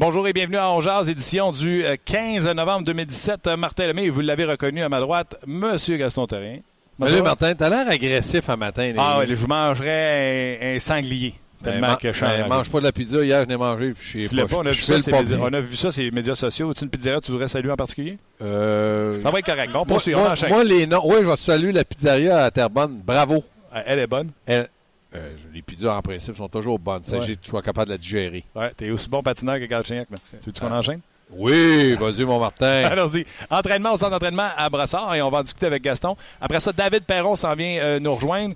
Bonjour 0.00 0.26
et 0.26 0.32
bienvenue 0.32 0.56
à 0.56 0.70
Ongears, 0.70 1.10
édition 1.10 1.52
du 1.52 1.84
15 2.06 2.48
novembre 2.54 2.84
2017. 2.86 3.48
Martin 3.58 3.86
Lemay, 3.88 4.08
vous 4.08 4.22
l'avez 4.22 4.46
reconnu 4.46 4.82
à 4.82 4.88
ma 4.88 4.98
droite, 4.98 5.36
Monsieur 5.46 5.98
Gaston 5.98 6.26
Terrien. 6.26 6.60
Salut 7.04 7.20
Martin, 7.20 7.54
t'as 7.54 7.68
l'air 7.68 7.86
agressif 7.86 8.48
un 8.48 8.56
matin. 8.56 8.94
Ah 8.96 9.18
oui, 9.20 9.26
je 9.34 9.46
mangerais 9.46 10.58
un, 10.62 10.76
un 10.76 10.78
sanglier. 10.78 11.34
Tellement 11.62 11.88
Ben, 11.88 11.96
que 11.96 12.12
je 12.14 12.20
ben, 12.24 12.44
en- 12.44 12.48
mange 12.48 12.70
pas 12.70 12.78
de 12.78 12.84
la 12.84 12.92
pizza. 12.92 13.22
Hier, 13.22 13.42
je 13.44 13.48
n'ai 13.48 13.56
mangé. 13.58 13.92
Je 14.00 14.12
sais 14.12 14.28
Je 14.28 14.34
l'ai 14.34 14.42
pas, 14.44 14.48
pas, 14.48 14.56
on, 14.56 14.66
a 14.66 14.72
je 14.72 14.78
vu 14.78 14.82
ça, 14.84 15.10
pas 15.10 15.18
on 15.38 15.52
a 15.52 15.60
vu 15.60 15.76
ça 15.76 15.92
sur 15.92 16.02
les 16.02 16.10
médias 16.10 16.34
sociaux. 16.34 16.72
Tu 16.72 16.84
une 16.84 16.90
pizzeria, 16.90 17.20
tu 17.20 17.32
voudrais 17.32 17.48
saluer 17.48 17.70
en 17.70 17.76
particulier? 17.76 18.16
Euh, 18.40 19.20
Ça 19.20 19.30
va 19.30 19.40
être 19.40 19.44
correct. 19.46 19.70
Bon, 19.70 19.80
moi, 19.80 19.84
poursuit, 19.86 20.14
on 20.14 20.20
moi, 20.20 20.30
enchaîne. 20.30 20.48
moi, 20.48 20.64
les 20.64 20.86
noms. 20.86 21.02
Oui, 21.04 21.16
je 21.20 21.26
vais 21.26 21.36
saluer 21.36 21.72
la 21.72 21.84
pizzeria 21.84 22.44
à 22.44 22.50
Terrebonne. 22.50 23.02
Bravo. 23.04 23.44
Elle 23.84 23.98
est 23.98 24.06
bonne. 24.06 24.30
Elle- 24.46 24.70
euh, 25.14 25.30
les 25.52 25.62
pizzas, 25.62 25.94
en 25.96 26.02
principe, 26.02 26.36
sont 26.36 26.48
toujours 26.48 26.78
bonnes. 26.78 27.02
Il 27.04 27.10
s'agit 27.10 27.30
Ouais. 27.30 27.36
que 27.36 27.40
tu 27.42 27.50
sois 27.50 27.62
capable 27.62 27.88
de 27.88 27.92
la 27.94 27.98
digérer. 27.98 28.44
Ouais, 28.54 28.70
t'es 28.76 28.90
aussi 28.90 29.08
bon 29.08 29.22
patineur 29.22 29.58
que 29.58 29.64
Galchenyuk. 29.64 30.08
Tu 30.42 30.50
veux 30.50 30.52
qu'on 30.60 30.72
enchaîne? 30.74 31.00
Oui, 31.32 31.94
vas-y, 31.94 32.24
mon 32.24 32.40
Martin. 32.40 32.66
Allons-y. 32.84 33.24
Entraînement 33.50 33.92
au 33.92 33.96
centre 33.96 34.10
d'entraînement 34.10 34.48
à 34.56 34.68
Brassard 34.68 35.14
et 35.14 35.22
on 35.22 35.30
va 35.30 35.38
en 35.38 35.42
discuter 35.42 35.66
avec 35.66 35.82
Gaston. 35.82 36.16
Après 36.40 36.58
ça, 36.60 36.72
David 36.72 37.04
Perron 37.04 37.36
s'en 37.36 37.54
vient 37.54 37.78
euh, 37.80 38.00
nous 38.00 38.14
rejoindre. 38.14 38.54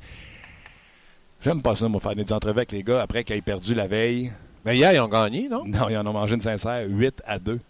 J'aime 1.43 1.63
pas 1.63 1.75
ça, 1.75 1.89
moi, 1.89 2.01
faire 2.01 2.17
des 2.17 2.33
entrevues 2.33 2.59
avec 2.59 2.73
les 2.73 2.83
gars 2.83 3.03
après 3.03 3.23
qu'ils 3.23 3.37
aient 3.37 3.43
perdu 3.43 3.75
la 3.75 3.87
veille. 3.87 4.33
Mais 4.65 4.77
hier, 4.77 4.93
ils 4.93 4.99
ont 5.01 5.09
gagné, 5.09 5.49
non? 5.49 5.65
Non, 5.67 5.89
ils 5.91 5.97
en 5.97 6.07
ont 6.07 6.13
mangé 6.13 6.35
une 6.35 6.41
sincère 6.41 6.85
8 6.89 7.23
à 7.27 7.39
2. 7.39 7.61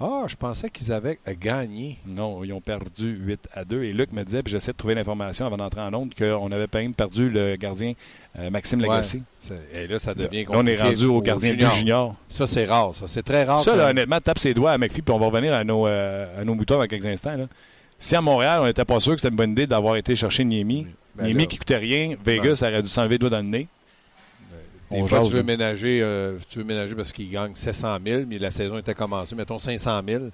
Ah, 0.00 0.24
je 0.26 0.34
pensais 0.34 0.70
qu'ils 0.70 0.92
avaient 0.92 1.18
gagné. 1.40 1.98
Non, 2.04 2.42
ils 2.42 2.52
ont 2.52 2.60
perdu 2.60 3.16
8 3.16 3.48
à 3.54 3.64
2. 3.64 3.84
Et 3.84 3.92
Luc 3.92 4.12
me 4.12 4.24
disait, 4.24 4.42
puis 4.42 4.52
j'essaie 4.52 4.72
de 4.72 4.76
trouver 4.76 4.94
l'information 4.96 5.46
avant 5.46 5.56
d'entrer 5.56 5.80
en 5.80 5.94
onde, 5.94 6.14
qu'on 6.14 6.50
avait 6.50 6.66
quand 6.66 6.80
même 6.80 6.94
perdu 6.94 7.30
le 7.30 7.54
gardien 7.56 7.92
euh, 8.38 8.50
Maxime 8.50 8.80
Lagacé. 8.80 9.22
Et 9.72 9.86
là, 9.86 9.98
ça 10.00 10.12
devient 10.14 10.44
Là, 10.44 10.50
on 10.50 10.66
est 10.66 10.76
compliqué 10.76 10.82
rendu 10.82 11.06
au 11.06 11.20
gardien 11.20 11.52
junior. 11.52 11.70
du 11.72 11.78
junior. 11.78 12.14
Ça, 12.28 12.46
c'est 12.48 12.64
rare. 12.64 12.94
Ça, 12.94 13.06
c'est 13.06 13.22
très 13.22 13.44
rare. 13.44 13.62
Ça, 13.62 13.76
là, 13.76 13.90
honnêtement, 13.90 14.20
tape 14.20 14.38
ses 14.40 14.52
doigts 14.52 14.72
à 14.72 14.78
McPhee, 14.78 15.02
puis 15.02 15.14
on 15.14 15.18
va 15.18 15.26
revenir 15.26 15.54
à 15.54 15.62
nos, 15.62 15.86
euh, 15.86 16.40
à 16.40 16.44
nos 16.44 16.54
moutons 16.54 16.78
dans 16.78 16.86
quelques 16.86 17.06
instants. 17.06 17.36
là. 17.36 17.46
Si 18.00 18.16
à 18.16 18.20
Montréal, 18.20 18.58
on 18.60 18.66
n'était 18.66 18.84
pas 18.84 18.98
sûr 19.00 19.12
que 19.14 19.20
c'était 19.20 19.30
une 19.30 19.36
bonne 19.36 19.52
idée 19.52 19.66
d'avoir 19.68 19.94
été 19.96 20.16
chercher 20.16 20.44
Niemi, 20.44 20.88
Ben 21.14 21.26
Niemi 21.26 21.46
qui 21.46 21.56
coûtait 21.58 21.76
rien, 21.76 22.16
Vegas 22.22 22.58
aurait 22.62 22.82
dû 22.82 22.88
s'enlever 22.88 23.14
le 23.14 23.18
doigt 23.20 23.30
dans 23.30 23.38
le 23.38 23.44
nez. 23.44 23.68
Des 24.90 24.98
On 25.00 25.06
fois, 25.06 25.18
jase, 25.20 25.28
tu 25.30 25.36
veux 25.36 25.42
ménager, 25.42 26.00
euh, 26.02 26.36
tu 26.48 26.58
veux 26.58 26.64
ménager 26.64 26.94
parce 26.94 27.12
qu'il 27.12 27.30
gagne 27.30 27.52
700 27.54 27.96
000, 28.04 28.22
mais 28.28 28.38
la 28.38 28.50
saison 28.50 28.78
était 28.78 28.94
commencée. 28.94 29.34
Mettons 29.34 29.58
500 29.58 30.00
000. 30.06 30.24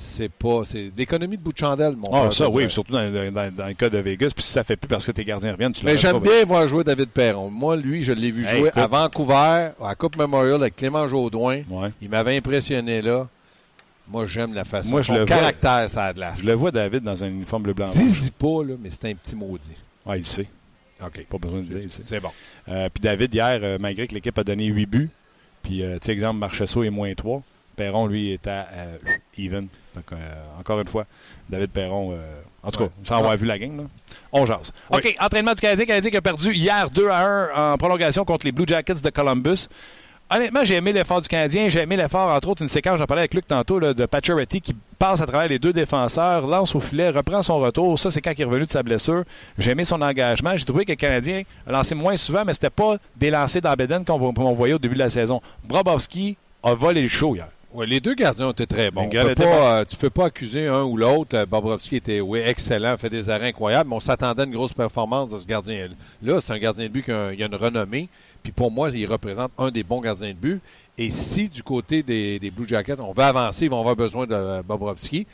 C'est 0.00 0.28
pas. 0.30 0.62
C'est 0.64 0.90
d'économie 0.90 1.36
de 1.36 1.42
bout 1.42 1.52
de 1.52 1.58
chandelle, 1.58 1.96
mon 1.96 2.08
Ah, 2.14 2.30
ça, 2.30 2.48
oui, 2.48 2.70
surtout 2.70 2.92
dans, 2.92 3.10
dans- 3.12 3.52
dans 3.52 3.66
le 3.66 3.74
cas 3.74 3.88
de 3.88 3.98
Vegas. 3.98 4.30
Puis 4.34 4.44
si 4.44 4.52
ça 4.52 4.62
fait 4.62 4.76
plus 4.76 4.86
parce 4.86 5.04
que 5.04 5.10
tes 5.10 5.24
gardiens 5.24 5.52
reviennent, 5.52 5.72
tu 5.72 5.84
Mais 5.84 5.98
j'aime 5.98 6.20
bien 6.20 6.44
voir 6.44 6.68
jouer 6.68 6.84
David 6.84 7.08
Perron. 7.08 7.50
Moi, 7.50 7.76
lui, 7.76 8.04
je 8.04 8.12
l'ai 8.12 8.30
vu 8.30 8.44
Hey, 8.46 8.58
jouer 8.60 8.68
écoute. 8.68 8.80
à 8.80 8.86
Vancouver, 8.86 9.70
à 9.82 9.94
Coupe 9.96 10.16
Memorial 10.16 10.60
avec 10.62 10.76
Clément 10.76 11.06
Jaudoin. 11.08 11.62
Ouais. 11.68 11.90
Il 12.00 12.08
m'avait 12.10 12.36
impressionné 12.36 13.02
là. 13.02 13.26
Moi, 14.08 14.24
j'aime 14.26 14.54
la 14.54 14.64
façon. 14.64 14.90
Moi, 14.90 15.02
je 15.02 15.08
Son 15.08 15.14
le 15.14 15.18
vois- 15.26 15.26
caractère, 15.36 15.90
ça 15.90 16.04
a 16.04 16.12
de 16.12 16.20
la. 16.20 16.34
Je 16.36 16.46
le 16.46 16.52
vois, 16.54 16.70
David, 16.70 17.02
dans 17.02 17.22
un 17.24 17.28
uniforme 17.28 17.64
bleu 17.64 17.74
blanc. 17.74 17.88
Dis-y 17.92 18.30
pas, 18.30 18.62
là, 18.64 18.74
mais 18.80 18.90
c'est 18.90 19.04
un 19.06 19.14
petit 19.14 19.34
maudit. 19.36 19.72
Ouais, 20.06 20.20
il 20.20 20.24
sait. 20.26 20.46
OK. 21.04 21.26
Pas 21.26 21.38
besoin 21.38 21.60
de 21.60 21.64
dire. 21.78 21.88
C'est 21.90 22.20
bon. 22.20 22.30
Euh, 22.68 22.88
puis 22.92 23.00
David, 23.00 23.32
hier, 23.34 23.60
euh, 23.62 23.78
malgré 23.80 24.06
que 24.08 24.14
l'équipe 24.14 24.36
a 24.38 24.44
donné 24.44 24.66
8 24.66 24.86
buts, 24.86 25.10
puis, 25.62 25.82
euh, 25.82 25.94
tu 25.98 26.06
sais, 26.06 26.12
exemple, 26.12 26.38
Marchesso 26.38 26.82
est 26.82 26.90
moins 26.90 27.12
3, 27.14 27.42
Perron, 27.76 28.06
lui, 28.06 28.32
est 28.32 28.46
à 28.48 28.66
even. 29.38 29.68
Donc, 29.94 30.06
encore 30.58 30.80
une 30.80 30.88
fois, 30.88 31.06
David 31.48 31.70
Perron, 31.70 32.18
en 32.62 32.70
tout 32.72 32.80
Ouais. 32.82 32.86
cas, 32.88 32.92
sans 33.04 33.18
avoir 33.18 33.36
vu 33.36 33.46
la 33.46 33.58
game, 33.58 33.76
là, 33.76 33.84
on 34.32 34.44
jase. 34.46 34.72
OK, 34.90 35.14
entraînement 35.20 35.54
du 35.54 35.60
Canadien. 35.60 35.86
Canadien 35.86 36.10
qui 36.10 36.16
a 36.16 36.22
perdu 36.22 36.52
hier 36.52 36.90
2 36.90 37.08
à 37.08 37.24
1 37.24 37.72
en 37.74 37.78
prolongation 37.78 38.24
contre 38.24 38.46
les 38.46 38.52
Blue 38.52 38.64
Jackets 38.66 39.00
de 39.02 39.10
Columbus. 39.10 39.68
Honnêtement, 40.30 40.62
j'ai 40.62 40.74
aimé 40.74 40.92
l'effort 40.92 41.22
du 41.22 41.28
Canadien. 41.28 41.70
J'ai 41.70 41.80
aimé 41.80 41.96
l'effort, 41.96 42.28
entre 42.28 42.48
autres, 42.48 42.60
une 42.62 42.68
séquence, 42.68 42.98
j'en 42.98 43.06
parlais 43.06 43.22
avec 43.22 43.32
Luc 43.32 43.46
tantôt, 43.46 43.78
là, 43.78 43.94
de 43.94 44.04
Pacioretty 44.04 44.60
qui 44.60 44.74
passe 44.98 45.22
à 45.22 45.26
travers 45.26 45.48
les 45.48 45.58
deux 45.58 45.72
défenseurs, 45.72 46.46
lance 46.46 46.74
au 46.74 46.80
filet, 46.80 47.08
reprend 47.08 47.40
son 47.40 47.58
retour. 47.58 47.98
Ça, 47.98 48.10
c'est 48.10 48.20
quand 48.20 48.32
il 48.36 48.42
est 48.42 48.44
revenu 48.44 48.66
de 48.66 48.70
sa 48.70 48.82
blessure. 48.82 49.24
J'ai 49.56 49.70
aimé 49.70 49.84
son 49.84 50.02
engagement. 50.02 50.54
J'ai 50.54 50.66
trouvé 50.66 50.84
que 50.84 50.92
le 50.92 50.96
Canadien 50.96 51.44
a 51.66 51.72
lancé 51.72 51.94
moins 51.94 52.16
souvent, 52.18 52.44
mais 52.44 52.52
c'était 52.52 52.68
pas 52.68 52.96
des 53.16 53.30
lancers 53.30 53.62
dans 53.62 53.72
Beden 53.72 54.04
qu'on 54.04 54.52
voyait 54.52 54.74
au 54.74 54.78
début 54.78 54.94
de 54.94 55.00
la 55.00 55.10
saison. 55.10 55.40
Brobovski 55.64 56.36
a 56.62 56.74
volé 56.74 57.00
le 57.00 57.08
show 57.08 57.34
hier. 57.34 57.48
Ouais, 57.72 57.86
les 57.86 58.00
deux 58.00 58.14
gardiens 58.14 58.48
ont 58.48 58.52
été 58.52 58.66
très 58.66 58.90
bons. 58.90 59.08
Peut 59.08 59.18
étaient 59.18 59.34
pas, 59.34 59.80
euh, 59.80 59.84
tu 59.84 59.96
peux 59.96 60.08
pas 60.08 60.26
accuser 60.26 60.66
un 60.68 60.84
ou 60.84 60.96
l'autre. 60.96 61.36
Euh, 61.36 61.44
Bobrovski 61.46 61.96
était 61.96 62.20
oui, 62.20 62.40
excellent, 62.44 62.96
fait 62.96 63.10
des 63.10 63.28
arrêts 63.28 63.48
incroyables, 63.48 63.90
mais 63.90 63.96
on 63.96 64.00
s'attendait 64.00 64.42
à 64.42 64.44
une 64.46 64.52
grosse 64.52 64.72
performance 64.72 65.30
de 65.30 65.38
ce 65.38 65.46
gardien-là. 65.46 66.40
C'est 66.40 66.52
un 66.54 66.58
gardien 66.58 66.84
de 66.84 66.88
but 66.90 67.04
qui 67.04 67.12
a 67.12 67.32
une 67.32 67.54
renommée. 67.54 68.08
Puis 68.42 68.52
pour 68.52 68.70
moi, 68.70 68.90
il 68.90 69.06
représente 69.06 69.50
un 69.58 69.70
des 69.70 69.82
bons 69.82 70.00
gardiens 70.00 70.28
de 70.28 70.32
but. 70.34 70.60
Et 70.96 71.10
si 71.10 71.48
du 71.48 71.62
côté 71.62 72.02
des, 72.02 72.38
des 72.38 72.50
Blue 72.50 72.66
Jackets, 72.66 73.00
on 73.00 73.12
va 73.12 73.28
avancer, 73.28 73.66
ils 73.66 73.70
vont 73.70 73.80
avoir 73.80 73.94
besoin 73.96 74.26
de 74.26 74.34
euh, 74.34 74.62
Bobrovski. 74.62 75.26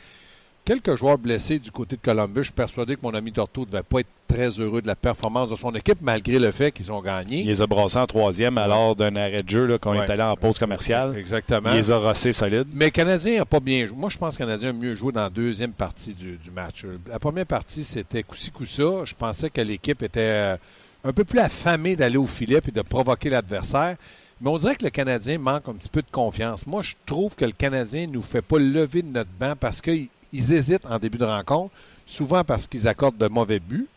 Quelques 0.63 0.95
joueurs 0.95 1.19
blessés 1.19 1.59
du 1.59 1.69
côté 1.69 1.95
de 1.95 2.01
Columbus. 2.01 2.39
Je 2.39 2.43
suis 2.45 2.53
persuadé 2.53 2.95
que 2.95 3.01
mon 3.03 3.13
ami 3.13 3.31
Torto 3.31 3.61
ne 3.61 3.65
devait 3.67 3.83
pas 3.83 3.99
être 3.99 4.07
très 4.27 4.49
heureux 4.49 4.81
de 4.81 4.87
la 4.87 4.95
performance 4.95 5.47
de 5.49 5.55
son 5.55 5.71
équipe, 5.75 5.99
malgré 6.01 6.39
le 6.39 6.51
fait 6.51 6.71
qu'ils 6.71 6.91
ont 6.91 7.01
gagné. 7.01 7.41
Il 7.41 7.45
les 7.47 7.61
a 7.61 7.67
brassés 7.67 7.99
en 7.99 8.07
troisième 8.07 8.57
à 8.57 8.67
l'heure 8.67 8.95
d'un 8.95 9.15
arrêt 9.15 9.43
de 9.43 9.49
jeu 9.49 9.65
là, 9.67 9.77
quand 9.77 9.91
on 9.91 9.99
Ouais. 9.99 10.05
est 10.05 10.09
allé 10.09 10.23
en 10.23 10.35
pause 10.35 10.57
commerciale. 10.57 11.15
Exactement. 11.19 11.69
Il 11.69 11.75
les 11.77 11.91
a 11.91 11.97
rossés 11.97 12.33
solides. 12.33 12.65
Mais 12.73 12.85
le 12.85 12.91
Canadien 12.91 13.37
n'a 13.37 13.45
pas 13.45 13.59
bien 13.59 13.85
joué. 13.85 13.95
Moi, 13.95 14.09
je 14.09 14.17
pense 14.17 14.35
que 14.37 14.41
le 14.41 14.47
Canadien 14.47 14.69
a 14.69 14.73
mieux 14.73 14.95
joué 14.95 15.11
dans 15.11 15.21
la 15.21 15.29
deuxième 15.29 15.71
partie 15.71 16.13
du, 16.15 16.37
du 16.37 16.49
match. 16.49 16.83
La 17.07 17.19
première 17.19 17.45
partie, 17.45 17.83
c'était 17.83 18.23
coup-ci, 18.23 18.49
coup-ça. 18.49 19.05
Je 19.05 19.13
pensais 19.13 19.51
que 19.51 19.61
l'équipe 19.61 20.01
était 20.01 20.19
euh, 20.21 20.57
un 21.05 21.13
peu 21.13 21.23
plus 21.23 21.39
affamée 21.39 21.95
d'aller 21.95 22.17
au 22.17 22.25
filet 22.25 22.59
et 22.67 22.71
de 22.71 22.81
provoquer 22.81 23.29
l'adversaire. 23.29 23.95
Mais 24.41 24.49
on 24.49 24.57
dirait 24.57 24.75
que 24.75 24.83
le 24.83 24.89
Canadien 24.89 25.37
manque 25.37 25.69
un 25.69 25.73
petit 25.75 25.87
peu 25.87 26.01
de 26.01 26.11
confiance. 26.11 26.67
Moi, 26.67 26.81
je 26.81 26.95
trouve 27.05 27.35
que 27.35 27.45
le 27.45 27.51
Canadien 27.53 28.07
ne 28.07 28.13
nous 28.13 28.21
fait 28.21 28.41
pas 28.41 28.59
lever 28.59 29.01
de 29.01 29.07
notre 29.07 29.29
banc 29.39 29.53
parce 29.57 29.79
qu'ils 29.79 30.09
ils 30.33 30.51
hésitent 30.51 30.85
en 30.85 30.99
début 30.99 31.17
de 31.17 31.23
rencontre, 31.23 31.73
souvent 32.05 32.43
parce 32.43 32.67
qu'ils 32.67 32.87
accordent 32.89 33.15
de 33.17 33.27
mauvais 33.29 33.59
buts, 33.59 33.87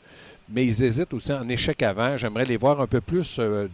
mais 0.48 0.64
ils 0.64 0.82
hésitent 0.84 1.12
aussi 1.12 1.32
en 1.32 1.48
échec 1.48 1.82
avant. 1.82 2.16
J'aimerais 2.16 2.44
les 2.44 2.56
voir 2.56 2.80
un 2.80 2.86
peu 2.86 3.00
plus 3.00 3.36
euh, 3.40 3.66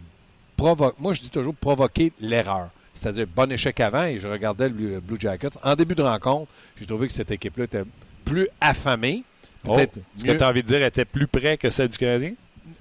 provo- 0.57 0.93
Moi, 0.97 1.13
je 1.13 1.21
dis 1.21 1.29
toujours 1.29 1.53
provoquer 1.53 2.11
l'erreur. 2.19 2.69
C'est-à-dire 2.95 3.27
bon 3.27 3.51
échec 3.51 3.79
avant 3.81 4.05
et 4.05 4.19
je 4.19 4.27
regardais 4.27 4.69
le 4.69 4.99
Blue 5.01 5.17
Jackets. 5.19 5.49
En 5.61 5.75
début 5.75 5.95
de 5.95 6.01
rencontre, 6.01 6.47
j'ai 6.79 6.85
trouvé 6.87 7.07
que 7.07 7.13
cette 7.13 7.29
équipe-là 7.29 7.65
était 7.65 7.83
plus 8.23 8.47
affamée. 8.61 9.23
Oh, 9.67 9.75
ce 10.17 10.23
que 10.23 10.31
tu 10.37 10.43
as 10.43 10.49
envie 10.49 10.63
de 10.63 10.67
dire 10.67 10.81
était 10.81 11.05
plus 11.05 11.27
près 11.27 11.57
que 11.57 11.69
celle 11.69 11.89
du 11.89 11.97
Canadien? 11.97 12.31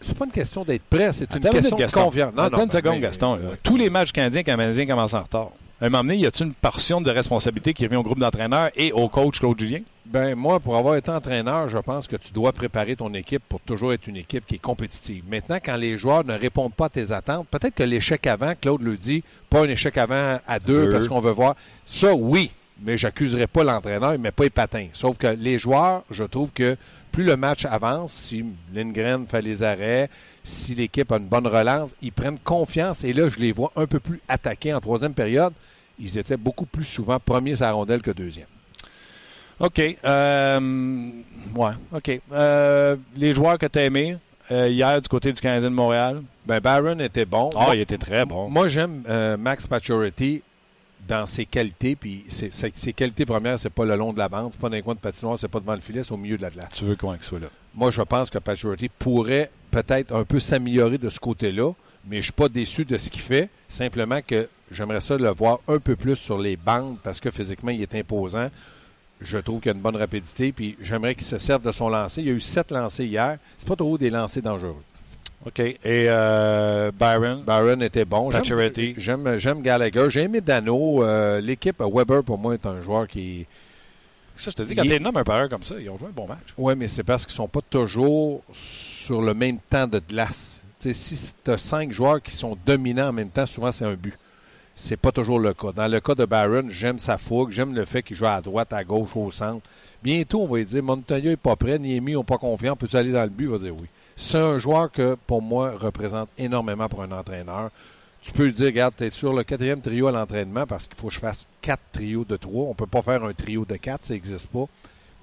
C'est 0.01 0.17
pas 0.17 0.25
une 0.27 0.31
question 0.33 0.65
d'être 0.65 0.83
prêt, 0.85 1.13
c'est 1.13 1.31
une 1.35 1.43
une 1.45 1.51
question 1.51 1.77
de 1.77 1.85
confiance. 1.91 2.33
Attends 2.37 2.61
une 2.61 2.67
mais- 2.67 2.73
seconde, 2.73 2.95
mais- 2.95 3.01
Gaston. 3.01 3.37
là. 3.37 3.43
ouais. 3.51 3.57
Tous 3.63 3.77
les 3.77 3.91
matchs 3.91 4.13
canadiens, 4.13 4.41
le 4.41 4.45
Canadien 4.45 4.87
commence 4.87 5.15
en 5.15 5.21
retard. 5.23 5.49
À 5.81 5.87
un 5.87 5.89
moment 5.91 6.05
donné, 6.05 6.17
y 6.19 6.27
a-t-il 6.27 6.47
une 6.47 6.55
portion 6.55 7.01
de 7.01 7.11
responsabilité 7.11 7.75
qui 7.75 7.85
revient 7.85 7.97
au 7.97 8.03
groupe 8.03 8.19
d'entraîneurs 8.21 8.71
et 8.77 8.93
au 8.93 9.09
coach 9.09 9.41
Claude 9.41 9.59
Julien? 9.59 9.81
Ben 10.07 10.35
moi, 10.37 10.61
pour 10.61 10.77
avoir 10.77 10.95
été 10.97 11.11
entraîneur, 11.11 11.69
je 11.69 11.79
pense 11.79 12.07
que 12.07 12.17
tu 12.17 12.33
dois 12.33 12.53
préparer 12.53 12.95
ton 12.97 13.13
équipe 13.13 13.43
pour 13.49 13.61
toujours 13.61 13.93
être 13.93 14.07
une 14.07 14.17
équipe 14.17 14.47
qui 14.47 14.55
est 14.55 14.59
compétitive. 14.59 15.25
Maintenant, 15.29 15.59
quand 15.63 15.77
les 15.77 15.97
joueurs 15.99 16.25
ne 16.25 16.35
répondent 16.39 16.73
pas 16.75 16.87
à 16.87 16.89
tes 16.91 17.11
attentes, 17.11 17.49
peut-être 17.51 17.75
que 17.75 17.83
l'échec 17.83 18.27
avant, 18.27 18.53
Claude 18.59 18.83
le 18.83 18.97
dit, 18.97 19.25
pas 19.51 19.63
un 19.65 19.69
échec 19.69 19.99
avant 19.99 20.39
à 20.47 20.59
deux 20.61 20.85
Deux. 20.87 20.91
parce 20.93 21.09
qu'on 21.09 21.21
veut 21.21 21.33
voir. 21.33 21.57
Ça, 21.85 22.15
oui. 22.15 22.53
mais 22.83 22.97
j'accuserai 22.97 23.47
pas 23.47 23.63
l'entraîneur, 23.65 24.19
met 24.19 24.31
pas 24.33 24.45
les 24.45 24.51
patins. 24.51 24.89
Sauf 24.93 25.17
que 25.17 25.27
les 25.29 25.59
joueurs, 25.59 26.03
je 26.11 26.25
trouve 26.25 26.51
que 26.53 26.77
plus 27.15 27.23
le 27.23 27.37
match 27.37 27.65
avance, 27.65 28.13
si 28.13 28.45
Lindgren 28.75 29.25
fait 29.29 29.41
les 29.41 29.63
arrêts, 29.63 30.11
si 30.43 30.75
l'équipe 30.75 31.13
a 31.13 31.17
une 31.17 31.27
bonne 31.27 31.47
relance, 31.47 31.91
ils 32.03 32.11
prennent 32.11 32.41
confiance 32.41 33.05
et 33.05 33.13
là, 33.13 33.29
je 33.29 33.37
les 33.37 33.53
vois 33.53 33.71
un 33.77 33.87
peu 33.87 34.01
plus 34.01 34.21
attaqués 34.29 34.75
en 34.75 34.81
troisième 34.81 35.15
période. 35.15 35.53
Ils 36.01 36.19
étaient 36.19 36.37
beaucoup 36.37 36.67
plus 36.67 36.83
souvent 36.83 37.21
premiers 37.21 37.63
à 37.63 37.67
la 37.67 37.73
rondelle 37.73 38.03
que 38.03 38.11
deuxième. 38.11 38.49
OK. 39.61 39.81
Euh, 40.05 41.09
ouais, 41.55 41.71
OK. 41.93 42.21
Euh, 42.33 42.97
les 43.17 43.33
joueurs 43.33 43.59
que 43.59 43.67
tu 43.67 43.79
as 43.79 43.85
aimés 43.85 44.17
euh, 44.51 44.69
hier 44.69 45.01
du 45.01 45.07
côté 45.09 45.33
du 45.33 45.41
Canadien 45.41 45.71
de 45.71 45.75
Montréal? 45.77 46.21
Ben, 46.47 46.59
Barron 46.59 46.99
était 46.99 47.27
bon. 47.27 47.51
Ah, 47.57 47.71
il 47.75 47.81
était 47.81 47.97
très 47.97 48.25
bon. 48.25 48.51
Moi, 48.51 48.67
j'aime 48.67 49.05
Max 49.39 49.69
Pacioretty 49.69 50.43
dans 51.09 51.27
ses 51.27 51.45
qualités. 51.47 51.97
Puis 51.97 52.25
ses, 52.29 52.51
ses- 52.51 52.73
ses 52.75 52.93
qualités 52.93 53.27
premières, 53.27 53.59
c'est 53.59 53.71
pas 53.71 53.85
le 53.85 53.97
long 53.97 54.13
de 54.13 54.19
la 54.19 54.29
bande, 54.29 54.51
c'est 54.53 54.61
pas 54.61 54.69
dans 54.69 54.77
les 54.77 54.83
coins 54.83 54.95
de 54.95 55.01
patinoire, 55.01 55.39
c'est 55.39 55.49
pas 55.49 55.61
devant 55.61 55.75
le 55.75 55.81
filet, 55.81 56.03
c'est 56.03 56.13
au 56.13 56.17
milieu 56.17 56.37
de 56.37 56.43
la 56.43 56.51
glace. 56.51 56.71
Tu 56.75 56.85
veux 56.85 56.97
comment 56.97 57.15
qu'il 57.15 57.23
soit 57.23 57.41
là? 57.41 57.49
Moi, 57.75 57.91
je 57.91 58.03
pense 58.03 58.31
que 58.31 58.39
Pacioretty 58.39 58.89
pourrait 58.89 59.51
peut-être 59.71 60.15
un 60.15 60.25
peu 60.25 60.39
s'améliorer 60.41 60.99
de 60.99 61.11
ce 61.11 61.19
côté-là, 61.19 61.73
mais 62.07 62.17
je 62.19 62.25
suis 62.25 62.33
pas 62.33 62.49
déçu 62.49 62.85
de 62.85 62.97
ce 62.99 63.11
qu'il 63.11 63.23
fait. 63.23 63.49
Simplement 63.69 64.21
que 64.27 64.49
j'aimerais 64.71 65.01
ça 65.01 65.17
le 65.17 65.29
voir 65.31 65.59
un 65.69 65.79
peu 65.79 65.97
plus 65.97 66.17
sur 66.17 66.39
les 66.39 66.57
bandes 66.57 66.99
parce 67.03 67.21
que 67.21 67.31
physiquement, 67.31 67.71
il 67.71 67.83
est 67.83 67.95
imposant. 67.95 68.49
Je 69.21 69.39
trouve 69.39 69.61
qu'il 69.61 69.71
a 69.71 69.75
une 69.75 69.81
bonne 69.81 69.97
rapidité, 69.97 70.53
puis 70.53 70.77
j'aimerais 70.81 71.15
qu'il 71.15 71.25
se 71.25 71.39
serve 71.39 71.63
de 71.63 71.73
son 71.73 71.89
lancer. 71.89 72.21
Il 72.21 72.27
y 72.29 72.31
a 72.31 72.35
eu 72.35 72.41
sept 72.41 72.71
lancers 72.71 73.07
hier. 73.07 73.39
C'est 73.59 73.67
pas 73.67 73.77
trop 73.77 73.97
des 73.97 74.11
lancers 74.11 74.43
dangereux. 74.43 74.83
OK. 75.47 75.61
Et 75.61 75.79
euh, 75.85 76.91
Byron? 76.99 77.43
Byron 77.45 77.83
était 77.83 78.05
bon. 78.05 78.31
J'aime-. 78.31 79.39
J'aime, 79.39 79.63
Gallagher. 79.63 80.07
J'ai 80.09 80.23
aimé 80.23 80.41
Dano. 80.41 81.05
Euh, 81.05 81.41
l'équipe 81.41 81.81
Weber, 81.81 82.23
pour 82.23 82.39
moi, 82.39 82.55
est 82.55 82.67
un 82.67 82.83
joueur 82.83 83.07
qui. 83.07 83.47
Ça, 84.37 84.51
je 84.51 84.57
te 84.57 84.63
dis, 84.63 84.75
quand 84.75 84.83
tu 84.83 85.01
nommes 85.01 85.17
un 85.17 85.49
comme 85.49 85.63
ça, 85.63 85.77
ils 85.79 85.89
ont 85.89 85.97
joué 85.97 86.09
un 86.09 86.13
bon 86.13 86.27
match. 86.27 86.55
Oui, 86.59 86.75
mais 86.77 86.89
c'est 86.89 87.05
parce 87.05 87.25
qu'ils 87.25 87.35
sont 87.35 87.47
pas 87.47 87.61
toujours 87.71 88.43
sur 88.53 89.23
le 89.23 89.33
même 89.33 89.59
temps 89.71 89.87
de 89.87 90.01
glace. 90.01 90.61
Tu 90.81 90.93
sais, 90.93 91.17
si 91.17 91.33
tu 91.45 91.51
as 91.53 91.57
cinq 91.57 91.93
joueurs 91.93 92.21
qui 92.21 92.35
sont 92.35 92.57
dominants 92.67 93.11
en 93.11 93.13
même 93.13 93.31
temps, 93.31 93.47
souvent 93.47 93.71
c'est 93.71 93.85
un 93.85 93.95
but. 93.95 94.15
C'est 94.75 94.97
pas 94.97 95.13
toujours 95.13 95.39
le 95.39 95.55
cas. 95.55 95.71
Dans 95.71 95.87
le 95.87 96.01
cas 96.01 96.17
de 96.17 96.25
Barron, 96.25 96.67
j'aime 96.69 96.99
sa 96.99 97.17
fougue, 97.17 97.53
j'aime 97.53 97.75
le 97.75 97.85
fait 97.85 98.03
qu'il 98.03 98.17
joue 98.17 98.27
à 98.27 98.41
droite, 98.41 98.73
à 98.73 98.83
gauche, 98.83 99.11
au 99.15 99.31
centre. 99.31 99.65
Bientôt, 100.03 100.43
on 100.43 100.49
va 100.49 100.59
lui 100.59 100.65
dire 100.65 100.83
Montagna 100.83 101.31
n'est 101.31 101.37
pas 101.37 101.55
prêt, 101.55 101.79
Niemi 101.79 102.17
n'est 102.17 102.25
pas 102.25 102.37
confiant, 102.37 102.75
peux-tu 102.75 102.97
aller 102.97 103.13
dans 103.13 103.23
le 103.23 103.29
but? 103.29 103.45
Il 103.45 103.51
va 103.51 103.59
dire 103.59 103.75
oui. 103.75 103.87
C'est 104.17 104.39
un 104.39 104.59
joueur 104.59 104.91
que, 104.91 105.17
pour 105.27 105.43
moi, 105.43 105.73
représente 105.79 106.29
énormément 106.39 106.89
pour 106.89 107.03
un 107.03 107.13
entraîneur. 107.13 107.71
Tu 108.23 108.33
peux 108.33 108.45
lui 108.45 108.53
dire, 108.53 108.67
regarde, 108.67 108.95
tu 108.97 109.05
es 109.05 109.11
sur 109.11 109.33
le 109.33 109.45
quatrième 109.45 109.81
trio 109.81 110.07
à 110.07 110.13
l'entraînement 110.13 110.67
parce 110.67 110.87
qu'il 110.87 110.97
faut 110.97 111.09
que 111.09 111.15
je 111.15 111.19
fasse 111.19 111.47
quatre 111.61 111.83
trios 111.93 112.25
de 112.25 112.37
trois. 112.37 112.65
On 112.65 112.75
peut 112.75 112.87
pas 112.87 113.03
faire 113.03 113.23
un 113.25 113.33
trio 113.33 113.65
de 113.65 113.77
quatre, 113.77 114.07
ça 114.07 114.15
n'existe 114.15 114.49
pas. 114.49 114.67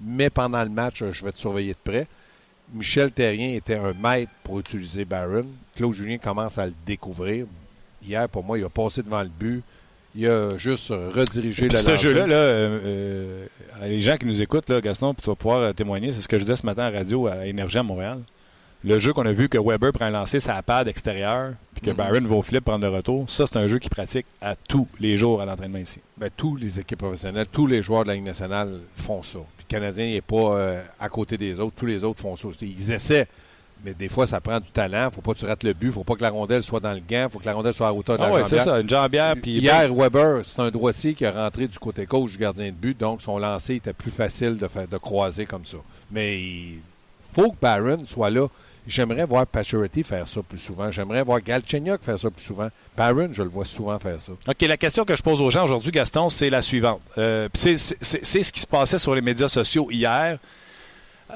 Mais 0.00 0.30
pendant 0.30 0.62
le 0.62 0.70
match, 0.70 1.02
je 1.10 1.24
vais 1.24 1.32
te 1.32 1.38
surveiller 1.38 1.72
de 1.72 1.90
près. 1.90 2.06
Michel 2.72 3.10
Terrien 3.10 3.54
était 3.54 3.74
un 3.74 3.92
maître 3.92 4.30
pour 4.44 4.60
utiliser 4.60 5.04
Barron. 5.04 5.46
Claude 5.74 5.92
Julien 5.92 6.18
commence 6.18 6.58
à 6.58 6.66
le 6.66 6.74
découvrir. 6.86 7.46
Hier, 8.02 8.28
pour 8.28 8.44
moi, 8.44 8.58
il 8.58 8.64
a 8.64 8.68
passé 8.68 9.02
devant 9.02 9.22
le 9.22 9.28
but. 9.28 9.62
Il 10.14 10.26
a 10.26 10.56
juste 10.58 10.90
redirigé 10.90 11.68
le 11.68 11.76
ce 11.76 11.96
jeu-là, 11.96 12.26
là, 12.26 12.34
euh, 12.34 12.80
euh, 12.84 13.46
les 13.84 14.02
gens 14.02 14.16
qui 14.16 14.26
nous 14.26 14.42
écoutent, 14.42 14.68
là, 14.68 14.80
Gaston, 14.80 15.14
tu 15.14 15.24
vas 15.26 15.34
pouvoir 15.34 15.60
euh, 15.60 15.72
témoigner, 15.72 16.12
c'est 16.12 16.20
ce 16.20 16.28
que 16.28 16.38
je 16.38 16.44
disais 16.44 16.56
ce 16.56 16.66
matin 16.66 16.84
à 16.84 16.90
la 16.90 16.98
radio 16.98 17.26
à 17.28 17.46
Énergie 17.46 17.78
à 17.78 17.82
Montréal. 17.82 18.18
Le 18.84 18.98
jeu 18.98 19.12
qu'on 19.12 19.24
a 19.26 19.32
vu 19.32 19.48
que 19.48 19.58
Weber 19.58 19.92
prend 19.92 20.06
un 20.06 20.10
lancer 20.10 20.40
sa 20.40 20.60
pad 20.62 20.88
extérieure, 20.88 21.52
puis 21.74 21.82
que 21.82 21.90
Mhm. 21.90 21.96
Byron 21.96 22.26
va 22.26 22.34
au 22.36 22.42
filet 22.42 22.60
pour 22.60 22.72
prendre 22.72 22.84
le 22.84 22.94
retour, 22.94 23.30
ça, 23.30 23.46
c'est 23.46 23.56
un 23.56 23.68
jeu 23.68 23.78
qu'il 23.78 23.90
pratique 23.90 24.26
à 24.40 24.56
tous 24.56 24.88
les 24.98 25.16
jours 25.16 25.40
à 25.40 25.46
l'entraînement 25.46 25.78
ici. 25.78 26.00
Ben, 26.16 26.30
tous 26.36 26.56
les 26.56 26.80
équipes 26.80 26.98
professionnelles, 26.98 27.46
tous 27.50 27.66
les 27.68 27.82
joueurs 27.82 28.02
de 28.02 28.08
la 28.08 28.14
Ligue 28.14 28.24
nationale 28.24 28.80
font 28.96 29.22
ça. 29.22 29.38
Puis 29.56 29.66
le 29.68 29.72
Canadien 29.78 30.06
n'est 30.06 30.20
pas 30.20 30.56
euh, 30.56 30.82
à 30.98 31.08
côté 31.08 31.36
des 31.38 31.60
autres. 31.60 31.74
Tous 31.76 31.86
les 31.86 32.02
autres 32.02 32.20
font 32.20 32.34
ça. 32.36 32.48
Ils 32.60 32.90
essaient. 32.90 33.28
Mais 33.84 33.94
des 33.94 34.08
fois, 34.08 34.28
ça 34.28 34.40
prend 34.40 34.60
du 34.60 34.70
talent. 34.70 35.10
faut 35.10 35.20
pas 35.22 35.34
que 35.34 35.40
tu 35.40 35.44
rates 35.44 35.64
le 35.64 35.72
but. 35.74 35.90
faut 35.90 36.04
pas 36.04 36.14
que 36.14 36.22
la 36.22 36.30
rondelle 36.30 36.62
soit 36.62 36.78
dans 36.78 36.92
le 36.92 37.00
gant. 37.08 37.26
faut 37.30 37.40
que 37.40 37.46
la 37.46 37.52
rondelle 37.52 37.74
soit 37.74 37.88
à 37.88 37.92
hauteur 37.92 38.16
de 38.16 38.22
Ah 38.22 38.28
la 38.28 38.34
ouais, 38.34 38.42
c'est 38.46 38.60
ça, 38.60 38.80
une 38.80 38.88
jambière, 38.88 39.34
puis 39.40 39.58
Hier, 39.58 39.92
Weber, 39.92 40.44
c'est 40.44 40.60
un 40.60 40.70
droitier 40.70 41.14
qui 41.14 41.24
est 41.24 41.30
rentré 41.30 41.66
du 41.66 41.78
côté 41.80 42.04
gauche 42.06 42.32
du 42.32 42.38
gardien 42.38 42.66
de 42.66 42.76
but, 42.76 42.96
donc 42.98 43.22
son 43.22 43.38
lancer 43.38 43.74
était 43.76 43.92
plus 43.92 44.12
facile 44.12 44.56
de, 44.56 44.68
faire, 44.68 44.86
de 44.86 44.98
croiser 44.98 45.46
comme 45.46 45.64
ça. 45.64 45.78
Mais 46.12 46.40
il 46.40 46.78
faut 47.34 47.50
que 47.50 47.56
Barron 47.60 48.04
soit 48.06 48.30
là. 48.30 48.46
J'aimerais 48.86 49.24
voir 49.24 49.46
Pacioretty 49.46 50.02
faire 50.02 50.26
ça 50.26 50.40
plus 50.42 50.58
souvent. 50.58 50.90
J'aimerais 50.90 51.22
voir 51.22 51.40
Galchenyuk 51.40 52.02
faire 52.02 52.18
ça 52.18 52.30
plus 52.30 52.42
souvent. 52.44 52.68
Barron, 52.96 53.28
je 53.32 53.42
le 53.42 53.48
vois 53.48 53.64
souvent 53.64 53.98
faire 54.00 54.20
ça. 54.20 54.32
OK, 54.32 54.60
la 54.62 54.76
question 54.76 55.04
que 55.04 55.14
je 55.14 55.22
pose 55.22 55.40
aux 55.40 55.50
gens 55.50 55.64
aujourd'hui, 55.64 55.92
Gaston, 55.92 56.28
c'est 56.28 56.50
la 56.50 56.62
suivante. 56.62 57.00
Euh, 57.16 57.48
c'est- 57.54 57.76
ce 57.76 58.52
qui 58.52 58.60
se 58.60 58.66
passait 58.66 58.98
sur 58.98 59.14
les 59.14 59.20
médias 59.20 59.46
sociaux 59.48 59.88
hier. 59.90 60.38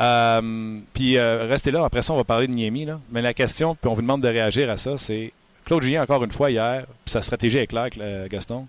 Euh, 0.00 0.80
puis 0.92 1.16
euh, 1.16 1.46
restez 1.48 1.70
là, 1.70 1.84
après 1.84 2.02
ça, 2.02 2.12
on 2.12 2.16
va 2.16 2.24
parler 2.24 2.46
de 2.48 2.52
Niemi. 2.52 2.84
Là. 2.84 3.00
Mais 3.10 3.22
la 3.22 3.32
question, 3.32 3.74
puis 3.74 3.88
on 3.88 3.94
vous 3.94 4.02
demande 4.02 4.22
de 4.22 4.28
réagir 4.28 4.68
à 4.68 4.76
ça, 4.76 4.98
c'est 4.98 5.32
Claude 5.64 5.82
Julien, 5.82 6.02
encore 6.02 6.22
une 6.24 6.32
fois, 6.32 6.50
hier, 6.50 6.84
puis 7.04 7.12
sa 7.12 7.22
stratégie 7.22 7.58
est 7.58 7.66
claire, 7.66 7.88
Gaston. 8.28 8.66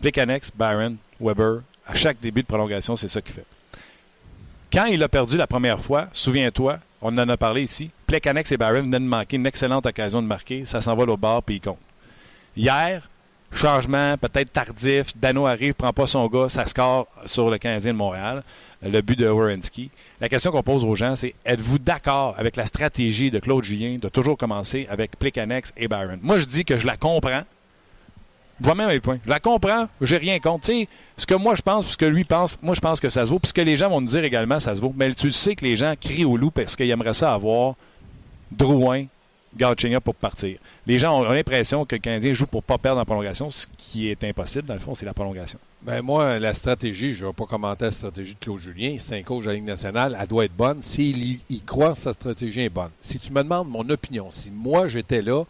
Plekanex, 0.00 0.50
Byron, 0.54 0.96
Weber, 1.20 1.60
à 1.86 1.94
chaque 1.94 2.18
début 2.20 2.42
de 2.42 2.46
prolongation, 2.46 2.96
c'est 2.96 3.08
ça 3.08 3.20
qu'il 3.20 3.34
fait. 3.34 3.44
Quand 4.72 4.86
il 4.86 5.02
a 5.02 5.08
perdu 5.08 5.36
la 5.36 5.46
première 5.46 5.78
fois, 5.78 6.08
souviens-toi, 6.14 6.78
on 7.02 7.18
en 7.18 7.28
a 7.28 7.36
parlé 7.36 7.62
ici, 7.62 7.90
Plekanex 8.06 8.52
et 8.52 8.56
Byron 8.56 8.84
venaient 8.84 9.00
de 9.00 9.04
manquer 9.04 9.36
une 9.36 9.44
excellente 9.44 9.84
occasion 9.84 10.22
de 10.22 10.26
marquer, 10.26 10.64
ça 10.64 10.80
s'en 10.80 10.96
va 10.96 11.04
au 11.04 11.16
bord, 11.18 11.42
puis 11.42 11.56
il 11.56 11.60
compte. 11.60 11.76
Hier, 12.56 13.06
changement 13.52 14.16
peut-être 14.16 14.50
tardif, 14.50 15.08
Dano 15.14 15.46
arrive, 15.46 15.74
prend 15.74 15.92
pas 15.92 16.06
son 16.06 16.26
gars, 16.26 16.48
ça 16.48 16.66
score 16.66 17.06
sur 17.26 17.50
le 17.50 17.58
Canadien 17.58 17.92
de 17.92 17.98
Montréal, 17.98 18.42
le 18.80 19.02
but 19.02 19.18
de 19.18 19.28
Wierenski. 19.28 19.90
La 20.22 20.30
question 20.30 20.50
qu'on 20.50 20.62
pose 20.62 20.84
aux 20.84 20.94
gens, 20.94 21.16
c'est 21.16 21.34
êtes-vous 21.44 21.78
d'accord 21.78 22.34
avec 22.38 22.56
la 22.56 22.64
stratégie 22.64 23.30
de 23.30 23.40
Claude 23.40 23.64
Julien 23.64 23.98
de 24.00 24.08
toujours 24.08 24.38
commencer 24.38 24.86
avec 24.88 25.18
Plekanex 25.18 25.74
et 25.76 25.86
Byron? 25.86 26.18
Moi, 26.22 26.40
je 26.40 26.46
dis 26.46 26.64
que 26.64 26.78
je 26.78 26.86
la 26.86 26.96
comprends. 26.96 27.42
Je 28.62 28.66
vois 28.66 28.76
même 28.76 28.90
les 28.90 29.00
points. 29.00 29.18
Je 29.24 29.28
la 29.28 29.40
comprends, 29.40 29.88
j'ai 30.00 30.18
rien 30.18 30.38
contre. 30.38 30.70
Ce 31.16 31.26
que 31.26 31.34
moi 31.34 31.56
je 31.56 31.62
pense, 31.62 31.84
ce 31.86 31.96
que 31.96 32.04
lui 32.04 32.22
pense, 32.22 32.56
moi 32.62 32.76
je 32.76 32.80
pense 32.80 33.00
que 33.00 33.08
ça 33.08 33.26
se 33.26 33.30
vaut. 33.30 33.40
Puis 33.40 33.48
ce 33.48 33.54
que 33.54 33.60
les 33.60 33.76
gens 33.76 33.90
vont 33.90 34.00
nous 34.00 34.06
dire 34.06 34.22
également, 34.22 34.60
ça 34.60 34.76
se 34.76 34.80
vaut. 34.80 34.94
Mais 34.96 35.12
tu 35.12 35.32
sais 35.32 35.56
que 35.56 35.64
les 35.64 35.76
gens 35.76 35.94
crient 36.00 36.24
au 36.24 36.36
loup 36.36 36.52
parce 36.52 36.76
qu'ils 36.76 36.88
aimeraient 36.90 37.12
ça 37.12 37.34
avoir 37.34 37.74
Drouin, 38.52 39.06
Galchenyuk 39.56 40.04
pour 40.04 40.14
partir. 40.14 40.58
Les 40.86 40.98
gens 40.98 41.18
ont 41.18 41.28
l'impression 41.28 41.84
que 41.84 41.96
le 41.96 42.00
Canadien 42.00 42.32
joue 42.34 42.46
pour 42.46 42.62
pas 42.62 42.78
perdre 42.78 43.00
en 43.00 43.04
prolongation, 43.04 43.50
ce 43.50 43.66
qui 43.76 44.08
est 44.08 44.22
impossible. 44.22 44.64
Dans 44.64 44.74
le 44.74 44.80
fond, 44.80 44.94
c'est 44.94 45.06
la 45.06 45.14
prolongation. 45.14 45.58
Ben 45.82 46.00
moi, 46.00 46.38
la 46.38 46.54
stratégie, 46.54 47.14
je 47.14 47.24
ne 47.24 47.30
vais 47.30 47.34
pas 47.34 47.46
commenter 47.46 47.86
la 47.86 47.90
stratégie 47.90 48.34
de 48.34 48.38
Claude 48.38 48.60
Julien. 48.60 48.96
C'est 49.00 49.18
un 49.18 49.22
coach 49.22 49.42
de 49.42 49.48
la 49.48 49.54
Ligue 49.54 49.64
nationale, 49.64 50.16
elle 50.20 50.26
doit 50.28 50.44
être 50.44 50.56
bonne. 50.56 50.82
S'il 50.82 51.24
y, 51.24 51.40
y 51.50 51.60
croit, 51.60 51.96
sa 51.96 52.12
stratégie 52.12 52.60
est 52.60 52.68
bonne. 52.68 52.90
Si 53.00 53.18
tu 53.18 53.32
me 53.32 53.42
demandes 53.42 53.68
mon 53.68 53.88
opinion, 53.90 54.30
si 54.30 54.50
moi 54.50 54.86
j'étais 54.86 55.22
là, 55.22 55.44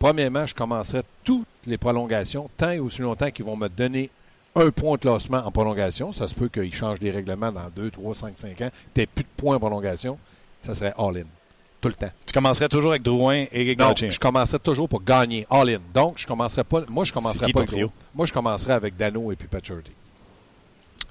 premièrement, 0.00 0.46
je 0.46 0.54
commencerais 0.54 1.04
toutes 1.22 1.46
les 1.66 1.78
prolongations 1.78 2.50
tant 2.56 2.70
et 2.70 2.80
aussi 2.80 3.02
longtemps 3.02 3.30
qu'ils 3.30 3.44
vont 3.44 3.56
me 3.56 3.68
donner 3.68 4.10
un 4.56 4.70
point 4.70 4.96
de 4.96 5.02
classement 5.02 5.38
en 5.44 5.52
prolongation. 5.52 6.12
Ça 6.12 6.26
se 6.26 6.34
peut 6.34 6.48
qu'ils 6.48 6.74
changent 6.74 6.98
les 7.00 7.12
règlements 7.12 7.52
dans 7.52 7.68
2, 7.76 7.92
3, 7.92 8.14
5, 8.16 8.34
5 8.36 8.60
ans. 8.62 8.70
Tu 8.92 9.06
plus 9.06 9.22
de 9.22 9.28
points 9.36 9.54
en 9.56 9.60
prolongation. 9.60 10.18
Ça 10.62 10.74
serait 10.74 10.94
all-in. 10.98 11.26
Tout 11.80 11.88
le 11.88 11.94
temps. 11.94 12.10
Tu 12.26 12.34
commencerais 12.34 12.68
toujours 12.68 12.90
avec 12.90 13.02
Drouin 13.02 13.46
et 13.52 13.76
Non, 13.76 13.94
je 13.96 14.18
commencerais 14.18 14.58
toujours 14.58 14.88
pour 14.88 15.02
gagner 15.02 15.46
all-in. 15.48 15.80
Donc, 15.94 16.18
je 16.18 16.26
commencerais 16.26 16.64
pas. 16.64 16.82
Moi, 16.88 17.04
je 17.04 17.12
commencerais 17.12 17.52
pas 17.52 17.60
avec. 17.60 17.90
Moi, 18.14 18.26
je 18.26 18.32
commencerais 18.32 18.74
avec 18.74 18.96
Dano 18.96 19.32
et 19.32 19.36
puis 19.36 19.48
Pacioretty. 19.48 19.92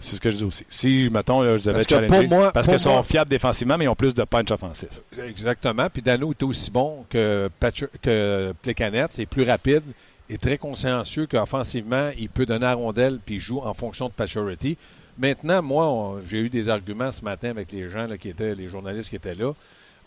C'est 0.02 0.16
ce 0.16 0.22
que 0.22 0.32
je 0.32 0.38
dis 0.38 0.44
aussi. 0.44 0.66
Si, 0.70 1.10
mettons, 1.12 1.42
là, 1.42 1.58
je 1.58 1.64
devais 1.64 1.74
Parce 1.74 1.86
que 1.86 1.96
challenger, 1.96 2.28
pour 2.28 2.38
moi- 2.38 2.52
parce 2.52 2.68
qu'ils 2.68 2.80
sont 2.80 2.94
moi- 2.94 3.04
fiables 3.04 3.30
défensivement, 3.30 3.78
mais 3.78 3.86
ils 3.86 3.90
ont 3.90 3.96
plus 3.96 4.14
de 4.14 4.24
punch 4.24 4.50
offensif. 4.52 4.90
Exactement. 5.26 5.88
Puis 5.92 6.02
Dano 6.02 6.32
est 6.32 6.44
aussi 6.44 6.72
bon 6.72 7.06
que, 7.10 7.50
Patch- 7.60 7.88
que 8.02 8.54
Plekanec. 8.62 9.10
C'est 9.12 9.26
plus 9.26 9.44
rapide 9.44 9.84
et 10.30 10.38
très 10.38 10.58
consciencieux 10.58 11.26
qu'offensivement, 11.28 12.10
il 12.18 12.30
peut 12.30 12.46
donner 12.46 12.66
à 12.66 12.74
rondelle 12.74 13.20
puis 13.26 13.36
il 13.36 13.40
joue 13.42 13.60
en 13.60 13.74
fonction 13.74 14.08
de 14.08 14.14
Pacioretty. 14.14 14.78
Maintenant, 15.18 15.62
moi, 15.62 16.22
j'ai 16.30 16.38
eu 16.40 16.50
des 16.50 16.70
arguments 16.70 17.12
ce 17.12 17.24
matin 17.24 17.50
avec 17.50 17.72
les 17.74 17.90
gens 17.90 18.08
là, 18.08 18.18
qui 18.18 18.30
étaient, 18.30 18.56
les 18.56 18.70
journalistes 18.70 19.10
qui 19.10 19.18
étaient 19.18 19.36
là. 19.36 19.52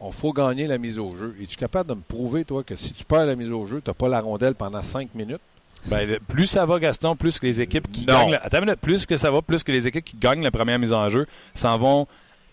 On 0.00 0.11
faut 0.11 0.32
gagner 0.32 0.66
la 0.66 0.78
mise 0.78 0.99
au 0.99 1.14
jeu. 1.14 1.37
Es-tu 1.40 1.56
capable 1.56 1.90
de 1.90 1.94
me 1.94 2.00
prouver, 2.00 2.44
toi, 2.44 2.64
que 2.64 2.75
si 2.76 2.92
tu 2.94 3.04
perds 3.04 3.26
la 3.26 3.37
mise 3.37 3.50
au 3.50 3.66
jeu, 3.66 3.80
tu 3.84 3.90
n'as 3.90 3.94
pas 3.94 4.08
la 4.08 4.20
rondelle 4.20 4.54
pendant 4.54 4.82
cinq 4.82 5.14
minutes? 5.14 5.40
Ben, 5.87 6.19
plus 6.29 6.47
ça 6.47 6.65
va, 6.65 6.79
Gaston, 6.79 7.17
plus 7.17 7.39
que 7.41 7.47
les 7.47 7.61
équipes 7.61 7.91
qui 7.91 8.07
Non. 8.07 8.29
gagnent. 8.31 8.39
minute, 8.61 8.81
plus 8.81 9.05
que 9.07 9.17
ça 9.17 9.31
va, 9.31 9.43
plus 9.43 9.62
que 9.65 9.73
les 9.73 9.87
équipes 9.89 10.05
qui 10.05 10.17
gagnent 10.17 10.43
la 10.43 10.51
première 10.51 10.79
mise 10.79 10.93
en 10.93 11.09
jeu 11.09 11.27
s'en 11.55 11.77
vont 11.79 12.07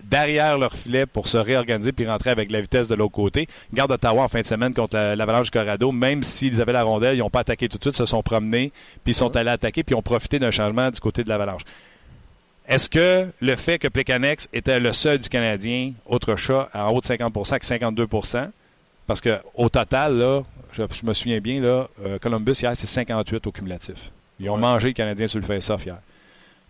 derrière 0.03 0.57
leur 0.57 0.73
filet 0.73 1.05
pour 1.05 1.27
se 1.27 1.37
réorganiser 1.37 1.91
puis 1.91 2.07
rentrer 2.07 2.29
avec 2.29 2.49
la 2.51 2.61
vitesse 2.61 2.87
de 2.87 2.95
l'autre 2.95 3.11
côté. 3.11 3.47
Garde 3.73 3.91
Ottawa 3.91 4.23
en 4.23 4.27
fin 4.29 4.39
de 4.41 4.45
semaine 4.45 4.73
contre 4.73 4.95
la- 4.95 5.15
l'Avalanche 5.15 5.47
du 5.47 5.51
Colorado, 5.51 5.91
même 5.91 6.23
s'ils 6.23 6.61
avaient 6.61 6.71
la 6.73 6.83
rondelle, 6.83 7.15
ils 7.15 7.19
n'ont 7.19 7.29
pas 7.29 7.41
attaqué 7.41 7.67
tout 7.67 7.77
de 7.77 7.83
suite, 7.83 7.95
se 7.95 8.05
sont 8.05 8.23
promenés, 8.23 8.71
puis 9.03 9.13
sont 9.13 9.35
allés 9.35 9.49
attaquer, 9.51 9.83
puis 9.83 9.93
ont 9.95 10.01
profité 10.01 10.39
d'un 10.39 10.51
changement 10.51 10.89
du 10.89 10.99
côté 11.01 11.23
de 11.23 11.29
l'Avalanche. 11.29 11.63
Est-ce 12.67 12.89
que 12.89 13.27
le 13.41 13.55
fait 13.55 13.77
que 13.79 13.87
Plekanex 13.87 14.47
était 14.53 14.79
le 14.79 14.93
seul 14.93 15.17
du 15.17 15.27
Canadien, 15.27 15.91
autre 16.05 16.35
chat, 16.35 16.69
en 16.73 16.89
haut 16.91 17.01
de 17.01 17.05
50 17.05 17.33
que 17.59 17.65
52% 17.65 18.49
parce 19.07 19.21
que 19.21 19.37
au 19.55 19.69
total, 19.69 20.17
là, 20.17 20.43
je, 20.71 20.83
je 20.91 21.05
me 21.05 21.13
souviens 21.13 21.39
bien, 21.39 21.61
là, 21.61 21.87
euh, 22.05 22.19
Columbus 22.19 22.53
hier, 22.61 22.71
c'est 22.75 22.87
58 22.87 23.47
au 23.47 23.51
cumulatif. 23.51 24.11
Ils 24.39 24.49
ont 24.49 24.55
Ouais. 24.55 24.59
mangé 24.61 24.87
le 24.89 24.93
Canadien 24.93 25.27
sur 25.27 25.39
le 25.39 25.45
face-off 25.45 25.85
hier. 25.85 25.97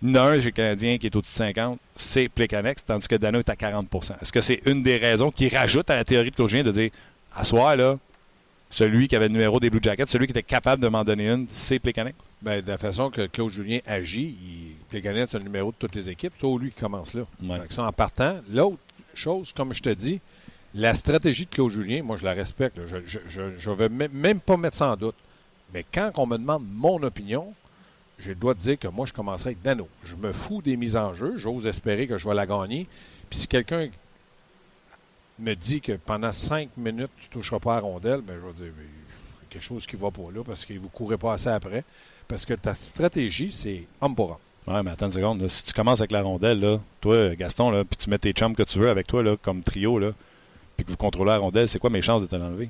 Il 0.01 0.09
y 0.09 0.17
en 0.17 0.23
a 0.23 0.31
un 0.31 0.39
chez 0.39 0.45
le 0.45 0.51
Canadien 0.51 0.97
qui 0.97 1.07
est 1.07 1.15
au-dessus 1.15 1.33
de 1.33 1.37
50, 1.37 1.79
c'est 1.95 2.29
Plekanex, 2.29 2.85
tandis 2.85 3.07
que 3.07 3.15
Dano 3.15 3.39
est 3.39 3.49
à 3.49 3.55
40% 3.55 4.15
Est-ce 4.21 4.31
que 4.31 4.39
c'est 4.41 4.61
une 4.65 4.81
des 4.81 4.95
raisons 4.97 5.29
qui 5.29 5.49
rajoute 5.49 5.89
à 5.89 5.95
la 5.97 6.05
théorie 6.05 6.31
de 6.31 6.35
Claude 6.35 6.49
Julien 6.49 6.63
de 6.63 6.71
dire, 6.71 6.89
à 7.35 7.43
soir, 7.43 7.75
là, 7.75 7.97
celui 8.69 9.07
qui 9.07 9.15
avait 9.15 9.27
le 9.27 9.33
numéro 9.33 9.59
des 9.59 9.69
Blue 9.69 9.79
Jackets, 9.81 10.05
celui 10.07 10.27
qui 10.27 10.31
était 10.31 10.43
capable 10.43 10.81
de 10.81 10.87
m'en 10.87 11.03
donner 11.03 11.27
une, 11.29 11.47
c'est 11.51 11.79
Plekanex? 11.79 12.15
Ben, 12.41 12.61
de 12.61 12.67
la 12.71 12.77
façon 12.77 13.09
que 13.09 13.25
Claude 13.25 13.51
Julien 13.51 13.79
agit, 13.85 14.37
il, 14.41 14.75
Plekanex, 14.89 15.31
c'est 15.31 15.37
le 15.39 15.43
numéro 15.43 15.71
de 15.71 15.75
toutes 15.77 15.95
les 15.95 16.09
équipes, 16.09 16.33
c'est 16.39 16.47
lui 16.47 16.71
qui 16.71 16.79
commence 16.79 17.13
là. 17.13 17.23
Ouais. 17.43 17.59
Que 17.67 17.73
ça, 17.73 17.83
en 17.83 17.91
partant, 17.91 18.37
l'autre 18.53 18.77
chose, 19.13 19.51
comme 19.53 19.73
je 19.73 19.81
te 19.81 19.89
dis, 19.89 20.21
la 20.73 20.93
stratégie 20.93 21.45
de 21.45 21.49
Claude 21.49 21.71
Julien, 21.71 22.03
moi, 22.03 22.17
je 22.17 22.25
la 22.25 22.33
respecte. 22.33 22.79
Je 22.85 23.41
ne 23.41 23.75
vais 23.75 23.89
même, 23.89 24.39
pas 24.39 24.57
mettre 24.57 24.77
ça 24.77 24.91
en 24.93 24.95
doute. 24.95 25.15
Mais 25.73 25.85
quand 25.91 26.11
on 26.15 26.25
me 26.25 26.37
demande 26.37 26.65
mon 26.67 27.01
opinion, 27.03 27.53
j'ai 28.19 28.29
le 28.29 28.35
droit 28.35 28.53
de 28.53 28.59
dire 28.59 28.77
que 28.77 28.87
moi, 28.87 29.05
je 29.05 29.13
commencerai 29.13 29.51
avec 29.51 29.61
Dano. 29.61 29.87
Je 30.03 30.15
me 30.15 30.31
fous 30.31 30.61
des 30.61 30.77
mises 30.77 30.95
en 30.95 31.13
jeu. 31.13 31.37
J'ose 31.37 31.65
espérer 31.65 32.07
que 32.07 32.17
je 32.17 32.27
vais 32.27 32.35
la 32.35 32.45
gagner. 32.45 32.87
Puis 33.29 33.39
si 33.39 33.47
quelqu'un 33.47 33.89
me 35.37 35.53
dit 35.53 35.79
que 35.81 35.93
pendant 35.93 36.31
cinq 36.31 36.69
minutes, 36.75 37.11
tu 37.17 37.27
ne 37.27 37.31
toucheras 37.31 37.59
pas 37.59 37.73
à 37.73 37.75
la 37.75 37.81
rondelle, 37.81 38.21
ben, 38.21 38.35
je 38.35 38.45
vais 38.45 38.69
dire, 38.69 38.73
quelque 39.49 39.63
chose 39.63 39.87
qui 39.87 39.95
ne 39.95 40.01
va 40.01 40.11
pas 40.11 40.31
là 40.33 40.43
parce 40.43 40.65
que 40.65 40.73
vous 40.73 40.85
ne 40.85 40.89
courez 40.89 41.17
pas 41.17 41.33
assez 41.33 41.49
après. 41.49 41.83
Parce 42.27 42.45
que 42.45 42.53
ta 42.53 42.75
stratégie, 42.75 43.51
c'est 43.51 43.85
homme 44.01 44.15
pour 44.15 44.31
homme. 44.31 44.37
Ouais, 44.75 44.83
mais 44.83 44.91
attends 44.91 45.07
une 45.07 45.13
seconde. 45.13 45.47
Si 45.47 45.63
tu 45.63 45.73
commences 45.73 45.99
avec 45.99 46.11
la 46.11 46.21
rondelle, 46.21 46.79
toi, 47.01 47.35
Gaston, 47.35 47.85
puis 47.85 47.97
tu 47.97 48.09
mets 48.09 48.19
tes 48.19 48.33
chums 48.33 48.55
que 48.55 48.63
tu 48.63 48.77
veux 48.77 48.89
avec 48.89 49.07
toi 49.07 49.23
comme 49.41 49.63
trio, 49.63 49.97
là, 49.97 50.11
puis 50.83 50.85
que 50.85 50.91
vous 50.91 50.97
contrôlez 50.97 51.31
la 51.31 51.37
rondelle, 51.37 51.67
c'est 51.67 51.79
quoi 51.79 51.89
mes 51.89 52.01
chances 52.01 52.21
de 52.21 52.27
te 52.27 52.35
l'enlever? 52.35 52.69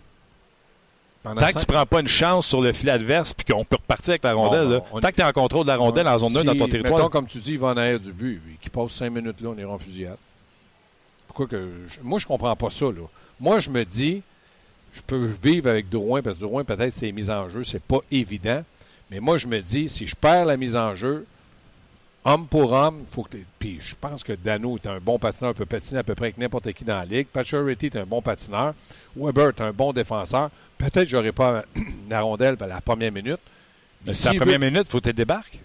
Pendant 1.24 1.42
Tant 1.42 1.52
que 1.52 1.60
tu 1.60 1.66
prends 1.66 1.86
pas 1.86 2.00
une 2.00 2.08
chance 2.08 2.48
sur 2.48 2.62
le 2.62 2.72
fil 2.72 2.90
adverse 2.90 3.34
puis 3.34 3.46
qu'on 3.54 3.66
peut 3.66 3.76
repartir 3.76 4.12
avec 4.12 4.24
la 4.24 4.34
rondelle, 4.34 4.68
Bon, 4.68 4.74
là, 4.76 4.82
on- 4.94 5.00
tant 5.02 5.10
que 5.10 5.16
tu 5.16 5.22
es 5.22 5.26
en 5.26 5.32
contrôle 5.34 5.64
de 5.64 5.68
la 5.68 5.76
rondelle 5.76 6.08
en 6.08 6.18
zone 6.18 6.38
1 6.38 6.44
dans 6.46 6.56
ton 6.56 6.66
Si, 6.66 6.72
territoire. 6.72 6.94
Mettons, 6.98 7.10
comme 7.10 7.28
tu 7.28 7.40
dis, 7.40 7.52
il 7.54 7.60
va 7.60 7.68
en 7.68 7.78
arrière 7.78 8.00
du 8.00 8.14
but. 8.14 8.42
Qu'il 8.62 8.72
passe 8.72 8.92
cinq 8.94 9.10
minutes 9.12 9.42
là, 9.42 9.50
on 9.50 9.58
ira 9.58 9.72
en 9.74 9.78
fusillade. 9.80 10.18
Pourquoi 11.28 11.48
que. 11.48 11.70
je- 11.88 12.00
moi, 12.02 12.20
je 12.20 12.26
comprends 12.26 12.56
pas 12.56 12.70
ça, 12.70 12.86
là. 12.86 13.06
Moi, 13.40 13.60
je 13.60 13.70
me 13.70 13.84
dis, 13.84 14.22
je 14.94 15.02
peux 15.02 15.26
vivre 15.44 15.70
avec 15.70 15.90
Drouin, 15.90 16.22
parce 16.22 16.38
que 16.38 16.42
Drouin, 16.42 16.64
peut-être, 16.64 16.96
ses 16.96 17.12
mises 17.12 17.30
en 17.30 17.50
jeu, 17.50 17.64
c'est 17.64 17.84
pas 17.84 18.00
évident. 18.12 18.64
Mais 19.12 19.20
moi, 19.20 19.38
je 19.38 19.48
me 19.48 19.62
dis, 19.62 19.90
si 19.90 20.08
je 20.08 20.16
perds 20.16 20.46
la 20.46 20.56
mise 20.58 20.76
en 20.76 20.96
jeu, 20.96 21.26
homme 22.34 22.48
pour 22.48 22.72
homme, 22.74 23.04
faut 23.10 23.24
que. 23.24 23.38
Puis 23.60 23.78
je 23.82 23.96
pense 24.00 24.24
que 24.24 24.34
Dano 24.34 24.76
est 24.78 24.88
un 24.88 25.00
bon 25.00 25.18
patineur, 25.20 25.54
peut 25.54 25.66
patiner 25.66 26.00
à 26.00 26.04
peu 26.04 26.16
près 26.16 26.28
avec 26.28 26.38
n'importe 26.38 26.72
qui 26.74 26.84
dans 26.84 26.98
la 26.98 27.06
ligue. 27.06 27.28
Pacioretty 27.28 27.88
est 27.88 27.96
un 27.98 28.06
bon 28.06 28.22
patineur. 28.22 28.74
Weber 29.16 29.50
est 29.50 29.62
un 29.62 29.72
bon 29.72 29.92
défenseur. 29.94 30.50
Peut-être 30.78 31.04
que 31.04 31.10
j'aurais 31.10 31.32
pas 31.32 31.64
la 32.10 32.22
rondelle 32.22 32.56
à 32.60 32.68
la 32.68 32.82
première 32.82 33.12
minute. 33.12 33.40
Mais 34.06 34.14
si 34.14 34.26
la 34.28 34.34
il 34.34 34.40
première 34.40 34.60
veut- 34.60 34.70
minute, 34.70 34.88
faut 34.88 35.00
que 35.00 35.10
tu 35.10 35.14
débarques. 35.14 35.60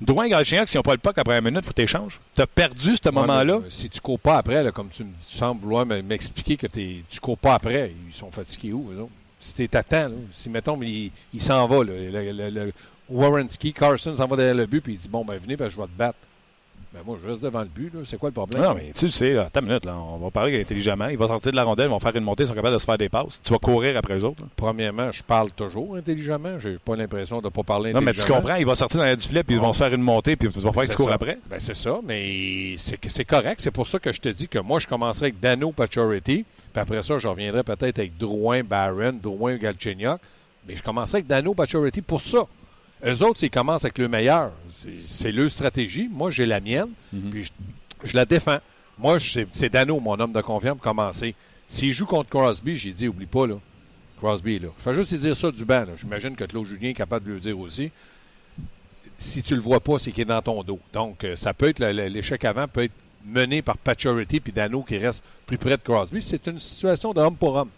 Drouin 0.00 0.26
et 0.26 0.28
Galchenyuk, 0.30 0.68
s'ils 0.68 0.78
n'ont 0.78 0.82
pas 0.82 0.92
le 0.92 0.98
puck 0.98 1.16
la 1.16 1.24
première 1.24 1.42
minute, 1.42 1.64
faut 1.64 1.70
que 1.72 1.76
tu 1.76 1.82
échanges. 1.82 2.20
Tu 2.32 2.40
as 2.40 2.46
perdu 2.46 2.94
ce 2.94 3.00
Ouais, 3.08 3.12
moment-là. 3.12 3.62
si 3.68 3.90
tu 3.90 4.00
cours 4.00 4.20
pas 4.20 4.38
après, 4.38 4.62
là, 4.62 4.70
comme 4.70 4.90
tu 4.90 5.02
me 5.02 5.12
dis, 5.12 5.26
tu 5.26 5.36
sembles 5.36 5.60
vouloir 5.62 5.84
me- 5.86 6.00
m'expliquer 6.02 6.56
que 6.56 6.68
tu 6.68 7.02
cours 7.20 7.36
pas 7.36 7.54
après, 7.54 7.92
ils 8.08 8.14
sont 8.14 8.30
fatigués 8.30 8.72
où, 8.72 8.92
eux 8.92 9.00
autres? 9.00 9.10
Si 9.40 9.68
à 9.72 9.82
temps, 9.82 10.08
là, 10.08 10.14
si 10.32 10.48
mettons, 10.50 10.80
il, 10.82 11.10
il 11.34 11.42
s'en 11.42 11.66
va, 11.66 11.78
là, 11.78 11.92
le, 11.94 12.30
le- 12.32 12.50
le- 12.50 12.72
Warrenski, 13.10 13.72
Carson 13.72 14.16
s'en 14.16 14.26
va 14.26 14.36
derrière 14.36 14.54
le 14.54 14.66
but, 14.66 14.80
puis 14.80 14.94
il 14.94 14.98
dit 14.98 15.08
Bon, 15.08 15.24
ben 15.24 15.38
venez, 15.38 15.56
ben, 15.56 15.68
je 15.68 15.76
vais 15.76 15.84
te 15.84 15.96
battre. 15.96 16.18
Ben 16.94 17.00
moi, 17.04 17.18
je 17.22 17.28
reste 17.28 17.42
devant 17.42 17.60
le 17.60 17.66
but, 17.66 17.92
là. 17.92 18.00
c'est 18.06 18.16
quoi 18.18 18.30
le 18.30 18.32
problème? 18.34 18.62
Non, 18.62 18.72
mais 18.74 18.92
tu 18.96 19.10
sais, 19.10 19.34
là, 19.34 19.42
attends 19.42 19.60
une 19.60 19.66
minute, 19.66 19.84
là, 19.84 19.94
on 19.98 20.16
va 20.16 20.30
parler 20.30 20.58
intelligemment. 20.58 21.08
Il 21.08 21.18
va 21.18 21.26
sortir 21.28 21.50
de 21.50 21.56
la 21.56 21.62
rondelle, 21.62 21.86
ils 21.86 21.90
vont 21.90 22.00
faire 22.00 22.16
une 22.16 22.24
montée, 22.24 22.44
ils 22.44 22.46
sont 22.46 22.54
capables 22.54 22.72
de 22.72 22.78
se 22.78 22.86
faire 22.86 22.96
des 22.96 23.10
passes. 23.10 23.40
Tu 23.44 23.52
vas 23.52 23.58
courir 23.58 23.94
après 23.98 24.18
eux 24.18 24.24
autres. 24.24 24.40
là. 24.40 24.48
Premièrement, 24.56 25.12
je 25.12 25.22
parle 25.22 25.50
toujours 25.50 25.96
intelligemment. 25.96 26.58
J'ai 26.58 26.78
pas 26.78 26.96
l'impression 26.96 27.40
de 27.40 27.44
ne 27.44 27.50
pas 27.50 27.62
parler 27.62 27.92
Non, 27.92 28.00
mais 28.00 28.12
intelligemment. 28.12 28.36
tu 28.38 28.42
comprends, 28.42 28.56
il 28.58 28.64
va 28.64 28.74
sortir 28.74 29.00
dans 29.00 29.04
la 29.04 29.16
du 29.16 29.28
filet, 29.28 29.42
puis 29.42 29.56
ils 29.56 29.60
vont 29.60 29.74
se 29.74 29.78
faire 29.84 29.92
une 29.92 30.00
montée, 30.00 30.34
puis 30.36 30.48
tu 30.48 30.60
vas 30.60 30.72
pas 30.72 30.80
que 30.80 30.86
C'est 30.86 30.92
tu 30.92 31.02
cours 31.02 31.12
après. 31.12 31.38
Ben, 31.50 31.60
c'est 31.60 31.76
ça, 31.76 31.98
mais 32.02 32.74
c'est 32.78 32.96
que- 32.96 33.10
c'est 33.10 33.26
correct. 33.26 33.60
C'est 33.60 33.70
pour 33.70 33.86
ça 33.86 33.98
que 33.98 34.10
je 34.10 34.20
te 34.20 34.30
dis 34.30 34.48
que 34.48 34.58
moi, 34.58 34.78
je 34.78 34.86
commencerai 34.86 35.26
avec 35.26 35.40
Dano 35.40 35.72
Pacioretty, 35.72 36.46
puis 36.72 36.80
après 36.80 37.02
ça, 37.02 37.18
je 37.18 37.28
reviendrai 37.28 37.64
peut-être 37.64 37.98
avec 37.98 38.16
Drouin, 38.16 38.62
Barron, 38.64 39.12
Drouin, 39.22 39.56
Galchenyuk, 39.56 40.20
mais 40.66 40.74
je 40.74 40.82
commencerai 40.82 41.18
avec 41.18 41.26
Dano 41.26 41.52
Pacioretty 41.52 42.00
pour 42.00 42.22
ça. 42.22 42.46
Eux 43.04 43.22
autres, 43.22 43.42
ils 43.42 43.50
commencent 43.50 43.84
avec 43.84 43.98
le 43.98 44.08
meilleur. 44.08 44.52
C'est 45.04 45.32
leur 45.32 45.50
stratégie. 45.50 46.08
Moi, 46.10 46.30
j'ai 46.30 46.46
la 46.46 46.60
mienne, 46.60 46.90
puis 47.30 47.44
je, 47.44 47.50
je 48.04 48.14
la 48.14 48.24
défends. 48.24 48.58
Moi, 48.98 49.18
c'est 49.20 49.68
Dano, 49.70 50.00
mon 50.00 50.18
homme 50.18 50.32
de 50.32 50.40
confiance, 50.40 50.74
pour 50.74 50.82
commencer. 50.82 51.34
S'il 51.68 51.92
joue 51.92 52.06
contre 52.06 52.30
Crosby, 52.30 52.76
j'ai 52.76 52.92
dit, 52.92 53.08
oublie 53.08 53.26
pas, 53.26 53.46
là. 53.46 53.54
Crosby 54.18 54.58
là. 54.58 54.68
Je 54.76 54.82
fais 54.82 54.94
juste 54.96 55.14
dire 55.14 55.36
ça 55.36 55.52
du 55.52 55.64
banc. 55.64 55.84
J'imagine 55.96 56.34
que 56.34 56.42
Claude 56.42 56.66
Julien 56.66 56.88
est 56.88 56.94
capable 56.94 57.28
de 57.28 57.34
le 57.34 57.40
dire 57.40 57.58
aussi 57.58 57.92
si 59.18 59.42
tu 59.42 59.54
le 59.54 59.60
vois 59.60 59.80
pas, 59.80 59.98
c'est 59.98 60.12
qu'il 60.12 60.22
est 60.22 60.26
dans 60.26 60.40
ton 60.40 60.62
dos. 60.62 60.78
Donc, 60.92 61.24
euh, 61.24 61.34
ça 61.36 61.52
peut 61.52 61.68
être 61.68 61.80
l'échec 61.84 62.44
avant 62.44 62.68
peut 62.68 62.84
être 62.84 62.92
mené 63.24 63.62
par 63.62 63.76
Pacioretty 63.76 64.40
puis 64.40 64.52
Dano 64.52 64.82
qui 64.82 64.96
reste 64.96 65.22
plus 65.44 65.58
près 65.58 65.76
de 65.76 65.82
Crosby. 65.82 66.22
C'est 66.22 66.46
une 66.46 66.60
situation 66.60 67.12
de 67.12 67.20
homme 67.20 67.36
pour 67.36 67.56
homme. 67.56 67.70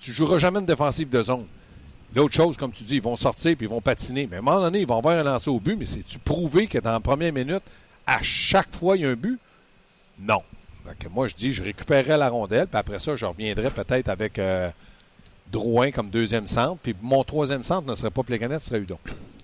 Tu 0.00 0.12
joueras 0.12 0.38
jamais 0.38 0.60
une 0.60 0.66
défensive 0.66 1.10
de 1.10 1.22
zone. 1.22 1.44
L'autre 2.14 2.34
chose, 2.34 2.56
comme 2.56 2.72
tu 2.72 2.84
dis, 2.84 2.96
ils 2.96 3.02
vont 3.02 3.16
sortir 3.16 3.56
puis 3.56 3.66
ils 3.66 3.68
vont 3.68 3.80
patiner. 3.80 4.26
Mais 4.26 4.36
à 4.36 4.38
un 4.38 4.42
moment 4.42 4.60
donné, 4.60 4.80
ils 4.80 4.86
vont 4.86 4.98
avoir 4.98 5.18
un 5.18 5.22
lancer 5.22 5.50
au 5.50 5.60
but, 5.60 5.76
mais 5.76 5.84
c'est-tu 5.84 6.18
prouvé 6.18 6.66
que 6.66 6.78
dans 6.78 6.92
la 6.92 7.00
première 7.00 7.32
minute, 7.32 7.62
à 8.06 8.22
chaque 8.22 8.74
fois, 8.74 8.96
il 8.96 9.02
y 9.02 9.06
a 9.06 9.10
un 9.10 9.14
but? 9.14 9.38
Non. 10.18 10.42
Que 10.98 11.08
moi, 11.08 11.28
je 11.28 11.34
dis, 11.34 11.52
je 11.52 11.62
récupérerai 11.62 12.16
la 12.16 12.30
rondelle, 12.30 12.66
puis 12.66 12.78
après 12.78 12.98
ça, 12.98 13.14
je 13.14 13.26
reviendrai 13.26 13.70
peut-être 13.70 14.08
avec 14.08 14.38
euh, 14.38 14.70
Drouin 15.52 15.90
comme 15.90 16.08
deuxième 16.08 16.46
centre, 16.46 16.78
puis 16.82 16.94
mon 17.02 17.24
troisième 17.24 17.62
centre 17.62 17.86
ne 17.86 17.94
serait 17.94 18.10
pas 18.10 18.22
Plécanet, 18.22 18.58
ce 18.58 18.66
serait 18.66 18.80
Udon. 18.80 18.98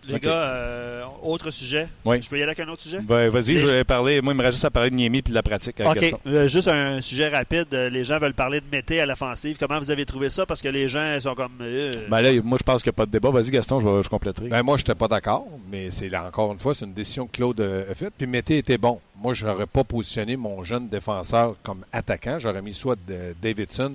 Les 0.09 0.21
gars, 0.21 0.31
euh, 0.33 1.03
autre 1.23 1.51
sujet. 1.51 1.89
Oui. 2.05 2.21
Je 2.23 2.29
peux 2.29 2.37
y 2.37 2.43
aller 2.43 2.51
avec 2.53 2.61
un 2.61 2.69
autre 2.71 2.83
sujet? 2.83 2.99
Ben, 3.03 3.29
vas-y, 3.31 3.55
Les- 3.55 3.59
je 3.61 3.67
vais 3.67 3.85
parler. 3.85 4.21
Moi, 4.21 4.33
il 4.33 4.37
me 4.37 4.43
reste 4.43 4.55
juste 4.55 4.65
à 4.65 4.71
parler 4.71 4.91
de 4.91 4.97
Niemi 4.97 5.23
puis 5.23 5.31
de 5.31 5.35
la 5.35 5.43
pratique 5.43 5.81
avec 5.81 6.15
OK. 6.15 6.21
Euh, 6.27 6.47
juste 6.49 6.69
un 6.69 7.01
sujet 7.01 7.29
rapide. 7.29 7.67
Euh, 7.73 7.89
Les 7.89 8.05
gens 8.05 8.19
veulent 8.19 8.35
parler 8.35 8.61
de 8.61 8.67
Mété 8.71 9.01
à 9.01 9.07
l'offensive. 9.07 9.57
Comment 9.59 9.79
vous 9.79 9.91
avez 9.91 10.05
trouvé 10.05 10.29
ça? 10.31 10.45
Parce 10.47 10.61
que 10.61 10.69
les 10.69 10.89
gens 10.89 11.19
sont 11.21 11.35
comme... 11.35 11.53
euh, 11.61 12.07
Ben 12.11 12.21
là, 12.21 12.31
moi, 12.43 12.59
je 12.59 12.65
pense 12.65 12.83
qu'il 12.83 12.91
n'y 12.91 12.95
a 12.95 12.99
pas 12.99 13.07
de 13.07 13.11
débat. 13.13 13.31
Vas-y, 13.31 13.51
Gaston, 13.51 13.81
je, 13.81 13.89
vais- 13.89 14.03
je 14.03 14.09
compléterai. 14.09 14.49
Ben 14.49 14.63
moi, 14.63 14.77
je 14.77 14.83
n'étais 14.83 14.95
pas 14.95 15.09
d'accord, 15.09 15.47
mais 15.71 15.91
c'est 15.91 16.09
là, 16.09 16.27
encore 16.27 16.53
une 16.53 16.59
fois, 16.59 16.75
c'est 16.75 16.85
une 16.85 16.95
décision 16.95 17.27
que 17.27 17.33
Claude 17.33 17.61
euh, 17.61 17.91
a 17.91 17.95
faite. 17.95 18.13
Puis 18.17 18.27
Mété 18.27 18.59
était 18.59 18.79
bon. 18.79 19.01
Moi, 19.21 19.33
je 19.35 19.47
n'aurais 19.47 19.67
pas 19.67 19.85
positionné 19.85 20.37
mon 20.37 20.65
jeune 20.65 20.89
défenseur 20.89 21.55
comme 21.63 21.85
attaquant. 21.93 22.39
J'aurais 22.39 22.63
mis 22.63 22.75
soit 22.75 22.99
Davidson 23.43 23.95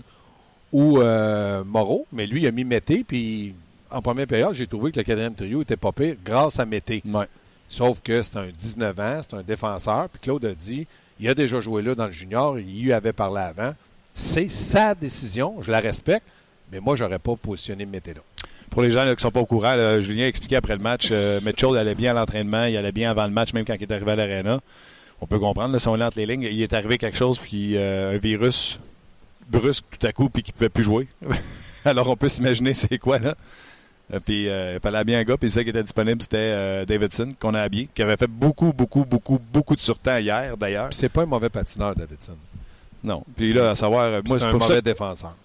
ou 0.72 1.00
euh, 1.02 1.64
Moreau, 1.66 2.06
mais 2.12 2.28
lui, 2.28 2.42
il 2.42 2.48
a 2.48 2.52
mis 2.52 2.64
Mété. 2.64 3.04
Puis 3.08 3.54
en 3.92 4.02
première 4.02 4.28
période, 4.28 4.54
j'ai 4.54 4.68
trouvé 4.68 4.92
que 4.92 5.00
le 5.00 5.04
quatrième 5.04 5.36
trio 5.36 5.62
était 5.62 5.78
pas 5.78 5.92
pire 5.92 6.16
grâce 6.24 6.60
à 6.60 6.66
Mété. 6.66 7.02
Ouais. 7.06 7.28
Sauf 7.68 8.02
que 8.02 8.22
c'est 8.22 8.38
un 8.38 8.48
19 8.48 9.00
ans, 9.00 9.22
c'est 9.28 9.36
un 9.36 9.44
défenseur. 9.44 10.10
Puis 10.10 10.22
Claude 10.22 10.46
a 10.46 10.54
dit, 10.54 10.88
il 11.20 11.30
a 11.30 11.36
déjà 11.36 11.60
joué 11.60 11.82
là 11.82 11.96
dans 11.96 12.06
le 12.06 12.12
junior, 12.12 12.60
il 12.60 12.88
y 12.88 12.94
avait 12.94 13.14
parlé 13.14 13.42
avant. 13.42 13.74
C'est 14.14 14.50
sa 14.50 14.96
décision, 14.96 15.62
je 15.62 15.72
la 15.72 15.80
respecte, 15.80 16.26
mais 16.72 16.80
moi, 16.80 16.96
j'aurais 16.96 17.20
pas 17.20 17.36
positionné 17.36 17.86
Mété 17.86 18.14
là. 18.14 18.22
Pour 18.70 18.84
les 18.84 18.92
gens 18.92 19.04
là, 19.04 19.12
qui 19.12 19.18
ne 19.18 19.22
sont 19.22 19.32
pas 19.32 19.40
au 19.40 19.46
courant, 19.46 19.74
là, 19.74 20.00
Julien 20.00 20.26
a 20.26 20.28
expliqué 20.28 20.56
après 20.56 20.76
le 20.76 20.82
match, 20.82 21.10
euh, 21.12 21.40
Mitchell 21.42 21.76
allait 21.76 21.96
bien 21.96 22.12
à 22.12 22.14
l'entraînement, 22.14 22.66
il 22.66 22.78
allait 22.78 22.92
bien 22.92 23.10
avant 23.10 23.26
le 23.26 23.32
match, 23.32 23.54
même 23.54 23.66
quand 23.66 23.74
il 23.74 23.82
est 23.82 23.92
arrivé 23.92 24.12
à 24.12 24.16
l'aréna. 24.16 24.60
On 25.22 25.26
peut 25.26 25.40
comprendre, 25.40 25.74
là, 25.74 25.80
si 25.80 25.88
on 25.88 25.96
lit 25.96 26.04
entre 26.04 26.20
les 26.20 26.28
lignes, 26.28 26.44
il 26.44 26.62
est 26.62 26.74
arrivé 26.74 26.98
quelque 26.98 27.18
chose, 27.18 27.40
puis 27.40 27.76
euh, 27.76 28.16
un 28.16 28.18
virus 28.18 28.80
brusque 29.50 29.86
tout 30.00 30.06
à 30.06 30.12
coup, 30.12 30.30
puis 30.30 30.44
qu'il 30.44 30.54
ne 30.54 30.58
pouvait 30.58 30.70
plus 30.70 30.84
jouer. 30.84 31.08
Alors 31.86 32.10
on 32.10 32.16
peut 32.16 32.30
s'imaginer 32.30 32.74
c'est 32.74 32.98
quoi, 32.98 33.20
là. 33.20 33.36
Euh, 34.14 34.20
puis 34.20 34.48
euh, 34.50 34.76
il 34.76 34.80
fallait 34.80 34.98
habiller 34.98 35.18
un 35.20 35.24
gars, 35.24 35.38
puis 35.38 35.50
ça 35.50 35.64
qui 35.64 35.70
était 35.70 35.84
disponible, 35.84 36.22
c'était 36.22 36.38
euh, 36.38 36.86
Davidson, 36.86 37.30
qu'on 37.40 37.54
a 37.54 37.62
habillé, 37.62 37.88
qui 37.94 38.02
avait 38.02 38.18
fait 38.18 38.28
beaucoup, 38.28 38.74
beaucoup, 38.74 39.06
beaucoup, 39.06 39.40
beaucoup 39.54 39.76
de 39.76 39.80
surtemps 39.80 40.18
hier, 40.18 40.58
d'ailleurs. 40.58 40.90
C'est 40.92 41.10
pas 41.10 41.22
un 41.24 41.28
mauvais 41.28 41.50
patineur, 41.50 41.96
Davidson. 41.96 42.36
Non. 43.04 43.24
Puis 43.36 43.54
là, 43.54 43.72
à 43.72 43.76
savoir, 43.76 44.22
moi, 44.26 44.40
c'est 44.40 44.46
un 44.46 44.52
mauvais 44.52 44.66
ça. 44.66 44.82
défenseur. 44.82 45.36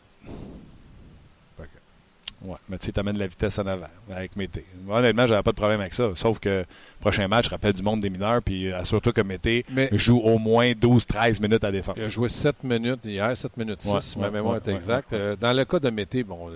Ouais, 2.42 2.56
mais 2.68 2.76
tu 2.76 2.84
sais, 2.84 2.92
t'amènes 2.92 3.16
la 3.16 3.26
vitesse 3.26 3.58
en 3.58 3.66
avant 3.66 3.86
avec 4.14 4.36
Mété. 4.36 4.66
Honnêtement, 4.86 5.26
j'avais 5.26 5.42
pas 5.42 5.52
de 5.52 5.56
problème 5.56 5.80
avec 5.80 5.94
ça. 5.94 6.10
Sauf 6.14 6.38
que 6.38 6.66
prochain 7.00 7.26
match, 7.26 7.48
rappelle 7.48 7.72
du 7.72 7.82
monde 7.82 8.00
des 8.00 8.10
mineurs, 8.10 8.42
puis 8.42 8.70
assure-toi 8.70 9.14
que 9.14 9.22
Mété 9.22 9.64
Mais- 9.70 9.88
joue 9.92 10.18
au 10.18 10.36
moins 10.38 10.72
12-13 10.72 11.40
minutes 11.40 11.64
à 11.64 11.72
défense. 11.72 11.94
Il 11.96 12.04
a 12.04 12.10
joué 12.10 12.28
7 12.28 12.62
minutes 12.62 13.00
hier, 13.06 13.34
7 13.34 13.56
minutes 13.56 13.80
6, 13.80 13.90
Ouais, 13.90 14.00
si 14.02 14.18
ma 14.18 14.28
mémoire 14.30 14.60
ouais, 14.62 14.72
est 14.72 14.76
exacte. 14.76 15.14
Euh, 15.14 15.36
dans 15.36 15.54
le 15.54 15.64
cas 15.64 15.78
de 15.78 15.88
Mété, 15.88 16.22
bon, 16.22 16.50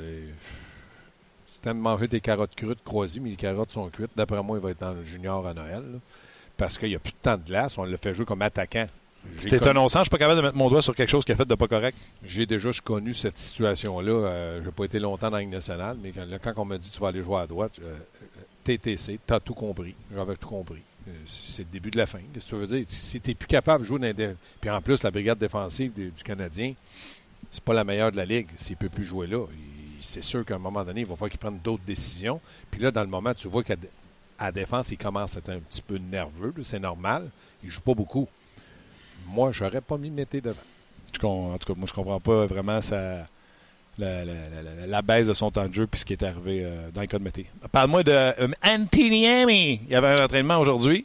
c'était 1.60 1.74
de 1.74 1.80
manger 1.80 2.08
des 2.08 2.20
carottes 2.20 2.54
crues 2.54 2.68
de 2.74 2.80
Croisy, 2.84 3.20
mais 3.20 3.30
les 3.30 3.36
carottes 3.36 3.70
sont 3.72 3.88
cuites. 3.88 4.10
D'après 4.16 4.42
moi, 4.42 4.58
il 4.58 4.62
va 4.62 4.70
être 4.70 4.80
dans 4.80 4.92
le 4.94 5.04
junior 5.04 5.46
à 5.46 5.54
Noël. 5.54 5.82
là. 5.92 5.98
parce 6.56 6.76
qu'il 6.78 6.88
n'y 6.88 6.94
a 6.96 6.98
plus 6.98 7.12
de 7.12 7.16
temps 7.22 7.36
de 7.36 7.44
glace. 7.44 7.78
On 7.78 7.84
le 7.84 7.96
fait 7.96 8.14
jouer 8.14 8.24
comme 8.24 8.42
attaquant. 8.42 8.86
C'était 9.36 9.58
connu- 9.58 9.62
étonnant. 9.70 9.88
Je 9.88 9.98
suis 9.98 10.08
pas 10.10 10.18
capable 10.18 10.40
de 10.40 10.46
mettre 10.46 10.56
mon 10.56 10.68
doigt 10.70 10.80
sur 10.82 10.94
quelque 10.94 11.10
chose 11.10 11.24
qui 11.24 11.32
a 11.32 11.36
fait 11.36 11.44
de 11.44 11.54
pas 11.54 11.68
correct. 11.68 11.96
J'ai 12.24 12.46
déjà 12.46 12.70
connu 12.82 13.12
cette 13.14 13.36
situation-là. 13.38 14.10
Euh, 14.12 14.60
je 14.62 14.66
n'ai 14.66 14.72
pas 14.72 14.84
été 14.84 14.98
longtemps 14.98 15.28
dans 15.30 15.36
la 15.36 15.42
Ligue 15.42 15.52
nationale, 15.52 15.96
mais 16.02 16.12
quand, 16.12 16.24
là, 16.24 16.38
quand 16.38 16.52
on 16.56 16.64
m'a 16.64 16.78
dit 16.78 16.88
tu 16.90 16.98
vas 17.00 17.08
aller 17.08 17.22
jouer 17.22 17.38
à 17.40 17.46
droite, 17.46 17.72
euh, 17.82 17.94
euh, 18.22 18.40
TTC, 18.64 19.18
tu 19.26 19.34
as 19.34 19.40
tout 19.40 19.54
compris. 19.54 19.94
J'avais 20.14 20.36
tout 20.36 20.48
compris. 20.48 20.82
Euh, 21.08 21.12
C'est 21.26 21.62
le 21.64 21.68
début 21.70 21.90
de 21.90 21.98
la 21.98 22.06
fin. 22.06 22.20
Qu'est-ce 22.32 22.46
que 22.46 22.50
tu 22.50 22.56
veux 22.56 22.66
dire? 22.66 22.84
Si 22.88 23.20
tu 23.20 23.30
n'es 23.30 23.34
plus 23.34 23.48
capable 23.48 23.82
de 23.82 23.88
jouer 23.88 23.98
dans 23.98 24.12
des... 24.16 24.34
Puis 24.60 24.70
en 24.70 24.80
plus, 24.80 25.02
la 25.02 25.10
brigade 25.10 25.38
défensive 25.38 25.92
du 25.94 26.12
Canadien, 26.24 26.74
c'est 27.50 27.62
pas 27.64 27.74
la 27.74 27.84
meilleure 27.84 28.12
de 28.12 28.16
la 28.16 28.24
Ligue. 28.24 28.48
S'il 28.56 28.74
ne 28.76 28.78
peut 28.78 28.88
plus 28.88 29.04
jouer 29.04 29.26
là, 29.26 29.44
il- 29.52 29.67
c'est 30.00 30.22
sûr 30.22 30.44
qu'à 30.44 30.54
un 30.54 30.58
moment 30.58 30.84
donné, 30.84 31.00
il 31.00 31.06
va 31.06 31.14
falloir 31.14 31.30
qu'il 31.30 31.38
prenne 31.38 31.58
d'autres 31.58 31.84
décisions. 31.84 32.40
Puis 32.70 32.80
là, 32.80 32.90
dans 32.90 33.02
le 33.02 33.08
moment, 33.08 33.34
tu 33.34 33.48
vois 33.48 33.62
a 33.68 33.74
à 34.38 34.52
défense, 34.52 34.90
il 34.90 34.98
commence 34.98 35.36
à 35.36 35.38
être 35.40 35.50
un 35.50 35.58
petit 35.58 35.82
peu 35.82 35.98
nerveux. 35.98 36.54
C'est 36.62 36.78
normal. 36.78 37.28
Il 37.62 37.70
joue 37.70 37.80
pas 37.80 37.94
beaucoup. 37.94 38.28
Moi, 39.26 39.50
j'aurais 39.52 39.80
pas 39.80 39.98
mis 39.98 40.10
Mété 40.10 40.40
devant. 40.40 40.56
Je 41.12 41.26
en 41.26 41.58
tout 41.58 41.72
cas, 41.72 41.78
moi, 41.78 41.86
je 41.88 41.92
comprends 41.92 42.20
pas 42.20 42.46
vraiment 42.46 42.78
la, 43.98 45.02
baisse 45.02 45.26
de 45.26 45.34
son 45.34 45.50
temps 45.50 45.66
de 45.66 45.74
jeu 45.74 45.86
puis 45.86 46.00
ce 46.00 46.04
qui 46.04 46.12
est 46.12 46.22
arrivé 46.22 46.62
euh, 46.62 46.90
dans 46.92 47.00
le 47.00 47.06
cas 47.06 47.18
de 47.18 47.24
Mété. 47.24 47.46
Parle-moi 47.72 48.02
de 48.04 48.12
euh, 48.12 48.48
Anthony 48.64 49.22
Niemi. 49.22 49.80
Il 49.84 49.90
y 49.90 49.94
avait 49.96 50.20
un 50.20 50.24
entraînement 50.24 50.58
aujourd'hui. 50.58 51.04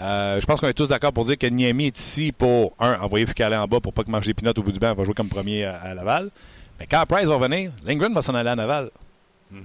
Euh, 0.00 0.40
je 0.40 0.46
pense 0.46 0.60
qu'on 0.60 0.68
est 0.68 0.74
tous 0.74 0.88
d'accord 0.88 1.12
pour 1.12 1.24
dire 1.24 1.38
que 1.38 1.46
Niemi 1.46 1.86
est 1.86 1.98
ici 1.98 2.32
pour, 2.32 2.74
un, 2.78 2.98
envoyer 3.00 3.26
Fucalé 3.26 3.56
en 3.56 3.66
bas 3.66 3.80
pour 3.80 3.92
pas 3.92 4.02
qu'il 4.02 4.12
mange 4.12 4.26
des 4.26 4.34
pinottes 4.34 4.58
au 4.58 4.62
bout 4.62 4.72
du 4.72 4.78
banc. 4.78 4.90
Il 4.90 4.96
va 4.96 5.04
jouer 5.04 5.14
comme 5.14 5.28
premier 5.28 5.64
à 5.64 5.94
Laval. 5.94 6.30
Mais 6.78 6.86
quand 6.86 7.04
Price 7.08 7.26
va 7.26 7.34
revenir, 7.36 7.72
Lindgren 7.84 8.12
va 8.12 8.22
s'en 8.22 8.34
aller 8.34 8.50
à 8.50 8.54
Laval. 8.56 8.90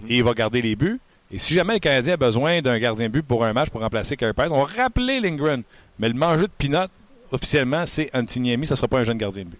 Et 0.09 0.17
il 0.17 0.23
va 0.23 0.33
garder 0.33 0.61
les 0.61 0.75
buts. 0.75 0.99
Et 1.31 1.37
si 1.37 1.53
jamais 1.53 1.73
le 1.73 1.79
Canadien 1.79 2.13
a 2.13 2.17
besoin 2.17 2.61
d'un 2.61 2.77
gardien 2.79 3.07
de 3.07 3.11
but 3.13 3.23
pour 3.23 3.43
un 3.43 3.53
match 3.53 3.69
pour 3.69 3.81
remplacer 3.81 4.15
Carey 4.17 4.33
Price, 4.33 4.49
on 4.51 4.63
va 4.63 4.83
rappeler 4.83 5.19
Lindgren. 5.19 5.63
Mais 5.99 6.07
le 6.09 6.13
manger 6.13 6.43
de 6.43 6.51
pinottes, 6.57 6.91
officiellement, 7.31 7.85
c'est 7.85 8.09
Anthony 8.15 8.49
Niemi. 8.49 8.65
Ça 8.65 8.75
sera 8.75 8.87
pas 8.87 8.99
un 8.99 9.03
jeune 9.03 9.17
gardien 9.17 9.43
de 9.45 9.49
but. 9.49 9.59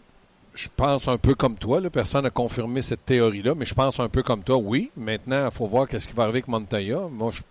Je 0.54 0.68
pense 0.76 1.08
un 1.08 1.18
peu 1.18 1.36
comme 1.36 1.56
toi. 1.56 1.80
là. 1.80 1.90
Personne 1.90 2.24
n'a 2.24 2.30
confirmé 2.30 2.82
cette 2.82 3.06
théorie-là, 3.06 3.54
mais 3.56 3.66
je 3.66 3.74
pense 3.74 4.00
un 4.00 4.10
peu 4.10 4.24
comme 4.24 4.44
toi, 4.44 4.58
oui. 4.58 4.92
Maintenant, 4.98 5.46
il 5.46 5.52
faut 5.52 5.68
voir 5.68 5.88
qu'est-ce 5.88 6.08
qui 6.08 6.14
va 6.14 6.24
arriver 6.24 6.38
avec 6.40 6.48
Montoya. 6.48 7.00
Moi, 7.12 7.32
je- 7.32 7.42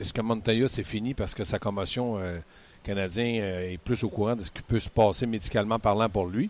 est-ce 0.00 0.12
que 0.12 0.20
Montoya, 0.20 0.68
c'est 0.68 0.84
fini 0.84 1.14
parce 1.14 1.34
que 1.34 1.44
sa 1.44 1.58
commotion 1.58 2.18
euh, 2.18 2.38
canadien 2.84 3.40
euh, 3.40 3.72
est 3.72 3.78
plus 3.78 4.02
au 4.04 4.08
courant 4.08 4.36
de 4.36 4.42
ce 4.42 4.50
qui 4.50 4.62
peut 4.62 4.78
se 4.80 4.88
passer 4.88 5.26
médicalement 5.26 5.78
parlant 5.78 6.08
pour 6.08 6.26
lui? 6.26 6.48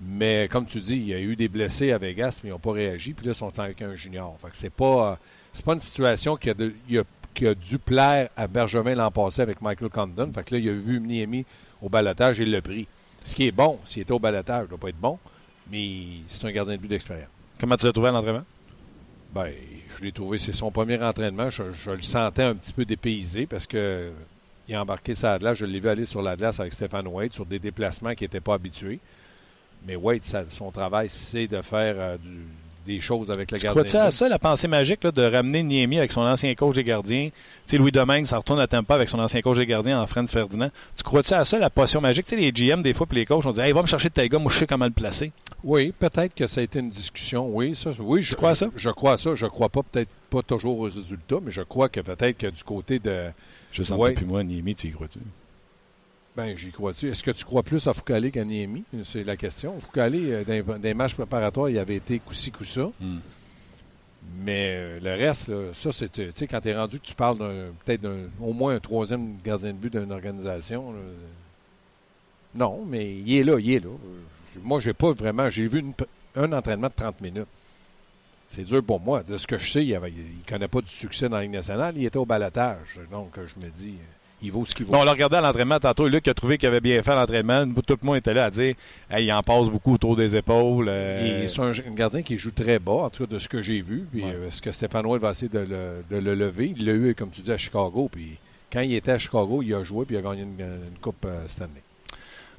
Mais 0.00 0.48
comme 0.50 0.66
tu 0.66 0.80
dis, 0.80 0.96
il 0.96 1.08
y 1.08 1.14
a 1.14 1.20
eu 1.20 1.36
des 1.36 1.48
blessés 1.48 1.92
à 1.92 1.98
Vegas, 1.98 2.38
mais 2.42 2.50
ils 2.50 2.52
n'ont 2.52 2.58
pas 2.58 2.72
réagi. 2.72 3.14
Puis 3.14 3.26
là, 3.26 3.32
ils 3.32 3.36
sont 3.36 3.58
avec 3.58 3.80
un 3.82 3.94
junior. 3.94 4.36
Fait 4.42 4.50
que 4.50 4.56
c'est 4.56 4.70
pas, 4.70 5.18
c'est 5.52 5.64
pas 5.64 5.74
une 5.74 5.80
situation 5.80 6.36
qui 6.36 6.50
a, 6.50 6.54
de- 6.54 6.74
il 6.88 6.98
a- 6.98 7.04
qui 7.32 7.46
a 7.46 7.54
dû 7.54 7.78
plaire 7.78 8.28
à 8.36 8.46
Bergevin 8.46 8.94
l'an 8.94 9.10
passé 9.10 9.42
avec 9.42 9.60
Michael 9.62 9.88
Condon. 9.90 10.30
Fait 10.34 10.44
que 10.44 10.54
là, 10.54 10.60
il 10.60 10.68
a 10.68 10.72
vu 10.72 11.00
Niemi 11.00 11.44
au 11.82 11.88
balotage 11.88 12.38
et 12.40 12.42
il 12.44 12.50
l'a 12.50 12.60
pris. 12.62 12.86
Ce 13.24 13.34
qui 13.34 13.46
est 13.46 13.52
bon, 13.52 13.78
s'il 13.84 14.02
était 14.02 14.12
au 14.12 14.18
balotage, 14.18 14.60
il 14.62 14.64
ne 14.64 14.68
doit 14.68 14.78
pas 14.78 14.88
être 14.90 15.00
bon, 15.00 15.18
mais 15.70 16.00
c'est 16.28 16.44
un 16.46 16.52
gardien 16.52 16.74
de 16.76 16.80
but 16.80 16.88
d'expérience. 16.88 17.28
Comment 17.58 17.76
tu 17.76 17.86
l'as 17.86 17.92
trouvé 17.92 18.08
à 18.08 18.12
l'entraînement? 18.12 18.44
Ben, 19.32 19.50
je 19.98 20.04
l'ai 20.04 20.12
trouvé, 20.12 20.38
c'est 20.38 20.52
son 20.52 20.70
premier 20.70 21.02
entraînement. 21.02 21.50
Je, 21.50 21.72
je 21.72 21.90
le 21.90 22.02
sentais 22.02 22.42
un 22.42 22.54
petit 22.54 22.72
peu 22.72 22.84
dépaysé 22.84 23.46
parce 23.46 23.66
que 23.66 24.10
il 24.68 24.74
a 24.74 24.82
embarqué 24.82 25.14
sa 25.14 25.38
glace. 25.38 25.58
Je 25.58 25.64
l'ai 25.64 25.80
vu 25.80 25.88
aller 25.88 26.04
sur 26.04 26.22
la 26.22 26.36
glace 26.36 26.60
avec 26.60 26.72
Stéphane 26.72 27.06
White 27.08 27.32
sur 27.32 27.44
des 27.46 27.58
déplacements 27.58 28.14
qui 28.14 28.24
n'étaient 28.24 28.40
pas 28.40 28.54
habitués. 28.54 29.00
Mais 29.86 29.96
ça- 30.22 30.44
son 30.50 30.70
travail, 30.70 31.08
c'est 31.10 31.46
de 31.46 31.60
faire 31.62 31.94
euh, 31.98 32.16
du- 32.18 32.46
des 32.86 33.00
choses 33.00 33.30
avec 33.30 33.50
le 33.50 33.56
gardien. 33.56 33.70
Crois-tu 33.70 33.96
de 33.96 34.02
à 34.02 34.10
ça, 34.10 34.28
la 34.28 34.38
pensée 34.38 34.68
magique 34.68 35.02
là, 35.04 35.10
de 35.10 35.22
ramener 35.22 35.62
Niemi 35.62 35.96
avec 35.98 36.12
son 36.12 36.20
ancien 36.20 36.54
coach 36.54 36.74
des 36.76 36.84
gardiens? 36.84 37.28
Tu 37.30 37.32
sais, 37.66 37.78
Louis 37.78 37.90
Domingue, 37.92 38.26
ça 38.26 38.36
retourne 38.36 38.60
à 38.60 38.66
Tampa 38.66 38.94
avec 38.94 39.08
son 39.08 39.18
ancien 39.18 39.40
coach 39.40 39.56
des 39.56 39.64
gardiens 39.66 40.02
en 40.02 40.06
Fred 40.06 40.28
Ferdinand. 40.28 40.70
Tu 40.96 41.02
crois-tu 41.02 41.32
à 41.32 41.44
ça, 41.46 41.58
la 41.58 41.70
potion 41.70 42.02
magique? 42.02 42.26
Tu 42.26 42.34
sais, 42.34 42.36
les 42.36 42.52
GM, 42.52 42.82
des 42.82 42.92
fois, 42.92 43.06
puis 43.06 43.16
les 43.18 43.24
coachs, 43.26 43.44
on 43.46 43.52
dit 43.52 43.60
Hey, 43.60 43.72
va 43.72 43.80
me 43.80 43.86
chercher 43.86 44.10
tel 44.10 44.28
gars, 44.28 44.38
moi, 44.38 44.52
je 44.52 44.58
sais 44.58 44.66
comment 44.66 44.84
le 44.84 44.90
placer. 44.90 45.32
Oui, 45.62 45.92
peut-être 45.98 46.34
que 46.34 46.46
ça 46.46 46.60
a 46.60 46.64
été 46.64 46.78
une 46.78 46.90
discussion. 46.90 47.48
Oui, 47.50 47.74
ça, 47.74 47.90
oui, 48.00 48.20
je 48.20 48.30
Tu 48.30 48.34
crois 48.36 48.50
à 48.50 48.54
ça? 48.54 48.68
Je, 48.76 48.80
je 48.82 48.90
crois 48.90 49.12
à 49.12 49.16
ça. 49.16 49.34
Je 49.34 49.46
crois 49.46 49.70
pas, 49.70 49.80
peut-être 49.82 50.10
pas 50.28 50.42
toujours 50.42 50.78
au 50.80 50.82
résultat, 50.82 51.36
mais 51.42 51.50
je 51.50 51.62
crois 51.62 51.88
que 51.88 52.00
peut-être 52.00 52.36
que 52.36 52.48
du 52.48 52.62
côté 52.64 52.98
de. 52.98 53.30
Je 53.72 53.82
sens 53.82 53.98
Ouais. 53.98 54.10
pas, 54.12 54.16
puis 54.16 54.26
moi, 54.26 54.44
Niemi, 54.44 54.74
tu 54.74 54.88
y 54.88 54.90
crois-tu? 54.90 55.20
Ben, 56.36 56.56
j'y 56.56 56.72
crois-tu? 56.72 57.08
Est-ce 57.08 57.22
que 57.22 57.30
tu 57.30 57.44
crois 57.44 57.62
plus 57.62 57.86
à 57.86 57.94
Foucalé 57.94 58.30
qu'à 58.32 58.44
Niemi? 58.44 58.82
C'est 59.04 59.22
la 59.22 59.36
question. 59.36 59.78
Foucalé, 59.78 60.32
euh, 60.32 60.62
dans, 60.64 60.82
les 60.82 60.94
matchs 60.94 61.14
préparatoires, 61.14 61.70
il 61.70 61.78
avait 61.78 61.96
été 61.96 62.18
coup-ci, 62.18 62.50
coup-ça. 62.50 62.90
Hmm. 63.00 63.18
Mais 64.40 64.74
euh, 64.74 65.00
le 65.00 65.12
reste, 65.14 65.48
là, 65.48 65.72
ça, 65.72 65.92
c'est. 65.92 66.10
Tu 66.10 66.30
sais, 66.34 66.46
quand 66.48 66.60
tu 66.60 66.68
es 66.70 66.76
rendu 66.76 66.98
que 66.98 67.04
tu 67.06 67.14
parles 67.14 67.38
d'un. 67.38 67.72
Peut-être 67.84 68.00
d'un. 68.00 68.16
Au 68.40 68.52
moins 68.52 68.74
un 68.74 68.80
troisième 68.80 69.36
gardien 69.44 69.72
de 69.72 69.78
but 69.78 69.92
d'une 69.96 70.10
organisation. 70.10 70.92
là, 70.92 70.98
non, 72.56 72.84
mais 72.86 73.16
il 73.16 73.36
est 73.36 73.44
là, 73.44 73.58
il 73.58 73.70
est 73.72 73.80
là. 73.80 73.90
Euh, 73.90 74.58
Moi, 74.62 74.80
j'ai 74.80 74.92
pas 74.92 75.12
vraiment. 75.12 75.50
J'ai 75.50 75.66
vu 75.68 75.80
une- 75.80 75.92
un 76.36 76.52
entraînement 76.52 76.88
de 76.88 76.92
30 76.94 77.20
minutes. 77.20 77.46
C'est 78.48 78.62
dur 78.64 78.82
pour 78.84 79.00
moi. 79.00 79.22
De 79.22 79.36
ce 79.36 79.46
que 79.46 79.58
je 79.58 79.70
sais, 79.70 79.84
il 79.84 79.92
ne 79.92 80.48
connaît 80.48 80.68
pas 80.68 80.80
du 80.80 80.90
succès 80.90 81.28
dans 81.28 81.36
la 81.36 81.42
Ligue 81.42 81.52
nationale. 81.52 81.94
Il 81.96 82.04
était 82.04 82.16
au 82.16 82.26
balotage. 82.26 82.98
Donc, 83.10 83.38
euh, 83.38 83.46
je 83.46 83.64
me 83.64 83.70
dis, 83.70 83.94
euh, 83.94 84.23
il 84.44 84.52
vaut 84.52 84.64
ce 84.64 84.74
qu'il 84.74 84.86
vaut. 84.86 84.92
Bon, 84.92 85.00
on 85.00 85.04
l'a 85.04 85.12
regardé 85.12 85.36
à 85.36 85.40
l'entraînement 85.40 85.78
tantôt. 85.80 86.06
Luc 86.08 86.26
a 86.28 86.34
trouvé 86.34 86.58
qu'il 86.58 86.68
avait 86.68 86.80
bien 86.80 87.02
fait 87.02 87.14
l'entraînement. 87.14 87.64
Tout 87.86 87.98
le 88.00 88.06
monde 88.06 88.16
était 88.16 88.34
là 88.34 88.44
à 88.46 88.50
dire 88.50 88.74
Hey, 89.10 89.26
il 89.26 89.32
en 89.32 89.42
passe 89.42 89.68
beaucoup 89.68 89.94
autour 89.94 90.16
des 90.16 90.36
épaules. 90.36 90.86
euh, 90.88 91.46
c'est 91.46 91.60
un, 91.60 91.72
gardien 91.94 92.22
qui 92.22 92.36
joue 92.38 92.50
très 92.50 92.78
bas, 92.78 92.92
en 92.92 93.10
tout 93.10 93.26
cas 93.26 93.34
de 93.34 93.38
ce 93.38 93.48
que 93.48 93.62
j'ai 93.62 93.80
vu. 93.82 94.06
Puis 94.12 94.22
Ouais. 94.24 94.32
euh, 94.34 94.48
est-ce 94.48 94.60
que 94.62 94.70
Stéphane 94.72 95.06
White 95.06 95.22
va 95.22 95.30
essayer 95.32 95.48
de 95.48 95.58
le, 95.60 96.04
de 96.10 96.16
le 96.22 96.34
lever? 96.34 96.74
Il 96.76 96.84
l'a 96.86 96.92
eu, 96.92 97.14
comme 97.14 97.30
tu 97.30 97.40
dis, 97.42 97.50
à 97.52 97.56
Chicago. 97.58 98.08
Puis 98.12 98.38
quand 98.72 98.80
il 98.80 98.94
était 98.94 99.12
à 99.12 99.18
Chicago, 99.18 99.62
il 99.62 99.72
a 99.74 99.82
joué 99.84 100.04
puis 100.04 100.16
il 100.16 100.18
a 100.18 100.22
gagné 100.22 100.42
une, 100.42 100.60
une 100.60 100.98
coupe 101.00 101.24
euh, 101.26 101.44
Stanley. 101.48 101.82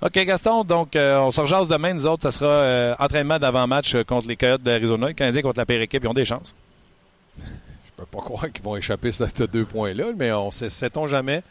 OK, 0.01 0.13
Gaston, 0.25 0.63
donc 0.65 0.95
euh, 0.97 1.17
on 1.19 1.31
se 1.31 1.39
rejase 1.39 1.67
demain. 1.69 1.93
Nous 1.93 2.05
autres, 2.05 2.23
ça 2.23 2.31
sera 2.31 2.49
euh, 2.49 2.95
entraînement 2.99 3.39
d'avant-match 3.39 3.95
contre 4.03 4.27
les 4.27 4.35
Coyotes 4.35 4.61
d'Arizona. 4.61 5.07
Les 5.07 5.13
Canadiens 5.13 5.41
contre 5.41 5.57
la 5.59 5.65
pire 5.65 5.81
équipe, 5.81 6.03
ils 6.03 6.07
ont 6.07 6.13
des 6.13 6.25
chances. 6.25 6.53
Je 7.39 7.91
peux 7.97 8.05
pas 8.05 8.19
croire 8.19 8.51
qu'ils 8.51 8.63
vont 8.63 8.75
échapper 8.75 9.11
sur 9.13 9.25
ces 9.29 9.47
deux 9.47 9.63
points-là, 9.65 10.07
mais 10.17 10.31
on 10.33 10.51
sait, 10.51 10.69
sait-on 10.69 11.07
jamais. 11.07 11.41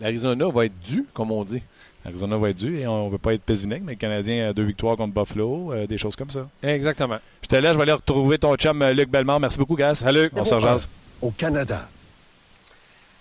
L'Arizona 0.00 0.48
va 0.48 0.66
être 0.66 0.80
dû, 0.80 1.04
comme 1.12 1.30
on 1.32 1.44
dit. 1.44 1.62
Arizona 2.04 2.36
va 2.36 2.50
être 2.50 2.56
dû 2.56 2.78
et 2.78 2.86
on 2.86 3.08
veut 3.08 3.18
pas 3.18 3.34
être 3.34 3.42
pisse 3.42 3.60
vinaigre, 3.60 3.84
mais 3.84 3.92
les 3.92 3.98
Canadiens, 3.98 4.48
euh, 4.48 4.52
deux 4.52 4.62
victoires 4.62 4.96
contre 4.96 5.12
Buffalo, 5.12 5.72
euh, 5.72 5.86
des 5.86 5.98
choses 5.98 6.16
comme 6.16 6.30
ça. 6.30 6.48
Exactement. 6.62 7.18
Je 7.42 7.48
te 7.48 7.56
laisse, 7.56 7.72
je 7.72 7.76
vais 7.76 7.82
aller 7.82 7.92
retrouver 7.92 8.38
ton 8.38 8.54
chum 8.56 8.80
euh, 8.82 8.92
Luc 8.92 9.10
Bellemare. 9.10 9.40
Merci 9.40 9.58
beaucoup, 9.58 9.74
Gas. 9.74 9.96
Salut. 9.96 10.30
On 10.34 10.44
se 10.44 10.54
rejase. 10.54 10.88
Au 11.20 11.30
Canada. 11.30 11.88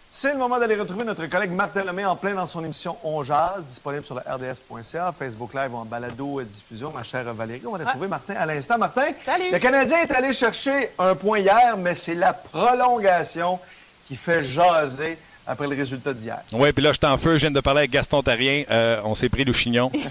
C'est 0.10 0.32
le 0.32 0.38
moment 0.38 0.58
d'aller 0.58 0.76
retrouver 0.76 1.04
notre 1.04 1.26
collègue 1.28 1.52
Marc 1.52 1.76
Delemay 1.76 2.06
en 2.06 2.16
plein 2.16 2.34
dans 2.34 2.46
son 2.46 2.64
émission 2.64 2.98
On 3.04 3.22
Jazz, 3.24 3.66
disponible 3.68 4.06
sur 4.06 4.16
le 4.16 4.22
RDS.ca, 4.22 5.12
Facebook 5.12 5.54
Live 5.54 5.74
ou 5.74 5.78
en 5.78 5.86
balado 5.86 6.42
diffusion. 6.42 6.92
Ma 6.92 7.04
chère 7.04 7.32
Valérie, 7.34 7.62
on 7.68 7.72
va 7.72 7.80
te 7.80 7.84
retrouver 7.84 8.08
Martin 8.08 8.36
à 8.36 8.46
l'instant. 8.46 8.78
Martin, 8.78 9.08
Salut. 9.22 9.52
le 9.52 9.60
Canadien 9.60 10.02
est 10.02 10.12
allé 10.12 10.34
chercher 10.34 10.92
un 10.98 11.14
point 11.14 11.40
hier, 11.40 11.78
mais 11.78 11.94
c'est 11.94 12.16
la 12.16 12.34
prolongation 12.34 13.60
qui 14.08 14.16
fait 14.16 14.44
jaser 14.44 15.18
après 15.48 15.68
le 15.68 15.76
résultat 15.76 16.14
d'hier. 16.14 16.40
Oui, 16.54 16.72
puis 16.74 16.84
là, 16.84 16.92
je 16.92 16.98
suis 16.98 17.06
en 17.14 17.18
feu. 17.18 17.34
Je 17.34 17.42
viens 17.42 17.52
de 17.52 17.60
parler 17.60 17.80
avec 17.80 17.92
Gaston 17.92 18.22
Tarien. 18.22 18.64
Euh, 18.70 19.00
on 19.06 19.16
s'est 19.16 19.30
pris 19.30 19.44
le 19.46 19.54
chignon. 19.54 19.92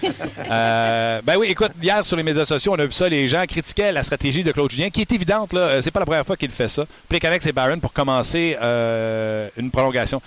Euh, 0.48 1.20
ben 1.24 1.36
oui, 1.36 1.48
écoute, 1.50 1.72
hier 1.82 2.06
sur 2.06 2.16
les 2.16 2.22
médias 2.22 2.44
sociaux, 2.44 2.72
on 2.76 2.78
a 2.78 2.86
vu 2.86 2.92
ça. 2.92 3.08
Les 3.08 3.26
gens 3.26 3.44
critiquaient 3.46 3.90
la 3.90 4.02
stratégie 4.04 4.44
de 4.44 4.52
Claude 4.52 4.70
Julien, 4.70 4.90
qui 4.90 5.00
est 5.00 5.10
évidente. 5.12 5.52
là. 5.52 5.60
Euh, 5.60 5.80
C'est 5.82 5.90
pas 5.90 5.98
la 6.00 6.06
première 6.06 6.24
fois 6.24 6.36
qu'il 6.36 6.50
fait 6.50 6.68
ça. 6.68 6.84
Plekanec 7.08 7.44
et 7.44 7.52
Barron 7.52 7.80
pour 7.80 7.92
commencer 7.92 8.56
euh, 8.62 9.48
une 9.56 9.70
prolongation. 9.72 10.22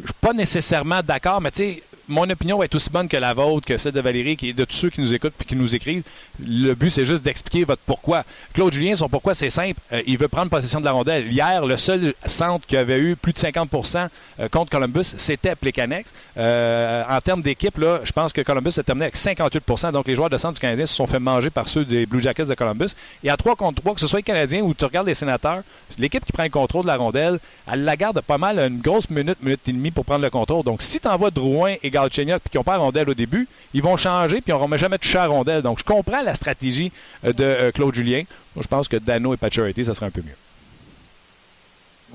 Je 0.00 0.06
suis 0.06 0.14
pas 0.20 0.32
nécessairement 0.34 1.00
d'accord, 1.02 1.40
mais 1.40 1.50
tu 1.50 1.62
sais, 1.62 1.82
mon 2.08 2.28
opinion 2.28 2.58
va 2.58 2.64
être 2.64 2.74
aussi 2.74 2.90
bonne 2.90 3.08
que 3.08 3.16
la 3.16 3.32
vôtre, 3.32 3.66
que 3.66 3.76
celle 3.76 3.92
de 3.92 4.00
Valérie, 4.00 4.36
qui 4.36 4.50
est 4.50 4.52
de 4.52 4.64
tous 4.64 4.76
ceux 4.76 4.90
qui 4.90 5.00
nous 5.00 5.14
écoutent 5.14 5.34
et 5.40 5.44
qui 5.44 5.56
nous 5.56 5.74
écrivent. 5.74 6.02
Le 6.44 6.74
but, 6.74 6.90
c'est 6.90 7.04
juste 7.04 7.22
d'expliquer 7.22 7.64
votre 7.64 7.82
pourquoi. 7.86 8.24
Claude 8.52 8.72
Julien, 8.72 8.94
son 8.94 9.08
pourquoi, 9.08 9.34
c'est 9.34 9.50
simple. 9.50 9.80
Euh, 9.92 10.02
il 10.06 10.18
veut 10.18 10.28
prendre 10.28 10.50
possession 10.50 10.80
de 10.80 10.84
la 10.84 10.92
rondelle. 10.92 11.30
Hier, 11.32 11.64
le 11.64 11.76
seul 11.76 12.14
centre 12.26 12.66
qui 12.66 12.76
avait 12.76 12.98
eu 12.98 13.16
plus 13.16 13.32
de 13.32 13.38
50% 13.38 14.08
euh, 14.40 14.48
contre 14.48 14.70
Columbus, 14.70 15.14
c'était 15.16 15.54
Plekanex. 15.54 16.12
Euh, 16.36 17.02
en 17.08 17.20
termes 17.20 17.42
d'équipe, 17.42 17.74
je 17.78 18.12
pense 18.12 18.32
que 18.32 18.40
Columbus 18.40 18.72
a 18.78 18.82
terminé 18.82 19.06
avec 19.06 19.16
58% 19.16 19.92
Donc, 19.92 20.06
les 20.06 20.14
joueurs 20.14 20.30
de 20.30 20.38
centre 20.38 20.54
du 20.54 20.60
Canadien 20.60 20.86
se 20.86 20.94
sont 20.94 21.06
fait 21.06 21.18
manger 21.18 21.50
par 21.50 21.68
ceux 21.68 21.84
des 21.84 22.06
Blue 22.06 22.22
Jackets 22.22 22.46
de 22.46 22.54
Columbus. 22.54 22.90
Et 23.22 23.30
à 23.30 23.36
3 23.36 23.56
contre 23.56 23.80
3, 23.82 23.94
que 23.94 24.00
ce 24.00 24.06
soit 24.06 24.18
les 24.18 24.24
Canadiens 24.24 24.62
ou 24.62 24.74
tu 24.74 24.84
regardes 24.84 25.06
les 25.06 25.14
sénateurs, 25.14 25.62
l'équipe 25.98 26.24
qui 26.24 26.32
prend 26.32 26.44
le 26.44 26.50
contrôle 26.50 26.82
de 26.82 26.88
la 26.88 26.96
rondelle, 26.96 27.38
elle 27.70 27.84
la 27.84 27.96
garde 27.96 28.20
pas 28.20 28.38
mal 28.38 28.58
une 28.58 28.80
grosse 28.80 29.08
minute, 29.10 29.42
minute 29.42 29.60
et 29.68 29.72
demie 29.72 29.90
pour 29.90 30.04
prendre 30.04 30.22
le 30.22 30.30
contrôle. 30.30 30.64
Donc, 30.64 30.82
si 30.82 31.00
tu 31.00 31.08
envoies 31.08 31.30
Drouin 31.30 31.74
et 31.82 31.90
Galchenyuk 31.94 32.40
puis 32.40 32.50
qu'ils 32.50 32.58
n'ont 32.58 32.64
pas 32.64 32.72
la 32.72 32.78
rondelle 32.78 33.08
au 33.08 33.14
début, 33.14 33.48
ils 33.72 33.82
vont 33.82 33.96
changer 33.96 34.40
puis 34.40 34.52
on 34.52 34.58
ne 34.58 34.62
remet 34.62 34.78
jamais 34.78 34.98
touché 34.98 35.18
à 35.18 35.22
la 35.22 35.28
rondelle. 35.28 35.62
Donc, 35.62 35.78
je 35.78 35.84
comprends 35.84 36.22
la 36.22 36.34
stratégie 36.34 36.92
euh, 37.24 37.32
de 37.32 37.44
euh, 37.44 37.72
Claude 37.72 37.94
Julien. 37.94 38.24
Moi, 38.54 38.62
je 38.62 38.68
pense 38.68 38.88
que 38.88 38.96
Dano 38.96 39.34
et 39.34 39.36
Pacioretty, 39.36 39.84
ça 39.84 39.94
serait 39.94 40.06
un 40.06 40.10
peu 40.10 40.22
mieux. 40.22 40.36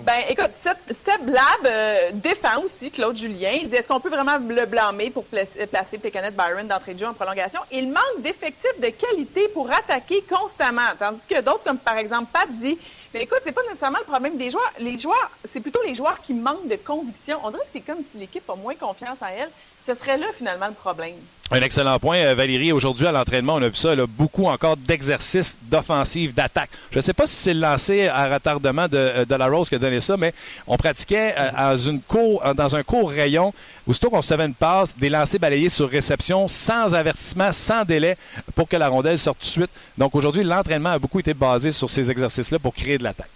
Ben, 0.03 0.21
écoute, 0.29 0.51
Seb, 0.55 0.77
Seb 0.91 1.27
Lab 1.27 1.65
euh, 1.65 2.11
défend 2.13 2.61
aussi 2.63 2.89
Claude 2.89 3.17
Julien. 3.17 3.51
Il 3.61 3.67
dit 3.67 3.75
est-ce 3.75 3.87
qu'on 3.87 3.99
peut 3.99 4.09
vraiment 4.09 4.37
le 4.37 4.65
blâmer 4.65 5.09
pour 5.09 5.25
placer, 5.25 5.67
placer 5.67 5.97
Pécanet 5.97 6.31
Byron 6.31 6.67
d'entrée 6.67 6.93
de 6.93 6.99
jeu 6.99 7.07
en 7.07 7.13
prolongation? 7.13 7.59
Il 7.71 7.89
manque 7.89 8.21
d'effectifs 8.21 8.79
de 8.79 8.89
qualité 8.89 9.49
pour 9.49 9.69
attaquer 9.69 10.23
constamment. 10.29 10.87
Tandis 10.97 11.25
que 11.25 11.41
d'autres, 11.41 11.63
comme 11.65 11.77
par 11.77 11.97
exemple 11.97 12.29
Pat, 12.31 12.49
dit 12.49 12.77
mais 13.13 13.23
écoute, 13.23 13.39
c'est 13.43 13.51
pas 13.51 13.63
nécessairement 13.63 13.97
le 13.99 14.05
problème 14.05 14.37
des 14.37 14.51
joueurs. 14.51 14.71
Les 14.79 14.97
joueurs, 14.97 15.31
c'est 15.43 15.59
plutôt 15.59 15.81
les 15.83 15.95
joueurs 15.95 16.21
qui 16.21 16.33
manquent 16.33 16.67
de 16.67 16.75
conviction. 16.75 17.39
On 17.43 17.49
dirait 17.49 17.63
que 17.63 17.69
c'est 17.73 17.81
comme 17.81 18.03
si 18.09 18.17
l'équipe 18.19 18.47
a 18.49 18.55
moins 18.55 18.75
confiance 18.75 19.21
en 19.21 19.27
elle. 19.27 19.49
Ce 19.85 19.93
serait 19.93 20.17
là, 20.17 20.27
finalement, 20.37 20.67
le 20.67 20.73
problème. 20.73 21.15
Un 21.51 21.61
excellent 21.61 21.97
point, 21.97 22.17
euh, 22.17 22.35
Valérie. 22.35 22.71
Aujourd'hui, 22.71 23.07
à 23.07 23.11
l'entraînement, 23.11 23.55
on 23.55 23.61
a 23.63 23.69
vu 23.69 23.75
ça, 23.75 23.95
beaucoup 24.05 24.45
encore 24.45 24.77
d'exercices 24.77 25.55
d'offensive, 25.63 26.31
d'attaque. 26.31 26.69
Je 26.91 26.97
ne 26.97 27.01
sais 27.01 27.13
pas 27.13 27.25
si 27.25 27.35
c'est 27.35 27.55
le 27.55 27.59
lancer 27.59 28.07
à 28.07 28.31
retardement 28.31 28.87
de, 28.87 28.97
euh, 28.97 29.25
de 29.25 29.33
la 29.33 29.47
Rose 29.47 29.67
qui 29.67 29.73
a 29.73 29.79
donné 29.79 29.99
ça, 29.99 30.15
mais 30.15 30.31
on 30.67 30.77
pratiquait 30.77 31.33
euh, 31.39 32.53
dans 32.53 32.75
un 32.75 32.83
court 32.83 33.09
rayon, 33.09 33.51
aussitôt 33.87 34.11
qu'on 34.11 34.21
savait 34.21 34.45
une 34.45 34.53
passe, 34.53 34.95
des 34.95 35.09
lancers 35.09 35.39
balayés 35.39 35.69
sur 35.69 35.89
réception, 35.89 36.47
sans 36.47 36.93
avertissement, 36.93 37.51
sans 37.51 37.83
délai, 37.83 38.15
pour 38.53 38.69
que 38.69 38.77
la 38.77 38.87
rondelle 38.87 39.17
sorte 39.17 39.39
tout 39.39 39.45
de 39.45 39.49
suite. 39.49 39.71
Donc 39.97 40.13
aujourd'hui, 40.13 40.43
l'entraînement 40.43 40.91
a 40.91 40.99
beaucoup 40.99 41.19
été 41.19 41.33
basé 41.33 41.71
sur 41.71 41.89
ces 41.89 42.11
exercices-là 42.11 42.59
pour 42.59 42.75
créer 42.75 42.99
de 42.99 43.03
l'attaque. 43.03 43.31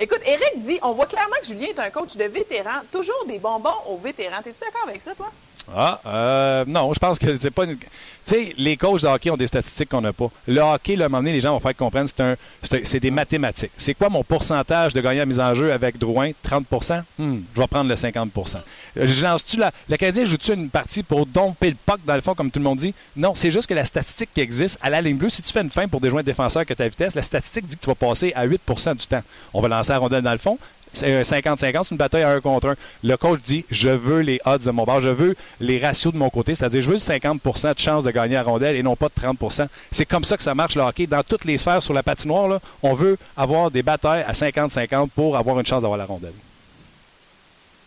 Écoute, 0.00 0.20
Eric 0.26 0.62
dit 0.62 0.78
on 0.82 0.92
voit 0.92 1.06
clairement 1.06 1.36
que 1.40 1.46
Julien 1.46 1.68
est 1.68 1.78
un 1.78 1.90
coach 1.90 2.16
de 2.16 2.24
vétéran. 2.24 2.80
Toujours 2.90 3.24
des 3.26 3.38
bonbons 3.38 3.70
aux 3.86 3.96
vétérans. 3.96 4.42
T'es-tu 4.42 4.58
d'accord 4.58 4.88
avec 4.88 5.00
ça, 5.00 5.14
toi? 5.14 5.30
Ah, 5.74 6.00
euh, 6.06 6.64
non, 6.66 6.92
je 6.92 6.98
pense 6.98 7.18
que 7.18 7.36
c'est 7.36 7.50
pas 7.50 7.64
une. 7.64 7.76
Tu 7.76 7.86
sais, 8.24 8.54
les 8.56 8.76
coachs 8.76 9.02
de 9.02 9.06
hockey 9.06 9.30
ont 9.30 9.36
des 9.36 9.46
statistiques 9.46 9.88
qu'on 9.90 10.00
n'a 10.00 10.12
pas. 10.12 10.30
Le 10.46 10.60
hockey, 10.60 10.94
un 10.94 11.08
moment 11.08 11.18
donné, 11.18 11.32
les 11.32 11.40
gens 11.40 11.52
vont 11.52 11.60
faire 11.60 11.76
comprendre 11.76 12.08
c'est 12.08 12.22
un, 12.22 12.36
c'est 12.62 12.96
un- 12.96 12.98
des 12.98 13.10
mathématiques. 13.10 13.70
C'est 13.76 13.92
quoi 13.94 14.08
mon 14.08 14.24
pourcentage 14.24 14.94
de 14.94 15.00
gagner 15.00 15.20
à 15.20 15.26
mise 15.26 15.40
en 15.40 15.54
jeu 15.54 15.72
avec 15.72 15.98
Drouin? 15.98 16.30
30% 16.42 17.02
Hmm, 17.18 17.40
je 17.54 17.60
vais 17.60 17.66
prendre 17.66 17.88
le 17.90 17.96
50 17.96 18.30
Euh, 18.96 19.06
je 19.06 19.22
lance-tu 19.22 19.58
la, 19.58 19.70
le 19.88 19.96
Canadien 19.96 20.24
joue-tu 20.24 20.52
une 20.54 20.70
partie 20.70 21.02
pour 21.02 21.26
domper 21.26 21.70
le 21.70 21.76
puck, 21.84 22.00
dans 22.06 22.14
le 22.14 22.20
fond, 22.22 22.34
comme 22.34 22.50
tout 22.50 22.58
le 22.60 22.64
monde 22.64 22.78
dit? 22.78 22.94
Non, 23.16 23.34
c'est 23.34 23.50
juste 23.50 23.68
que 23.68 23.74
la 23.74 23.84
statistique 23.84 24.30
qui 24.34 24.40
existe 24.40 24.78
à 24.82 24.88
la 24.90 25.00
ligne 25.02 25.16
bleue, 25.16 25.28
si 25.28 25.42
tu 25.42 25.52
fais 25.52 25.60
une 25.62 25.70
fin 25.70 25.86
pour 25.88 26.00
des 26.00 26.08
joints 26.10 26.22
défenseurs 26.22 26.64
que 26.64 26.74
ta 26.74 26.88
vitesse, 26.88 27.14
la 27.14 27.22
statistique 27.22 27.66
dit 27.66 27.76
que 27.76 27.80
tu 27.82 27.86
vas 27.88 27.94
passer 27.94 28.32
à 28.34 28.46
8% 28.46 28.94
du 28.94 29.06
temps. 29.06 29.22
On 29.52 29.60
va 29.60 29.68
lancer 29.68 29.92
la 29.92 29.98
rondelle 29.98 30.22
dans 30.22 30.32
le 30.32 30.38
fond. 30.38 30.58
C'est 30.94 31.12
un 31.12 31.22
50-50, 31.22 31.56
c'est 31.84 31.90
une 31.90 31.96
bataille 31.96 32.22
à 32.22 32.30
un 32.30 32.40
contre 32.40 32.68
un. 32.68 32.74
Le 33.02 33.16
coach 33.16 33.40
dit 33.42 33.64
Je 33.70 33.90
veux 33.90 34.20
les 34.20 34.40
odds 34.46 34.58
de 34.64 34.70
mon 34.70 34.84
bord, 34.84 35.00
je 35.00 35.08
veux 35.08 35.36
les 35.60 35.78
ratios 35.78 36.12
de 36.14 36.18
mon 36.18 36.30
côté, 36.30 36.54
c'est-à-dire 36.54 36.80
je 36.82 36.90
veux 36.90 36.96
50% 36.96 37.74
de 37.74 37.78
chance 37.80 38.04
de 38.04 38.10
gagner 38.10 38.34
la 38.36 38.42
rondelle 38.44 38.76
et 38.76 38.82
non 38.82 38.96
pas 38.96 39.08
de 39.08 39.20
30% 39.20 39.66
C'est 39.92 40.06
comme 40.06 40.24
ça 40.24 40.36
que 40.36 40.42
ça 40.42 40.54
marche 40.54 40.76
le 40.76 40.82
hockey. 40.82 41.06
Dans 41.06 41.22
toutes 41.22 41.44
les 41.44 41.58
sphères 41.58 41.82
sur 41.82 41.92
la 41.94 42.02
patinoire, 42.02 42.48
là, 42.48 42.60
on 42.82 42.94
veut 42.94 43.18
avoir 43.36 43.70
des 43.70 43.82
batailles 43.82 44.22
à 44.26 44.32
50-50 44.32 45.08
pour 45.10 45.36
avoir 45.36 45.58
une 45.60 45.66
chance 45.66 45.82
d'avoir 45.82 45.98
la 45.98 46.06
rondelle. 46.06 46.32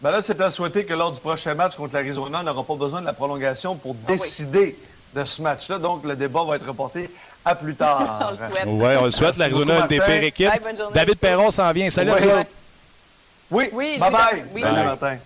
Ben 0.01 0.11
là, 0.11 0.21
c'est 0.21 0.39
à 0.41 0.49
souhaiter 0.51 0.85
que 0.85 0.93
lors 0.93 1.11
du 1.11 1.19
prochain 1.19 1.55
match 1.55 1.75
contre 1.75 1.95
l'Arizona, 1.95 2.39
on 2.41 2.43
n'aura 2.43 2.63
pas 2.63 2.75
besoin 2.75 3.01
de 3.01 3.05
la 3.07 3.13
prolongation 3.13 3.75
pour 3.75 3.95
Ah 3.97 4.11
oui. 4.11 4.17
décider 4.17 4.77
de 5.15 5.23
ce 5.23 5.41
match-là. 5.41 5.79
Donc, 5.79 6.03
le 6.05 6.15
débat 6.15 6.43
va 6.43 6.57
être 6.57 6.67
reporté 6.67 7.09
à 7.43 7.55
plus 7.55 7.73
tard. 7.75 8.27
On 8.27 8.31
le 8.31 8.37
souhaite. 8.49 8.63
Oui, 8.67 8.89
on 8.99 9.05
le 9.05 9.11
souhaite. 9.11 9.37
L'Arizona, 9.37 9.79
une 9.81 9.87
des 9.87 9.99
pires 9.99 10.23
équipes. 10.23 10.49
Bye, 10.49 10.59
bonne 10.63 10.77
journée. 10.77 10.93
David 10.93 11.15
Perron 11.17 11.49
s'en 11.49 11.71
vient. 11.71 11.89
Salut, 11.89 12.11
Ouais. 12.11 12.31
à. 12.31 12.43
Oui, 13.51 13.69
Oui, 13.73 13.97
bye-bye. 13.99 14.43
Oui. 14.53 14.61
Bye. 14.61 14.83
Martin. 14.85 15.17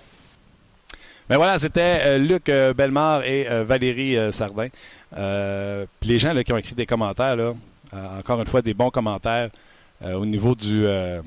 Ben 1.30 1.38
voilà, 1.38 1.58
c'était 1.58 2.02
euh, 2.06 2.18
Luc 2.18 2.50
euh, 2.50 2.74
Bellemare 2.74 3.24
et 3.24 3.50
euh, 3.50 3.64
Valérie 3.64 4.18
euh, 4.18 4.32
Sardin. 4.32 4.68
Euh, 5.18 5.86
puis 6.00 6.10
les 6.10 6.20
gens 6.20 6.34
là, 6.34 6.44
qui 6.44 6.52
ont 6.52 6.58
écrit 6.58 6.76
des 6.76 6.86
commentaires, 6.86 7.36
là, 7.36 7.54
encore 8.20 8.40
une 8.42 8.48
fois, 8.48 8.62
des 8.62 8.74
bons 8.74 8.90
commentaires 8.90 9.50
euh, 10.04 10.14
au 10.14 10.26
niveau 10.26 10.56
du. 10.56 10.86
euh, 10.86 11.22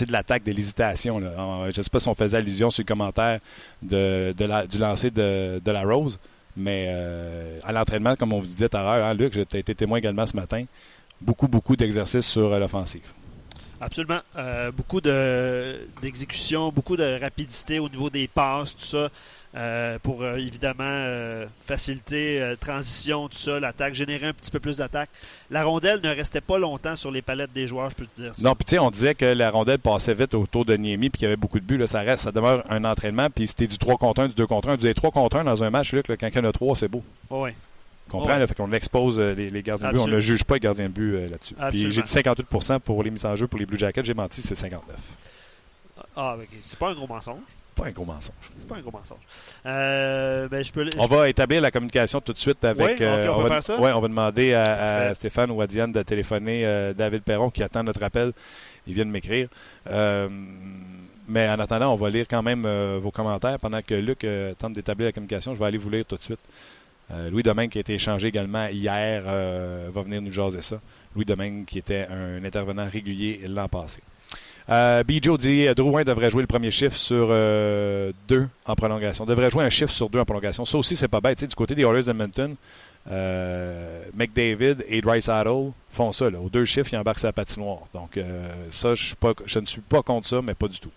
de 0.00 0.12
l'attaque, 0.12 0.44
de 0.44 0.52
l'hésitation. 0.52 1.18
Je 1.20 1.66
ne 1.76 1.82
sais 1.82 1.90
pas 1.90 1.98
si 1.98 2.08
on 2.08 2.14
faisait 2.14 2.36
allusion 2.36 2.70
sur 2.70 2.82
le 2.82 2.86
commentaire 2.86 3.40
de, 3.82 4.32
de 4.36 4.44
la- 4.44 4.64
du 4.66 4.78
lancer 4.78 5.10
de, 5.10 5.60
de 5.64 5.70
la 5.72 5.82
Rose, 5.82 6.18
mais 6.56 6.86
euh, 6.88 7.58
à 7.64 7.72
l'entraînement, 7.72 8.14
comme 8.14 8.32
on 8.32 8.38
vous 8.40 8.46
disait 8.46 8.68
tout 8.68 8.76
à 8.76 8.82
l'heure, 8.96 9.04
hein, 9.06 9.14
Luc, 9.14 9.32
tu 9.32 9.56
as 9.56 9.58
été 9.58 9.74
témoin 9.74 9.98
également 9.98 10.24
ce 10.24 10.36
matin, 10.36 10.64
beaucoup, 11.20 11.48
beaucoup 11.48 11.74
d'exercices 11.74 12.26
sur 12.28 12.48
l'offensive. 12.58 13.02
Absolument. 13.80 14.20
Euh, 14.36 14.72
beaucoup 14.72 15.00
de 15.00 15.86
d'exécution, 16.02 16.72
beaucoup 16.72 16.96
de 16.96 17.20
rapidité 17.20 17.78
au 17.78 17.88
niveau 17.88 18.10
des 18.10 18.26
passes, 18.26 18.74
tout 18.74 18.84
ça, 18.84 19.08
euh, 19.56 19.98
pour 20.02 20.22
euh, 20.22 20.36
évidemment 20.36 21.46
faciliter 21.64 22.54
transition, 22.60 23.28
tout 23.28 23.38
ça, 23.38 23.60
l'attaque, 23.60 23.94
générer 23.94 24.26
un 24.26 24.32
petit 24.32 24.50
peu 24.50 24.58
plus 24.58 24.78
d'attaque. 24.78 25.10
La 25.50 25.64
rondelle 25.64 26.00
ne 26.02 26.08
restait 26.08 26.40
pas 26.40 26.58
longtemps 26.58 26.96
sur 26.96 27.10
les 27.10 27.22
palettes 27.22 27.52
des 27.52 27.68
joueurs, 27.68 27.90
je 27.90 27.96
peux 27.96 28.06
te 28.06 28.20
dire 28.20 28.34
ça. 28.34 28.42
Non, 28.42 28.54
puis 28.54 28.64
tu 28.64 28.70
sais, 28.70 28.78
on 28.78 28.90
disait 28.90 29.14
que 29.14 29.24
la 29.24 29.50
rondelle 29.50 29.78
passait 29.78 30.14
vite 30.14 30.34
autour 30.34 30.64
de 30.64 30.74
Niemi 30.74 31.10
puis 31.10 31.20
qu'il 31.20 31.26
y 31.26 31.26
avait 31.26 31.36
beaucoup 31.36 31.60
de 31.60 31.64
buts. 31.64 31.78
Là, 31.78 31.86
ça 31.86 32.00
reste, 32.00 32.24
ça 32.24 32.32
demeure 32.32 32.64
un 32.68 32.84
entraînement. 32.84 33.28
Puis 33.30 33.46
c'était 33.46 33.66
du 33.66 33.78
3 33.78 33.96
contre 33.96 34.22
1, 34.22 34.28
du 34.28 34.34
2 34.34 34.46
contre 34.46 34.70
1. 34.70 34.76
Du 34.76 34.92
3 34.92 35.10
contre 35.12 35.36
1 35.36 35.44
dans 35.44 35.62
un 35.62 35.70
match, 35.70 35.92
Luc, 35.92 36.08
là, 36.08 36.16
quand 36.16 36.28
il 36.28 36.36
y 36.36 36.40
en 36.40 36.44
a 36.44 36.52
3, 36.52 36.76
c'est 36.76 36.88
beau. 36.88 37.02
Oui. 37.30 37.50
Comprends? 38.08 38.28
Ouais. 38.28 38.38
Là, 38.38 38.46
fait 38.46 38.54
qu'on 38.54 38.72
expose 38.72 39.18
euh, 39.18 39.34
les, 39.34 39.50
les 39.50 39.62
gardiens 39.62 39.88
de 39.88 39.94
but. 39.94 40.00
On 40.00 40.06
ne 40.06 40.20
juge 40.20 40.44
pas 40.44 40.54
les 40.54 40.60
gardiens 40.60 40.86
de 40.86 40.92
but 40.92 41.14
euh, 41.14 41.28
là-dessus. 41.28 41.54
Puis 41.70 41.90
j'ai 41.90 42.02
dit 42.02 42.08
58% 42.08 42.80
pour 42.80 43.02
les 43.02 43.10
mises 43.10 43.26
en 43.26 43.36
jeu 43.36 43.46
pour 43.46 43.58
les 43.58 43.66
Blue 43.66 43.78
Jackets. 43.78 44.04
J'ai 44.04 44.14
menti, 44.14 44.42
c'est 44.42 44.54
59. 44.54 44.96
Ah, 46.16 46.36
ok. 46.38 46.48
c'est 46.60 46.78
pas 46.78 46.90
un 46.90 46.94
gros 46.94 47.06
mensonge. 47.06 47.40
Pas 47.76 47.86
un 47.86 47.90
gros 47.90 48.04
mensonge. 48.04 48.34
C'est 48.58 48.66
pas 48.66 48.76
un 48.76 48.80
gros 48.80 48.90
mensonge. 48.90 49.20
Euh, 49.66 50.48
ben, 50.48 50.64
je 50.64 50.72
peux. 50.72 50.88
On 50.98 51.06
va 51.06 51.28
établir 51.28 51.60
la 51.60 51.70
communication 51.70 52.20
tout 52.20 52.32
de 52.32 52.38
suite 52.38 52.64
avec. 52.64 52.98
Oui, 52.98 53.06
on 53.06 53.42
va, 53.42 53.48
faire 53.48 53.62
ça? 53.62 53.80
ouais, 53.80 53.92
on 53.92 54.00
va 54.00 54.08
demander 54.08 54.54
à. 54.54 55.14
Stéphane 55.14 55.50
ou 55.50 55.60
à 55.60 55.66
Diane 55.66 55.92
de 55.92 56.02
téléphoner 56.02 56.66
euh, 56.66 56.92
David 56.92 57.22
Perron 57.22 57.50
qui 57.50 57.62
attend 57.62 57.84
notre 57.84 58.02
appel. 58.02 58.32
Il 58.86 58.94
vient 58.94 59.06
de 59.06 59.10
m'écrire. 59.10 59.48
Mais 61.28 61.46
en 61.46 61.58
attendant, 61.58 61.92
on 61.92 61.96
va 61.96 62.08
lire 62.08 62.26
quand 62.28 62.42
même 62.42 62.64
euh, 62.64 62.98
vos 63.00 63.10
commentaires 63.10 63.58
pendant 63.58 63.82
que 63.82 63.94
Luc 63.94 64.24
euh, 64.24 64.54
tente 64.54 64.72
d'établir 64.72 65.06
la 65.08 65.12
communication. 65.12 65.54
Je 65.54 65.58
vais 65.58 65.66
aller 65.66 65.76
vous 65.76 65.90
lire 65.90 66.06
tout 66.06 66.16
de 66.16 66.22
suite. 66.22 66.40
Euh, 67.10 67.30
Louis 67.30 67.42
Domingue, 67.42 67.70
qui 67.70 67.78
a 67.78 67.80
été 67.80 67.94
échangé 67.94 68.28
également 68.28 68.66
hier, 68.66 69.22
euh, 69.26 69.88
va 69.92 70.02
venir 70.02 70.20
nous 70.20 70.32
jaser 70.32 70.62
ça. 70.62 70.80
Louis 71.14 71.24
Domingue, 71.24 71.64
qui 71.64 71.78
était 71.78 72.06
un 72.10 72.44
intervenant 72.44 72.86
régulier 72.90 73.40
l'an 73.48 73.68
passé. 73.68 74.00
Euh, 74.68 75.02
Bijo 75.02 75.38
dit 75.38 75.66
euh, 75.66 75.72
Drouin 75.72 76.04
devrait 76.04 76.30
jouer 76.30 76.42
le 76.42 76.46
premier 76.46 76.70
chiffre 76.70 76.96
sur 76.96 77.28
deux 77.28 78.46
en 78.66 78.74
prolongation. 78.74 79.24
Devrait 79.24 79.50
jouer 79.50 79.64
un 79.64 79.70
chiffre 79.70 79.92
sur 79.92 80.10
deux 80.10 80.18
en 80.18 80.26
prolongation. 80.26 80.66
Ça 80.66 80.76
aussi, 80.76 80.96
c'est 80.96 81.08
pas 81.08 81.22
bête. 81.22 81.42
Du 81.42 81.54
côté 81.54 81.74
des 81.74 81.82
Oilers 81.82 82.02
d'Edmonton, 82.02 82.54
McDavid 84.14 84.84
et 84.86 85.00
Dreisaitl 85.00 85.72
font 85.90 86.12
ça. 86.12 86.28
Là. 86.28 86.38
Aux 86.38 86.50
deux 86.50 86.66
chiffres, 86.66 86.90
ils 86.92 86.98
embarquent 86.98 87.20
sa 87.20 87.32
patinoire. 87.32 87.84
Donc, 87.94 88.20
ça, 88.70 88.92
pas, 89.18 89.32
je 89.46 89.58
ne 89.60 89.66
suis 89.66 89.80
pas 89.80 90.02
contre 90.02 90.28
ça, 90.28 90.42
mais 90.42 90.54
pas 90.54 90.68
du 90.68 90.78
tout. 90.78 90.90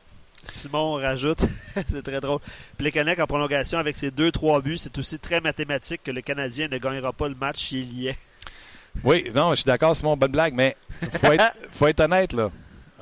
Simon 0.43 0.93
rajoute, 0.93 1.41
c'est 1.87 2.03
très 2.03 2.19
drôle. 2.19 2.39
Plekanec 2.77 3.19
en 3.19 3.27
prolongation 3.27 3.77
avec 3.77 3.95
ses 3.95 4.09
2-3 4.09 4.61
buts, 4.61 4.77
c'est 4.77 4.97
aussi 4.97 5.19
très 5.19 5.41
mathématique 5.41 6.01
que 6.03 6.11
le 6.11 6.21
Canadien 6.21 6.67
ne 6.69 6.77
gagnera 6.77 7.13
pas 7.13 7.27
le 7.27 7.35
match 7.35 7.67
s'il 7.67 7.93
y 7.93 8.07
est. 8.07 8.17
Oui, 9.03 9.31
non, 9.33 9.51
je 9.51 9.55
suis 9.57 9.65
d'accord, 9.65 9.95
c'est 9.95 10.03
mon 10.03 10.17
bonne 10.17 10.31
blague, 10.31 10.53
mais 10.53 10.75
faut 11.21 11.31
être, 11.31 11.55
faut 11.71 11.87
être 11.87 11.99
honnête, 12.01 12.33
là. 12.33 12.49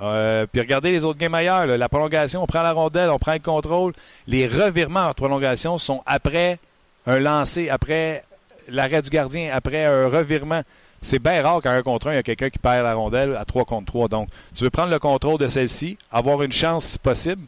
Euh, 0.01 0.45
puis 0.49 0.61
regardez 0.61 0.91
les 0.91 1.03
autres 1.03 1.19
games 1.19 1.33
ailleurs. 1.33 1.65
là. 1.65 1.77
La 1.77 1.89
prolongation, 1.89 2.43
on 2.43 2.47
prend 2.47 2.61
la 2.61 2.71
rondelle, 2.71 3.09
on 3.09 3.19
prend 3.19 3.33
le 3.33 3.39
contrôle. 3.39 3.93
Les 4.27 4.47
revirements 4.47 5.07
en 5.07 5.13
prolongation 5.13 5.77
sont 5.77 6.01
après 6.05 6.59
un 7.05 7.19
lancer, 7.19 7.69
après 7.69 8.23
l'arrêt 8.69 9.01
du 9.01 9.09
gardien, 9.09 9.49
après 9.53 9.85
un 9.85 10.07
revirement. 10.07 10.61
C'est 11.01 11.19
bien 11.19 11.41
rare 11.41 11.61
qu'à 11.61 11.71
un 11.71 11.81
contre 11.81 12.07
un, 12.07 12.13
il 12.13 12.15
y 12.15 12.19
a 12.19 12.23
quelqu'un 12.23 12.49
qui 12.49 12.59
perd 12.59 12.83
la 12.83 12.93
rondelle 12.93 13.35
à 13.35 13.45
3 13.45 13.65
contre 13.65 13.85
3. 13.85 14.07
Donc, 14.09 14.29
tu 14.55 14.63
veux 14.63 14.69
prendre 14.69 14.89
le 14.89 14.99
contrôle 14.99 15.39
de 15.39 15.47
celle-ci, 15.47 15.97
avoir 16.11 16.41
une 16.43 16.51
chance 16.51 16.85
si 16.85 16.99
possible. 16.99 17.43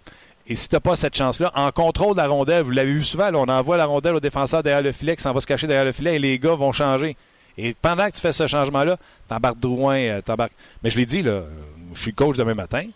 Et 0.48 0.56
si 0.56 0.68
tu 0.68 0.76
n'as 0.76 0.80
pas 0.80 0.96
cette 0.96 1.16
chance-là, 1.16 1.52
en 1.56 1.72
contrôle 1.72 2.14
de 2.14 2.18
la 2.22 2.28
rondelle, 2.28 2.64
vous 2.64 2.72
l'avez 2.72 2.94
vu 2.94 3.04
souvent, 3.04 3.30
on 3.34 3.48
envoie 3.48 3.78
la 3.78 3.86
rondelle 3.86 4.16
au 4.16 4.20
défenseur 4.20 4.64
derrière 4.64 4.82
le 4.82 4.92
filet 4.92 5.16
qui 5.16 5.22
s'en 5.22 5.34
va 5.34 5.42
se 5.42 5.48
cacher 5.48 5.68
derrière 5.68 5.86
le 5.86 5.92
filet 5.92 6.16
et 6.16 6.20
les 6.20 6.40
gars 6.40 6.56
vont 6.56 6.72
changer. 6.72 7.16
Et 7.58 7.76
pendant 7.80 8.08
que 8.08 8.16
tu 8.16 8.22
fais 8.22 8.32
ce 8.32 8.48
changement-là, 8.48 8.98
t'embarques 9.28 9.60
Drouin, 9.60 9.98
euh, 9.98 10.22
t'embarques. 10.22 10.54
Mais 10.84 10.90
je 10.90 10.98
l'ai 10.98 11.06
dit, 11.06 11.22
là, 11.22 11.32
euh, 11.32 11.50
je 11.94 12.02
suis 12.02 12.14
coach 12.14 12.38
demain 12.38 12.54
matin. 12.54 12.88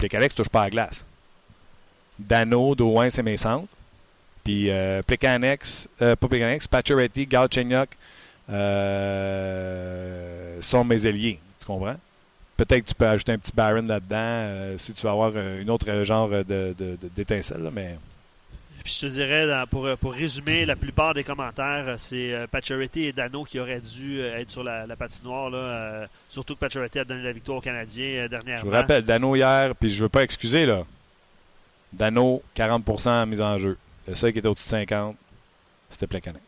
Les 0.00 0.18
ne 0.18 0.28
touche 0.28 0.48
pas 0.48 0.62
à 0.62 0.64
la 0.64 0.70
glace. 0.70 1.04
Dano, 2.18 2.74
Drouin, 2.74 3.08
c'est 3.10 3.22
mes 3.22 3.36
centres. 3.36 3.68
Puis 4.44 4.68
euh, 4.68 5.02
Plekanex, 5.02 5.88
euh, 6.02 6.16
pas 6.16 6.28
Pacioretty, 6.70 7.26
euh, 9.34 10.58
sont 10.60 10.84
mes 10.84 11.06
ailiers. 11.06 11.38
Tu 11.60 11.66
comprends? 11.66 11.96
Peut-être 12.56 12.84
que 12.84 12.88
tu 12.90 12.94
peux 12.94 13.08
ajouter 13.08 13.32
un 13.32 13.38
petit 13.38 13.52
Baron 13.54 13.82
là-dedans 13.82 14.16
euh, 14.16 14.78
si 14.78 14.92
tu 14.92 15.02
veux 15.02 15.10
avoir 15.10 15.36
une 15.36 15.70
autre 15.70 15.86
euh, 15.90 16.04
genre 16.04 16.28
de, 16.28 16.74
d'étincelle, 17.16 17.68
mais 17.72 17.98
Puis 18.84 18.96
je 19.00 19.06
te 19.08 19.12
dirais, 19.12 19.48
dans- 19.48 19.66
pour, 19.66 19.88
pour 19.98 20.12
résumer, 20.12 20.64
la 20.64 20.76
plupart 20.76 21.14
des 21.14 21.24
commentaires, 21.24 21.94
c'est 21.98 22.32
euh, 22.32 22.46
Pacioretty 22.46 23.06
et 23.06 23.12
Dano 23.12 23.42
qui 23.44 23.58
auraient 23.58 23.80
dû 23.80 24.20
être 24.20 24.50
sur 24.50 24.62
la, 24.62 24.86
la 24.86 24.94
patinoire. 24.94 25.50
Là, 25.50 25.58
euh, 25.58 26.06
surtout 26.28 26.54
que 26.54 26.60
Pacioretty 26.60 27.00
a 27.00 27.04
donné 27.04 27.22
la 27.24 27.32
victoire 27.32 27.58
aux 27.58 27.62
Canadiens 27.62 28.04
euh, 28.06 28.22
Je 28.24 28.28
dernièrement. 28.28 28.64
vous 28.70 28.76
rappelle, 28.76 29.04
Dano 29.04 29.34
hier, 29.34 29.74
puis 29.74 29.90
je 29.90 30.02
veux 30.04 30.08
pas 30.08 30.22
excuser, 30.22 30.64
là. 30.64 30.84
Dano, 31.92 32.42
40 32.54 33.06
en 33.06 33.26
mise 33.26 33.40
en 33.40 33.58
jeu. 33.58 33.76
Le 34.06 34.14
seul 34.14 34.32
qui 34.32 34.38
était 34.38 34.48
au-dessus 34.48 34.66
de 34.66 34.70
50, 34.70 35.16
c'était 35.90 36.06
Plekanec. 36.06 36.42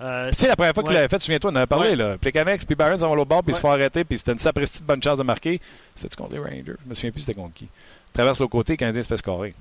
Euh, 0.00 0.30
sais, 0.32 0.48
la 0.48 0.56
première 0.56 0.72
fois 0.72 0.82
qu'il 0.82 0.90
ouais. 0.92 0.96
l'avait 0.96 1.08
fait, 1.08 1.20
souviens-toi, 1.20 1.50
on 1.50 1.54
en 1.54 1.56
avait 1.56 1.66
parlé, 1.66 1.90
Ouais. 1.90 1.96
là. 1.96 2.16
Plekanec, 2.18 2.64
puis 2.64 2.74
Barons 2.74 2.96
vont 2.96 3.14
l'autre 3.14 3.28
bord, 3.28 3.42
puis 3.42 3.52
ils 3.52 3.56
se 3.56 3.60
font 3.60 3.70
arrêter, 3.70 4.02
puis 4.04 4.16
c'était 4.16 4.32
une 4.32 4.38
sapristi 4.38 4.80
de 4.80 4.86
bonne 4.86 5.02
chance 5.02 5.18
de 5.18 5.22
marquer. 5.22 5.60
C'était-tu 5.94 6.16
contre 6.16 6.32
les 6.32 6.38
Rangers? 6.38 6.76
Je 6.84 6.88
me 6.88 6.94
souviens 6.94 7.10
plus 7.10 7.20
c'était 7.20 7.34
contre 7.34 7.52
qui. 7.52 7.68
Traverse 8.14 8.40
l'autre 8.40 8.52
côté, 8.52 8.76
Canadien 8.76 9.02
se 9.02 9.08
fait 9.08 9.18
scorer. 9.18 9.54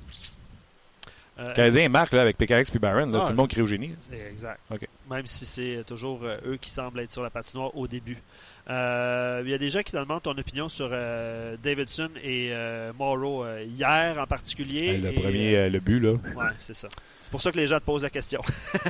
Euh, 1.39 1.53
Canadien 1.53 1.87
marque, 1.89 2.11
là, 2.13 2.21
avec 2.21 2.37
Plekanec 2.37 2.69
puis 2.69 2.79
Barron, 2.79 3.05
là, 3.09 3.19
Ah, 3.21 3.25
tout 3.25 3.29
le 3.29 3.35
monde 3.37 3.47
crie 3.49 3.61
au 3.61 3.65
génie. 3.65 3.95
C'est 4.09 4.29
exact. 4.29 4.59
Même 5.09 5.25
si 5.25 5.45
c'est 5.45 5.83
toujours 5.87 6.19
euh, 6.23 6.37
eux 6.45 6.57
qui 6.57 6.69
semblent 6.69 6.99
être 6.99 7.11
sur 7.13 7.23
la 7.23 7.29
patinoire 7.29 7.75
au 7.77 7.87
début. 7.87 8.17
Euh, 8.69 9.41
Il 9.45 9.49
y 9.49 9.53
a 9.53 9.57
des 9.57 9.69
gens 9.69 9.81
qui 9.81 9.93
demandent 9.93 10.21
ton 10.21 10.37
opinion 10.37 10.69
sur 10.69 10.89
euh, 10.91 11.55
Davidson 11.63 12.09
et 12.23 12.49
euh, 12.51 12.91
Morrow 12.97 13.43
euh, 13.45 13.63
hier 13.63 14.17
en 14.21 14.27
particulier. 14.27 14.97
le 14.97 15.11
Et, 15.11 15.13
premier, 15.13 15.55
euh, 15.55 15.65
euh, 15.65 15.69
le 15.69 15.79
but, 15.79 15.99
là. 16.01 16.11
ouais, 16.11 16.51
c'est 16.59 16.75
ça. 16.75 16.87
C'est 17.23 17.31
pour 17.31 17.41
ça 17.41 17.51
que 17.51 17.57
les 17.57 17.67
gens 17.67 17.79
te 17.79 17.85
posent 17.85 18.03
la 18.03 18.09
question. 18.09 18.41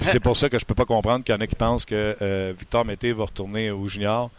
C'est 0.01 0.19
pour 0.19 0.35
ça 0.35 0.49
que 0.49 0.57
je 0.59 0.65
peux 0.65 0.75
pas 0.75 0.85
comprendre 0.85 1.23
qu'il 1.23 1.35
y 1.35 1.37
en 1.37 1.41
a 1.41 1.47
qui 1.47 1.55
pensent 1.55 1.85
que 1.85 2.15
euh, 2.21 2.53
Victor 2.57 2.83
Mété 2.85 3.11
va 3.13 3.25
retourner 3.25 3.69
au 3.71 3.87
junior. 3.87 4.31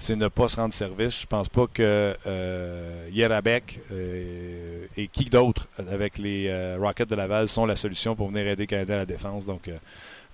C'est 0.00 0.14
ne 0.14 0.28
pas 0.28 0.46
se 0.46 0.56
rendre 0.56 0.72
service. 0.72 1.22
Je 1.22 1.26
pense 1.26 1.48
pas 1.48 1.66
que 1.66 2.16
euh, 2.24 3.08
Yerabek 3.10 3.80
euh, 3.90 4.86
et 4.96 5.08
qui 5.08 5.24
d'autre 5.24 5.66
avec 5.76 6.18
les 6.18 6.46
euh, 6.48 6.78
Rockets 6.80 7.08
de 7.08 7.16
Laval 7.16 7.48
sont 7.48 7.66
la 7.66 7.74
solution 7.74 8.14
pour 8.14 8.28
venir 8.28 8.46
aider 8.46 8.62
le 8.62 8.66
Canadien 8.68 8.94
à 8.94 8.98
la 8.98 9.06
défense. 9.06 9.44
Donc, 9.44 9.66
euh, 9.66 9.76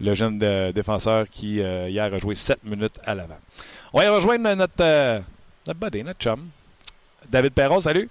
le 0.00 0.14
jeune 0.14 0.38
défenseur 0.72 1.29
qui, 1.31 1.55
hier, 1.59 2.12
a 2.12 2.18
joué 2.18 2.35
7 2.35 2.64
minutes 2.64 2.98
à 3.07 3.14
l'avant. 3.14 3.38
On 3.92 3.98
va 4.00 4.05
y 4.05 4.09
rejoindre 4.09 4.53
notre, 4.55 5.22
notre 5.66 5.81
buddy, 5.81 6.03
notre 6.03 6.18
chum. 6.18 6.48
David 7.31 7.53
Perron, 7.53 7.81
salut. 7.81 8.09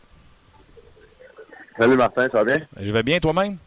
Salut 1.77 1.97
Martin, 1.97 2.29
ça 2.31 2.41
va 2.41 2.45
bien? 2.45 2.65
Je 2.79 2.89
vais 2.91 3.03
bien 3.03 3.19
toi-même? 3.19 3.57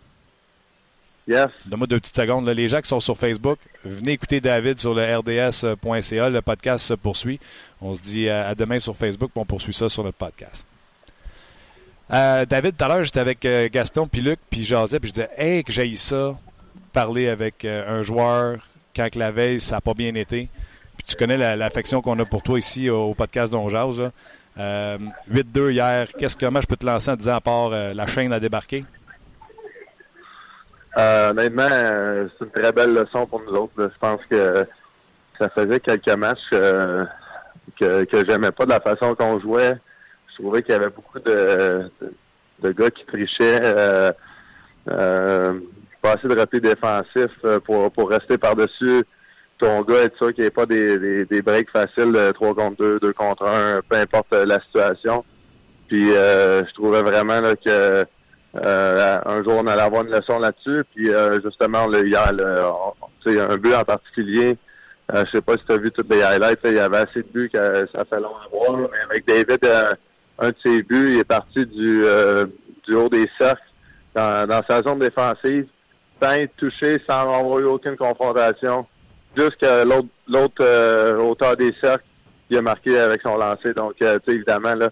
Yes. 1.28 1.48
Donne-moi 1.64 1.88
deux 1.88 1.98
petites 1.98 2.16
secondes. 2.16 2.48
Les 2.48 2.68
gens 2.68 2.80
qui 2.80 2.88
sont 2.88 3.00
sur 3.00 3.16
Facebook, 3.18 3.58
venez 3.84 4.12
écouter 4.12 4.40
David 4.40 4.78
sur 4.78 4.94
le 4.94 5.02
rds.ca. 5.02 6.28
Le 6.28 6.40
podcast 6.40 6.86
se 6.86 6.94
poursuit. 6.94 7.40
On 7.80 7.94
se 7.96 8.02
dit 8.02 8.28
à, 8.28 8.54
demain 8.54 8.78
sur 8.78 8.96
Facebook, 8.96 9.30
puis 9.32 9.40
on 9.40 9.44
poursuit 9.44 9.74
ça 9.74 9.88
sur 9.88 10.04
notre 10.04 10.16
podcast. 10.16 10.64
Euh, 12.12 12.44
David, 12.46 12.76
tout 12.76 12.84
à 12.84 12.88
l'heure, 12.88 13.04
j'étais 13.04 13.18
avec 13.18 13.44
euh, 13.44 13.68
Gaston, 13.70 14.06
puis 14.06 14.20
Luc, 14.20 14.38
puis 14.48 14.64
Joseph, 14.64 15.00
puis 15.00 15.08
je 15.08 15.14
disais, 15.14 15.30
hey, 15.36 15.64
que 15.64 15.72
j'ai 15.72 15.96
ça, 15.96 16.38
parler 16.92 17.28
avec 17.28 17.64
euh, 17.64 17.98
un 17.98 18.04
joueur 18.04 18.68
quand 18.94 19.12
la 19.16 19.32
veille, 19.32 19.60
ça 19.60 19.76
n'a 19.76 19.80
pas 19.80 19.94
bien 19.94 20.14
été. 20.14 20.48
Puis 20.96 21.06
tu 21.08 21.16
connais 21.16 21.36
l'affection 21.56 22.00
qu'on 22.00 22.18
a 22.20 22.24
pour 22.24 22.42
toi 22.42 22.58
ici 22.58 22.88
au, 22.88 23.14
podcast 23.14 23.52
Don 23.52 23.68
8-2 23.68 24.10
hier, 25.72 26.08
qu'est-ce 26.16 26.36
que 26.36 26.46
moi 26.46 26.60
je 26.62 26.66
peux 26.66 26.76
te 26.76 26.86
lancer 26.86 27.10
en 27.10 27.16
disant 27.16 27.34
à 27.34 27.40
part 27.42 27.68
la 27.68 28.06
chaîne 28.06 28.32
à 28.32 28.40
débarquer? 28.40 28.86
Euh, 30.96 31.30
honnêtement, 31.30 31.68
euh, 31.70 32.26
c'est 32.38 32.44
une 32.46 32.50
très 32.50 32.72
belle 32.72 32.94
leçon 32.94 33.26
pour 33.26 33.42
nous 33.42 33.52
autres. 33.52 33.72
Je 33.76 33.98
pense 34.00 34.20
que 34.30 34.66
ça 35.38 35.48
faisait 35.50 35.80
quelques 35.80 36.16
matchs 36.16 36.38
euh, 36.54 37.04
que, 37.78 38.04
que 38.04 38.24
j'aimais 38.26 38.50
pas 38.50 38.64
de 38.64 38.70
la 38.70 38.80
façon 38.80 39.14
qu'on 39.14 39.38
jouait. 39.38 39.74
Je 40.30 40.42
trouvais 40.42 40.62
qu'il 40.62 40.72
y 40.72 40.76
avait 40.76 40.88
beaucoup 40.88 41.18
de, 41.18 41.90
de, 42.62 42.72
gars 42.72 42.90
qui 42.90 43.04
trichaient. 43.04 43.60
Euh, 43.62 44.12
pas 46.00 46.12
assez 46.12 46.28
de 46.28 46.38
repli 46.38 46.60
défensif 46.60 47.30
pour, 47.64 47.90
pour 47.90 48.10
rester 48.10 48.38
par-dessus 48.38 49.02
ton 49.58 49.82
gars, 49.82 50.04
être 50.04 50.16
sûr 50.16 50.32
qu'il 50.34 50.42
n'y 50.42 50.48
ait 50.48 50.50
pas 50.50 50.66
des, 50.66 50.98
des, 50.98 51.24
des 51.24 51.42
breaks 51.42 51.70
faciles, 51.70 52.16
3 52.34 52.54
contre 52.54 52.76
2, 52.76 53.00
2 53.00 53.12
contre 53.14 53.46
1, 53.46 53.80
peu 53.88 53.96
importe 53.96 54.32
la 54.32 54.60
situation. 54.60 55.24
Puis 55.88 56.10
je 56.10 56.72
trouvais 56.74 57.02
vraiment 57.02 57.40
là, 57.40 57.56
que 57.56 58.06
euh, 58.64 59.20
un 59.24 59.42
jour, 59.42 59.54
on 59.56 59.66
allait 59.66 59.82
avoir 59.82 60.04
une 60.04 60.12
leçon 60.12 60.38
là-dessus. 60.38 60.84
Puis 60.94 61.10
euh, 61.10 61.40
justement, 61.42 61.86
le, 61.86 62.06
hier, 62.06 62.32
le, 62.32 63.40
un 63.40 63.56
but 63.56 63.74
en 63.74 63.84
particulier. 63.84 64.56
Euh, 65.14 65.24
je 65.26 65.36
sais 65.36 65.40
pas 65.40 65.52
si 65.52 65.64
tu 65.64 65.72
as 65.72 65.76
vu 65.76 65.90
toutes 65.92 66.12
les 66.12 66.22
highlights. 66.22 66.58
il 66.64 66.74
y 66.74 66.78
avait 66.78 66.98
assez 66.98 67.22
de 67.22 67.28
buts 67.32 67.50
que 67.52 67.86
ça 67.94 68.04
fait 68.04 68.20
long 68.20 68.34
à 68.36 68.48
voir. 68.50 68.78
Mais 68.78 68.98
avec 69.10 69.26
David, 69.26 69.64
euh, 69.64 69.92
un 70.38 70.48
de 70.48 70.56
ses 70.64 70.82
buts, 70.82 71.12
il 71.14 71.18
est 71.20 71.24
parti 71.24 71.64
du, 71.64 72.04
du 72.86 72.94
haut 72.94 73.08
des 73.08 73.28
cercles 73.38 73.62
dans, 74.14 74.48
dans 74.48 74.62
sa 74.68 74.82
zone 74.82 74.98
défensive, 74.98 75.66
sans 76.20 76.32
être 76.32 76.56
touché, 76.56 77.00
sans 77.08 77.32
avoir 77.32 77.58
eu 77.60 77.64
aucune 77.64 77.96
confrontation. 77.96 78.86
Jusqu'à 79.36 79.84
l'autre 79.84 80.08
l'autre 80.28 81.18
hauteur 81.20 81.56
des 81.56 81.74
cercles, 81.80 82.04
il 82.50 82.58
a 82.58 82.62
marqué 82.62 82.98
avec 82.98 83.22
son 83.22 83.36
lancer. 83.36 83.72
Donc, 83.74 83.94
tu 83.96 84.06
sais, 84.06 84.20
évidemment, 84.28 84.74
là, 84.74 84.90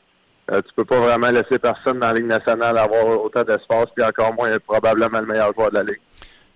euh, 0.52 0.60
tu 0.60 0.74
peux 0.76 0.84
pas 0.84 1.00
vraiment 1.00 1.30
laisser 1.30 1.58
personne 1.58 1.98
dans 2.00 2.08
la 2.08 2.14
Ligue 2.14 2.26
nationale 2.26 2.76
avoir 2.76 3.06
autant 3.22 3.42
d'espace, 3.42 3.86
puis 3.94 4.04
encore 4.04 4.34
moins 4.34 4.56
probablement 4.58 5.20
le 5.20 5.26
meilleur 5.26 5.52
joueur 5.54 5.70
de 5.70 5.76
la 5.76 5.82
Ligue. 5.82 6.00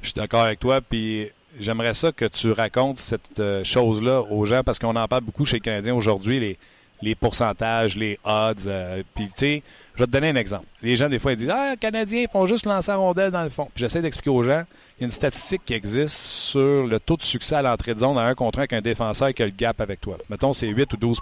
Je 0.02 0.08
suis 0.08 0.14
d'accord 0.14 0.42
avec 0.42 0.60
toi, 0.60 0.80
puis 0.80 1.30
j'aimerais 1.58 1.94
ça 1.94 2.12
que 2.12 2.26
tu 2.26 2.52
racontes 2.52 2.98
cette 2.98 3.40
euh, 3.40 3.64
chose-là 3.64 4.20
aux 4.22 4.44
gens, 4.44 4.62
parce 4.62 4.78
qu'on 4.78 4.94
en 4.94 5.08
parle 5.08 5.22
beaucoup 5.22 5.44
chez 5.44 5.56
les 5.56 5.60
Canadiens 5.60 5.94
aujourd'hui, 5.94 6.38
les, 6.38 6.58
les 7.02 7.14
pourcentages, 7.14 7.96
les 7.96 8.18
odds. 8.24 8.66
Euh, 8.66 9.02
puis, 9.14 9.26
tu 9.26 9.32
sais, 9.36 9.62
je 9.94 10.00
vais 10.00 10.06
te 10.06 10.10
donner 10.10 10.28
un 10.28 10.36
exemple. 10.36 10.66
Les 10.82 10.96
gens, 10.96 11.08
des 11.08 11.18
fois, 11.18 11.32
ils 11.32 11.38
disent 11.38 11.50
Ah, 11.50 11.70
les 11.72 11.76
Canadiens, 11.76 12.22
ils 12.22 12.28
font 12.28 12.46
juste 12.46 12.66
lancer 12.66 12.90
la 12.90 12.96
rondelle 12.96 13.30
dans 13.30 13.44
le 13.44 13.50
fond. 13.50 13.68
Puis, 13.74 13.82
j'essaie 13.82 14.02
d'expliquer 14.02 14.30
aux 14.30 14.42
gens 14.42 14.64
il 14.98 15.02
y 15.02 15.04
a 15.04 15.06
une 15.06 15.10
statistique 15.10 15.62
qui 15.64 15.74
existe 15.74 16.16
sur 16.16 16.86
le 16.86 16.98
taux 17.00 17.16
de 17.16 17.22
succès 17.22 17.56
à 17.56 17.62
l'entrée 17.62 17.94
de 17.94 18.00
zone 18.00 18.18
à 18.18 18.22
un 18.22 18.34
contre 18.34 18.58
un 18.58 18.62
avec 18.62 18.72
un 18.72 18.80
défenseur 18.80 19.32
qui 19.32 19.42
a 19.42 19.46
le 19.46 19.52
gap 19.56 19.80
avec 19.80 20.00
toi. 20.00 20.18
Mettons, 20.28 20.52
c'est 20.52 20.66
8 20.66 20.92
ou 20.92 20.96
12 20.96 21.20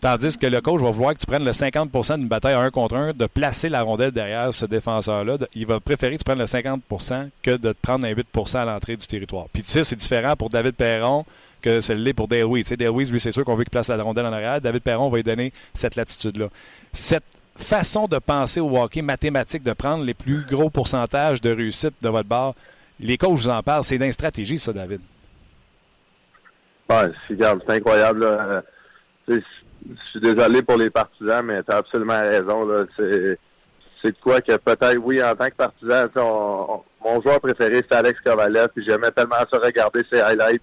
Tandis 0.00 0.38
que 0.38 0.46
le 0.46 0.60
coach 0.60 0.80
va 0.80 0.92
vouloir 0.92 1.14
que 1.14 1.18
tu 1.18 1.26
prennes 1.26 1.44
le 1.44 1.50
50% 1.50 2.18
d'une 2.18 2.28
bataille 2.28 2.54
à 2.54 2.60
un 2.60 2.70
contre 2.70 2.94
un, 2.94 3.12
de 3.12 3.26
placer 3.26 3.68
la 3.68 3.82
rondelle 3.82 4.12
derrière 4.12 4.54
ce 4.54 4.64
défenseur-là. 4.64 5.38
Il 5.54 5.66
va 5.66 5.80
préférer 5.80 6.12
que 6.12 6.18
tu 6.18 6.24
prennes 6.24 6.38
le 6.38 6.44
50% 6.44 7.30
que 7.42 7.50
de 7.50 7.72
te 7.72 7.78
prendre 7.82 8.06
un 8.06 8.10
8 8.10 8.26
à 8.54 8.64
l'entrée 8.64 8.96
du 8.96 9.06
territoire. 9.06 9.46
Puis 9.52 9.62
tu 9.62 9.70
sais, 9.70 9.82
c'est 9.82 9.96
différent 9.96 10.36
pour 10.36 10.50
David 10.50 10.74
Perron 10.74 11.24
que 11.60 11.80
c'est 11.80 11.96
l'est 11.96 12.12
pour 12.12 12.28
Weiss. 12.30 12.68
Tu 12.68 12.76
sais, 12.76 12.88
Weiss, 12.88 13.10
lui, 13.10 13.18
c'est 13.18 13.32
sûr 13.32 13.44
qu'on 13.44 13.56
veut 13.56 13.64
qu'il 13.64 13.70
place 13.70 13.88
la 13.88 14.00
rondelle 14.00 14.26
en 14.26 14.32
arrière. 14.32 14.60
David 14.60 14.82
Perron 14.82 15.08
va 15.08 15.16
lui 15.16 15.24
donner 15.24 15.52
cette 15.74 15.96
latitude-là. 15.96 16.46
Cette 16.92 17.24
façon 17.56 18.06
de 18.06 18.18
penser 18.20 18.60
au 18.60 18.78
hockey 18.78 19.02
mathématique, 19.02 19.64
de 19.64 19.72
prendre 19.72 20.04
les 20.04 20.14
plus 20.14 20.44
gros 20.44 20.70
pourcentages 20.70 21.40
de 21.40 21.50
réussite 21.50 21.94
de 22.00 22.08
votre 22.08 22.28
barre, 22.28 22.54
les 23.00 23.18
coachs 23.18 23.32
vous 23.32 23.48
en 23.48 23.60
parlent. 23.64 23.82
C'est 23.82 23.98
d'une 23.98 24.12
stratégie, 24.12 24.58
ça, 24.58 24.72
David. 24.72 25.00
C'est 27.28 27.70
incroyable 27.70 28.24
je 29.86 30.10
suis 30.10 30.20
désolé 30.20 30.62
pour 30.62 30.76
les 30.76 30.90
partisans, 30.90 31.44
mais 31.44 31.62
tu 31.62 31.72
as 31.72 31.78
absolument 31.78 32.20
raison. 32.20 32.66
Là. 32.66 32.84
C'est, 32.96 33.38
c'est 34.02 34.12
de 34.12 34.16
quoi 34.22 34.40
que 34.40 34.56
peut-être, 34.56 34.98
oui, 34.98 35.22
en 35.22 35.34
tant 35.34 35.48
que 35.48 35.54
partisan, 35.54 36.06
mon 37.04 37.20
joueur 37.22 37.40
préféré, 37.40 37.82
c'est 37.88 37.96
Alex 37.96 38.20
Kovalev, 38.20 38.68
puis 38.74 38.84
j'aimais 38.86 39.10
tellement 39.10 39.36
ça 39.50 39.58
regarder 39.58 40.02
ses 40.10 40.20
highlights, 40.20 40.62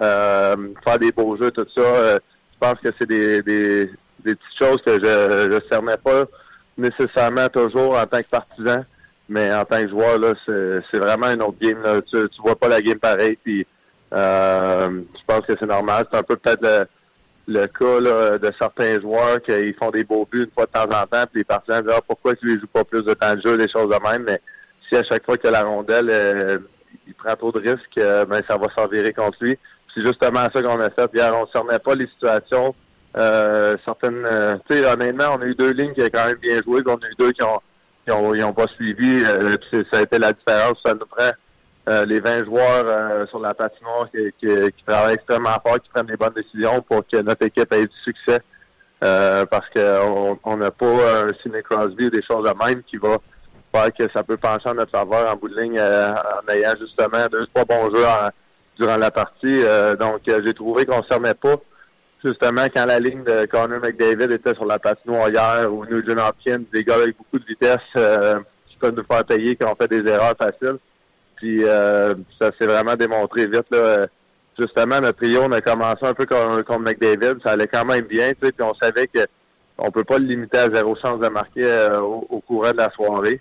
euh, 0.00 0.56
faire 0.84 0.98
des 0.98 1.12
beaux 1.12 1.36
jeux, 1.36 1.50
tout 1.50 1.66
ça. 1.74 1.80
Euh, 1.80 2.18
je 2.52 2.58
pense 2.58 2.80
que 2.80 2.88
c'est 2.98 3.08
des, 3.08 3.42
des, 3.42 3.86
des 4.24 4.34
petites 4.34 4.58
choses 4.58 4.82
que 4.82 4.92
je 4.92 5.48
ne 5.48 5.60
cernais 5.70 5.96
pas 5.96 6.24
nécessairement 6.76 7.48
toujours 7.48 7.98
en 7.98 8.06
tant 8.06 8.20
que 8.22 8.28
partisan, 8.28 8.84
mais 9.28 9.52
en 9.52 9.64
tant 9.64 9.82
que 9.82 9.88
joueur, 9.88 10.18
là, 10.18 10.34
c'est, 10.44 10.76
c'est 10.90 10.98
vraiment 10.98 11.30
une 11.30 11.42
autre 11.42 11.58
game. 11.60 11.82
Là. 11.82 12.00
Tu, 12.02 12.28
tu 12.28 12.42
vois 12.42 12.56
pas 12.56 12.68
la 12.68 12.80
game 12.80 12.98
pareil, 12.98 13.38
puis 13.42 13.66
euh, 14.12 14.88
je 15.14 15.24
pense 15.26 15.46
que 15.46 15.54
c'est 15.58 15.66
normal. 15.66 16.06
C'est 16.10 16.18
un 16.18 16.22
peu 16.22 16.36
peut-être 16.36 16.62
le, 16.62 16.86
le 17.48 17.66
cas 17.66 18.38
de 18.38 18.52
certains 18.58 19.00
joueurs 19.00 19.40
qui 19.40 19.72
font 19.74 19.90
des 19.90 20.04
beaux 20.04 20.26
buts 20.30 20.44
une 20.44 20.50
fois 20.50 20.66
de 20.66 20.72
temps 20.72 20.84
en 20.84 21.06
temps, 21.06 21.24
puis 21.30 21.40
les 21.40 21.44
partisans 21.44 21.82
disent 21.82 21.94
ah, 21.96 22.00
pourquoi 22.06 22.34
tu 22.34 22.46
ne 22.46 22.58
joues 22.58 22.66
pas 22.66 22.84
plus 22.84 23.02
de 23.02 23.14
temps 23.14 23.34
de 23.34 23.42
jeu, 23.42 23.56
des 23.56 23.68
choses 23.68 23.88
de 23.88 24.08
même, 24.08 24.24
mais 24.24 24.40
si 24.88 24.96
à 24.96 25.04
chaque 25.04 25.24
fois 25.24 25.36
que 25.36 25.48
la 25.48 25.62
rondelle 25.62 26.08
euh, 26.10 26.58
il 27.06 27.14
prend 27.14 27.34
trop 27.36 27.52
de 27.52 27.60
risques, 27.60 27.98
euh, 27.98 28.24
ben 28.24 28.42
ça 28.48 28.56
va 28.56 28.66
s'en 28.76 28.88
virer 28.88 29.12
contre 29.12 29.38
lui. 29.40 29.56
C'est 29.94 30.04
justement 30.04 30.46
ça 30.52 30.62
qu'on 30.62 30.80
a 30.80 30.90
fait. 30.90 31.10
Hier, 31.14 31.32
on 31.34 31.42
ne 31.42 31.60
remet 31.60 31.78
pas 31.78 31.94
les 31.94 32.06
situations. 32.08 32.74
Euh, 33.16 33.76
certaines 33.84 34.26
tu 34.68 34.76
sais, 34.76 34.84
honnêtement, 34.84 35.36
on 35.36 35.42
a 35.42 35.46
eu 35.46 35.54
deux 35.54 35.70
lignes 35.70 35.94
qui 35.94 36.02
ont 36.02 36.08
quand 36.12 36.26
même 36.26 36.36
bien 36.36 36.60
joué, 36.62 36.82
on 36.84 36.94
a 36.94 37.06
eu 37.06 37.14
deux 37.18 37.32
qui 37.32 37.42
ont 37.42 37.60
qui 38.06 38.12
ont, 38.12 38.52
pas 38.52 38.66
suivi. 38.68 39.24
ça 39.24 39.98
a 39.98 40.02
été 40.02 40.18
la 40.18 40.32
différence. 40.32 40.78
Ça 40.84 40.94
nous 40.94 41.06
prend 41.06 41.30
euh, 41.88 42.04
les 42.04 42.18
20 42.18 42.46
joueurs 42.46 42.84
euh, 42.88 43.26
sur 43.26 43.38
la 43.38 43.54
patinoire 43.54 44.08
qui, 44.10 44.32
qui, 44.40 44.48
qui, 44.72 44.84
travaillent 44.84 45.14
extrêmement 45.14 45.56
fort, 45.64 45.80
qui 45.80 45.88
prennent 45.88 46.06
des 46.06 46.16
bonnes 46.16 46.34
décisions 46.34 46.82
pour 46.82 47.06
que 47.06 47.18
notre 47.22 47.46
équipe 47.46 47.72
ait 47.72 47.86
du 47.86 47.96
succès. 48.02 48.40
Euh, 49.04 49.44
parce 49.46 49.68
qu'on 49.70 50.56
n'a 50.56 50.70
pas 50.72 50.86
un 50.86 51.32
Sidney 51.42 51.62
Crosby 51.62 52.06
ou 52.06 52.10
des 52.10 52.22
choses 52.22 52.48
de 52.48 52.64
même 52.64 52.82
qui 52.82 52.96
va 52.96 53.18
faire 53.72 53.92
que 53.92 54.10
ça 54.12 54.24
peut 54.24 54.38
pencher 54.38 54.70
en 54.70 54.74
notre 54.74 54.90
faveur 54.90 55.32
en 55.32 55.36
bout 55.36 55.48
de 55.48 55.60
ligne 55.60 55.78
en 55.78 56.52
ayant 56.52 56.72
justement 56.80 57.26
deux, 57.30 57.46
trois 57.54 57.66
bons 57.66 57.94
jeux 57.94 58.04
durant 58.78 58.96
la 58.96 59.10
partie. 59.10 59.62
donc, 60.00 60.22
j'ai 60.26 60.54
trouvé 60.54 60.86
qu'on 60.86 60.98
ne 60.98 61.02
se 61.02 61.32
pas 61.34 61.56
justement 62.24 62.64
quand 62.74 62.86
la 62.86 62.98
ligne 62.98 63.22
de 63.22 63.44
Connor 63.46 63.80
McDavid 63.80 64.32
était 64.32 64.54
sur 64.54 64.64
la 64.64 64.78
patinoire 64.78 65.28
hier 65.28 65.72
ou 65.72 65.84
Nugent 65.84 66.18
Hopkins, 66.18 66.64
des 66.72 66.82
gars 66.82 66.94
avec 66.94 67.18
beaucoup 67.18 67.38
de 67.38 67.44
vitesse 67.44 67.76
qui 68.66 68.76
peuvent 68.78 68.94
nous 68.96 69.04
faire 69.04 69.24
payer, 69.24 69.56
qui 69.56 69.64
ont 69.64 69.76
fait 69.78 69.88
des 69.88 70.10
erreurs 70.10 70.34
faciles. 70.38 70.78
Puis 71.36 71.64
euh, 71.64 72.14
ça 72.40 72.50
s'est 72.58 72.66
vraiment 72.66 72.94
démontré 72.94 73.46
vite. 73.46 73.66
Là. 73.70 74.06
Justement, 74.58 75.00
notre 75.00 75.18
trio, 75.18 75.42
on 75.44 75.52
a 75.52 75.60
commencé 75.60 76.04
un 76.04 76.14
peu 76.14 76.24
comme, 76.24 76.62
comme 76.64 76.82
McDavid. 76.82 77.40
Ça 77.44 77.52
allait 77.52 77.66
quand 77.66 77.84
même 77.84 78.06
bien. 78.06 78.32
Puis 78.40 78.52
on 78.60 78.74
savait 78.74 79.06
que 79.06 79.20
on 79.78 79.90
peut 79.90 80.04
pas 80.04 80.18
le 80.18 80.24
limiter 80.24 80.58
à 80.58 80.70
zéro 80.70 80.96
chance 80.96 81.20
de 81.20 81.28
marquer 81.28 81.64
euh, 81.64 82.00
au, 82.00 82.40
courant 82.40 82.72
de 82.72 82.78
la 82.78 82.90
soirée. 82.90 83.40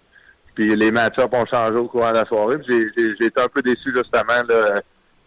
Puis 0.53 0.75
les 0.75 0.91
match-ups 0.91 1.33
ont 1.33 1.45
changé 1.45 1.75
au 1.75 1.87
courant 1.87 2.11
de 2.11 2.17
la 2.17 2.25
soirée. 2.25 2.57
J'ai 2.67 3.25
été 3.25 3.41
un 3.41 3.47
peu 3.47 3.61
déçu 3.61 3.93
justement. 3.95 4.43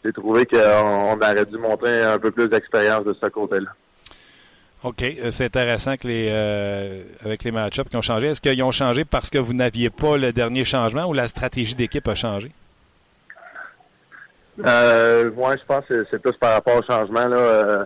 J'ai 0.04 0.12
trouvé 0.12 0.46
qu'on 0.46 1.16
aurait 1.16 1.44
dû 1.46 1.58
montrer 1.58 2.02
un 2.02 2.18
peu 2.18 2.30
plus 2.30 2.48
d'expérience 2.48 3.04
de 3.04 3.14
ce 3.20 3.28
côté-là. 3.28 3.70
OK. 4.84 5.02
Euh, 5.02 5.30
c'est 5.30 5.44
intéressant 5.44 5.96
que 5.96 6.06
les 6.06 6.30
avec 7.24 7.44
les 7.44 7.50
match-ups 7.50 7.88
qui 7.88 7.96
ont 7.96 8.02
changé. 8.02 8.28
Est-ce 8.28 8.40
qu'ils 8.40 8.62
ont 8.62 8.72
changé 8.72 9.04
parce 9.04 9.30
que 9.30 9.38
vous 9.38 9.52
n'aviez 9.52 9.90
pas 9.90 10.16
le 10.16 10.32
dernier 10.32 10.64
changement 10.64 11.06
ou 11.06 11.12
la 11.12 11.28
stratégie 11.28 11.74
d'équipe 11.74 12.06
a 12.08 12.14
changé? 12.14 12.50
Euh, 14.66 15.30
moi, 15.36 15.56
je 15.56 15.64
pense 15.64 15.84
que 15.86 16.06
c'est 16.10 16.20
plus 16.20 16.32
par 16.32 16.54
rapport 16.54 16.76
au 16.76 16.82
changement. 16.82 17.28
Là, 17.28 17.36
euh, 17.36 17.84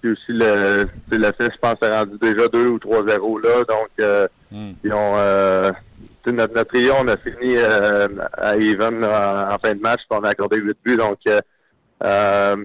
puis 0.00 0.12
aussi 0.12 0.32
le, 0.32 0.86
le 1.10 1.32
fait, 1.32 1.50
je 1.54 1.60
pense, 1.60 1.76
c'est 1.80 1.94
rendu 1.94 2.16
déjà 2.20 2.48
2 2.48 2.66
ou 2.66 2.78
3-0 2.78 3.42
là. 3.42 3.64
Donc, 3.64 3.88
euh, 4.00 4.26
hmm. 4.50 4.72
ils 4.84 4.92
ont 4.92 5.14
euh, 5.16 5.72
notre, 6.26 6.54
notre 6.54 6.70
trio, 6.70 6.94
on 7.00 7.08
a 7.08 7.16
fini 7.16 7.56
euh, 7.56 8.08
à 8.34 8.56
even 8.56 9.04
en, 9.04 9.58
fin 9.58 9.74
de 9.74 9.80
match, 9.80 10.00
puis 10.08 10.18
on 10.18 10.24
a 10.24 10.30
accordé 10.30 10.58
8 10.58 10.76
buts. 10.84 10.96
Donc, 10.96 11.18
euh, 12.02 12.56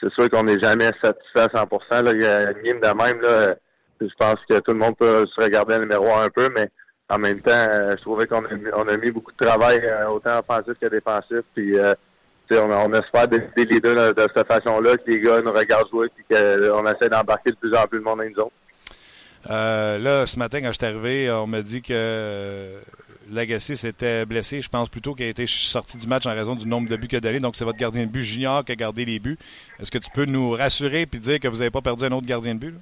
c'est 0.00 0.12
sûr 0.12 0.28
qu'on 0.30 0.44
n'est 0.44 0.58
jamais 0.58 0.90
satisfait 1.02 1.48
à 1.52 1.66
100 1.90 2.02
là. 2.02 2.12
Il 2.12 2.22
y 2.22 2.26
a 2.26 2.50
une 2.50 2.62
game 2.62 2.80
de 2.80 3.02
même. 3.02 3.20
Là, 3.20 3.54
je 4.00 4.06
pense 4.18 4.36
que 4.48 4.58
tout 4.60 4.72
le 4.72 4.78
monde 4.78 4.96
peut 4.96 5.26
se 5.26 5.42
regarder 5.42 5.76
le 5.76 5.82
numéro 5.82 6.12
un 6.14 6.28
peu, 6.30 6.48
mais 6.54 6.68
en 7.08 7.18
même 7.18 7.40
temps, 7.40 7.66
je 7.90 8.02
trouvais 8.02 8.26
qu'on 8.26 8.44
a, 8.44 8.96
mis 8.96 9.10
beaucoup 9.10 9.32
de 9.32 9.44
travail, 9.44 9.82
autant 10.10 10.38
offensif 10.38 10.74
que 10.80 10.88
défensif. 10.88 11.40
Puis 11.54 11.76
on, 12.52 12.70
on 12.70 12.92
espère 12.92 13.28
des 13.28 13.64
leaders 13.64 14.14
de, 14.14 14.26
cette 14.34 14.46
façon-là, 14.46 14.96
que 14.96 15.10
les 15.10 15.20
gars 15.20 15.40
nous 15.42 15.52
regardent 15.52 15.88
jouer 15.90 16.08
et 16.18 16.34
qu'on 16.34 16.86
essaie 16.86 17.08
d'embarquer 17.08 17.50
de 17.50 17.56
plus 17.56 17.74
en 17.74 17.86
plus 17.86 17.98
de 17.98 18.04
monde 18.04 18.18
dans 18.18 18.24
nous 18.24 18.44
autres. 18.44 18.52
Euh, 19.50 19.98
là, 19.98 20.26
ce 20.26 20.38
matin, 20.38 20.60
quand 20.60 20.72
je 20.72 20.78
suis 20.78 20.86
arrivé, 20.86 21.30
on 21.30 21.46
m'a 21.46 21.62
dit 21.62 21.80
que 21.82 21.92
euh, 21.92 22.80
Lagacé 23.30 23.76
s'était 23.76 24.24
blessé. 24.24 24.62
Je 24.62 24.68
pense 24.68 24.88
plutôt 24.88 25.14
qu'il 25.14 25.26
a 25.26 25.28
été 25.28 25.46
sorti 25.46 25.98
du 25.98 26.06
match 26.06 26.26
en 26.26 26.30
raison 26.30 26.54
du 26.54 26.66
nombre 26.66 26.88
de 26.88 26.96
buts 26.96 27.08
qu'il 27.08 27.18
a 27.18 27.20
donné. 27.20 27.40
Donc, 27.40 27.56
c'est 27.56 27.64
votre 27.64 27.78
gardien 27.78 28.02
de 28.06 28.10
but 28.10 28.22
junior 28.22 28.64
qui 28.64 28.72
a 28.72 28.76
gardé 28.76 29.04
les 29.04 29.18
buts. 29.18 29.38
Est-ce 29.80 29.90
que 29.90 29.98
tu 29.98 30.10
peux 30.14 30.24
nous 30.24 30.50
rassurer 30.52 31.02
et 31.02 31.06
dire 31.18 31.38
que 31.40 31.48
vous 31.48 31.58
n'avez 31.58 31.70
pas 31.70 31.82
perdu 31.82 32.04
un 32.04 32.12
autre 32.12 32.26
gardien 32.26 32.54
de 32.54 32.60
but? 32.60 32.70
là? 32.72 32.80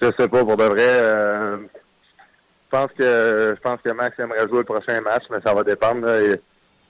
Je 0.00 0.06
sais 0.18 0.28
pas, 0.28 0.44
pour 0.44 0.56
de 0.56 0.64
vrai. 0.64 0.76
euh, 0.86 1.56
je 1.58 2.70
pense 2.70 2.90
que 2.98 3.54
je 3.56 3.60
pense 3.60 3.80
que 3.82 3.90
Max 3.92 4.18
aimerait 4.18 4.46
jouer 4.48 4.58
le 4.58 4.64
prochain 4.64 5.00
match, 5.00 5.24
mais 5.30 5.38
ça 5.44 5.54
va 5.54 5.64
dépendre. 5.64 6.06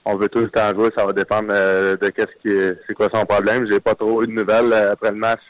on 0.05 0.17
veut 0.17 0.29
tout 0.29 0.41
le 0.41 0.51
temps 0.51 0.71
jouer, 0.75 0.91
ça 0.97 1.05
va 1.07 1.12
dépendre 1.12 1.49
euh, 1.51 1.97
de 1.97 2.09
qu'est-ce 2.09 2.35
qui 2.43 2.49
est- 2.49 2.79
c'est 2.87 2.95
quoi 2.95 3.09
son 3.12 3.25
problème. 3.27 3.67
J'ai 3.71 3.79
pas 3.81 3.95
trop 3.95 4.23
eu 4.23 4.27
de 4.27 4.33
nouvelles 4.33 4.73
euh, 4.73 4.93
après 4.93 5.11
le 5.11 5.17
match. 5.17 5.41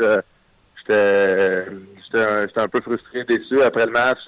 J'étais 0.77 1.64
j'étais 2.05 2.61
un 2.61 2.69
peu 2.69 2.81
frustré, 2.81 3.25
déçu 3.25 3.61
après 3.62 3.87
le 3.87 3.93
match. 3.93 4.19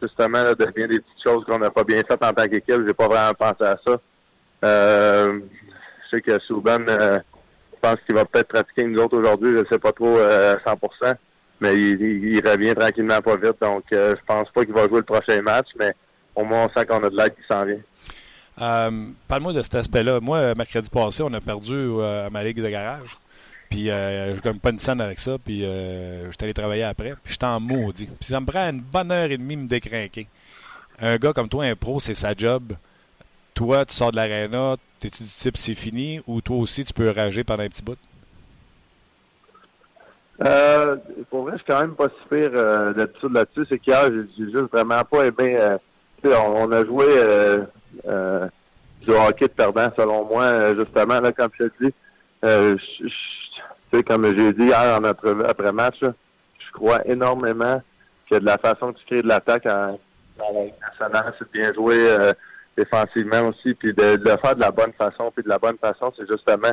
Justement, 0.00 0.42
là, 0.42 0.54
de 0.54 0.64
des 0.64 0.72
petites 0.72 1.22
choses 1.24 1.44
qu'on 1.44 1.58
n'a 1.58 1.70
pas 1.70 1.84
bien 1.84 2.02
faites 2.08 2.24
en 2.24 2.32
tant 2.32 2.46
qu'équipe. 2.46 2.82
J'ai 2.86 2.94
pas 2.94 3.08
vraiment 3.08 3.34
pensé 3.34 3.64
à 3.64 3.76
ça. 3.86 3.96
Euh, 4.64 5.40
je 6.10 6.16
sais 6.16 6.22
que 6.22 6.38
Souban, 6.40 6.78
euh, 6.88 7.18
je 7.74 7.78
pense 7.80 7.96
qu'il 8.06 8.14
va 8.14 8.24
peut-être 8.24 8.48
pratiquer 8.48 8.84
nous 8.84 9.00
autres 9.00 9.16
aujourd'hui. 9.18 9.52
Je 9.58 9.64
sais 9.70 9.78
pas 9.78 9.92
trop 9.92 10.16
euh, 10.18 10.56
à 10.64 10.74
100%. 10.74 11.14
Mais 11.60 11.74
il, 11.74 12.00
il- 12.00 12.48
revient 12.48 12.74
tranquillement 12.74 13.20
pas 13.20 13.36
vite. 13.36 13.56
Donc, 13.60 13.84
euh, 13.92 14.14
je 14.16 14.24
pense 14.26 14.48
pas 14.50 14.64
qu'il 14.64 14.74
va 14.74 14.86
jouer 14.88 14.98
le 14.98 15.02
prochain 15.02 15.42
match, 15.42 15.66
mais 15.78 15.92
au 16.34 16.44
moins, 16.44 16.66
on 16.66 16.78
sent 16.78 16.86
qu'on 16.86 17.02
a 17.02 17.10
de 17.10 17.16
l'aide 17.16 17.34
qui 17.34 17.42
s'en 17.50 17.64
vient. 17.64 17.80
Euh, 18.60 18.90
Parle-moi 19.26 19.52
de 19.52 19.62
cet 19.62 19.74
aspect-là. 19.74 20.20
Moi, 20.20 20.54
mercredi 20.54 20.88
passé, 20.88 21.22
on 21.24 21.32
a 21.32 21.40
perdu 21.40 22.00
à 22.02 22.28
ma 22.30 22.42
ligue 22.44 22.62
de 22.62 22.68
garage. 22.68 23.16
Puis, 23.70 23.90
euh, 23.90 24.36
je 24.36 24.40
gagne 24.40 24.58
pas 24.58 24.70
une 24.70 24.78
scène 24.78 25.00
avec 25.00 25.18
ça. 25.20 25.36
Puis, 25.38 25.64
euh, 25.64 26.30
j'étais 26.30 26.44
allé 26.44 26.54
travailler 26.54 26.84
après. 26.84 27.14
Puis, 27.22 27.32
j'étais 27.34 27.46
en 27.46 27.60
maudit. 27.60 28.06
Puis, 28.06 28.30
ça 28.30 28.40
me 28.40 28.46
prend 28.46 28.70
une 28.70 28.80
bonne 28.80 29.12
heure 29.12 29.30
et 29.30 29.36
demie 29.36 29.56
de 29.56 29.62
me 29.62 29.68
décrinquer. 29.68 30.26
Un 31.00 31.16
gars 31.16 31.32
comme 31.32 31.48
toi, 31.48 31.64
un 31.64 31.76
pro, 31.76 32.00
c'est 32.00 32.14
sa 32.14 32.34
job. 32.34 32.72
Toi, 33.54 33.84
tu 33.84 33.94
sors 33.94 34.10
de 34.10 34.16
l'aréna, 34.16 34.76
t'es-tu 35.00 35.22
du 35.24 35.28
type 35.28 35.56
c'est 35.56 35.74
fini 35.74 36.20
ou 36.26 36.40
toi 36.40 36.56
aussi, 36.58 36.84
tu 36.84 36.92
peux 36.92 37.10
rager 37.10 37.44
pendant 37.44 37.64
un 37.64 37.68
petit 37.68 37.82
bout? 37.82 37.98
Euh, 40.44 40.96
pour 41.30 41.42
vrai, 41.42 41.52
je 41.54 41.58
suis 41.58 41.66
quand 41.66 41.80
même 41.80 41.94
pas 41.96 42.08
si 42.08 42.28
pire 42.28 42.50
euh, 42.54 42.92
d'habitude 42.92 43.32
là-dessus. 43.32 43.66
C'est 43.68 43.78
qu'hier, 43.80 44.10
j'ai 44.36 44.44
juste 44.44 44.70
vraiment 44.72 45.02
pas 45.04 45.26
aimé. 45.26 45.56
euh, 45.56 45.76
on, 46.24 46.68
on 46.68 46.72
a 46.72 46.84
joué 46.84 47.06
euh, 47.08 47.64
euh, 48.06 48.48
du 49.02 49.10
hockey 49.10 49.46
de 49.48 49.52
perdant, 49.52 49.90
selon 49.98 50.24
moi, 50.24 50.44
euh, 50.44 50.74
justement, 50.78 51.20
là, 51.20 51.32
comme 51.32 51.50
je 51.58 51.64
te 51.64 51.84
dis. 51.84 51.94
Tu 53.90 53.98
sais, 53.98 54.02
comme 54.02 54.24
j'ai 54.24 54.52
dit 54.52 54.66
hier 54.66 54.98
en 55.00 55.04
entrevue 55.04 55.44
après 55.44 55.72
match, 55.72 56.00
là, 56.00 56.12
je 56.58 56.72
crois 56.72 57.06
énormément 57.06 57.82
que 58.30 58.36
de 58.36 58.44
la 58.44 58.58
façon 58.58 58.92
que 58.92 58.98
tu 58.98 59.06
crées 59.06 59.22
de 59.22 59.28
l'attaque 59.28 59.66
en, 59.66 59.98
nationale, 60.38 61.34
c'est 61.38 61.50
bien 61.52 61.72
jouer 61.72 61.96
euh, 61.98 62.32
défensivement 62.76 63.48
aussi, 63.48 63.74
puis 63.74 63.92
de, 63.92 64.16
de 64.16 64.30
le 64.30 64.36
faire 64.36 64.54
de 64.54 64.60
la 64.60 64.70
bonne 64.70 64.92
façon. 64.92 65.32
Puis 65.34 65.42
de 65.42 65.48
la 65.48 65.58
bonne 65.58 65.78
façon, 65.78 66.12
c'est 66.16 66.28
justement 66.28 66.72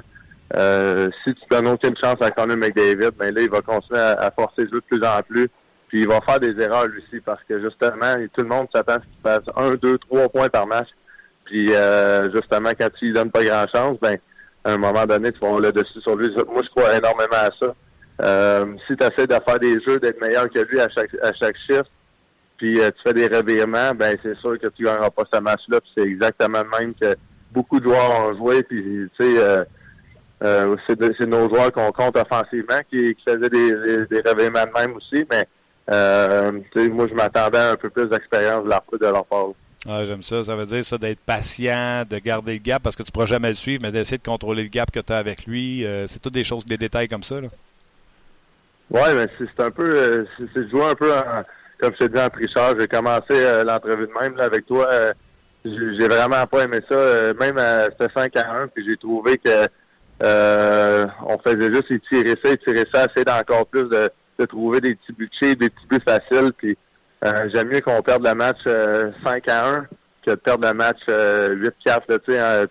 euh, 0.56 1.10
si 1.24 1.34
tu 1.34 1.42
donnes 1.50 1.68
aucune 1.68 1.98
chance 1.98 2.18
à 2.22 2.30
Connor 2.32 2.58
McDavid, 2.58 3.12
ben 3.18 3.34
là, 3.34 3.42
il 3.42 3.50
va 3.50 3.62
continuer 3.62 4.00
à, 4.00 4.12
à 4.14 4.32
forcer 4.32 4.64
le 4.64 4.70
jeu 4.70 4.76
de 4.76 4.98
plus 4.98 5.04
en 5.04 5.22
plus. 5.24 5.50
Puis 5.88 6.02
il 6.02 6.08
va 6.08 6.22
faire 6.22 6.40
des 6.40 6.60
erreurs 6.62 6.88
lui 6.88 7.02
aussi 7.02 7.20
parce 7.22 7.42
que 7.48 7.60
justement, 7.62 8.16
tout 8.34 8.42
le 8.42 8.50
monde 8.50 8.68
s'attend 8.74 8.94
à 8.94 9.00
ce 9.00 9.06
qu'il 9.06 9.22
fasse 9.24 9.44
un, 9.56 9.76
deux, 9.76 9.98
trois 9.98 10.30
points 10.30 10.50
par 10.50 10.68
match. 10.68 10.90
Puis 11.46 11.74
euh, 11.74 12.32
justement, 12.34 12.72
quand 12.80 12.90
tu 12.98 13.06
lui 13.06 13.14
donnes 13.14 13.32
pas 13.32 13.44
grand 13.44 13.68
chance, 13.74 13.98
ben 14.02 14.18
à 14.66 14.74
un 14.74 14.78
moment 14.78 15.06
donné, 15.06 15.32
tu 15.32 15.40
vas 15.40 15.48
avoir 15.48 15.62
le 15.62 15.72
dessus 15.72 16.02
sur 16.02 16.16
lui. 16.16 16.34
Moi, 16.36 16.64
je 16.64 16.70
crois 16.70 16.98
énormément 16.98 17.34
à 17.34 17.50
ça. 17.60 17.76
Euh, 18.24 18.66
si 18.88 18.96
tu 18.96 19.04
essaies 19.04 19.28
de 19.28 19.34
faire 19.34 19.60
des 19.60 19.80
jeux, 19.82 20.00
d'être 20.00 20.20
meilleur 20.22 20.50
que 20.50 20.60
lui 20.60 20.80
à 20.80 20.90
chaque 20.90 21.14
à 21.22 21.34
chaque 21.34 21.56
shift, 21.58 21.92
puis 22.58 22.80
euh, 22.80 22.90
tu 22.90 23.02
fais 23.06 23.14
des 23.14 23.28
revirements, 23.28 23.94
ben 23.94 24.18
c'est 24.24 24.38
sûr 24.40 24.58
que 24.58 24.68
tu 24.68 24.84
gagneras 24.84 25.10
pas 25.12 25.24
ce 25.32 25.40
match-là. 25.40 25.80
C'est 25.96 26.04
exactement 26.04 26.64
le 26.64 26.80
même 26.80 26.94
que 26.96 27.16
beaucoup 27.52 27.80
de 27.80 27.86
joueurs 27.86 28.28
ont 28.28 28.36
joué. 28.38 28.64
Puis 28.64 29.10
tu 29.20 29.26
sais, 29.26 29.38
euh, 29.38 29.64
euh, 30.44 30.76
c'est 30.88 31.28
nos 31.28 31.48
joueurs 31.50 31.72
qu'on 31.72 31.92
compte 31.92 32.18
offensivement 32.18 32.80
qui, 32.90 33.16
qui 33.16 33.24
faisaient 33.28 33.50
des, 33.50 33.72
des, 33.72 34.06
des 34.08 34.22
de 34.22 34.50
même 34.50 34.96
aussi. 34.96 35.26
Mais 35.30 35.48
euh, 35.92 36.52
moi, 36.92 37.08
je 37.08 37.14
m'attendais 37.14 37.58
à 37.58 37.72
un 37.72 37.76
peu 37.76 37.90
plus 37.90 38.08
d'expérience 38.08 38.64
de 38.64 38.70
leur, 38.70 38.84
de 38.92 39.06
leur 39.06 39.26
part. 39.26 39.50
Ah, 39.88 40.06
j'aime 40.06 40.24
ça. 40.24 40.44
Ça 40.44 40.56
veut 40.56 40.66
dire 40.66 40.84
ça 40.84 40.98
d'être 40.98 41.20
patient, 41.20 42.04
de 42.10 42.18
garder 42.18 42.54
le 42.54 42.60
gap 42.60 42.82
parce 42.82 42.96
que 42.96 43.04
tu 43.04 43.10
ne 43.10 43.14
pourras 43.14 43.28
jamais 43.28 43.50
le 43.50 43.54
suivre, 43.54 43.82
mais 43.84 43.92
d'essayer 43.92 44.18
de 44.18 44.24
contrôler 44.24 44.64
le 44.64 44.70
gap 44.70 44.90
que 44.92 45.00
tu 45.00 45.14
as 45.14 45.18
avec 45.18 45.46
lui. 45.46 45.86
Euh, 45.86 46.08
c'est 46.08 46.20
toutes 46.20 46.34
des 46.34 46.44
choses, 46.44 46.66
des 46.66 46.78
détails 46.78 47.08
comme 47.08 47.24
ça. 47.24 47.40
Là. 47.40 47.50
Ouais, 48.90 49.14
mais 49.14 49.28
c'est 49.38 49.64
un 49.64 49.72
peu, 49.72 49.84
euh, 49.88 50.26
c'est 50.54 50.70
jouer 50.70 50.86
un 50.86 50.96
peu 50.96 51.14
en, 51.14 51.44
comme 51.80 51.94
je 52.00 52.06
te 52.06 52.12
dis 52.12 52.20
en 52.20 52.30
tricheur. 52.30 52.76
J'ai 52.80 52.88
commencé 52.88 53.24
euh, 53.32 53.64
l'entrevue 53.64 54.08
de 54.08 54.14
même 54.22 54.36
là, 54.38 54.46
avec 54.46 54.66
toi. 54.66 54.88
euh, 54.92 55.14
j'ai 55.64 56.08
vraiment 56.08 56.46
pas 56.48 56.64
aimé 56.64 56.80
ça. 56.90 56.96
euh, 56.96 57.34
même 57.40 57.58
à 57.58 57.86
c'était 57.86 58.14
5 58.16 58.36
à 58.38 58.52
1, 58.64 58.68
puis 58.70 58.86
j'ai 58.88 58.98
trouvé 58.98 59.38
que 59.38 59.68
on 60.22 61.38
faisait 61.46 61.74
juste 61.74 61.92
étirer 61.92 62.36
ça, 62.44 62.52
étirer 62.52 62.86
ça, 62.94 63.06
essayer 63.06 63.26
d'encore 63.26 63.66
plus 63.68 63.84
de, 63.90 64.10
de 64.40 64.46
trouver 64.46 64.80
des 64.82 64.96
petits 64.96 65.30
cheap, 65.40 65.60
des 65.60 65.70
petits 65.70 65.88
buts 65.90 66.02
faciles. 66.08 66.52
Puis 66.58 66.78
j'aime 67.24 67.70
mieux 67.70 67.82
qu'on 67.82 68.02
perde 68.02 68.26
le 68.26 68.34
match 68.36 68.60
euh, 68.68 69.12
5 69.24 69.48
à 69.50 69.70
1 69.70 69.88
que 70.26 70.32
de 70.32 70.36
perdre 70.36 70.68
le 70.68 70.74
match 70.74 71.00
euh, 71.10 71.56
8-4. 71.56 72.02
là, 72.10 72.20
Tu 72.20 72.32
sais, 72.32 72.40
hein, 72.40 72.66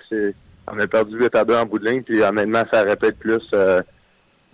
on 0.66 0.78
a 0.78 0.87
perdu 0.87 1.16
8 1.18 1.35
à 1.37 1.44
2 1.44 1.54
en 1.54 1.66
bout 1.66 1.78
de 1.78 1.88
ligne, 1.88 2.02
puis 2.02 2.22
honnêtement, 2.22 2.62
ça 2.72 2.83
répète 2.83 3.18
plus. 3.18 3.42
Euh, 3.54 3.83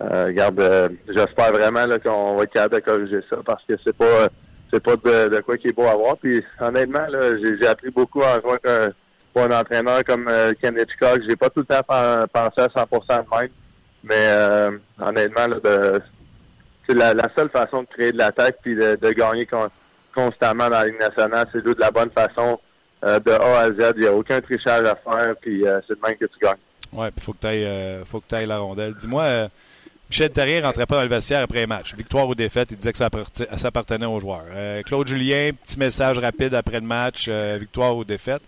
euh, 0.01 0.25
regarde, 0.25 0.59
euh, 0.59 0.89
j'espère 1.07 1.51
vraiment 1.51 1.85
qu'on 2.03 2.35
va 2.35 2.43
être 2.43 2.53
capable 2.53 2.75
de 2.75 2.79
corriger 2.79 3.19
ça 3.29 3.37
parce 3.45 3.63
que 3.65 3.73
c'est 3.85 3.95
pas 3.95 4.27
c'est 4.73 4.81
pas 4.81 4.95
de, 4.95 5.39
quoi 5.41 5.57
qui 5.57 5.67
est 5.67 5.73
beau 5.75 5.85
à 5.85 5.95
voir. 5.95 6.17
Puis 6.17 6.43
honnêtement, 6.59 7.05
j'ai, 7.43 7.67
appris 7.67 7.91
beaucoup 7.91 8.21
en 8.21 8.39
jouant 8.41 8.57
pour 9.33 9.43
un 9.43 9.59
entraîneur 9.59 10.03
comme 10.05 10.27
euh, 10.29 10.53
Ken 10.61 10.77
Hitchcock. 10.77 11.21
J'ai 11.27 11.35
pas 11.35 11.49
tout 11.49 11.59
le 11.59 11.65
temps 11.65 11.83
pen- 11.87 12.25
pensé 12.33 12.61
à 12.61 12.67
100% 12.67 13.23
de 13.23 13.37
même. 13.37 13.49
Mais 14.03 14.15
euh, 14.15 14.71
honnêtement, 14.99 15.45
c'est 16.87 16.95
la, 16.95 17.13
la 17.13 17.27
seule 17.37 17.49
façon 17.49 17.83
de 17.83 17.87
créer 17.87 18.11
de 18.11 18.17
l'attaque 18.17 18.57
puis 18.61 18.75
de, 18.75 18.95
de 18.95 19.09
gagner 19.11 19.45
con- 19.45 19.69
constamment 20.13 20.65
dans 20.69 20.79
la 20.79 20.85
Ligue 20.87 20.99
nationale, 20.99 21.47
c'est 21.51 21.59
de 21.59 21.65
jouer 21.65 21.75
de 21.75 21.79
la 21.81 21.91
bonne 21.91 22.11
façon 22.11 22.59
euh, 23.03 23.19
de 23.19 23.31
A 23.31 23.59
à 23.59 23.67
Z. 23.71 23.93
Il 23.95 24.01
n'y 24.01 24.07
a 24.07 24.13
aucun 24.13 24.39
trichage 24.41 24.85
à 24.85 24.95
faire, 24.95 25.35
puis 25.41 25.65
euh, 25.67 25.79
c'est 25.87 25.95
de 25.95 26.01
même 26.05 26.17
que 26.17 26.25
tu 26.25 26.39
gagnes. 26.41 26.55
Ouais, 26.93 27.09
puis 27.11 27.25
faut 27.25 27.33
que 27.33 27.39
tu 27.41 27.47
ailles, 27.47 28.03
que 28.03 28.41
tu 28.41 28.45
la 28.45 28.57
rondelle. 28.57 28.93
Dis-moi, 28.93 29.23
euh, 29.23 29.47
Michel 30.09 30.29
Terrier 30.29 30.59
rentrait 30.59 30.85
pas 30.85 30.97
dans 30.97 31.03
le 31.03 31.07
vestiaire 31.07 31.41
après 31.41 31.63
un 31.63 31.67
match. 31.67 31.95
Victoire 31.95 32.27
ou 32.27 32.35
défaite, 32.35 32.71
il 32.71 32.77
disait 32.77 32.91
que 32.91 32.97
ça 32.97 33.07
appartenait 33.63 34.05
aux 34.05 34.19
joueurs. 34.19 34.43
Euh, 34.51 34.81
Claude 34.83 35.07
Julien, 35.07 35.51
petit 35.65 35.79
message 35.79 36.17
rapide 36.19 36.53
après 36.53 36.81
le 36.81 36.85
match, 36.85 37.27
euh, 37.29 37.57
victoire 37.57 37.95
ou 37.95 38.03
défaite. 38.03 38.41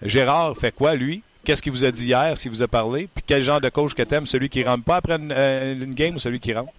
Gérard 0.00 0.56
fait 0.56 0.72
quoi, 0.74 0.94
lui? 0.94 1.22
Qu'est-ce 1.44 1.60
qu'il 1.60 1.72
vous 1.72 1.84
a 1.84 1.90
dit 1.90 2.06
hier, 2.06 2.38
s'il 2.38 2.50
vous 2.50 2.62
a 2.62 2.68
parlé? 2.68 3.08
Puis 3.14 3.22
quel 3.26 3.42
genre 3.42 3.60
de 3.60 3.68
coach 3.68 3.92
que 3.94 4.02
t'aimes? 4.02 4.24
Celui 4.24 4.48
qui 4.48 4.64
rentre 4.64 4.84
pas 4.84 4.96
après 4.96 5.16
une, 5.16 5.32
euh, 5.36 5.74
une 5.74 5.94
game 5.94 6.14
ou 6.14 6.18
celui 6.18 6.40
qui 6.40 6.54
rentre? 6.54 6.72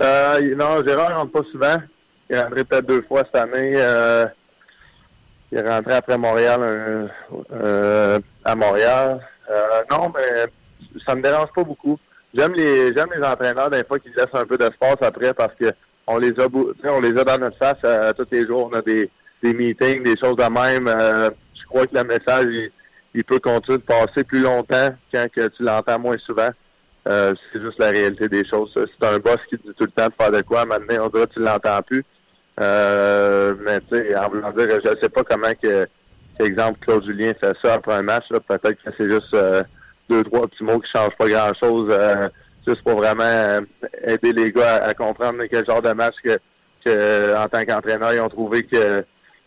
Euh, 0.00 0.38
il- 0.40 0.56
non, 0.56 0.82
Gérard 0.86 1.16
rentre 1.18 1.32
pas 1.32 1.42
souvent. 1.50 1.76
Est 2.32 2.40
rentré 2.40 2.64
peut-être 2.64 2.86
deux 2.86 3.02
fois 3.02 3.24
cette 3.24 3.42
année. 3.42 3.72
Euh, 3.74 4.24
il 5.50 5.58
est 5.58 5.68
rentré 5.68 5.92
après 5.92 6.16
Montréal 6.16 7.10
euh, 7.52 8.18
à 8.42 8.54
Montréal. 8.54 9.20
Euh, 9.50 9.82
non, 9.90 10.10
mais 10.14 10.46
ça 11.06 11.14
me 11.14 11.20
dérange 11.20 11.50
pas 11.54 11.62
beaucoup. 11.62 11.98
J'aime 12.32 12.54
les 12.54 12.94
j'aime 12.94 13.10
les 13.14 13.22
entraîneurs 13.22 13.68
des 13.68 13.84
fois 13.84 13.98
qui 13.98 14.08
laissent 14.16 14.32
un 14.32 14.46
peu 14.46 14.56
d'espace 14.56 14.96
après 15.02 15.34
parce 15.34 15.54
que 15.60 15.72
on 16.06 16.16
les 16.16 16.30
a 16.40 16.46
on 16.84 17.00
les 17.00 17.10
a 17.18 17.24
dans 17.24 17.36
notre 17.36 17.58
face 17.58 18.14
tous 18.16 18.26
les 18.32 18.46
jours. 18.46 18.70
On 18.72 18.78
a 18.78 18.80
des, 18.80 19.10
des 19.42 19.52
meetings, 19.52 20.02
des 20.02 20.16
choses 20.16 20.36
de 20.36 20.44
même. 20.44 20.88
Je 20.88 21.66
crois 21.66 21.86
que 21.86 21.94
le 21.94 22.04
message 22.04 22.46
il, 23.12 23.24
peut 23.24 23.40
continuer 23.40 23.76
de 23.76 23.82
passer 23.82 24.24
plus 24.24 24.40
longtemps 24.40 24.88
quand 25.12 25.26
que 25.30 25.48
tu 25.48 25.62
l'entends 25.64 25.98
moins 25.98 26.16
souvent. 26.16 26.48
C'est 27.04 27.60
juste 27.60 27.78
la 27.78 27.90
réalité 27.90 28.26
des 28.26 28.48
choses. 28.48 28.72
C'est 28.74 29.06
un 29.06 29.18
boss 29.18 29.36
qui 29.50 29.56
dit 29.56 29.74
tout 29.76 29.84
le 29.84 29.88
temps 29.88 30.08
de 30.08 30.14
faire 30.18 30.32
de 30.32 30.40
quoi. 30.40 30.64
Maintenant, 30.64 31.04
on 31.04 31.08
dirait 31.10 31.26
tu 31.26 31.40
l'entends 31.40 31.82
plus. 31.82 32.02
Euh, 32.60 33.54
mais 33.64 33.80
tu 33.80 33.96
sais, 33.96 34.16
en 34.16 34.28
voulant 34.28 34.52
dire, 34.52 34.68
je 34.84 34.90
sais 35.00 35.08
pas 35.08 35.22
comment 35.24 35.52
que, 35.60 35.86
exemple, 36.40 36.80
Claude 36.80 37.04
Julien 37.04 37.32
fait 37.40 37.56
ça 37.62 37.74
après 37.74 37.94
un 37.94 38.02
match. 38.02 38.24
Peut-être 38.28 38.82
que 38.82 38.90
c'est 38.96 39.10
juste 39.10 39.34
euh, 39.34 39.62
deux, 40.08 40.22
trois 40.24 40.46
petits 40.46 40.64
mots 40.64 40.78
qui 40.78 40.90
changent 40.94 41.16
pas 41.18 41.28
grand-chose. 41.28 41.88
euh, 41.90 42.28
juste 42.66 42.82
pour 42.82 42.96
vraiment 42.96 43.24
euh, 43.24 43.60
aider 44.04 44.32
les 44.32 44.52
gars 44.52 44.76
à, 44.84 44.94
comprendre 44.94 45.42
quel 45.50 45.66
genre 45.66 45.82
de 45.82 45.92
match 45.92 46.14
que, 46.24 46.38
que 46.84 47.36
en 47.36 47.48
tant 47.48 47.64
qu'entraîneur, 47.64 48.12
ils 48.14 48.20
ont 48.20 48.28
trouvé 48.28 48.64
que 48.64 49.04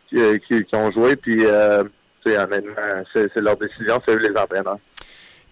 qu'ils 0.10 0.66
ont 0.74 0.92
joué. 0.92 1.16
Puis, 1.16 1.46
euh, 1.46 1.84
honnêtement, 2.26 3.04
c'est 3.14 3.36
leur 3.38 3.58
décision, 3.58 4.02
c'est 4.06 4.16
eux 4.16 4.20
les 4.20 4.38
entraîneurs. 4.38 4.80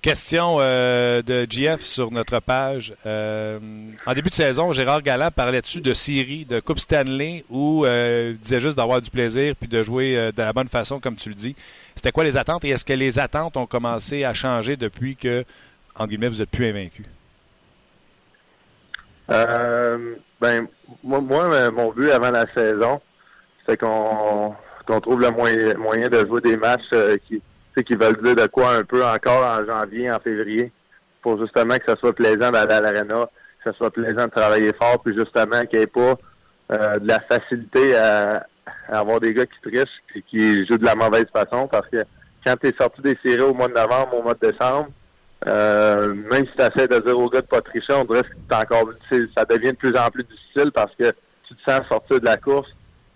Question 0.04 0.58
euh, 0.60 1.22
de 1.22 1.48
GF 1.50 1.80
sur 1.80 2.12
notre 2.12 2.42
page. 2.42 2.94
Euh, 3.06 3.58
en 4.06 4.14
début 4.14 4.28
de 4.28 4.34
saison, 4.34 4.74
Gérard 4.74 5.02
Galland 5.02 5.30
parlait-tu 5.34 5.80
de 5.80 5.94
série, 5.94 6.44
de 6.44 6.60
Coupe 6.60 6.80
Stanley, 6.80 7.46
ou 7.50 7.86
euh, 7.86 8.32
il 8.34 8.38
disait 8.38 8.60
juste 8.60 8.76
d'avoir 8.76 9.02
du 9.02 9.10
plaisir 9.10 9.56
puis 9.58 9.70
de 9.70 9.82
jouer 9.82 10.18
euh, 10.18 10.34
de 10.34 10.42
la 10.42 10.52
bonne 10.52 10.68
façon, 10.68 11.00
comme 11.00 11.16
tu 11.16 11.30
le 11.30 11.36
dis? 11.36 11.56
C'était 11.96 12.12
quoi 12.12 12.26
les 12.26 12.36
attentes? 12.36 12.66
Et 12.66 12.72
est-ce 12.72 12.84
que 12.84 12.92
les 12.92 13.18
attentes 13.18 13.56
ont 13.56 13.66
commencé 13.66 14.26
à 14.26 14.34
changer 14.34 14.76
depuis 14.76 15.16
que, 15.16 15.46
en 15.96 16.06
guillemets, 16.06 16.28
vous 16.28 16.42
êtes 16.42 16.52
plus 16.52 16.68
invaincu? 16.68 17.06
Ben, 19.30 20.68
moi, 21.02 21.72
mon 21.72 21.92
but 21.94 22.12
avant 22.12 22.32
la 22.32 22.46
saison, 22.54 23.00
c'est 23.66 23.80
qu'on 23.80 24.54
trouve 25.02 25.22
le 25.22 25.32
moyen, 25.32 25.76
moyen 25.76 26.10
de 26.10 26.26
jouer 26.26 26.42
des 26.42 26.58
matchs 26.58 26.90
qui, 27.26 27.42
sais, 27.76 27.84
qui 27.84 27.96
veulent 27.96 28.22
dire 28.22 28.36
de 28.36 28.48
quoi 28.48 28.76
un 28.76 28.84
peu 28.84 29.06
encore 29.06 29.46
en 29.46 29.66
janvier, 29.66 30.12
en 30.12 30.20
février, 30.20 30.72
pour 31.22 31.40
justement 31.40 31.78
que 31.78 31.86
ça 31.88 31.96
soit 31.98 32.14
plaisant 32.14 32.52
d'aller 32.52 32.74
à 32.74 32.82
l'arena, 32.82 33.30
que 33.64 33.72
ça 33.72 33.78
soit 33.78 33.92
plaisant 33.92 34.26
de 34.26 34.32
travailler 34.32 34.74
fort, 34.74 35.02
puis 35.04 35.16
justement 35.18 35.62
qu'il 35.66 35.80
n'y 35.80 35.84
ait 35.84 35.88
pas 35.88 36.16
euh, 36.72 37.00
de 37.00 37.08
la 37.08 37.20
facilité 37.22 37.96
à, 37.96 38.46
à 38.90 39.00
avoir 39.00 39.20
des 39.20 39.34
gars 39.34 39.46
qui 39.46 39.70
trichent 39.70 40.02
et 40.16 40.22
qui 40.22 40.66
jouent 40.66 40.78
de 40.78 40.86
la 40.86 40.96
mauvaise 40.96 41.26
façon, 41.34 41.68
parce 41.68 41.88
que 41.90 42.04
quand 42.46 42.56
tu 42.58 42.68
es 42.68 42.74
sorti 42.80 43.02
des 43.02 43.18
séries 43.24 43.42
au 43.42 43.54
mois 43.54 43.68
de 43.68 43.74
novembre, 43.74 44.16
au 44.18 44.24
mois 44.24 44.34
de 44.34 44.52
décembre, 44.52 44.90
euh, 45.48 46.14
même 46.14 46.46
si 46.46 46.54
tu 46.58 46.62
essaies 46.62 46.88
de 46.88 47.00
dire 47.00 47.18
aux 47.18 47.30
gars 47.30 47.42
de 47.42 47.48
pas 47.48 47.62
tricher, 47.62 47.94
on 47.94 48.06
dirait 48.06 48.24
que 48.24 48.56
encore 48.56 48.90
ça 49.36 49.46
devient 49.46 49.72
de 49.72 49.78
plus 49.78 49.98
en 49.98 50.10
plus 50.10 50.24
difficile 50.24 50.72
parce 50.72 50.94
que 50.96 51.12
tu 51.48 51.56
te 51.56 51.70
sens 51.70 51.82
sortir 51.90 52.20
de 52.20 52.26
la 52.26 52.38
course, 52.38 52.70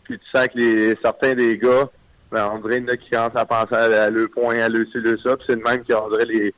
puis 0.04 0.20
tu 0.20 0.26
sens 0.38 0.48
que 0.48 0.58
les 0.58 0.96
certains 1.02 1.36
des 1.36 1.58
gars, 1.58 1.90
ben, 2.32 2.52
on 2.54 2.60
dirait 2.60 2.98
qui 2.98 3.10
commencent 3.10 3.36
à 3.36 3.46
penser 3.46 3.76
à, 3.76 4.10
le 4.10 4.28
point, 4.28 4.60
à 4.60 4.70
le 4.70 4.86
ci, 4.86 4.98
le 4.98 5.18
ça, 5.20 5.36
c'est 5.48 5.56
le 5.56 5.62
même 5.62 5.84
qu'on 5.86 6.10
dirait 6.10 6.26
les 6.26 6.54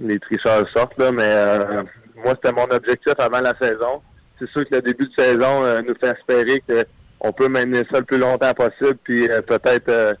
les 0.00 0.18
tricheurs 0.18 0.68
sortent 0.74 0.98
là, 0.98 1.12
mais 1.12 1.22
euh, 1.24 1.82
moi 2.16 2.34
c'était 2.34 2.52
mon 2.52 2.64
objectif 2.64 3.14
avant 3.18 3.40
la 3.40 3.54
saison. 3.60 4.02
C'est 4.38 4.48
sûr 4.50 4.68
que 4.68 4.74
le 4.74 4.82
début 4.82 5.06
de 5.06 5.22
saison 5.22 5.64
euh, 5.64 5.80
nous 5.82 5.94
fait 5.94 6.16
espérer 6.16 6.62
que 6.66 6.84
on 7.20 7.32
peut 7.32 7.48
mener 7.48 7.84
ça 7.90 8.00
le 8.00 8.04
plus 8.04 8.18
longtemps 8.18 8.52
possible, 8.54 8.98
puis 9.02 9.30
euh, 9.30 9.40
peut-être 9.40 9.88
euh, 9.88 10.14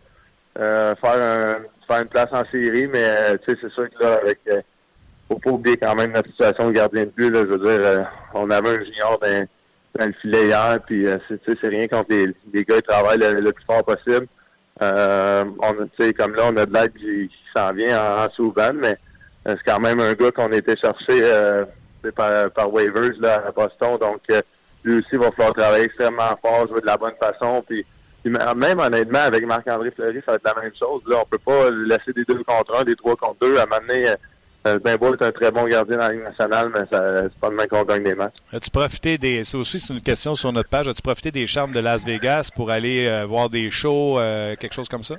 euh, 0.58 0.94
faire 1.02 1.20
un 1.20 1.54
faire 1.86 2.02
une 2.02 2.08
place 2.08 2.28
en 2.32 2.44
série, 2.50 2.86
mais 2.86 3.04
euh, 3.04 3.36
c'est 3.46 3.58
sûr 3.58 3.90
que 3.90 4.02
là, 4.02 4.18
avec 4.22 4.40
faut 5.28 5.38
pas 5.38 5.50
oublier 5.50 5.76
quand 5.76 5.94
même 5.94 6.12
notre 6.12 6.30
situation 6.30 6.68
de 6.68 6.72
gardien 6.72 7.04
de 7.04 7.10
but. 7.10 7.30
Là, 7.30 7.40
je 7.40 7.56
veux 7.56 7.58
dire, 7.58 8.10
on 8.34 8.50
avait 8.50 8.70
un 8.70 8.84
junior 8.84 9.18
dans, 9.20 9.46
dans 9.98 10.06
le 10.06 10.12
filet 10.20 10.46
hier, 10.46 10.78
puis 10.86 11.06
c'est, 11.28 11.68
rien 11.68 11.86
contre 11.88 12.10
les, 12.10 12.28
les 12.52 12.64
gars 12.64 12.76
qui 12.76 12.82
travaillent 12.82 13.18
le, 13.18 13.40
le 13.40 13.52
plus 13.52 13.64
fort 13.64 13.84
possible. 13.84 14.26
Euh, 14.82 15.44
on, 15.60 15.72
comme 16.18 16.34
là, 16.34 16.42
on 16.46 16.56
a 16.56 16.66
de 16.66 16.72
l'aide 16.72 16.92
qui, 16.94 17.28
qui 17.28 17.44
s'en 17.54 17.72
vient 17.72 17.98
en, 17.98 18.24
en 18.24 18.30
sous-ban, 18.30 18.72
mais 18.74 18.96
euh, 19.46 19.54
c'est 19.56 19.70
quand 19.70 19.80
même 19.80 20.00
un 20.00 20.14
gars 20.14 20.30
qu'on 20.32 20.52
a 20.52 20.56
été 20.56 20.74
euh, 21.10 21.64
par, 22.16 22.50
par 22.50 22.72
waivers 22.72 23.12
là, 23.20 23.44
à 23.46 23.52
Boston. 23.52 23.98
Donc, 23.98 24.20
euh, 24.30 24.40
lui 24.82 24.96
aussi, 24.96 25.08
il 25.12 25.18
va 25.18 25.30
falloir 25.30 25.54
travailler 25.54 25.84
extrêmement 25.84 26.38
fort, 26.42 26.66
jouer 26.68 26.80
de 26.80 26.86
la 26.86 26.96
bonne 26.96 27.14
façon, 27.20 27.62
puis 27.66 27.86
même 28.24 28.78
honnêtement, 28.78 29.20
avec 29.20 29.46
Marc-André 29.46 29.90
Fleury, 29.90 30.22
ça 30.24 30.32
va 30.32 30.36
être 30.36 30.56
la 30.56 30.62
même 30.62 30.72
chose. 30.78 31.02
Là, 31.06 31.18
on 31.22 31.26
peut 31.26 31.38
pas 31.38 31.70
laisser 31.70 32.12
des 32.14 32.24
deux 32.24 32.42
contre 32.42 32.80
un, 32.80 32.82
des 32.82 32.96
trois 32.96 33.16
contre 33.16 33.36
deux. 33.40 33.58
À 33.58 33.62
un 33.62 33.66
moment 33.66 33.80
donné, 33.86 34.08
Ben 34.64 34.96
Beau 34.96 35.14
est 35.14 35.22
un 35.22 35.30
très 35.30 35.50
bon 35.50 35.66
gardien 35.66 35.98
dans 35.98 36.06
la 36.06 36.12
Ligue 36.14 36.22
nationale, 36.22 36.70
mais 36.74 36.80
c'est 36.90 37.38
pas 37.38 37.50
demain 37.50 37.66
qu'on 37.66 37.84
gagne 37.84 38.02
des 38.02 38.14
matchs. 38.14 38.36
As-tu 38.50 38.70
profité 38.70 39.18
des. 39.18 39.44
Ça 39.44 39.58
aussi, 39.58 39.78
c'est 39.78 39.92
une 39.92 40.00
question 40.00 40.34
sur 40.34 40.52
notre 40.52 40.70
page. 40.70 40.88
As-tu 40.88 41.02
profité 41.02 41.30
des 41.30 41.46
charmes 41.46 41.72
de 41.72 41.80
Las 41.80 42.06
Vegas 42.06 42.48
pour 42.54 42.70
aller 42.70 43.06
euh, 43.06 43.26
voir 43.26 43.50
des 43.50 43.70
shows, 43.70 44.18
euh, 44.18 44.56
quelque 44.56 44.72
chose 44.72 44.88
comme 44.88 45.04
ça? 45.04 45.16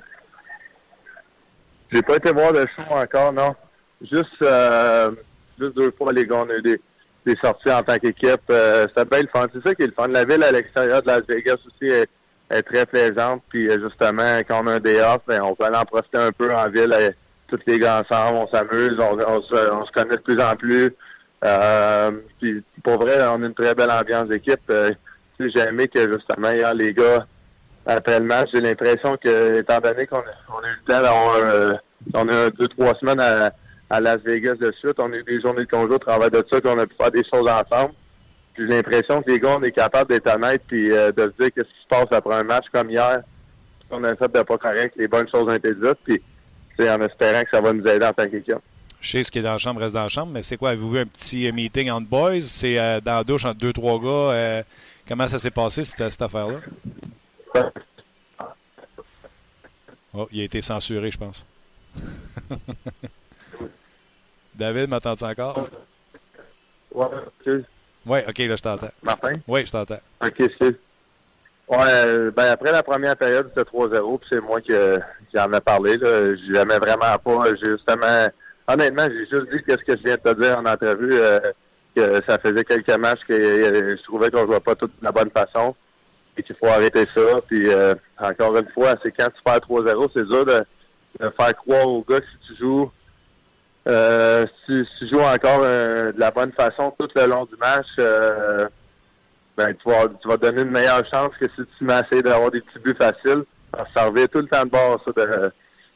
J'ai 1.92 2.02
pas 2.02 2.16
été 2.16 2.32
voir 2.32 2.52
le 2.52 2.66
show 2.74 2.82
encore, 2.90 3.32
non. 3.32 3.54
Juste, 4.02 4.42
euh, 4.42 5.12
juste 5.60 5.76
deux 5.76 5.92
fois, 5.92 6.12
les 6.12 6.26
gars, 6.26 6.42
on 6.44 6.50
a 6.50 6.54
eu 6.54 6.62
des, 6.62 6.80
des 7.24 7.36
sorties 7.36 7.70
en 7.70 7.84
tant 7.84 7.98
qu'équipe. 7.98 8.42
C'était 8.48 9.04
bien 9.04 9.20
le 9.22 9.28
fun. 9.32 9.46
C'est 9.54 9.64
ça 9.64 9.76
qui 9.76 9.82
est 9.82 9.86
le 9.86 9.92
fun. 9.92 10.08
La 10.08 10.24
ville 10.24 10.42
à 10.42 10.50
l'extérieur 10.50 11.02
de 11.02 11.06
Las 11.06 11.22
Vegas 11.28 11.58
aussi 11.64 11.88
est, 11.92 12.08
est 12.50 12.62
très 12.62 12.84
plaisante. 12.84 13.44
Puis 13.48 13.70
justement, 13.70 14.40
quand 14.40 14.64
on 14.64 14.66
a 14.66 14.72
un 14.72 14.80
day 14.80 15.00
off, 15.00 15.20
ben, 15.28 15.40
on 15.42 15.54
peut 15.54 15.66
aller 15.66 15.76
en 15.76 15.84
profiter 15.84 16.18
un 16.18 16.32
peu 16.32 16.52
en 16.52 16.68
ville. 16.68 17.14
Tous 17.48 17.60
les 17.66 17.78
gars 17.78 18.02
ensemble, 18.02 18.38
on 18.38 18.48
s'amuse, 18.48 18.96
on, 18.98 19.18
on, 19.18 19.42
se, 19.42 19.72
on 19.72 19.84
se 19.84 19.92
connaît 19.92 20.16
de 20.16 20.22
plus 20.22 20.40
en 20.40 20.56
plus. 20.56 20.94
Euh, 21.44 22.10
puis 22.40 22.62
pour 22.82 22.98
vrai, 22.98 23.18
on 23.28 23.42
a 23.42 23.46
une 23.46 23.54
très 23.54 23.74
belle 23.74 23.90
ambiance 23.90 24.28
d'équipe. 24.28 24.60
Euh, 24.70 24.92
j'ai 25.38 25.60
aimé 25.60 25.86
que 25.88 26.12
justement 26.12 26.50
hier, 26.50 26.74
les 26.74 26.92
gars, 26.92 27.26
après 27.84 28.18
le 28.18 28.26
match, 28.26 28.48
j'ai 28.52 28.60
l'impression 28.60 29.16
que, 29.22 29.58
étant 29.60 29.80
donné 29.80 30.06
qu'on 30.06 30.18
a, 30.18 30.34
on 30.48 30.64
a 30.64 30.68
eu 30.68 30.76
le 30.86 30.92
temps 30.92 31.02
d'avoir 31.02 31.36
euh, 31.36 31.72
on 32.14 32.28
a 32.28 32.50
deux, 32.50 32.68
trois 32.68 32.94
semaines 32.94 33.20
à, 33.20 33.52
à 33.90 34.00
Las 34.00 34.18
Vegas 34.24 34.54
de 34.54 34.72
suite, 34.72 34.98
on 34.98 35.12
a 35.12 35.16
eu 35.16 35.24
des 35.24 35.40
journées 35.40 35.64
de 35.64 35.70
congé 35.70 35.94
au 35.94 35.98
travail 35.98 36.30
de 36.30 36.44
ça, 36.50 36.60
qu'on 36.60 36.78
a 36.78 36.86
pu 36.86 36.94
faire 37.00 37.10
des 37.10 37.22
choses 37.32 37.48
ensemble. 37.48 37.92
J'ai 38.58 38.64
l'impression 38.64 39.22
que 39.22 39.30
les 39.30 39.38
gars, 39.38 39.56
on 39.58 39.62
est 39.62 39.70
capable 39.70 40.10
d'être 40.10 40.34
honnêtes 40.34 40.62
puis 40.66 40.90
euh, 40.90 41.12
de 41.12 41.22
se 41.22 41.42
dire 41.42 41.52
qu'est-ce 41.54 41.68
qui 41.68 41.82
se 41.82 41.88
passe 41.88 42.06
après 42.10 42.36
un 42.36 42.44
match 42.44 42.64
comme 42.72 42.90
hier. 42.90 43.20
On 43.90 44.02
a 44.02 44.16
fait 44.16 44.32
de 44.32 44.42
pas 44.42 44.58
correct, 44.58 44.94
les 44.96 45.06
bonnes 45.06 45.28
choses 45.28 45.44
ont 45.44 45.54
été 45.54 45.72
dites, 45.74 45.98
puis 46.04 46.20
en 46.80 47.00
espérant 47.02 47.42
que 47.42 47.50
ça 47.50 47.60
va 47.60 47.72
nous 47.72 47.86
aider 47.86 48.04
en 48.06 48.12
tant 48.12 48.28
qu'équipe. 48.28 48.54
Je 49.00 49.10
sais 49.10 49.22
ce 49.24 49.30
qui 49.30 49.38
est 49.38 49.42
dans 49.42 49.52
la 49.52 49.58
chambre 49.58 49.80
reste 49.80 49.94
dans 49.94 50.02
la 50.02 50.08
chambre, 50.08 50.32
mais 50.32 50.42
c'est 50.42 50.56
quoi? 50.56 50.70
Avez-vous 50.70 50.90
vu 50.90 50.98
un 51.00 51.06
petit 51.06 51.46
euh, 51.46 51.52
meeting 51.52 51.90
entre 51.90 52.08
boys? 52.08 52.40
C'est 52.40 52.78
euh, 52.78 53.00
dans 53.00 53.18
la 53.18 53.24
douche 53.24 53.44
entre 53.44 53.58
deux, 53.58 53.72
trois 53.72 54.00
gars. 54.00 54.08
euh, 54.34 54.62
comment 55.06 55.28
ça 55.28 55.38
s'est 55.38 55.50
passé, 55.50 55.84
cette, 55.84 56.10
cette 56.10 56.22
affaire-là? 56.22 56.60
Oh, 60.14 60.26
il 60.32 60.40
a 60.40 60.44
été 60.44 60.62
censuré, 60.62 61.10
je 61.10 61.18
pense. 61.18 61.44
David, 64.54 64.88
m'entends-tu 64.88 65.24
encore? 65.24 65.68
Oui, 66.94 68.18
OK, 68.26 68.38
là, 68.38 68.56
je 68.56 68.62
t'entends. 68.62 68.90
Martin? 69.02 69.34
Oui, 69.46 69.66
je 69.66 69.70
t'entends. 69.72 69.98
OK, 70.24 70.40
excuse. 70.40 70.76
Ouais, 71.68 71.78
euh, 71.80 72.30
ben 72.30 72.52
après 72.52 72.70
la 72.70 72.82
première 72.82 73.16
période, 73.16 73.48
c'était 73.48 73.68
3-0, 73.68 74.18
puis 74.20 74.28
c'est 74.30 74.40
moi 74.40 74.60
qui, 74.60 74.72
qui 75.30 75.38
en 75.38 75.52
ai 75.52 75.60
parlé. 75.60 75.96
Là. 75.96 76.34
J'aimais 76.48 76.78
vraiment 76.78 77.18
pas. 77.24 77.54
Justement, 77.60 78.28
honnêtement, 78.68 79.08
j'ai 79.10 79.26
juste 79.26 79.50
dit 79.52 79.62
qu'est-ce 79.66 79.84
que 79.84 79.98
je 79.98 80.04
viens 80.04 80.16
de 80.16 80.32
te 80.32 80.40
dire 80.40 80.58
en 80.58 80.64
entrevue, 80.64 81.12
euh, 81.12 81.40
que 81.96 82.20
ça 82.28 82.38
faisait 82.38 82.64
quelques 82.64 82.96
matchs 82.98 83.24
que 83.26 83.32
euh, 83.32 83.96
je 83.96 84.02
trouvais 84.04 84.30
qu'on 84.30 84.46
jouait 84.46 84.60
pas 84.60 84.74
tout 84.74 84.86
de 84.86 84.92
la 85.02 85.10
bonne 85.10 85.30
façon 85.30 85.74
et 86.36 86.42
qu'il 86.42 86.54
faut 86.56 86.68
arrêter 86.68 87.06
ça. 87.06 87.40
Puis 87.48 87.68
euh, 87.68 87.94
encore 88.18 88.56
une 88.56 88.68
fois, 88.68 88.94
c'est 89.02 89.10
quand 89.10 89.28
tu 89.34 89.42
perds 89.42 89.58
3-0, 89.58 90.10
c'est 90.14 90.28
dur 90.28 90.44
de, 90.44 90.64
de 91.20 91.30
faire 91.30 91.56
croire 91.56 91.88
aux 91.88 92.04
gars 92.08 92.20
que 92.20 92.26
si 92.26 92.48
tu 92.48 92.60
joues 92.60 92.90
euh, 93.88 94.46
si, 94.64 94.84
si 94.84 95.06
tu 95.06 95.14
joues 95.14 95.22
encore 95.22 95.60
de 95.62 96.12
la 96.16 96.30
bonne 96.32 96.52
façon 96.52 96.92
tout 96.98 97.08
le 97.14 97.26
long 97.26 97.44
du 97.44 97.56
match, 97.56 97.86
ben, 99.56 99.74
tu 99.74 99.88
vas, 99.88 100.06
tu 100.20 100.28
vas 100.28 100.36
donner 100.36 100.62
une 100.62 100.70
meilleure 100.70 101.04
chance 101.12 101.30
que 101.40 101.46
si 101.46 101.62
tu 101.78 101.84
m'essayes 101.84 102.22
d'avoir 102.22 102.50
des 102.50 102.60
petits 102.60 102.78
buts 102.78 102.96
faciles. 102.98 103.44
Parce 103.72 103.88
que 103.88 103.98
ça 103.98 104.06
revient 104.06 104.28
tout 104.28 104.40
le 104.40 104.46
temps 104.46 104.64
de 104.64 104.70
bord, 104.70 105.02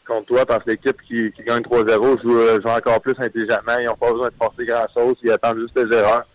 contre 0.06 0.26
toi, 0.26 0.46
parce 0.46 0.64
que 0.64 0.70
l'équipe 0.70 1.00
qui, 1.02 1.32
gagne 1.46 1.62
3-0 1.62 2.22
joue, 2.22 2.38
euh, 2.38 2.60
joue 2.60 2.68
encore 2.68 3.00
plus 3.00 3.14
intelligemment. 3.18 3.78
Ils 3.78 3.86
n'ont 3.86 3.94
pas 3.94 4.10
besoin 4.10 4.28
de 4.28 4.34
forcer 4.40 4.66
grand-chose. 4.66 5.16
Ils 5.22 5.30
attendent 5.30 5.60
juste 5.60 5.78
les 5.78 5.96
erreurs. 5.96 6.26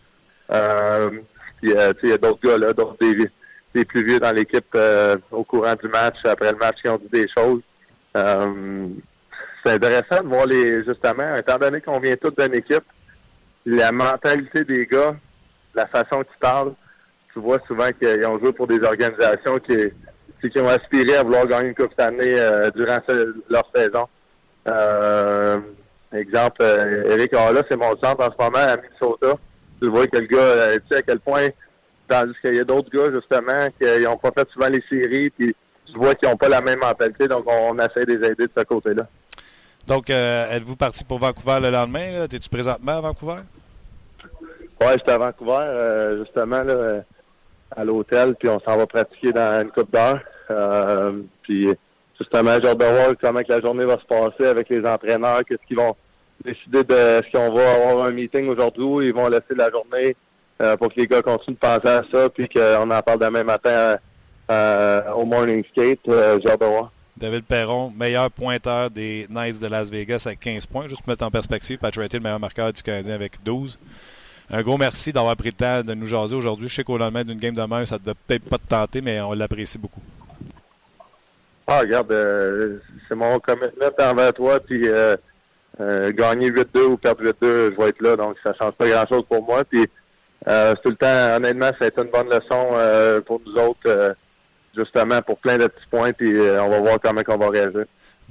Euh, 0.51 1.09
euh, 1.65 1.93
il 2.03 2.09
y 2.09 2.13
a 2.13 2.17
d'autres 2.17 2.39
gars, 2.41 2.57
là, 2.57 2.73
d'autres 2.73 2.95
des, 3.01 3.29
des 3.73 3.85
plus 3.85 4.05
vieux 4.05 4.19
dans 4.19 4.31
l'équipe 4.31 4.77
au 5.31 5.43
courant 5.43 5.75
du 5.75 5.87
match, 5.89 6.17
après 6.23 6.51
le 6.51 6.57
match, 6.57 6.77
qui 6.81 6.89
ont 6.89 6.97
dit 6.97 7.09
des 7.11 7.27
choses. 7.35 7.61
C'est 9.65 9.73
intéressant 9.73 10.23
de 10.23 10.27
voir 10.27 10.45
les, 10.45 10.83
justement, 10.85 11.35
étant 11.35 11.57
donné 11.57 11.81
qu'on 11.81 11.99
vient 11.99 12.15
tous 12.15 12.31
d'une 12.37 12.55
équipe, 12.55 12.83
la 13.65 13.91
mentalité 13.91 14.63
des 14.63 14.85
gars, 14.85 15.15
la 15.73 15.87
façon 15.87 16.23
qu'ils 16.23 16.39
parlent, 16.39 16.75
tu 17.35 17.41
vois 17.41 17.59
souvent 17.67 17.89
qu'ils 18.01 18.25
ont 18.25 18.39
joué 18.39 18.53
pour 18.53 18.65
des 18.65 18.81
organisations 18.81 19.59
qui, 19.59 19.75
qui 20.49 20.59
ont 20.59 20.69
aspiré 20.69 21.17
à 21.17 21.23
vouloir 21.23 21.45
gagner 21.45 21.67
une 21.69 21.75
coupe 21.75 21.91
cette 21.91 22.07
année 22.07 22.39
euh, 22.39 22.71
durant 22.71 22.99
ce- 23.07 23.35
leur 23.49 23.69
saison. 23.75 24.07
Euh, 24.69 25.59
exemple, 26.13 26.61
euh, 26.61 27.03
Eric 27.11 27.33
Halla, 27.33 27.61
c'est 27.69 27.75
mon 27.75 27.91
centre 27.97 28.21
en 28.25 28.31
ce 28.31 28.41
moment 28.43 28.65
à 28.65 28.77
Minnesota. 28.77 29.37
Tu 29.81 29.89
vois 29.89 30.07
que 30.07 30.17
le 30.17 30.27
gars, 30.27 30.37
euh, 30.37 30.75
tu 30.77 30.81
sais 30.89 30.99
à 30.99 31.01
quel 31.01 31.19
point, 31.19 31.49
tandis 32.07 32.33
qu'il 32.39 32.55
y 32.55 32.59
a 32.59 32.63
d'autres 32.63 32.89
gars, 32.89 33.11
justement, 33.11 33.67
qui 33.79 34.03
n'ont 34.05 34.15
pas 34.17 34.31
fait 34.31 34.49
souvent 34.51 34.69
les 34.69 34.83
séries, 34.89 35.29
puis 35.29 35.53
tu 35.85 35.97
vois 35.99 36.15
qu'ils 36.15 36.29
n'ont 36.29 36.37
pas 36.37 36.47
la 36.47 36.61
même 36.61 36.79
mentalité, 36.79 37.27
donc 37.27 37.43
on, 37.47 37.77
essaie 37.79 38.05
de 38.05 38.13
les 38.15 38.27
aider 38.27 38.45
de 38.45 38.51
ce 38.57 38.63
côté-là. 38.63 39.07
Donc, 39.85 40.09
euh, 40.09 40.49
êtes-vous 40.51 40.77
parti 40.77 41.03
pour 41.03 41.19
Vancouver 41.19 41.59
le 41.61 41.69
lendemain? 41.69 42.11
là? 42.13 42.23
Es-tu 42.23 42.49
présentement 42.49 42.97
à 42.97 43.01
Vancouver? 43.01 43.41
Ouais, 44.81 44.93
j'étais 44.93 45.11
à 45.11 45.17
Vancouver, 45.17 45.59
euh, 45.59 46.23
justement, 46.23 46.63
là, 46.63 47.03
à 47.71 47.83
l'hôtel, 47.83 48.35
puis 48.35 48.49
on 48.49 48.59
s'en 48.59 48.77
va 48.77 48.85
pratiquer 48.85 49.31
dans 49.31 49.61
une 49.61 49.71
coupe 49.71 49.91
d'heure. 49.91 50.19
Euh, 50.51 51.21
puis, 51.43 51.67
justement, 52.19 52.57
j'ai 52.61 52.69
hâte 52.69 52.77
de 52.77 52.85
voir 52.85 53.13
comment 53.21 53.41
que 53.41 53.51
la 53.51 53.61
journée 53.61 53.85
va 53.85 53.97
se 53.97 54.05
passer 54.05 54.47
avec 54.47 54.69
les 54.69 54.85
entraîneurs, 54.85 55.41
qu'est-ce 55.47 55.65
qu'ils 55.67 55.77
vont 55.77 55.95
décider 56.43 56.83
de 56.83 56.93
est-ce 56.93 57.31
qu'on 57.31 57.53
va 57.53 57.73
avoir 57.73 58.05
un 58.07 58.11
meeting 58.11 58.47
aujourd'hui 58.49 58.83
ou 58.83 59.01
ils 59.01 59.13
vont 59.13 59.27
laisser 59.27 59.55
la 59.55 59.69
journée 59.69 60.15
euh, 60.61 60.77
pour 60.77 60.93
que 60.93 60.99
les 60.99 61.07
gars 61.07 61.21
continuent 61.21 61.55
de 61.55 61.59
penser 61.59 61.87
à 61.87 62.01
ça, 62.11 62.29
puis 62.29 62.47
qu'on 62.47 62.89
en 62.89 63.01
parle 63.01 63.19
demain 63.19 63.43
matin 63.43 63.97
euh, 64.49 65.11
au 65.13 65.25
morning 65.25 65.63
skate. 65.71 65.99
Euh, 66.07 66.39
j'ai 66.43 66.51
de. 66.51 66.65
David 67.17 67.45
Perron, 67.45 67.91
meilleur 67.95 68.29
pointeur 68.29 68.89
des 68.89 69.25
Knights 69.29 69.61
de 69.61 69.67
Las 69.67 69.89
Vegas 69.89 70.23
avec 70.25 70.39
15 70.41 70.65
points. 70.65 70.87
Juste 70.87 71.01
pour 71.01 71.09
mettre 71.09 71.25
en 71.25 71.31
perspective, 71.31 71.77
Patrick 71.77 72.11
le 72.13 72.19
meilleur 72.19 72.39
marqueur 72.39 72.73
du 72.73 72.81
Canadien 72.81 73.15
avec 73.15 73.41
12. 73.43 73.79
Un 74.51 74.61
gros 74.61 74.77
merci 74.77 75.11
d'avoir 75.11 75.35
pris 75.35 75.49
le 75.49 75.53
temps 75.53 75.83
de 75.83 75.93
nous 75.93 76.07
jaser 76.07 76.35
aujourd'hui. 76.35 76.67
Je 76.67 76.75
sais 76.75 76.83
qu'au 76.83 76.97
lendemain 76.97 77.23
d'une 77.23 77.39
game 77.39 77.55
de 77.55 77.85
ça 77.85 77.95
ne 77.95 77.99
devait 77.99 78.13
peut-être 78.27 78.49
pas 78.49 78.57
te 78.57 78.67
tenter, 78.67 79.01
mais 79.01 79.19
on 79.21 79.33
l'apprécie 79.33 79.77
beaucoup. 79.77 80.01
Ah, 81.67 81.79
regarde, 81.79 82.11
euh, 82.11 82.77
c'est 83.07 83.15
mon 83.15 83.39
commitment 83.39 83.87
envers 83.99 84.33
toi, 84.33 84.59
puis 84.59 84.87
euh, 84.87 85.17
euh, 85.79 86.11
gagner 86.11 86.49
8-2 86.51 86.79
ou 86.83 86.97
perdre 86.97 87.23
8-2, 87.23 87.33
je 87.41 87.81
vais 87.81 87.89
être 87.89 88.01
là, 88.01 88.15
donc 88.15 88.37
ça 88.43 88.53
change 88.53 88.73
pas 88.73 88.87
grand-chose 88.87 89.23
pour 89.27 89.43
moi. 89.43 89.63
Puis 89.63 89.85
Euh, 90.47 90.75
tout 90.83 90.91
le 90.91 90.95
temps, 90.95 91.35
honnêtement, 91.37 91.71
ça 91.79 91.85
a 91.85 91.87
été 91.87 91.99
une 92.03 92.11
bonne 92.11 92.29
leçon 92.29 92.69
euh, 92.73 93.19
pour 93.21 93.41
nous 93.43 93.55
autres, 93.55 94.15
justement, 94.77 95.19
pour 95.23 95.39
plein 95.39 95.57
de 95.57 95.65
petits 95.65 95.87
points, 95.89 96.13
puis 96.13 96.37
on 96.37 96.69
va 96.69 96.79
voir 96.81 96.99
comment 97.01 97.21
on 97.27 97.37
va 97.37 97.49
réagir. 97.49 97.85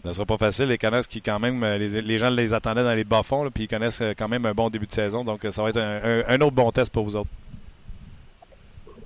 Ça 0.04 0.12
sera 0.12 0.26
pas 0.26 0.36
facile. 0.36 0.66
Les 0.66 0.76
Canucks 0.78 1.06
qui, 1.08 1.22
quand 1.22 1.40
même, 1.40 1.62
euh, 1.64 1.78
les, 1.78 2.02
les 2.02 2.18
gens 2.18 2.28
les 2.30 2.52
attendaient 2.52 2.84
dans 2.84 2.94
les 2.94 3.04
bas-fonds, 3.04 3.42
là, 3.44 3.50
puis 3.50 3.64
ils 3.64 3.68
connaissent 3.68 4.02
euh, 4.02 4.12
quand 4.16 4.28
même 4.28 4.44
un 4.44 4.52
bon 4.52 4.68
début 4.68 4.86
de 4.86 4.92
saison. 4.92 5.24
Donc, 5.24 5.44
euh, 5.44 5.50
ça 5.50 5.62
va 5.62 5.70
être 5.70 5.78
un, 5.78 6.00
un- 6.04 6.24
un 6.28 6.40
autre 6.42 6.54
bon 6.54 6.70
test 6.70 6.92
pour 6.92 7.04
vous 7.04 7.16
autres. 7.16 7.30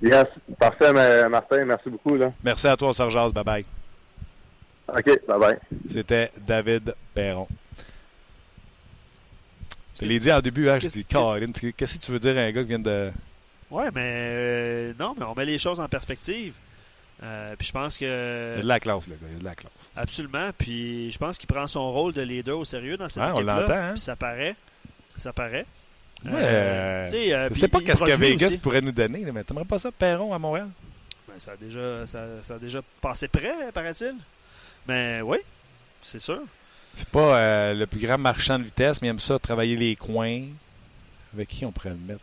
Yes, 0.01 0.25
parfait, 0.59 0.91
ma- 0.93 1.29
Martin, 1.29 1.63
merci 1.65 1.89
beaucoup. 1.89 2.15
Là. 2.15 2.31
Merci 2.43 2.67
à 2.67 2.75
toi, 2.75 2.93
Sergeas. 2.93 3.29
Bye-bye. 3.29 3.63
OK, 4.89 5.05
bye-bye. 5.27 5.57
C'était 5.89 6.31
David 6.45 6.93
Perron. 7.13 7.47
Je 10.01 10.05
l'ai 10.05 10.19
dit 10.19 10.31
au 10.31 10.41
début, 10.41 10.69
hein, 10.69 10.79
je 10.79 10.87
dis, 10.87 11.05
Caroline, 11.05 11.51
qu'est-ce 11.53 11.97
que 11.99 12.03
tu 12.05 12.11
veux 12.11 12.19
dire 12.19 12.37
à 12.37 12.41
un 12.41 12.51
gars 12.51 12.61
qui 12.61 12.69
vient 12.69 12.79
de. 12.79 13.11
Ouais, 13.69 13.89
mais 13.93 14.01
euh, 14.31 14.93
non, 14.99 15.13
mais 15.17 15.25
on 15.25 15.35
met 15.35 15.45
les 15.45 15.57
choses 15.57 15.79
en 15.79 15.87
perspective. 15.87 16.53
Euh, 17.21 17.55
puis 17.57 17.67
je 17.67 17.71
pense 17.73 17.99
Il 17.99 18.07
y 18.07 18.09
a 18.09 18.09
que 18.57 18.61
de 18.61 18.67
la 18.67 18.79
classe, 18.79 19.07
le 19.07 19.15
gars. 19.15 19.21
Il 19.29 19.33
y 19.33 19.35
a 19.35 19.39
de 19.39 19.43
la 19.43 19.55
classe. 19.55 19.71
absolument. 19.95 20.49
Puis 20.57 21.11
je 21.11 21.17
pense 21.17 21.37
qu'il 21.37 21.47
prend 21.47 21.67
son 21.67 21.91
rôle 21.91 22.13
de 22.13 22.21
leader 22.21 22.57
au 22.59 22.65
sérieux 22.65 22.95
dans 22.97 23.09
cette 23.09 23.23
Ouais, 23.23 23.29
on 23.33 23.35
équipe-là. 23.35 23.59
l'entend, 23.61 23.73
hein? 23.73 23.91
Puis 23.91 23.99
ça 24.01 24.15
paraît, 24.15 24.55
ça 25.17 25.33
paraît. 25.33 25.65
Ouais, 26.25 26.31
Euh, 26.33 27.07
euh, 27.07 27.13
euh, 27.13 27.43
Je 27.47 27.51
puis 27.51 27.59
sais 27.59 27.67
pas 27.67 27.79
qu'est-ce 27.81 28.03
que 28.03 28.11
Vegas 28.17 28.47
aussi. 28.47 28.57
pourrait 28.57 28.81
nous 28.81 28.91
donner, 28.91 29.19
mais 29.31 29.43
t'aimerais 29.43 29.65
pas 29.65 29.79
ça, 29.79 29.91
Perron, 29.91 30.33
à 30.33 30.39
Montréal? 30.39 30.69
Ben, 31.27 31.39
ça 31.39 31.51
a 31.51 31.55
déjà, 31.57 32.05
ça, 32.07 32.25
ça 32.43 32.55
a 32.55 32.57
déjà 32.59 32.81
passé 33.01 33.27
près, 33.27 33.71
paraît-il. 33.73 34.15
Mais 34.87 35.21
oui, 35.21 35.37
c'est 36.01 36.19
sûr. 36.19 36.41
C'est 36.93 37.07
pas 37.07 37.37
euh, 37.37 37.73
le 37.73 37.85
plus 37.85 37.99
grand 37.99 38.17
marchand 38.17 38.57
de 38.59 38.63
vitesse, 38.63 39.01
mais 39.01 39.07
il 39.09 39.11
aime 39.11 39.19
ça 39.19 39.37
travailler 39.39 39.75
les 39.75 39.95
coins. 39.95 40.41
Avec 41.33 41.47
qui 41.49 41.63
on 41.65 41.71
pourrait 41.71 41.91
le 41.91 41.95
mettre? 41.97 42.21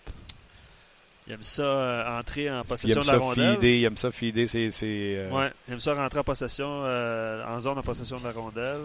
Il 1.27 1.33
aime 1.33 1.43
ça 1.43 1.63
euh, 1.63 2.19
entrer 2.21 2.49
en 2.51 2.65
possession 2.65 3.01
de 3.01 3.07
la 3.07 3.19
rondelle. 3.19 3.65
il 3.65 3.85
aime 3.85 3.97
ça 3.97 4.13
feeder 4.13 4.47
ses... 4.47 4.71
ses, 4.71 5.17
euh, 5.17 5.31
Ouais, 5.31 5.53
il 5.67 5.75
aime 5.75 5.81
ça 5.81 5.95
rentrer 5.95 6.21
en 6.21 6.25
possession, 6.25 6.83
euh, 6.85 7.45
en 7.45 7.59
zone 7.59 7.79
en 7.79 7.83
possession 7.83 8.19
de 8.21 8.25
la 8.25 8.31
rondelle. 8.33 8.81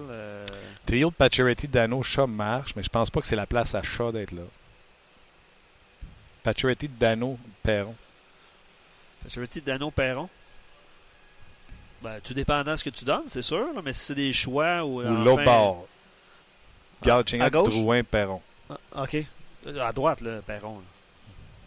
Trio 0.86 1.12
de 1.12 1.16
Pacioretty, 1.16 1.68
Dano, 1.68 2.02
Shaw 2.02 2.26
marche, 2.26 2.76
mais 2.76 2.82
je 2.84 2.89
pense 2.89 3.12
pas 3.12 3.22
que 3.22 3.28
c'est 3.28 3.36
la 3.36 3.46
place 3.46 3.76
à 3.76 3.84
Shaw 3.84 4.12
d'être 4.12 4.32
là. 4.32 4.42
Pacioretty, 6.42 6.88
Dano, 6.88 7.38
Perron. 7.62 7.96
Pacioretty, 9.24 9.62
Dano, 9.62 9.92
Perron. 9.92 10.28
Ben, 12.02 12.20
tout 12.24 12.34
dépendant 12.34 12.72
de 12.72 12.78
ce 12.78 12.84
que 12.84 12.89
tu 12.89 13.06
donnes, 13.06 13.28
c'est 13.28 13.44
sûr, 13.44 13.72
là, 13.76 13.82
mais 13.84 13.94
si 13.94 14.00
c'est 14.06 14.16
des 14.16 14.34
choix 14.34 14.84
ou. 14.84 15.02
Ou 15.02 15.06
enfin- 15.06 15.24
l'autre 15.24 15.44
bord. 15.44 15.88
Galchenyuk, 17.04 17.52
gauche? 17.52 17.70
Drouin, 17.70 18.04
Perron. 18.04 18.42
Ah, 18.70 19.04
OK. 19.04 19.18
À 19.80 19.94
droite, 19.94 20.22
là, 20.22 20.42
Perron. 20.42 20.78
là. 20.80 20.86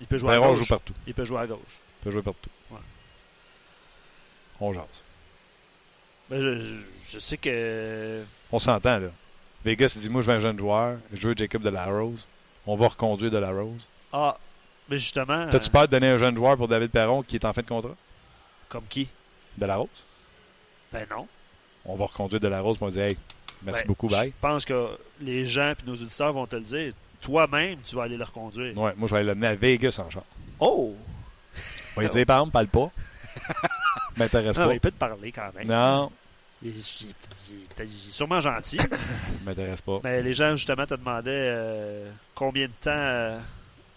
Il 0.04 0.08
peut 0.08 0.18
jouer 0.18 0.30
à 0.34 0.38
Perron 0.38 0.50
gauche. 0.52 0.58
joue 0.60 0.66
partout. 0.66 0.92
Il 1.06 1.14
peut 1.14 1.24
jouer 1.24 1.38
à 1.40 1.46
gauche. 1.46 1.58
Il 2.00 2.04
peut 2.04 2.10
jouer 2.10 2.22
partout. 2.22 2.50
Ouais. 2.70 2.78
On 4.60 4.72
jase. 4.72 4.84
Ben, 6.30 6.40
je, 6.40 6.58
je- 6.60 6.74
je 7.12 7.18
sais 7.18 7.36
que. 7.38 8.22
On 8.52 8.58
s'entend, 8.58 8.98
là. 8.98 9.08
Vegas, 9.64 9.96
dit 9.98 10.08
Moi, 10.10 10.22
je 10.22 10.30
veux 10.30 10.36
un 10.36 10.40
jeune 10.40 10.58
joueur. 10.58 10.98
Je 11.12 11.28
veux 11.28 11.34
Jacob 11.36 11.62
de 11.62 11.70
la 11.70 11.86
Rose. 11.86 12.28
On 12.66 12.76
va 12.76 12.88
reconduire 12.88 13.30
de 13.30 13.38
la 13.38 13.50
Rose. 13.50 13.86
Ah, 14.12 14.38
mais 14.88 14.98
justement. 14.98 15.48
T'as-tu 15.50 15.68
euh, 15.68 15.72
peur 15.72 15.82
de 15.86 15.90
donner 15.92 16.08
un 16.08 16.18
jeune 16.18 16.36
joueur 16.36 16.56
pour 16.56 16.68
David 16.68 16.90
Perron 16.90 17.22
qui 17.22 17.36
est 17.36 17.44
en 17.44 17.52
fin 17.52 17.62
de 17.62 17.66
contrat? 17.68 17.96
Comme 18.68 18.84
qui? 18.88 19.08
De 19.56 19.66
la 19.66 19.76
Rose? 19.76 19.88
Ben 20.92 21.06
non. 21.10 21.26
On 21.84 21.96
va 21.96 22.06
reconduire 22.06 22.40
de 22.40 22.48
la 22.48 22.60
Rose 22.60 22.78
pour 22.78 22.90
dire 22.90 23.02
Hey, 23.04 23.16
merci 23.62 23.82
Ben, 23.82 23.88
beaucoup, 23.88 24.08
bye. 24.08 24.28
Je 24.30 24.34
pense 24.40 24.64
que 24.64 24.98
les 25.20 25.44
gens 25.46 25.72
et 25.72 25.86
nos 25.86 25.94
auditeurs 25.94 26.32
vont 26.32 26.46
te 26.46 26.56
le 26.56 26.62
dire. 26.62 26.92
Toi-même, 27.24 27.78
tu 27.84 27.96
vas 27.96 28.02
aller 28.04 28.16
le 28.16 28.24
reconduire. 28.24 28.76
Ouais, 28.76 28.92
moi, 28.96 29.08
je 29.08 29.14
vais 29.14 29.20
aller 29.20 29.28
l'amener 29.28 29.46
à 29.48 29.54
Vegas 29.54 29.98
en 30.04 30.10
char. 30.10 30.22
Oh! 30.60 30.94
On 31.96 32.00
va 32.00 32.06
lui 32.06 32.12
dire, 32.12 32.26
par 32.26 32.38
exemple, 32.38 32.52
parle 32.52 32.66
pas. 32.68 32.90
M'intéresse 34.16 34.56
Non, 34.58 34.64
pas. 34.64 34.68
mais 34.68 34.76
il 34.76 34.80
peut 34.80 34.90
te 34.90 34.98
parler 34.98 35.32
quand 35.32 35.50
même. 35.54 35.66
Non, 35.66 36.10
Il, 36.62 36.70
il- 36.70 36.76
il- 36.76 37.56
peut-être- 37.74 37.90
il 37.90 38.08
est 38.08 38.12
sûrement 38.12 38.40
gentil. 38.40 38.78
m'intéresse 39.44 39.80
pas. 39.80 40.00
mais 40.04 40.22
les 40.22 40.32
gens, 40.32 40.54
justement, 40.56 40.86
te 40.86 40.94
demandaient 40.94 41.30
euh, 41.32 42.10
combien 42.34 42.66
de 42.66 42.72
temps 42.80 42.90
euh, 42.90 43.38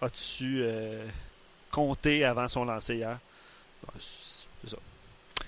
as-tu 0.02 0.60
euh, 0.64 1.06
compté 1.72 2.24
avant 2.26 2.48
son 2.48 2.66
lancer 2.66 2.96
hier? 2.96 3.18
C'est 3.98 4.48
ça. 4.70 4.78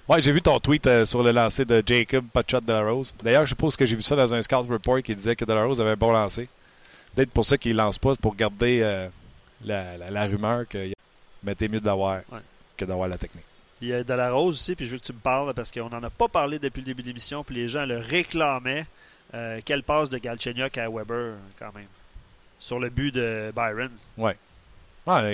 Ouais, 0.07 0.21
j'ai 0.21 0.31
vu 0.31 0.41
ton 0.41 0.59
tweet 0.59 0.85
euh, 0.87 1.05
sur 1.05 1.21
le 1.23 1.31
lancer 1.31 1.65
de 1.65 1.83
Jacob, 1.85 2.25
shot 2.49 2.61
de 2.61 2.73
la 2.73 2.81
Rose. 2.81 3.13
D'ailleurs, 3.23 3.43
je 3.43 3.49
suppose 3.49 3.75
que 3.75 3.85
j'ai 3.85 3.95
vu 3.95 4.01
ça 4.03 4.15
dans 4.15 4.33
un 4.33 4.41
scout 4.41 4.67
report 4.69 5.01
qui 5.01 5.15
disait 5.15 5.35
que 5.35 5.45
de 5.45 5.53
la 5.53 5.63
Rose 5.63 5.79
avait 5.81 5.91
un 5.91 5.95
bon 5.95 6.11
lancer. 6.11 6.47
Peut-être 7.19 7.31
pour 7.31 7.43
ça 7.45 7.57
qu'il 7.57 7.75
lance 7.75 7.97
pas, 7.99 8.11
c'est 8.13 8.21
pour 8.21 8.33
garder 8.33 8.79
euh, 8.81 9.09
la, 9.65 9.97
la- 9.97 10.09
la 10.09 10.25
rumeur 10.25 10.65
que 10.69 10.89
t'es 11.57 11.67
mieux 11.67 11.81
de 11.81 11.85
l'avoir 11.85 12.21
Ouais. 12.31 12.39
que 12.77 12.85
d'avoir 12.85 13.09
la 13.09 13.17
technique. 13.17 13.43
Il 13.81 13.89
y 13.89 13.93
a 13.93 14.05
de 14.05 14.13
la 14.13 14.31
rose 14.31 14.55
aussi, 14.55 14.73
puis 14.73 14.85
je 14.85 14.91
veux 14.91 14.99
que 14.99 15.03
tu 15.03 15.11
me 15.11 15.19
parles 15.19 15.53
parce 15.53 15.69
qu'on 15.69 15.89
n'en 15.89 16.01
a 16.01 16.09
pas 16.09 16.29
parlé 16.29 16.59
depuis 16.59 16.79
le 16.79 16.85
début 16.85 17.01
de 17.01 17.07
l'émission, 17.09 17.43
puis 17.43 17.55
les 17.55 17.67
gens 17.67 17.85
le 17.85 17.97
réclamaient. 17.97 18.85
Euh, 19.33 19.59
quelle 19.65 19.83
passe 19.83 20.09
de 20.09 20.17
Galchenyuk 20.17 20.77
à 20.77 20.89
Weber, 20.89 21.33
quand 21.59 21.73
même, 21.75 21.87
sur 22.57 22.79
le 22.79 22.89
but 22.89 23.13
de 23.13 23.51
Byron. 23.53 23.89
Ouais, 24.17 24.37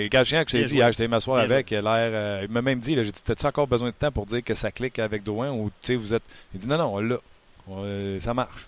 gars 0.10 0.24
chien 0.24 0.44
que 0.44 0.50
j'ai 0.50 0.66
dit 0.66 0.76
hier, 0.78 0.92
j'étais 0.92 1.08
m'asseoir 1.08 1.38
avec, 1.40 1.70
il 1.70 1.78
l'air. 1.78 1.84
euh, 2.12 2.42
il 2.48 2.52
m'a 2.52 2.64
même 2.64 2.80
dit, 2.80 2.96
là, 2.96 3.04
j'ai 3.04 3.12
dit, 3.12 3.22
t'as-tu 3.24 3.46
encore 3.46 3.68
besoin 3.68 3.90
de 3.90 3.94
temps 3.94 4.12
pour 4.12 4.26
dire 4.26 4.44
que 4.44 4.56
ça 4.56 4.72
clique 4.72 4.98
avec 4.98 5.22
Douin 5.24 5.52
ou 5.52 5.70
tu 5.82 5.88
sais, 5.88 5.96
vous 5.98 6.16
êtes. 6.16 6.24
Il 6.52 6.60
dit 6.62 6.68
non, 6.68 6.80
non, 6.80 6.96
on 6.96 7.00
l'a. 7.00 8.22
Ça 8.22 8.34
marche. 8.34 8.66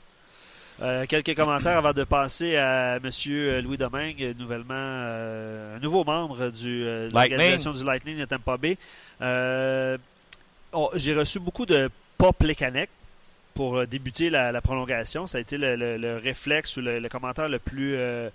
Euh, 0.79 1.05
quelques 1.07 1.35
commentaires 1.35 1.77
avant 1.77 1.93
de 1.93 2.03
passer 2.03 2.55
à 2.55 2.97
M. 2.97 3.09
Louis 3.63 3.77
Domingue, 3.77 4.35
nouvellement 4.37 4.75
euh, 4.75 5.77
un 5.77 5.79
nouveau 5.79 6.03
membre 6.03 6.49
du, 6.51 6.83
euh, 6.85 7.09
de 7.09 7.13
l'organisation 7.31 7.73
du 7.73 7.83
Lightning 7.83 8.19
de 8.19 8.25
Tampa 8.25 8.57
Bay. 8.57 8.77
Euh, 9.21 9.97
oh, 10.73 10.91
J'ai 10.93 11.15
reçu 11.15 11.39
beaucoup 11.39 11.65
de 11.65 11.89
pas 12.19 12.31
Plekanec 12.31 12.91
pour 13.55 13.77
euh, 13.77 13.85
débuter 13.87 14.29
la, 14.29 14.51
la 14.51 14.61
prolongation. 14.61 15.25
Ça 15.25 15.39
a 15.39 15.41
été 15.41 15.57
le, 15.57 15.75
le- 15.75 15.97
le 15.97 16.17
réflexe 16.17 16.77
ou 16.77 16.81
le, 16.81 16.99
le 16.99 17.09
commentaire 17.09 17.49
le 17.49 17.57
plus, 17.57 17.95
euh, 17.95 18.29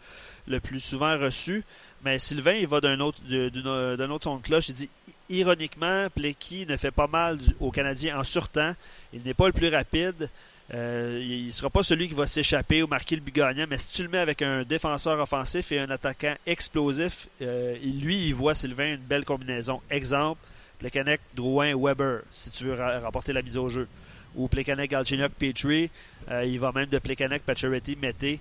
le 0.49 0.59
plus 0.59 0.81
souvent 0.81 1.17
reçu. 1.17 1.63
Mais 2.05 2.19
Sylvain, 2.19 2.55
il 2.55 2.67
va 2.67 2.81
d'un 2.81 2.99
autre, 2.99 3.21
d'un 3.29 4.11
autre 4.11 4.25
son 4.25 4.39
de 4.39 4.43
cloche. 4.43 4.69
Il 4.69 4.75
dit 4.75 4.91
ironiquement, 5.29 6.09
Plecky 6.13 6.67
ne 6.67 6.77
fait 6.77 6.91
pas 6.91 7.07
mal 7.07 7.39
du- 7.39 7.55
aux 7.61 7.71
Canadiens 7.71 8.19
en 8.19 8.25
surtemps. 8.25 8.73
Il 9.13 9.23
n'est 9.23 9.35
pas 9.35 9.47
le 9.47 9.53
plus 9.53 9.69
rapide. 9.69 10.29
Euh, 10.75 11.19
il 11.23 11.47
ne 11.47 11.51
sera 11.51 11.69
pas 11.69 11.83
celui 11.83 12.09
qui 12.09 12.15
va 12.15 12.27
s'échapper 12.27 12.83
ou 12.83 12.87
marquer 12.87 13.15
le 13.17 13.21
but 13.21 13.35
gagnant, 13.35 13.67
mais 13.69 13.77
si 13.77 13.89
tu 13.91 14.03
le 14.03 14.09
mets 14.09 14.19
avec 14.19 14.41
un 14.41 14.63
défenseur 14.63 15.21
offensif 15.21 15.71
et 15.71 15.79
un 15.79 15.91
attaquant 15.91 16.35
explosif, 16.47 17.29
euh, 17.43 17.77
lui, 18.01 18.29
il 18.29 18.35
voit 18.35 18.55
Sylvain 18.55 18.95
une 18.95 19.01
belle 19.03 19.25
combinaison. 19.27 19.83
Exemple, 19.91 20.41
Plekanec, 20.79 21.21
Drouin, 21.35 21.75
Weber, 21.77 22.23
si 22.31 22.51
tu 22.51 22.65
veux 22.65 22.75
ra- 22.75 23.01
remporter 23.01 23.33
la 23.35 23.43
mise 23.43 23.59
au 23.59 23.69
jeu. 23.69 23.87
Ou 24.35 24.49
Plekanec, 24.49 24.91
Galchenyuk, 24.91 25.33
Petrie. 25.33 25.91
Euh, 26.31 26.45
il 26.47 26.59
va 26.59 26.73
même 26.73 26.87
de 26.87 26.99
Plekanec, 26.99 27.43
Pacioretty, 27.43 27.97
Mété, 28.01 28.41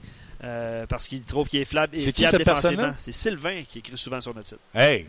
parce 0.88 1.08
qu'il 1.10 1.22
trouve 1.24 1.48
qu'il 1.50 1.60
est 1.60 1.64
est 1.64 1.98
qui 1.98 2.12
fiable 2.14 2.38
défensivement. 2.38 2.92
C'est 2.98 3.12
Sylvain 3.12 3.64
qui 3.68 3.80
écrit 3.80 3.98
souvent 3.98 4.22
sur 4.22 4.34
notre 4.34 4.48
site. 4.48 4.60
Hey, 4.74 5.06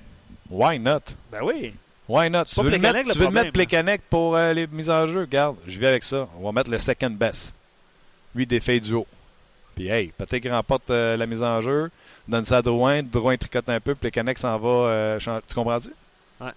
why 0.51 0.79
not? 0.81 1.03
Ben 1.31 1.41
oui. 1.45 1.73
Why 2.13 2.29
not? 2.29 2.45
Tu 2.45 2.57
pas 2.57 2.63
veux, 2.63 2.69
le 2.69 2.79
mettre, 2.79 2.99
tu 2.99 3.05
veux 3.05 3.09
le 3.09 3.13
problème, 3.15 3.45
mettre 3.45 3.53
Plekanec 3.55 4.03
pour 4.11 4.37
euh, 4.37 4.53
les 4.53 4.67
mises 4.67 4.91
en 4.91 5.07
jeu? 5.07 5.21
Regarde, 5.21 5.57
je 5.67 5.79
vais 5.79 5.87
avec 5.87 6.03
ça. 6.03 6.29
On 6.39 6.45
va 6.45 6.53
mettre 6.53 6.71
le 6.71 6.79
second 6.79 7.09
best. 7.09 7.55
Lui, 8.35 8.47
défait 8.47 8.81
du 8.81 8.93
haut. 8.93 9.07
Puis, 9.75 9.89
hey, 9.89 10.09
peut-être 10.19 10.43
qu'il 10.43 10.53
remporte 10.53 10.91
euh, 10.91 11.17
la 11.17 11.25
mise 11.25 11.43
en 11.43 11.63
jeu, 11.63 11.91
donne 12.29 12.45
ça 12.45 12.59
à 12.59 12.63
Drouin, 12.63 13.03
Drouin 13.03 13.39
tricote 13.39 13.67
un 13.71 13.81
peu, 13.81 13.95
Plekanec 13.95 14.37
s'en 14.37 14.59
va. 14.59 14.69
euh, 14.69 15.19
tu 15.19 15.55
comprends-tu? 15.55 15.89
Ouais. 16.39 16.51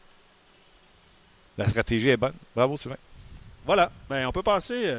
La 1.57 1.69
stratégie 1.69 2.09
est 2.09 2.17
bonne. 2.17 2.33
Bravo, 2.53 2.75
Sylvain. 2.75 2.97
Voilà. 3.65 3.89
Ben, 4.09 4.27
on 4.27 4.33
peut 4.33 4.43
passer. 4.43 4.93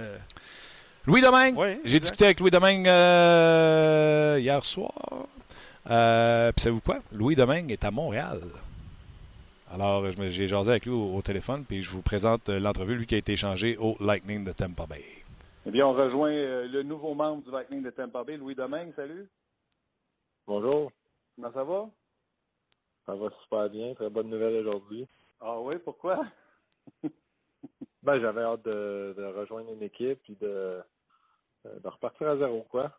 Louis 1.05 1.21
Domingue. 1.21 1.59
Ouais, 1.59 1.81
J'ai 1.85 2.01
discuté 2.01 2.25
avec 2.25 2.41
Louis 2.41 2.51
Domingue 2.51 2.87
hier 2.87 4.65
soir. 4.65 4.91
Puis 5.85 6.63
savez-vous 6.63 6.81
quoi? 6.81 7.01
Louis 7.13 7.37
Domingue 7.37 7.71
est 7.73 7.85
à 7.85 7.91
Montréal. 7.91 8.41
Alors, 9.71 10.07
je 10.11 10.19
me- 10.21 10.31
j'ai 10.31 10.49
jasé 10.49 10.71
avec 10.71 10.85
lui 10.87 10.93
au, 10.93 11.15
au 11.17 11.23
téléphone, 11.23 11.65
puis 11.65 11.83
je 11.83 11.91
vous 11.91 12.03
présente 12.03 12.49
euh, 12.49 12.61
l'entrevue, 12.61 12.95
lui 12.97 13.07
qui 13.07 13.15
a 13.15 13.19
été 13.19 13.33
échangé 13.33 13.77
au 13.79 13.97
Lightning 14.01 14.45
de 14.45 14.53
Tampa 14.53 14.87
Bay. 14.87 15.03
Eh 15.67 15.71
bien, 15.71 15.87
on 15.87 15.93
rejoint 15.93 16.31
euh, 16.31 16.69
le 16.69 16.83
nouveau 16.85 17.15
membre 17.15 17.43
du 17.43 17.51
Lightning 17.51 17.83
de 17.83 17.91
Tampa 17.91 18.23
Bay, 18.23 18.37
Louis 18.37 18.55
Domingue. 18.55 18.93
Salut. 18.95 19.29
Bonjour, 20.47 20.93
Comment 21.35 21.53
ça 21.53 21.65
va? 21.65 21.87
ça 23.07 23.15
va 23.15 23.29
super 23.43 23.69
bien. 23.71 23.95
Très 23.95 24.09
bonne 24.11 24.29
nouvelle 24.31 24.67
aujourd'hui. 24.67 25.07
Ah 25.41 25.61
oui, 25.61 25.75
pourquoi? 25.85 26.25
Ben, 28.03 28.21
j'avais 28.21 28.43
hâte 28.43 28.63
de, 28.65 29.15
de 29.19 29.25
rejoindre 29.37 29.73
une 29.73 29.83
équipe 29.83 30.21
et 30.29 30.37
de, 30.41 30.47
euh, 30.47 30.83
de 31.83 31.89
repartir 31.89 32.29
à 32.29 32.37
zéro, 32.37 32.65
quoi. 32.71 32.93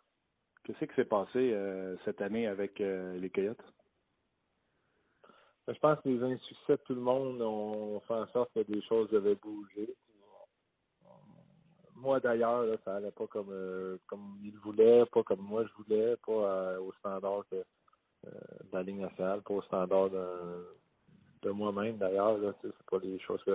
Qu'est-ce 0.66 0.84
qui 0.84 0.94
s'est 0.96 1.06
passé 1.06 1.54
euh, 1.54 1.96
cette 2.04 2.20
année 2.22 2.46
avec 2.46 2.82
euh, 2.82 3.18
les 3.18 3.30
Coyotes? 3.30 3.64
Ben, 5.68 5.74
Je 5.74 5.80
pense 5.80 6.00
que 6.02 6.10
les 6.10 6.24
insuccès 6.24 6.74
de 6.74 6.82
tout 6.86 6.96
le 6.96 7.02
monde 7.02 7.42
ont 7.42 8.00
fait 8.02 8.14
en 8.14 8.28
sorte 8.30 8.52
que 8.54 8.62
des 8.62 8.82
choses 8.84 9.10
devaient 9.10 9.36
bouger. 9.36 9.96
Euh, 11.06 11.10
Moi, 11.96 12.20
d'ailleurs, 12.20 12.66
ça 12.86 12.96
allait 12.98 13.12
pas 13.12 13.28
comme, 13.28 13.50
euh, 13.52 13.98
comme 14.08 14.38
il 14.44 14.58
voulait, 14.60 15.06
pas 15.08 15.24
comme 15.24 15.42
moi 15.42 15.66
je 15.66 15.84
voulais, 15.84 16.16
pas 16.26 16.32
euh, 16.32 16.80
au 16.80 16.94
standard 16.94 17.44
que, 17.52 17.58
de 18.26 18.74
la 18.74 18.84
Ligue 18.84 19.00
nationale, 19.00 19.42
pas 19.42 19.54
au 19.56 19.62
standard 19.64 20.10
de, 20.10 20.68
de 21.44 21.52
moi-même 21.52 21.98
d'ailleurs. 21.98 22.38
C'est 22.62 22.74
pas 22.90 23.00
des 23.00 23.20
choses 23.20 23.44
que 23.44 23.52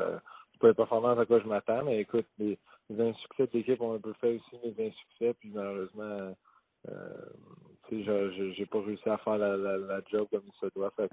c'est 0.52 0.60
pas 0.60 0.68
les 0.68 0.74
performances 0.74 1.18
à 1.18 1.26
quoi 1.26 1.40
je 1.40 1.46
m'attends, 1.48 1.84
mais 1.84 2.00
écoute, 2.00 2.26
les, 2.38 2.58
les 2.90 3.00
insuccès 3.10 3.46
de 3.46 3.52
l'équipe 3.54 3.80
ont 3.80 3.94
un 3.94 4.00
peu 4.00 4.12
fait 4.14 4.36
aussi 4.36 4.56
mes 4.64 4.88
insuccès, 4.88 5.34
puis 5.34 5.50
malheureusement, 5.50 6.34
euh, 6.88 7.26
je- 7.90 8.52
j'ai 8.56 8.66
pas 8.66 8.80
réussi 8.82 9.08
à 9.08 9.18
faire 9.18 9.38
la, 9.38 9.56
la, 9.56 9.76
la 9.78 10.00
job 10.10 10.28
comme 10.30 10.42
il 10.46 10.52
se 10.60 10.72
doit. 10.74 10.90
Fait 10.92 11.10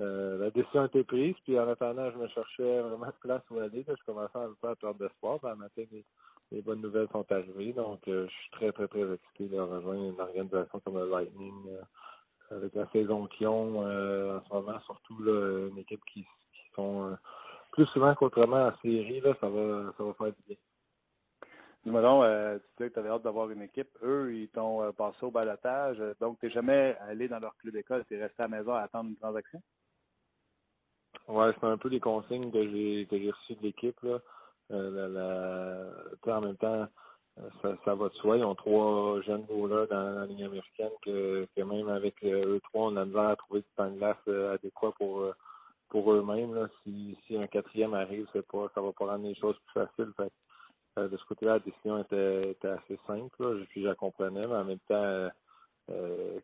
euh, 0.00 0.36
la 0.38 0.50
décision 0.50 0.82
a 0.82 0.86
été 0.86 1.04
prise, 1.04 1.34
puis 1.44 1.58
en 1.58 1.68
attendant, 1.68 2.10
je 2.10 2.18
me 2.18 2.28
cherchais 2.28 2.80
vraiment 2.80 3.06
de 3.06 3.12
place 3.20 3.42
où 3.50 3.58
aller. 3.58 3.82
là. 3.86 3.94
Je 3.98 4.04
commençais 4.04 4.38
un 4.38 4.52
peu 4.60 4.68
à 4.68 4.76
perdre 4.76 4.98
d'espoir, 4.98 5.42
à 5.44 5.54
matin, 5.54 5.84
les, 5.90 6.04
les 6.52 6.60
bonnes 6.60 6.82
nouvelles 6.82 7.08
sont 7.12 7.24
arrivées. 7.32 7.72
Donc, 7.72 8.06
euh, 8.08 8.26
je 8.26 8.32
suis 8.32 8.50
très, 8.50 8.72
très, 8.72 8.88
très 8.88 9.14
excité 9.14 9.48
de 9.48 9.58
rejoindre 9.58 10.10
une 10.10 10.20
organisation 10.20 10.80
comme 10.80 10.98
le 10.98 11.08
Lightning. 11.08 11.68
euh, 11.68 11.82
avec 12.48 12.74
la 12.74 12.86
saison 12.90 13.26
qu'ils 13.26 13.48
ont 13.48 13.80
en 13.80 14.40
ce 14.40 14.54
moment, 14.54 14.78
surtout 14.86 15.16
une 15.24 15.78
équipe 15.78 16.04
qui, 16.12 16.24
sont 16.76 17.16
plus 17.72 17.86
souvent 17.86 18.14
qu'autrement 18.14 18.66
en 18.68 18.76
série, 18.82 19.20
là, 19.20 19.34
ça 19.40 19.48
va 19.48 19.92
ça 19.96 20.04
va 20.04 20.12
faire 20.12 20.26
du 20.28 20.42
bien. 20.46 20.56
Dis-moi 21.84 22.02
tu 22.02 22.62
disais 22.76 22.88
que 22.90 22.94
tu 22.94 22.98
avais 23.00 23.08
hâte 23.08 23.22
d'avoir 23.22 23.50
une 23.50 23.62
équipe. 23.62 23.88
Eux, 24.02 24.32
ils 24.32 24.48
t'ont 24.50 24.92
passé 24.92 25.18
au 25.22 25.32
balotage. 25.32 25.98
Donc, 26.20 26.38
tu 26.38 26.46
n'es 26.46 26.52
jamais 26.52 26.96
allé 27.00 27.26
dans 27.26 27.40
leur 27.40 27.56
club 27.56 27.74
d'école. 27.74 28.04
Tu 28.06 28.14
es 28.14 28.22
resté 28.22 28.42
à 28.42 28.48
la 28.48 28.58
maison 28.58 28.74
à 28.74 28.82
attendre 28.82 29.08
une 29.10 29.16
transaction? 29.16 29.60
Ouais, 31.28 31.50
c'est 31.60 31.66
un 31.66 31.76
peu 31.76 31.88
les 31.88 32.00
consignes 32.00 32.52
que 32.52 32.62
j'ai 32.70 33.06
que 33.10 33.16
reçues 33.16 33.54
de 33.56 33.62
l'équipe. 33.62 34.00
Là. 34.02 34.18
Euh, 34.72 35.90
en 36.26 36.40
même 36.40 36.56
temps, 36.56 36.86
euh, 37.38 37.50
ça, 37.62 37.76
ça 37.84 37.94
va 37.94 38.08
de 38.08 38.14
soi. 38.14 38.38
Ils 38.38 38.44
ont 38.44 38.54
trois 38.54 39.20
jeunes 39.22 39.44
goalers 39.44 39.88
dans 39.88 40.20
la 40.20 40.26
ligne 40.26 40.44
américaine 40.44 40.90
que, 41.02 41.46
même 41.56 41.88
avec 41.88 42.22
euh, 42.24 42.42
eux 42.46 42.60
trois, 42.64 42.86
on 42.88 42.96
a 42.96 43.04
besoin 43.04 43.28
à 43.28 43.36
trouver 43.36 43.60
du 43.60 43.66
temps 43.76 43.90
de 43.90 43.96
glace 43.96 44.28
adéquat 44.54 44.92
pour 44.98 45.26
pour 45.88 46.12
eux-mêmes. 46.12 46.54
là. 46.54 46.68
Si, 46.82 47.16
si 47.26 47.36
un 47.36 47.46
quatrième 47.46 47.94
arrive, 47.94 48.26
c'est 48.32 48.46
pas 48.46 48.68
ça 48.74 48.80
va 48.80 48.92
pas 48.92 49.06
rendre 49.06 49.26
les 49.26 49.34
choses 49.34 49.56
plus 49.66 49.80
faciles. 49.80 50.12
Fait, 50.16 50.32
de 51.08 51.16
ce 51.16 51.24
côté-là, 51.26 51.54
la 51.54 51.58
décision 51.58 51.98
était, 51.98 52.50
était 52.52 52.68
assez 52.68 52.98
simple. 53.06 53.36
Là. 53.40 53.64
Puis 53.70 53.82
je 53.82 53.88
la 53.88 53.94
comprenais, 53.94 54.46
mais 54.46 54.56
en 54.56 54.64
même 54.64 54.78
temps, 54.88 55.28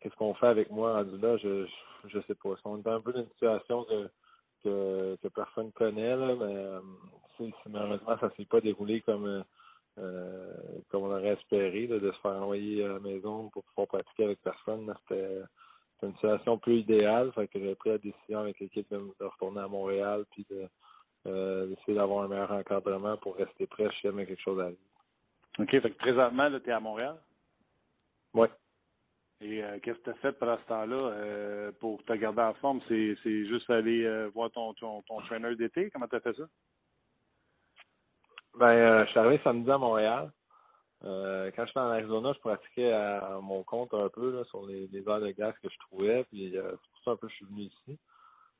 qu'est-ce 0.01 0.17
qu'on 0.17 0.35
fait 0.35 0.49
avec 0.49 0.71
moi 0.71 0.95
rendu 0.95 1.19
là, 1.19 1.37
je, 1.39 1.67
je, 2.07 2.19
sais 2.27 2.35
pas. 2.35 2.51
On 2.65 2.79
est 2.79 2.89
un 2.89 3.01
peu 3.01 3.13
dans 3.13 3.21
une 3.21 3.31
situation 3.31 3.85
que 3.85 4.09
que, 4.63 5.17
que 5.23 5.29
personne 5.29 5.73
connaît, 5.73 6.17
là, 6.17 6.35
mais 6.35 6.57
euh, 6.57 6.81
malheureusement, 7.67 8.19
ça 8.19 8.31
s'est 8.37 8.45
pas 8.45 8.61
déroulé 8.61 9.01
comme 9.03 9.27
euh, 9.27 9.43
euh, 9.99 10.53
comme 10.91 11.03
on 11.03 11.11
aurait 11.11 11.35
espéré, 11.35 11.87
là, 11.87 11.99
de 11.99 12.11
se 12.11 12.21
faire 12.21 12.43
envoyer 12.43 12.85
à 12.85 12.89
la 12.89 13.01
maison 13.01 13.51
pour 13.51 13.63
pouvoir 13.65 13.89
pratiquer 13.89 14.25
avec 14.25 14.41
personne. 14.43 14.93
C'était 15.03 15.43
une 16.03 16.15
situation 16.15 16.59
peu 16.59 16.73
idéale, 16.73 17.31
fait 17.33 17.47
que 17.49 17.61
j'ai 17.61 17.75
pris 17.75 17.91
la 17.91 17.99
décision 17.99 18.41
avec 18.41 18.59
l'équipe 18.59 18.91
de, 18.91 18.99
de 19.21 19.25
retourner 19.25 19.61
à 19.61 19.69
Montréal 19.69 20.25
puis 20.31 20.47
de 20.51 20.67
euh, 21.27 21.67
d'essayer 21.67 21.97
d'avoir 21.97 22.25
un 22.25 22.29
meilleur 22.29 22.51
encadrement 22.51 23.17
pour 23.19 23.37
rester 23.37 23.67
prêt 23.67 23.89
si 23.93 24.01
jamais 24.01 24.27
quelque 24.27 24.43
chose 24.43 24.61
arrive. 24.61 24.77
OK. 25.59 25.71
Fait 25.71 25.91
que 25.91 25.99
présentement, 25.99 26.51
tu 26.51 26.69
es 26.69 26.73
à 26.73 26.81
Montréal? 26.81 27.17
Ouais. 28.35 28.51
Et 29.43 29.63
euh, 29.63 29.79
qu'est-ce 29.83 29.99
que 29.99 30.05
tu 30.05 30.11
as 30.11 30.15
fait 30.15 30.33
pendant 30.33 30.57
ce 30.57 30.65
temps-là 30.67 30.99
euh, 31.03 31.73
pour 31.81 32.03
te 32.05 32.13
garder 32.13 32.43
en 32.43 32.55
forme? 32.55 32.81
C'est 32.87 33.17
c'est 33.25 33.45
juste 33.47 33.69
aller 33.71 34.05
euh, 34.05 34.31
voir 34.33 34.53
ton, 34.53 34.73
ton, 34.75 35.03
d'été? 35.59 35.91
Comment 35.91 36.07
tu 36.07 36.15
as 36.15 36.21
fait 36.21 36.35
ça? 36.35 36.45
Ben, 38.55 38.69
euh, 38.69 38.99
je 39.01 39.07
suis 39.07 39.19
arrivé 39.19 39.41
samedi 39.43 39.69
à 39.69 39.79
Montréal. 39.79 40.31
Euh, 41.05 41.51
quand 41.57 41.67
j'étais 41.67 41.81
en 41.81 41.89
Arizona, 41.89 42.33
je 42.33 42.39
pratiquais 42.39 42.93
à, 42.93 43.41
mon 43.43 43.65
compte 43.65 43.93
un 43.95 44.09
peu 44.09 44.45
sur 44.45 44.65
les, 44.65 44.87
les 44.87 45.09
heures 45.09 45.21
de 45.21 45.33
glace 45.33 45.59
que 45.61 45.69
je 45.69 45.79
trouvais. 45.81 46.23
Puis 46.31 46.57
euh, 46.57 46.71
c'est 46.71 46.91
pour 46.91 47.05
ça 47.05 47.11
un 47.11 47.17
peu 47.17 47.27
que 47.27 47.33
je 47.33 47.37
suis 47.39 47.47
venu 47.47 47.63
ici. 47.63 47.99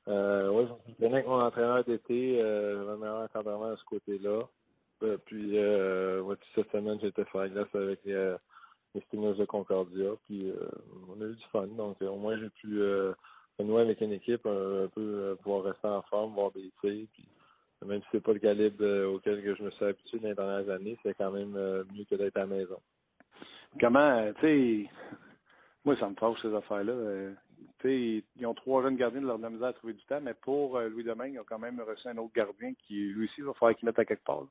Euh, 0.09 0.49
ouais, 0.49 0.67
je 0.67 0.91
me 0.91 0.95
suis 0.95 1.05
avec 1.05 1.25
mon 1.25 1.39
entraîneur 1.39 1.81
d'été, 1.85 2.39
euh, 2.43 2.93
un 2.93 2.97
meilleur 2.97 3.21
encadrement 3.23 3.71
de 3.71 3.77
ce 3.77 3.85
côté-là. 3.85 4.41
Euh, 5.03 5.17
puis 5.25 5.51
puis 5.53 6.49
cette 6.55 6.71
semaine, 6.71 6.99
j'étais 7.01 7.23
faire 7.23 7.41
la 7.41 7.49
glace 7.49 7.73
avec 7.73 7.99
euh, 8.07 8.37
les 8.93 9.01
Stingers 9.01 9.37
de 9.37 9.45
Concordia. 9.45 10.11
Puis 10.25 10.49
euh, 10.49 10.67
on 11.09 11.21
a 11.21 11.25
eu 11.25 11.35
du 11.35 11.43
fun. 11.51 11.67
Donc 11.67 12.01
euh, 12.01 12.07
au 12.07 12.17
moins 12.17 12.37
j'ai 12.37 12.49
pu 12.49 12.81
euh, 12.81 13.13
avec 13.59 14.01
une 14.01 14.13
équipe 14.13 14.45
un, 14.45 14.87
peu 14.93 15.01
euh, 15.01 15.35
pouvoir 15.35 15.63
rester 15.63 15.87
en 15.87 16.01
forme, 16.03 16.33
voir 16.33 16.51
des. 16.51 16.71
Puis 16.81 17.07
même 17.85 18.01
si 18.01 18.07
c'est 18.11 18.23
pas 18.23 18.33
le 18.33 18.39
calibre 18.39 19.13
auquel 19.13 19.43
que 19.43 19.55
je 19.55 19.63
me 19.63 19.71
suis 19.71 19.85
habitué 19.85 20.19
dans 20.19 20.29
les 20.29 20.35
dernières 20.35 20.69
années, 20.69 20.97
c'est 21.03 21.13
quand 21.15 21.31
même 21.31 21.51
mieux 21.93 22.05
que 22.09 22.15
d'être 22.15 22.37
à 22.37 22.41
la 22.41 22.45
maison. 22.47 22.77
Comment, 23.79 24.31
tu 24.39 24.41
sais, 24.41 24.89
moi, 25.83 25.97
ça 25.97 26.07
me 26.07 26.15
fâche 26.15 26.41
ces 26.41 26.53
affaires-là. 26.53 26.93
euh, 26.93 27.33
tu 27.79 27.87
sais, 27.89 28.23
ils 28.37 28.45
ont 28.45 28.53
trois 28.53 28.83
jeunes 28.83 28.95
gardiens 28.95 29.21
de 29.21 29.27
leur 29.27 29.37
misère 29.37 29.67
à 29.67 29.73
trouver 29.73 29.93
du 29.93 30.03
temps, 30.05 30.21
mais 30.21 30.33
pour 30.33 30.79
Louis 30.79 31.03
Domingue, 31.03 31.33
ils 31.33 31.39
ont 31.39 31.45
quand 31.45 31.59
même 31.59 31.81
reçu 31.81 32.07
un 32.07 32.17
autre 32.17 32.33
gardien 32.33 32.73
qui, 32.85 33.09
lui 33.09 33.25
aussi, 33.25 33.41
va 33.41 33.53
falloir 33.53 33.75
qu'il 33.75 33.85
mette 33.85 33.99
à 33.99 34.05
quelque 34.05 34.23
part. 34.23 34.45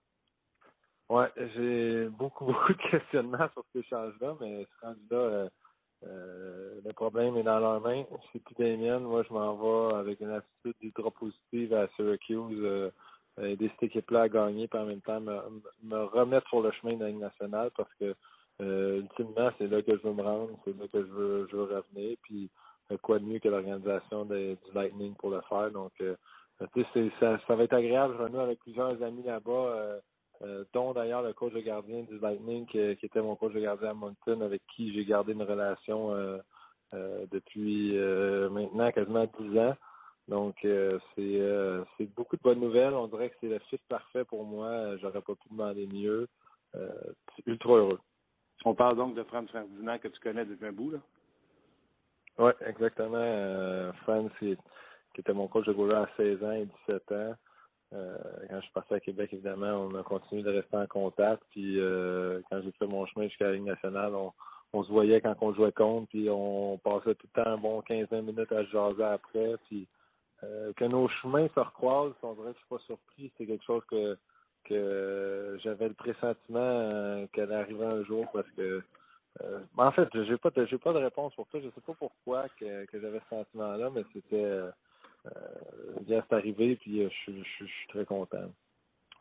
Ouais, 1.08 1.28
j'ai 1.54 2.08
beaucoup, 2.08 2.44
beaucoup 2.46 2.72
de 2.72 2.90
questionnements 2.90 3.48
sur 3.52 3.64
ces 3.72 3.80
échange-là, 3.80 4.34
mais 4.40 4.64
ce 4.64 4.86
rendu-là, 4.86 5.16
euh, 5.16 5.48
euh, 6.06 6.80
le 6.84 6.92
problème 6.92 7.36
est 7.36 7.42
dans 7.42 7.60
leurs 7.60 7.80
mains. 7.80 8.04
C'est 8.32 8.42
plus 8.42 8.54
des 8.54 8.76
miennes. 8.76 9.04
Moi, 9.04 9.22
je 9.28 9.32
m'en 9.32 9.54
vais 9.54 9.94
avec 9.94 10.20
une 10.20 10.30
attitude 10.30 10.74
ultra 10.80 11.10
positive 11.10 11.74
à 11.74 11.88
Syracuse, 11.96 12.58
euh, 12.60 12.90
aider 13.38 13.68
cette 13.70 13.84
équipe-là 13.84 14.22
à 14.22 14.28
gagner, 14.28 14.68
puis 14.68 14.78
en 14.78 14.86
même 14.86 15.00
temps 15.00 15.20
me, 15.20 15.38
me 15.82 16.04
remettre 16.04 16.48
sur 16.48 16.60
le 16.60 16.70
chemin 16.72 16.94
de 16.96 17.04
la 17.04 17.12
nationale 17.12 17.70
parce 17.76 17.92
que 18.00 18.14
euh, 18.60 19.00
ultimement, 19.00 19.50
c'est 19.58 19.66
là 19.68 19.82
que 19.82 19.96
je 19.96 20.02
veux 20.02 20.12
me 20.14 20.22
rendre, 20.22 20.58
c'est 20.64 20.76
là 20.76 20.86
que 20.92 20.98
je 20.98 21.12
veux, 21.12 21.48
je 21.50 21.56
veux 21.56 21.64
revenir. 21.64 22.16
Puis 22.22 22.50
euh, 22.90 22.96
quoi 22.98 23.18
de 23.18 23.24
mieux 23.24 23.38
que 23.38 23.48
l'organisation 23.48 24.24
du 24.24 24.56
Lightning 24.74 25.14
pour 25.14 25.30
le 25.30 25.40
faire. 25.48 25.70
Donc, 25.70 25.92
ça, 26.58 27.38
ça 27.46 27.56
va 27.56 27.64
être 27.64 27.72
agréable. 27.74 28.14
Je 28.18 28.22
renoue 28.24 28.40
avec 28.40 28.58
plusieurs 28.60 29.02
amis 29.02 29.22
là-bas. 29.22 30.00
Euh, 30.42 30.64
dont 30.72 30.92
d'ailleurs 30.92 31.22
le 31.22 31.32
coach 31.32 31.52
de 31.52 31.60
gardien 31.60 32.02
du 32.02 32.18
Lightning, 32.18 32.66
qui, 32.66 32.96
qui 32.96 33.06
était 33.06 33.22
mon 33.22 33.36
coach 33.36 33.52
de 33.52 33.60
gardien 33.60 33.90
à 33.90 33.94
Moncton, 33.94 34.40
avec 34.40 34.62
qui 34.74 34.92
j'ai 34.92 35.04
gardé 35.04 35.32
une 35.32 35.42
relation 35.42 36.14
euh, 36.14 36.38
euh, 36.94 37.26
depuis 37.30 37.96
maintenant 38.50 38.90
quasiment 38.92 39.26
10 39.38 39.58
ans. 39.58 39.76
Donc, 40.28 40.56
c'est 40.62 42.14
beaucoup 42.16 42.36
de 42.36 42.42
bonnes 42.42 42.60
nouvelles. 42.60 42.94
On 42.94 43.08
dirait 43.08 43.30
que 43.30 43.36
c'est 43.40 43.48
le 43.48 43.58
fit 43.70 43.80
parfait 43.88 44.24
pour 44.24 44.44
moi. 44.44 44.96
J'aurais 44.98 45.20
pas 45.20 45.34
pu 45.34 45.48
demander 45.50 45.86
mieux. 45.86 46.28
Ultra 47.46 47.76
heureux. 47.76 47.98
On 48.64 48.74
parle 48.74 48.96
donc 48.96 49.14
de 49.14 49.22
Franz 49.24 49.50
Ferdinand 49.50 49.98
que 49.98 50.08
tu 50.08 50.20
connais 50.20 50.44
depuis 50.44 50.66
un 50.66 50.72
bout. 50.72 50.92
Là. 50.92 50.98
Oui, 52.38 52.52
exactement. 52.66 53.16
Euh, 53.16 53.92
Franz, 54.04 54.30
qui, 54.38 54.56
qui 55.14 55.20
était 55.20 55.32
mon 55.32 55.48
coach 55.48 55.66
de 55.66 55.72
goaler 55.72 55.96
à 55.96 56.08
16 56.16 56.44
ans 56.44 56.52
et 56.52 56.68
17 56.88 57.12
ans. 57.12 57.34
Euh, 57.94 58.16
quand 58.48 58.56
je 58.56 58.62
suis 58.62 58.72
parti 58.72 58.94
à 58.94 59.00
Québec, 59.00 59.30
évidemment, 59.32 59.88
on 59.88 59.94
a 59.94 60.02
continué 60.02 60.42
de 60.42 60.50
rester 60.50 60.76
en 60.76 60.86
contact. 60.86 61.42
Puis 61.50 61.78
euh, 61.78 62.40
quand 62.50 62.60
j'ai 62.62 62.72
fait 62.72 62.86
mon 62.86 63.04
chemin 63.06 63.26
jusqu'à 63.26 63.46
la 63.46 63.52
Ligue 63.52 63.64
nationale, 63.64 64.12
on, 64.72 64.82
se 64.82 64.90
voyait 64.90 65.20
quand 65.20 65.34
on 65.42 65.52
jouait 65.52 65.72
contre, 65.72 66.08
puis 66.08 66.28
on 66.30 66.78
passait 66.78 67.14
tout 67.14 67.26
le 67.34 67.42
temps 67.42 67.50
un 67.50 67.58
bon 67.58 67.80
15-20 67.80 68.22
minutes 68.22 68.52
à 68.52 68.64
se 68.64 68.70
jaser 68.70 69.04
après. 69.04 69.56
Puis 69.68 69.86
euh, 70.42 70.72
que 70.74 70.84
nos 70.86 71.06
chemins 71.08 71.48
se 71.54 71.60
recroisent, 71.60 72.14
on 72.22 72.32
dirait 72.34 72.52
que 72.52 72.54
je 72.54 72.58
suis 72.58 72.68
pas 72.68 72.78
surpris. 72.86 73.32
C'est 73.36 73.46
quelque 73.46 73.64
chose 73.64 73.82
que 73.90 74.16
que 74.64 75.58
j'avais 75.64 75.88
le 75.88 75.94
pressentiment 75.94 76.60
euh, 76.60 77.26
qu'elle 77.32 77.52
arrivait 77.52 77.84
un 77.84 78.04
jour 78.04 78.30
parce 78.32 78.48
que 78.56 78.82
en 79.78 79.90
fait, 79.90 80.08
j'ai 80.12 80.36
pas 80.36 80.50
de, 80.50 80.66
j'ai 80.66 80.78
pas 80.78 80.92
de 80.92 80.98
réponse 80.98 81.34
pour 81.34 81.48
ça. 81.50 81.58
Je 81.58 81.68
sais 81.70 81.80
pas 81.80 81.94
pourquoi 81.94 82.46
que, 82.60 82.86
j'avais 82.92 83.18
ce 83.18 83.36
sentiment-là, 83.36 83.90
mais 83.90 84.04
c'était 84.12 84.60
c'est 86.06 86.32
arrivé, 86.32 86.76
puis 86.76 87.02
euh, 87.02 87.08
je, 87.10 87.14
suis- 87.14 87.44
je, 87.44 87.48
suis- 87.50 87.66
je 87.68 87.72
suis 87.72 87.88
très 87.88 88.04
content. 88.04 88.50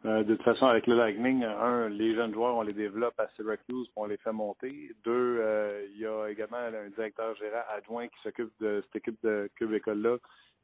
Euh, 0.05 0.23
de 0.23 0.33
toute 0.35 0.43
façon, 0.43 0.65
avec 0.65 0.87
le 0.87 0.95
Lightning, 0.95 1.43
un, 1.43 1.87
les 1.87 2.15
jeunes 2.15 2.33
joueurs, 2.33 2.55
on 2.55 2.63
les 2.63 2.73
développe 2.73 3.19
à 3.19 3.27
Syracuse, 3.35 3.87
puis 3.87 3.93
on 3.95 4.05
les 4.07 4.17
fait 4.17 4.31
monter. 4.31 4.95
Deux, 5.03 5.37
euh, 5.39 5.85
il 5.91 5.99
y 5.99 6.07
a 6.07 6.27
également 6.27 6.57
un 6.57 6.89
directeur 6.89 7.35
gérant 7.35 7.61
adjoint 7.69 8.07
qui 8.07 8.19
s'occupe 8.23 8.51
de 8.59 8.81
cette 8.85 8.95
équipe 8.95 9.21
de 9.23 9.47
Cube 9.55 9.73
École-là, 9.73 10.17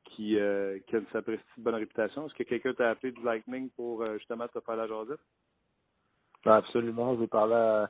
qui, 0.05 0.39
euh, 0.39 0.79
qui 0.87 0.95
a 0.95 0.99
une 0.99 1.07
s'apprécie 1.07 1.43
de 1.57 1.63
bonne 1.63 1.75
réputation. 1.75 2.25
Est-ce 2.25 2.33
que 2.33 2.43
quelqu'un 2.43 2.73
t'a 2.73 2.89
appelé 2.89 3.11
du 3.11 3.21
Lightning 3.23 3.69
pour 3.71 4.01
euh, 4.01 4.17
justement 4.17 4.47
te 4.47 4.59
faire 4.59 4.75
la 4.75 4.87
jasette? 4.87 5.19
Ben, 6.43 6.53
absolument, 6.53 7.15
j'ai 7.19 7.27
parlé 7.27 7.53
à, 7.53 7.89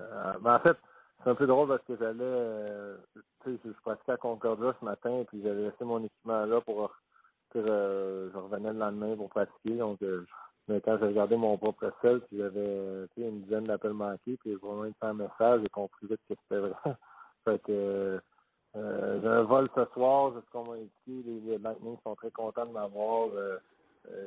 euh, 0.00 0.32
ben, 0.40 0.56
en 0.56 0.60
fait, 0.60 0.76
c'est 1.22 1.30
un 1.30 1.34
peu 1.34 1.46
drôle 1.46 1.68
parce 1.68 1.82
que 1.84 1.96
j'allais, 1.96 2.22
euh, 2.22 2.96
tu 3.14 3.20
sais, 3.52 3.60
je 3.64 3.70
je 3.70 3.80
pratiquais 3.82 4.12
à 4.12 4.16
Concordia 4.16 4.74
ce 4.78 4.84
matin, 4.84 5.24
puis 5.28 5.42
j'avais 5.42 5.62
laissé 5.62 5.84
mon 5.84 6.02
équipement 6.04 6.44
là 6.46 6.60
pour, 6.60 6.92
pour, 7.50 7.62
euh, 7.68 8.30
je 8.32 8.38
revenais 8.38 8.72
le 8.72 8.78
lendemain 8.78 9.16
pour 9.16 9.28
pratiquer, 9.28 9.76
donc 9.76 10.00
euh, 10.02 10.24
mais 10.68 10.80
quand 10.80 10.98
j'ai 10.98 11.06
regardé 11.06 11.36
mon 11.36 11.56
propre 11.56 11.92
sel, 12.02 12.20
puis 12.20 12.38
j'avais 12.38 13.06
une 13.16 13.42
dizaine 13.42 13.64
d'appels 13.64 13.94
manqués, 13.94 14.36
puis 14.36 14.50
j'ai 14.50 14.56
vraiment 14.56 14.84
fait 14.84 15.06
un 15.06 15.14
message, 15.14 15.60
j'ai 15.62 15.70
compris 15.70 16.06
vite 16.06 16.20
que 16.28 16.34
c'était 16.42 16.60
vrai. 16.60 16.74
fait 17.44 17.58
que 17.62 18.20
euh, 18.76 19.20
j'ai 19.20 19.28
un 19.28 19.42
vol 19.42 19.66
ce 19.74 19.84
soir, 19.94 20.32
c'est 20.34 20.44
ce 20.44 20.50
qu'on 20.52 20.70
m'a 20.70 20.76
les, 20.76 21.40
les 21.46 21.58
Lightning 21.58 21.96
sont 22.04 22.14
très 22.14 22.30
contents 22.30 22.66
de 22.66 22.72
m'avoir. 22.72 23.28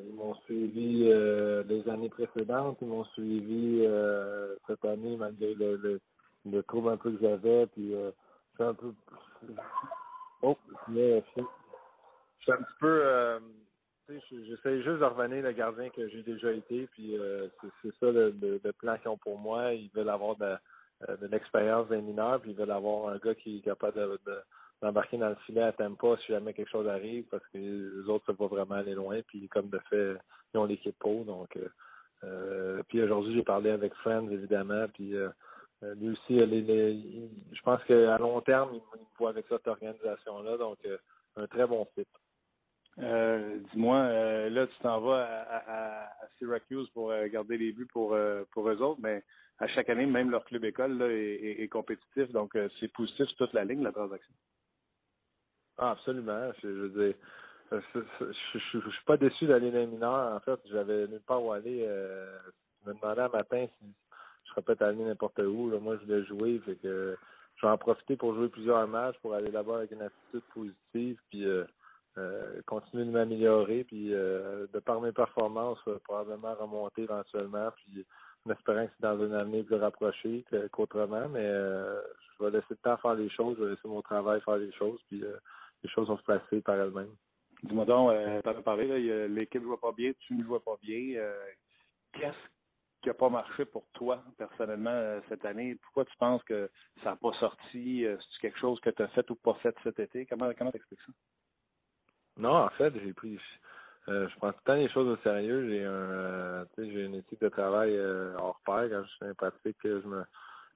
ils 0.07 0.15
m'ont 0.15 0.33
suivi 0.45 1.03
les 1.03 1.89
années 1.89 2.09
précédentes, 2.09 2.79
ils 2.81 2.87
m'ont 2.87 3.05
suivi 3.05 3.87
cette 4.67 4.83
année 4.83 5.15
malgré 5.15 5.53
le, 5.53 6.01
le 6.45 6.63
trouble 6.63 6.89
un 6.89 6.97
peu 6.97 7.11
que 7.11 7.21
j'avais, 7.21 7.67
puis 7.67 7.93
euh, 7.93 8.11
un 8.59 8.73
peu... 8.73 8.93
Oh, 10.41 10.57
mais 10.87 11.17
un 11.17 12.57
petit 12.57 12.75
peu... 12.79 13.01
Euh, 13.03 13.39
j'essaie 14.29 14.81
juste 14.81 14.99
de 14.99 15.05
revenir 15.05 15.43
le 15.43 15.51
gardien 15.51 15.89
que 15.89 16.07
j'ai 16.09 16.23
déjà 16.23 16.51
été, 16.51 16.87
puis 16.87 17.17
euh, 17.17 17.47
c'est 17.81 17.93
ça 17.99 18.11
le, 18.11 18.59
plan 18.77 18.97
qu'ils 18.97 19.09
ont 19.09 19.17
pour 19.17 19.37
moi. 19.37 19.73
Ils 19.73 19.89
veulent 19.93 20.09
avoir 20.09 20.35
de, 20.35 20.55
euh, 21.09 21.17
l'expérience 21.29 21.87
d'un 21.89 22.01
mineur, 22.01 22.41
puis 22.41 22.51
ils 22.51 22.57
veulent 22.57 22.71
avoir 22.71 23.13
un 23.13 23.17
gars 23.17 23.35
qui 23.35 23.57
est 23.57 23.61
capable 23.61 24.17
de, 24.25 24.41
d'embarquer 24.81 25.17
dans 25.17 25.29
le 25.29 25.35
filet 25.45 25.61
à 25.61 25.71
tempo 25.71 26.17
si 26.17 26.27
jamais 26.27 26.53
quelque 26.53 26.71
chose 26.71 26.87
arrive 26.87 27.25
parce 27.29 27.45
que 27.47 27.57
les 27.57 28.09
autres 28.09 28.25
ne 28.31 28.35
peuvent 28.35 28.49
pas 28.49 28.55
vraiment 28.55 28.75
aller 28.75 28.95
loin. 28.95 29.21
Puis 29.27 29.47
comme 29.47 29.69
de 29.69 29.79
fait, 29.89 30.15
ils 30.53 30.57
ont 30.57 30.65
l'équipe 30.65 30.97
pour. 30.99 31.23
Donc, 31.23 31.57
euh, 32.23 32.83
puis 32.87 33.01
aujourd'hui, 33.01 33.33
j'ai 33.35 33.43
parlé 33.43 33.69
avec 33.69 33.93
Friends, 33.95 34.29
évidemment. 34.29 34.87
Puis 34.93 35.13
lui 35.97 36.09
aussi, 36.09 36.37
je 36.37 37.61
pense 37.63 37.83
qu'à 37.85 38.17
long 38.17 38.39
terme, 38.41 38.69
il, 38.73 38.81
me 38.99 39.05
voit 39.17 39.29
avec 39.29 39.45
cette 39.49 39.67
organisation-là, 39.67 40.57
donc 40.57 40.77
un 41.35 41.47
très 41.47 41.65
bon 41.65 41.85
fit. 41.95 42.05
Euh, 42.99 43.59
dis-moi, 43.71 43.97
euh, 43.97 44.49
là, 44.49 44.67
tu 44.67 44.77
t'en 44.79 44.99
vas 44.99 45.23
à, 45.23 46.11
Syracuse 46.37 46.89
pour 46.89 47.11
euh, 47.11 47.27
garder 47.27 47.57
les 47.57 47.71
buts 47.71 47.87
pour, 47.91 48.17
pour 48.51 48.69
eux 48.69 48.81
autres, 48.81 48.99
mais 49.01 49.23
à 49.59 49.67
chaque 49.67 49.89
année, 49.89 50.05
même 50.05 50.31
leur 50.31 50.43
club 50.45 50.65
école 50.65 50.97
là, 50.97 51.07
est, 51.07 51.67
compétitif, 51.69 52.31
donc 52.31 52.57
c'est 52.79 52.91
positif 52.91 53.27
sur 53.27 53.37
toute 53.37 53.53
la 53.53 53.63
ligne, 53.63 53.83
la 53.83 53.91
transaction. 53.91 54.33
Ah, 55.77 55.91
absolument. 55.91 56.51
Je, 56.61 56.67
veux 56.67 56.89
dire, 56.89 57.15
je, 57.71 58.77
ne 58.77 58.91
suis 58.91 59.05
pas 59.05 59.17
déçu 59.17 59.45
d'aller 59.45 59.71
dans 59.71 59.79
les 59.79 59.87
mineurs. 59.87 60.35
En 60.35 60.39
fait, 60.39 60.59
j'avais 60.65 61.07
nulle 61.07 61.21
part 61.21 61.43
où 61.43 61.51
aller. 61.51 61.85
je 61.85 62.89
me 62.89 62.95
demandais 62.95 63.21
un 63.21 63.29
matin 63.29 63.67
si 63.79 63.85
serais 64.51 64.61
peut-être 64.61 64.83
allé 64.83 65.03
n'importe 65.03 65.39
où. 65.39 65.77
Moi, 65.79 65.97
je 65.97 66.05
voulais 66.05 66.25
jouer, 66.25 66.59
fait 66.65 66.75
que 66.75 67.17
je 67.55 67.65
vais 67.65 67.71
en 67.71 67.77
profiter 67.77 68.15
pour 68.15 68.35
jouer 68.35 68.49
plusieurs 68.49 68.87
matchs, 68.87 69.17
pour 69.21 69.33
aller 69.33 69.51
là-bas 69.51 69.77
avec 69.77 69.91
une 69.91 70.01
attitude 70.01 70.43
positive, 70.53 71.17
puis 71.29 71.45
euh, 72.17 72.61
continuer 72.65 73.05
de 73.05 73.11
m'améliorer, 73.11 73.85
puis 73.85 74.13
euh, 74.13 74.67
de 74.73 74.79
par 74.79 74.99
mes 74.99 75.13
performances, 75.13 75.79
euh, 75.87 75.97
probablement 76.03 76.53
remonter 76.55 77.03
éventuellement, 77.03 77.71
puis 77.77 78.05
en 78.45 78.51
espérant 78.51 78.85
que 78.85 78.91
c'est 78.97 79.07
dans 79.07 79.21
un 79.21 79.31
avenir 79.31 79.63
plus 79.63 79.75
rapproché 79.75 80.43
qu'autrement, 80.73 81.29
mais 81.29 81.47
je 81.47 82.43
vais 82.43 82.51
laisser 82.51 82.65
le 82.71 82.75
temps 82.77 82.97
faire 82.97 83.13
les 83.13 83.29
choses, 83.29 83.55
je 83.57 83.63
vais 83.63 83.69
laisser 83.71 83.87
mon 83.87 84.01
travail 84.01 84.41
faire 84.41 84.57
les 84.57 84.73
choses, 84.73 84.99
puis 85.07 85.23
les 85.83 85.89
choses 85.89 86.09
vont 86.09 86.17
se 86.17 86.23
passer 86.23 86.59
par 86.59 86.75
elles-mêmes. 86.75 87.15
Dis-moi 87.63 87.85
donc, 87.85 88.11
tu 88.43 88.49
as 88.49 88.53
parlé, 88.55 89.27
l'équipe 89.29 89.61
ne 89.61 89.67
joue 89.67 89.77
pas 89.77 89.93
bien, 89.93 90.11
tu 90.19 90.33
ne 90.33 90.43
joues 90.43 90.59
pas 90.59 90.77
bien. 90.81 91.21
Qu'est-ce 92.13 92.60
qui 93.01 93.09
n'a 93.09 93.13
pas 93.13 93.29
marché 93.29 93.65
pour 93.65 93.85
toi, 93.93 94.23
personnellement, 94.37 95.19
cette 95.29 95.45
année? 95.45 95.75
Pourquoi 95.83 96.05
tu 96.05 96.15
penses 96.17 96.43
que 96.43 96.69
ça 97.03 97.11
n'a 97.11 97.15
pas 97.15 97.33
sorti? 97.33 98.05
C'est 98.05 98.41
quelque 98.41 98.59
chose 98.59 98.79
que 98.79 98.89
tu 98.89 99.01
as 99.01 99.07
fait 99.09 99.29
ou 99.29 99.35
pas 99.35 99.55
fait 99.55 99.75
cet 99.83 99.99
été? 99.99 100.25
Comment 100.25 100.51
comment 100.57 100.71
t'expliques 100.71 101.01
ça? 101.01 101.13
Non, 102.37 102.55
en 102.55 102.69
fait, 102.69 102.93
j'ai 103.03 103.13
pris. 103.13 103.39
Euh, 104.07 104.27
je 104.29 104.35
prends 104.37 104.51
tout 104.51 104.59
le 104.65 104.71
temps 104.71 104.79
les 104.79 104.89
choses 104.89 105.07
au 105.07 105.17
sérieux. 105.21 105.69
J'ai 105.69 105.85
un, 105.85 105.89
euh, 105.89 106.65
j'ai 106.77 107.05
une 107.05 107.15
éthique 107.15 107.41
de 107.41 107.49
travail 107.49 107.95
euh, 107.95 108.35
hors 108.37 108.59
pair. 108.65 108.87
Quand 108.89 109.03
je 109.03 109.17
fais 109.19 109.27
un 109.27 109.33
pratique, 109.33 109.77
je 109.83 110.07
me, 110.07 110.23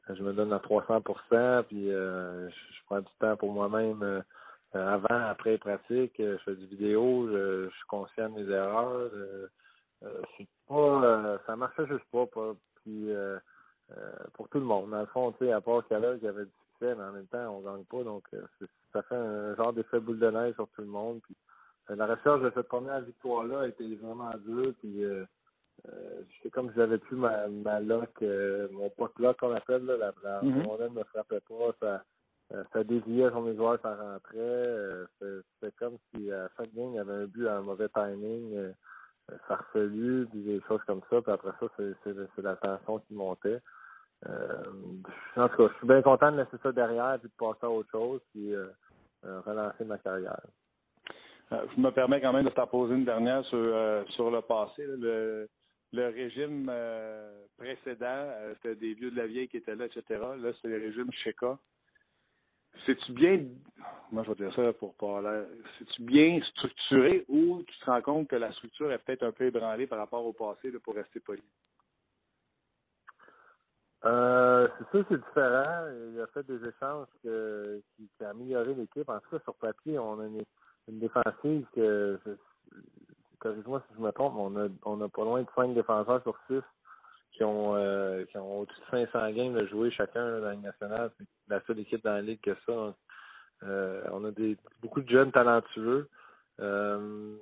je 0.09 0.21
me 0.21 0.33
donne 0.33 0.53
à 0.53 0.59
300% 0.59 1.63
puis 1.63 1.87
je, 1.89 2.49
prends 2.85 3.01
du 3.01 3.11
temps 3.19 3.35
pour 3.35 3.51
moi-même 3.51 4.23
avant, 4.73 5.27
après 5.27 5.57
pratique. 5.57 6.13
Je 6.19 6.37
fais 6.45 6.55
du 6.55 6.67
vidéo, 6.67 7.27
je, 7.31 7.69
suis 7.69 7.87
conscient 7.87 8.29
de 8.29 8.41
mes 8.41 8.51
erreurs. 8.53 9.09
C'est 10.01 10.47
pas, 10.67 11.39
ça 11.45 11.55
marchait 11.55 11.87
juste 11.87 12.05
pas. 12.11 12.25
puis 12.83 13.09
pour 14.33 14.49
tout 14.49 14.59
le 14.59 14.65
monde. 14.65 14.91
Dans 14.91 15.01
le 15.01 15.05
fond, 15.07 15.31
tu 15.33 15.45
sais, 15.45 15.51
à 15.51 15.61
part 15.61 15.85
qu'il 15.87 15.97
y 15.97 16.27
avait 16.27 16.45
du 16.45 16.51
succès, 16.71 16.95
mais 16.95 17.03
en 17.03 17.11
même 17.11 17.27
temps, 17.27 17.57
on 17.57 17.61
gagne 17.61 17.85
pas. 17.85 18.03
Donc, 18.03 18.27
ça 18.93 19.01
fait 19.03 19.15
un 19.15 19.55
genre 19.55 19.73
d'effet 19.73 19.99
boule 19.99 20.19
de 20.19 20.29
neige 20.29 20.55
sur 20.55 20.67
tout 20.69 20.81
le 20.81 20.87
monde. 20.87 21.19
Puis, 21.23 21.35
euh, 21.89 21.95
la 21.95 22.07
recherche 22.07 22.41
de 22.41 22.51
cette 22.55 22.67
première 22.67 23.01
victoire-là 23.01 23.61
a 23.61 23.67
été 23.67 23.95
vraiment 23.95 24.31
dure. 24.45 24.73
Puis, 24.79 25.03
euh, 25.03 25.25
euh, 25.87 26.21
c'est 26.41 26.49
comme 26.49 26.69
si 26.69 26.75
j'avais 26.75 26.97
plus 26.97 27.17
ma, 27.17 27.47
ma 27.47 27.79
lock, 27.79 28.09
euh, 28.21 28.67
mon 28.71 28.89
pote 28.89 29.17
lock 29.19 29.39
qu'on 29.39 29.53
appelle, 29.53 29.85
là, 29.85 29.97
la, 29.97 30.13
la 30.23 30.41
mm 30.41 30.63
ne 30.79 30.89
me 30.89 31.03
frappait 31.03 31.41
pas, 31.41 31.75
ça, 31.81 32.03
ça 32.71 32.83
déviait 32.83 33.29
sur 33.29 33.41
mes 33.41 33.55
joueurs, 33.55 33.79
ça 33.81 33.95
rentrait. 33.95 34.63
C'était 35.19 35.75
comme 35.77 35.97
si 36.13 36.31
à 36.31 36.47
chaque 36.57 36.73
game, 36.73 36.91
il 36.91 36.95
y 36.95 36.99
avait 36.99 37.13
un 37.13 37.25
but 37.25 37.47
à 37.47 37.57
un 37.57 37.61
mauvais 37.61 37.89
timing, 37.89 38.73
puis 39.73 40.43
des 40.43 40.61
choses 40.67 40.81
comme 40.85 41.01
ça. 41.09 41.21
Puis 41.21 41.31
après 41.31 41.51
ça, 41.59 41.67
c'est 41.77 42.41
la 42.41 42.55
tension 42.55 42.99
qui 42.99 43.13
montait. 43.13 43.59
en 44.25 45.49
tout 45.49 45.57
cas, 45.57 45.67
je 45.71 45.77
suis 45.77 45.87
bien 45.87 46.01
content 46.01 46.31
de 46.31 46.37
laisser 46.37 46.57
ça 46.63 46.71
derrière 46.71 47.17
puis 47.19 47.29
de 47.29 47.35
passer 47.37 47.65
à 47.65 47.69
autre 47.69 47.89
chose, 47.91 48.21
puis 48.31 48.53
relancer 49.23 49.85
ma 49.85 49.97
carrière. 49.97 50.41
Euh, 51.51 51.65
je 51.75 51.81
me 51.81 51.91
permets 51.91 52.21
quand 52.21 52.33
même 52.33 52.45
de 52.45 52.49
t'en 52.49 52.89
une 52.89 53.05
dernière 53.05 53.45
sur, 53.45 53.57
euh, 53.57 54.03
le 54.17 54.41
passé. 54.41 54.83
Le, 54.85 55.47
le 55.93 56.07
régime 56.07 56.67
euh, 56.69 57.45
précédent, 57.57 58.27
c'était 58.55 58.75
des 58.75 58.93
vieux 58.95 59.11
de 59.11 59.17
la 59.17 59.27
vieille 59.27 59.47
qui 59.47 59.57
étaient 59.57 59.75
là, 59.75 59.85
etc. 59.85 60.03
Là, 60.09 60.51
c'est 60.61 60.67
le 60.67 60.77
régime 60.77 61.11
Cheka. 61.11 61.57
C'est-tu 62.85 63.11
bien, 63.13 63.45
moi 64.11 64.23
je 64.23 64.31
vais 64.31 64.35
dire 64.35 64.53
ça 64.55 64.73
pour 64.73 64.93
pas 64.95 65.21
c'est-tu 65.79 66.01
bien 66.03 66.41
structuré 66.41 67.25
ou 67.27 67.63
tu 67.63 67.77
te 67.79 67.85
rends 67.85 68.01
compte 68.01 68.27
que 68.27 68.35
la 68.35 68.51
structure 68.53 68.91
est 68.91 68.99
peut-être 68.99 69.23
un 69.23 69.31
peu 69.31 69.45
ébranlée 69.45 69.87
par 69.87 69.99
rapport 69.99 70.25
au 70.25 70.33
passé 70.33 70.71
pour 70.83 70.95
rester 70.95 71.19
poli? 71.19 71.43
Euh, 74.05 74.67
c'est 74.77 74.89
sûr 74.91 75.05
c'est 75.09 75.17
différent. 75.17 75.87
Il 76.13 76.21
a 76.21 76.27
fait 76.27 76.45
des 76.45 76.61
échanges 76.67 77.07
qui, 77.21 78.07
qui 78.17 78.23
ont 78.23 78.29
amélioré 78.29 78.73
l'équipe. 78.75 79.09
En 79.09 79.19
tout 79.19 79.29
cas, 79.31 79.43
sur 79.43 79.55
papier, 79.55 79.97
on 79.97 80.19
a 80.19 80.25
une, 80.25 80.43
défensive 80.99 81.65
que, 81.73 82.19
corrige-moi 83.39 83.83
si 83.87 83.95
je 83.95 84.01
me 84.01 84.11
trompe, 84.11 84.35
on 84.37 84.55
a, 84.57 84.67
on 84.83 85.01
a 85.01 85.09
pas 85.09 85.23
loin 85.23 85.41
de 85.41 85.47
cinq 85.55 85.73
défenseurs 85.73 86.21
sur 86.21 86.37
six 86.47 86.61
qui 87.35 87.43
ont, 87.43 87.75
euh, 87.75 88.23
qui 88.25 88.37
ont 88.37 88.61
au-dessus 88.61 88.79
de 88.79 89.05
500 89.11 89.31
games 89.31 89.53
de 89.53 89.67
jouer 89.67 89.91
chacun 89.91 90.39
dans 90.39 90.45
la 90.45 90.51
Ligue 90.53 90.63
nationale. 90.63 91.11
C'est 91.17 91.25
la 91.49 91.61
seule 91.65 91.79
équipe 91.79 92.03
dans 92.03 92.13
la 92.13 92.21
Ligue 92.21 92.41
que 92.41 92.55
ça. 92.65 92.95
Euh, 93.63 94.03
on 94.11 94.23
a 94.25 94.31
des, 94.31 94.57
beaucoup 94.81 95.01
de 95.01 95.09
jeunes 95.09 95.31
talentueux. 95.31 96.09
Euh, 96.59 97.35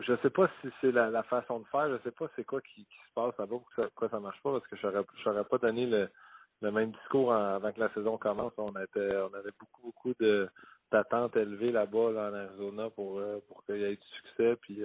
je 0.00 0.16
sais 0.22 0.30
pas 0.30 0.48
si 0.60 0.68
c'est 0.80 0.92
la, 0.92 1.22
façon 1.24 1.60
de 1.60 1.66
faire. 1.66 1.88
Je 1.88 2.02
sais 2.02 2.10
pas 2.10 2.28
c'est 2.34 2.44
quoi 2.44 2.60
qui, 2.60 2.82
se 2.82 3.14
passe 3.14 3.34
là-bas 3.38 3.56
pourquoi 3.74 4.08
ça 4.08 4.20
marche 4.20 4.40
pas 4.42 4.52
parce 4.52 4.66
que 4.66 4.76
je 4.76 5.28
n'aurais 5.28 5.44
pas 5.44 5.58
donné 5.58 5.86
le, 5.86 6.70
même 6.70 6.90
discours 6.90 7.32
avant 7.32 7.72
que 7.72 7.80
la 7.80 7.92
saison 7.94 8.18
commence. 8.18 8.52
On 8.56 8.74
avait 8.74 9.52
beaucoup, 9.58 9.82
beaucoup 9.82 10.14
de, 10.20 10.48
d'attente 10.90 11.36
élevée 11.36 11.72
là-bas 11.72 12.12
là, 12.12 12.30
en 12.30 12.34
Arizona 12.34 12.90
pour, 12.90 13.20
pour 13.48 13.64
qu'il 13.64 13.78
y 13.78 13.84
ait 13.84 13.96
du 13.96 14.06
succès. 14.16 14.56
Puis, 14.60 14.82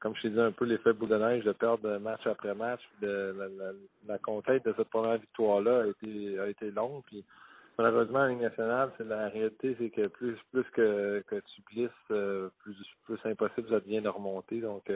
comme 0.00 0.14
je 0.16 0.22
t'ai 0.22 0.30
dit, 0.30 0.40
un 0.40 0.52
peu 0.52 0.64
l'effet 0.64 0.92
bout 0.92 1.06
de 1.06 1.16
neige 1.16 1.44
de 1.44 1.52
perdre 1.52 1.98
match 1.98 2.26
après 2.26 2.54
match. 2.54 2.80
De, 3.00 3.34
la, 3.36 3.72
la, 4.06 4.18
conquête 4.18 4.64
de 4.64 4.74
cette 4.76 4.88
première 4.88 5.18
victoire-là 5.18 5.82
a 5.82 5.86
été, 5.86 6.38
a 6.38 6.48
été 6.48 6.70
longue. 6.70 7.02
Puis, 7.06 7.24
malheureusement, 7.78 8.20
en 8.20 8.26
Ligue 8.26 8.40
nationale, 8.40 8.90
c'est 8.96 9.06
la 9.06 9.28
réalité, 9.28 9.76
c'est 9.78 9.90
que 9.90 10.08
plus, 10.08 10.36
plus 10.52 10.64
que, 10.72 11.22
tu 11.28 11.62
glisses, 11.72 11.90
euh, 12.10 12.48
plus, 12.62 12.76
plus 13.04 13.18
impossible 13.24 13.68
ça 13.70 13.80
devient 13.80 14.00
de 14.00 14.08
remonter. 14.08 14.60
Donc, 14.60 14.90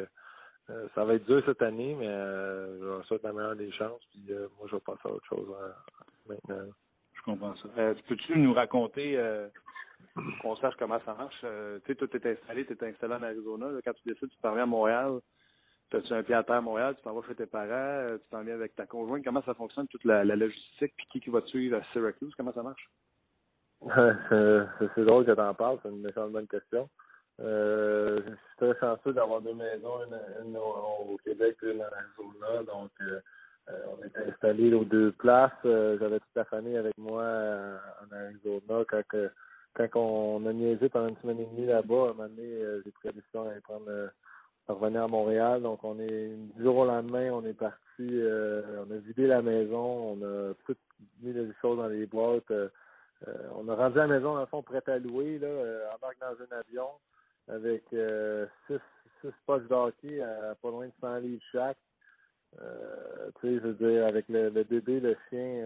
ça 0.94 1.04
va 1.04 1.14
être 1.14 1.24
dur 1.24 1.42
cette 1.46 1.62
année, 1.62 1.96
mais 1.98 2.06
je 2.06 2.84
leur 2.84 3.04
souhaite 3.06 3.22
la 3.22 3.32
meilleure 3.32 3.56
des 3.56 3.72
chances. 3.72 4.02
Puis, 4.10 4.22
moi, 4.58 4.68
je 4.68 4.76
vais 4.76 4.80
passer 4.80 5.00
à 5.06 5.12
autre 5.12 5.26
chose 5.26 5.48
maintenant. 6.28 6.66
Je 7.14 7.22
comprends 7.22 7.54
ça. 7.56 7.68
Peux-tu 8.06 8.38
nous 8.38 8.52
raconter 8.52 9.18
qu'on 10.40 10.56
sache 10.56 10.74
comment 10.78 11.00
ça 11.04 11.14
marche. 11.14 11.40
Euh, 11.44 11.78
tu 11.84 11.92
sais, 11.92 11.94
toi, 11.94 12.08
tu 12.08 12.16
es 12.16 12.32
installé, 12.32 12.66
tu 12.66 12.72
es 12.72 12.84
installé 12.88 13.14
en 13.14 13.22
Arizona. 13.22 13.66
quand 13.84 13.92
tu 13.94 14.02
décides, 14.06 14.30
tu 14.30 14.38
t'en 14.38 14.54
viens 14.54 14.64
à 14.64 14.66
Montréal. 14.66 15.20
Tu 15.90 15.96
as 15.96 16.16
un 16.16 16.22
pied 16.22 16.34
à 16.34 16.60
Montréal, 16.60 16.94
tu 16.96 17.02
t'en 17.02 17.14
vas 17.14 17.26
chez 17.26 17.34
tes 17.34 17.46
parents, 17.46 17.70
euh, 17.70 18.18
tu 18.18 18.28
t'en 18.28 18.42
viens 18.42 18.54
avec 18.54 18.76
ta 18.76 18.86
conjointe. 18.86 19.24
Comment 19.24 19.42
ça 19.42 19.54
fonctionne, 19.54 19.88
toute 19.88 20.04
la, 20.04 20.22
logistique, 20.24 20.92
puis 20.96 21.06
qui, 21.10 21.20
qui 21.20 21.30
va 21.30 21.40
te 21.40 21.48
suivre 21.48 21.78
à 21.78 21.82
Syracuse? 21.92 22.34
Comment 22.36 22.52
ça 22.52 22.62
marche? 22.62 22.90
c'est 24.94 25.04
drôle 25.04 25.24
que 25.24 25.32
tu 25.32 25.40
en 25.40 25.54
parles, 25.54 25.78
c'est 25.82 25.88
une 25.88 26.02
méchante 26.02 26.32
bonne 26.32 26.48
question. 26.48 26.90
Euh, 27.40 28.20
je 28.26 28.30
suis 28.30 28.56
très 28.56 28.78
chanceux 28.80 29.12
d'avoir 29.14 29.40
deux 29.40 29.54
maisons, 29.54 30.00
une, 30.44 30.56
au, 30.56 31.16
Québec 31.24 31.56
et 31.62 31.70
une 31.70 31.80
en 31.80 31.84
Arizona. 31.84 32.64
Donc, 32.64 32.90
on 33.68 34.04
était 34.04 34.30
installés 34.30 34.74
aux 34.74 34.84
deux 34.84 35.12
places. 35.12 35.52
J'avais 35.64 36.18
toute 36.18 36.34
la 36.34 36.44
famille 36.46 36.76
avec 36.76 36.98
moi 36.98 37.22
en 37.22 38.14
Arizona 38.14 38.84
quand 38.88 39.02
quand 39.74 39.88
on 39.94 40.46
a 40.46 40.52
niaisé 40.52 40.88
pendant 40.88 41.08
une 41.08 41.16
semaine 41.18 41.40
et 41.40 41.46
demie 41.46 41.66
là-bas, 41.66 41.94
à 41.94 42.10
un 42.10 42.14
moment 42.14 42.28
donné, 42.28 42.42
euh, 42.42 42.82
j'ai 42.84 42.90
pris 42.90 43.08
la 43.08 43.12
décision 43.12 43.44
d'aller 43.44 43.60
prendre 43.60 43.88
euh, 43.88 44.08
revenir 44.66 45.04
à 45.04 45.08
Montréal. 45.08 45.62
Donc 45.62 45.84
on 45.84 45.98
est 46.00 46.36
du 46.56 46.62
jour 46.62 46.78
au 46.78 46.84
lendemain, 46.84 47.30
on 47.32 47.44
est 47.44 47.54
parti, 47.54 47.78
euh, 48.00 48.84
on 48.86 48.90
a 48.90 48.98
vidé 48.98 49.26
la 49.26 49.42
maison, 49.42 50.16
on 50.16 50.22
a 50.22 50.54
tout 50.66 50.76
mis 51.20 51.32
les 51.32 51.50
choses 51.60 51.78
dans 51.78 51.88
les 51.88 52.06
boîtes. 52.06 52.52
on 53.54 53.68
a 53.68 53.74
rendu 53.74 53.96
la 53.96 54.06
maison 54.06 54.34
dans 54.34 54.40
le 54.40 54.46
fond 54.46 54.62
prête 54.62 54.88
à 54.88 54.98
louer, 54.98 55.38
là, 55.38 55.48
embarque 55.94 56.18
dans 56.20 56.44
un 56.44 56.58
avion 56.58 56.88
avec 57.48 57.84
six, 58.66 58.80
six 59.20 59.32
poches 59.46 59.66
d'hockey 59.68 60.20
à 60.20 60.54
pas 60.60 60.70
loin 60.70 60.86
de 60.86 60.92
100 61.00 61.16
livres 61.18 61.42
chaque. 61.52 61.78
Euh, 62.60 63.30
tu 63.40 63.46
sais, 63.46 63.54
je 63.62 63.68
veux 63.68 63.74
dire, 63.74 64.06
avec 64.06 64.28
le, 64.28 64.50
bébé, 64.50 65.00
le 65.00 65.16
chien, 65.28 65.62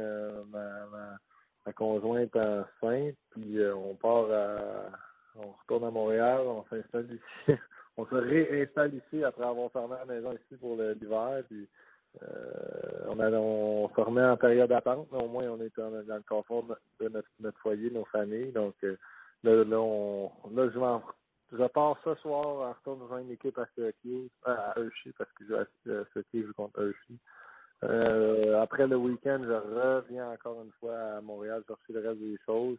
ma, 0.50 0.86
ma 0.86 1.18
ma 1.66 1.72
conjointe 1.72 2.34
enceinte, 2.36 3.16
puis 3.30 3.58
euh, 3.58 3.74
on 3.74 3.94
part 3.94 4.30
à, 4.30 4.90
on 5.36 5.52
retourne 5.52 5.84
à 5.84 5.90
Montréal, 5.90 6.40
on 6.44 6.64
s'installe 6.68 7.08
ici, 7.12 7.58
on 7.96 8.06
se 8.06 8.14
réinstalle 8.14 8.94
ici 8.94 9.24
après 9.24 9.46
avoir 9.46 9.70
fermé 9.70 9.96
la 9.98 10.04
maison 10.04 10.32
ici 10.32 10.56
pour 10.60 10.76
l'hiver. 10.76 11.42
Puis 11.48 11.68
euh, 12.22 13.04
on, 13.08 13.18
a, 13.20 13.30
on 13.30 13.88
se 13.88 14.00
remet 14.00 14.24
en 14.24 14.36
période 14.36 14.68
d'attente, 14.68 15.08
mais 15.12 15.22
au 15.22 15.28
moins 15.28 15.44
on 15.48 15.60
est 15.60 15.74
dans, 15.76 15.90
le 15.90 16.28
confort 16.28 16.64
de 17.00 17.08
notre, 17.08 17.28
notre 17.40 17.58
foyer, 17.60 17.90
nos 17.90 18.04
familles. 18.06 18.52
Donc 18.52 18.74
euh, 18.84 18.96
là, 19.44 19.64
là, 19.64 19.80
on, 19.80 20.30
là 20.54 20.68
je, 20.70 21.66
pars 21.68 21.98
ce 22.04 22.14
soir 22.16 22.46
en 22.46 22.72
retourne 22.72 23.08
dans 23.08 23.18
une 23.18 23.30
équipe 23.30 23.58
à 23.58 23.66
Syracuse, 23.74 24.30
à 24.44 24.74
parce 25.18 25.32
que 25.32 25.44
je 25.44 25.48
joue 25.48 25.56
à 25.56 25.64
Syracuse, 25.84 26.24
je 26.34 26.46
joue 26.46 26.54
contre 26.54 26.80
Hershey. 26.80 27.14
Euh, 27.84 28.60
après 28.60 28.86
le 28.86 28.96
week-end, 28.96 29.40
je 29.44 29.52
reviens 29.52 30.30
encore 30.30 30.62
une 30.62 30.72
fois 30.78 30.96
à 31.16 31.20
Montréal 31.20 31.62
chercher 31.66 31.92
le 31.92 32.08
reste 32.08 32.20
des 32.20 32.36
choses. 32.46 32.78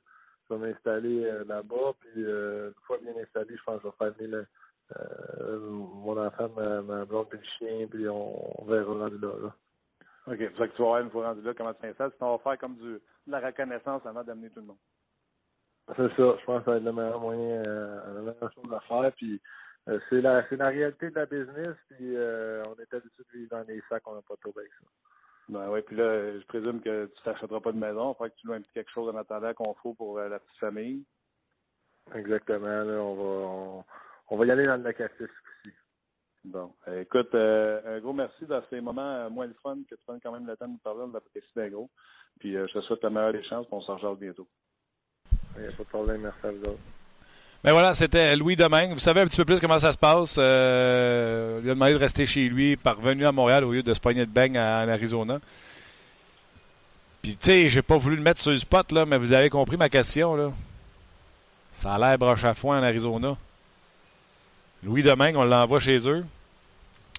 Je 0.50 0.56
vais 0.56 0.68
m'installer 0.68 1.26
euh, 1.26 1.44
là-bas, 1.46 1.94
puis 2.00 2.24
euh, 2.24 2.68
une 2.70 2.82
fois 2.86 2.98
bien 3.02 3.14
installé, 3.22 3.56
je 3.58 3.64
pense 3.64 3.82
que 3.82 3.84
je 3.84 3.88
vais 3.88 3.96
faire 3.98 4.14
venir 4.18 4.38
le- 4.38 4.48
mon 5.60 6.18
enfant, 6.24 6.50
ma, 6.56 6.82
ma 6.82 7.06
blonde, 7.06 7.28
puis 7.30 7.40
le 7.40 7.46
chien, 7.58 7.88
puis 7.88 8.08
on, 8.08 8.62
on 8.62 8.66
verra 8.66 8.94
rendu 8.94 9.18
là. 9.18 9.32
là. 9.42 9.56
OK. 10.28 10.38
C'est 10.38 10.58
ça 10.58 10.68
que 10.68 10.76
tu 10.76 10.82
vas 10.82 10.88
voir 10.90 11.00
une 11.02 11.10
fois 11.10 11.28
rendu 11.30 11.42
là, 11.42 11.54
comment 11.54 11.74
tu 11.74 11.82
t'installes. 11.82 12.12
Sinon, 12.18 12.30
on 12.34 12.38
va 12.38 12.44
faire 12.44 12.58
comme 12.60 12.76
du, 12.76 12.94
de 12.94 13.02
la 13.28 13.40
reconnaissance 13.40 14.06
avant 14.06 14.24
d'amener 14.24 14.50
tout 14.52 14.60
le 14.60 14.68
monde. 14.68 14.78
C'est 15.98 16.16
ça, 16.16 16.38
je 16.40 16.46
pense 16.46 16.60
que 16.60 16.66
ça 16.66 16.72
va 16.72 16.78
être 16.78 16.84
le 16.84 16.94
meilleur 16.94 17.20
moyen, 17.20 17.62
la 17.64 18.22
meilleure 18.22 18.54
chose 18.54 18.74
à 18.74 18.80
faire. 18.82 19.12
Puis 19.18 19.42
euh, 19.90 20.00
c'est 20.10 20.22
la 20.22 20.48
c'est 20.48 20.56
la 20.56 20.70
réalité 20.70 21.10
de 21.10 21.16
la 21.16 21.26
business, 21.26 21.76
puis 21.90 22.16
euh, 22.16 22.64
on 22.68 22.82
est 22.82 22.94
habitué 22.94 23.24
de 23.24 23.38
vivre 23.38 23.50
dans 23.50 23.64
des 23.66 23.82
sacs, 23.90 24.08
on 24.08 24.16
n'a 24.16 24.22
pas 24.22 24.36
trop 24.42 24.54
avec 24.58 24.72
ça. 24.80 24.88
Ben 25.50 25.70
oui, 25.70 25.82
puis 25.82 25.98
là, 25.98 26.40
je 26.40 26.46
présume 26.46 26.82
que 26.82 27.08
tu 27.08 27.24
t'achèteras 27.24 27.60
pas 27.60 27.74
de 27.74 27.78
maison. 27.78 28.16
Il 28.22 28.30
que 28.30 28.36
tu 28.36 28.48
loues 28.48 28.54
un 28.54 28.62
petit 28.62 28.72
quelque 28.72 28.92
chose 28.92 29.14
en 29.14 29.18
attendant 29.18 29.54
qu'on 29.54 29.74
faut 29.76 29.94
pour 29.94 30.18
euh, 30.18 30.30
la 30.30 30.40
petite 30.40 30.58
famille. 30.58 31.04
Exactement, 32.16 32.84
là, 32.84 32.94
on 33.02 33.16
va 33.16 33.24
on, 33.24 33.86
on 34.30 34.38
va 34.38 34.46
y 34.46 34.52
aller 34.52 34.64
dans 34.64 34.78
le 34.78 34.84
locatif 34.84 35.22
aussi. 35.22 35.76
Bon. 36.46 36.74
Euh, 36.88 37.02
écoute, 37.02 37.34
euh, 37.36 37.98
un 37.98 38.00
gros 38.00 38.14
merci 38.14 38.46
dans 38.46 38.64
ces 38.70 38.80
moments 38.80 39.30
moins 39.30 39.48
le 39.48 39.56
fun 39.62 39.78
que 39.90 39.96
tu 39.96 40.02
prennes 40.06 40.20
quand 40.22 40.32
même 40.32 40.48
le 40.48 40.56
temps 40.56 40.68
de 40.68 40.74
nous 40.74 40.78
parler. 40.78 41.02
On 41.04 41.12
l'apprécie 41.12 41.48
bien 41.56 41.70
gros. 41.70 41.90
Puis 42.40 42.54
je 42.54 42.74
te 42.74 42.82
souhaite 42.82 43.04
la 43.04 43.10
meilleure 43.10 43.34
des 43.34 43.44
chances, 43.44 43.66
puis 43.66 43.76
on 43.76 43.82
s'en 43.82 43.96
rejoint 43.96 44.16
bientôt. 44.16 44.48
Il 45.56 45.62
n'y 45.62 45.68
a 45.68 45.72
pas 45.72 45.84
de 45.84 45.90
problème, 45.90 46.22
merci 46.22 46.46
à 46.46 46.52
vous 46.52 46.64
autres. 46.64 46.82
Ben 47.64 47.72
voilà, 47.72 47.94
c'était 47.94 48.36
Louis 48.36 48.58
Domingue. 48.58 48.92
Vous 48.92 49.00
savez 49.00 49.22
un 49.22 49.26
petit 49.26 49.38
peu 49.38 49.46
plus 49.46 49.62
comment 49.62 49.80
ça 49.80 49.94
se 49.94 49.98
passe. 49.98 50.36
Euh, 50.38 51.62
il 51.64 51.70
a 51.70 51.74
demandé 51.74 51.94
de 51.94 51.98
rester 51.98 52.26
chez 52.26 52.50
lui, 52.50 52.76
parvenu 52.76 53.26
à 53.26 53.32
Montréal 53.32 53.64
au 53.64 53.72
lieu 53.72 53.82
de 53.82 53.94
se 53.94 54.02
pogner 54.02 54.26
de 54.26 54.32
bang 54.32 54.58
en 54.58 54.90
Arizona. 54.90 55.40
Puis, 57.22 57.38
tu 57.38 57.46
sais, 57.46 57.70
j'ai 57.70 57.82
pas 57.82 57.96
voulu 57.96 58.18
le 58.18 58.22
mettre 58.22 58.42
sur 58.42 58.52
le 58.52 58.58
spot, 58.58 58.92
là, 58.92 59.06
mais 59.06 59.18
vous 59.18 59.32
avez 59.32 59.50
compris 59.50 59.78
ma 59.78 59.88
question, 59.88 60.36
là. 60.36 60.52
Ça 61.72 61.94
a 61.94 61.98
l'air 61.98 62.18
broche 62.18 62.44
à 62.44 62.54
foin 62.54 62.82
en 62.82 62.84
Arizona. 62.84 63.38
Louis 64.84 65.02
Domingue, 65.02 65.38
on 65.38 65.46
l'envoie 65.46 65.80
chez 65.80 66.06
eux. 66.10 66.26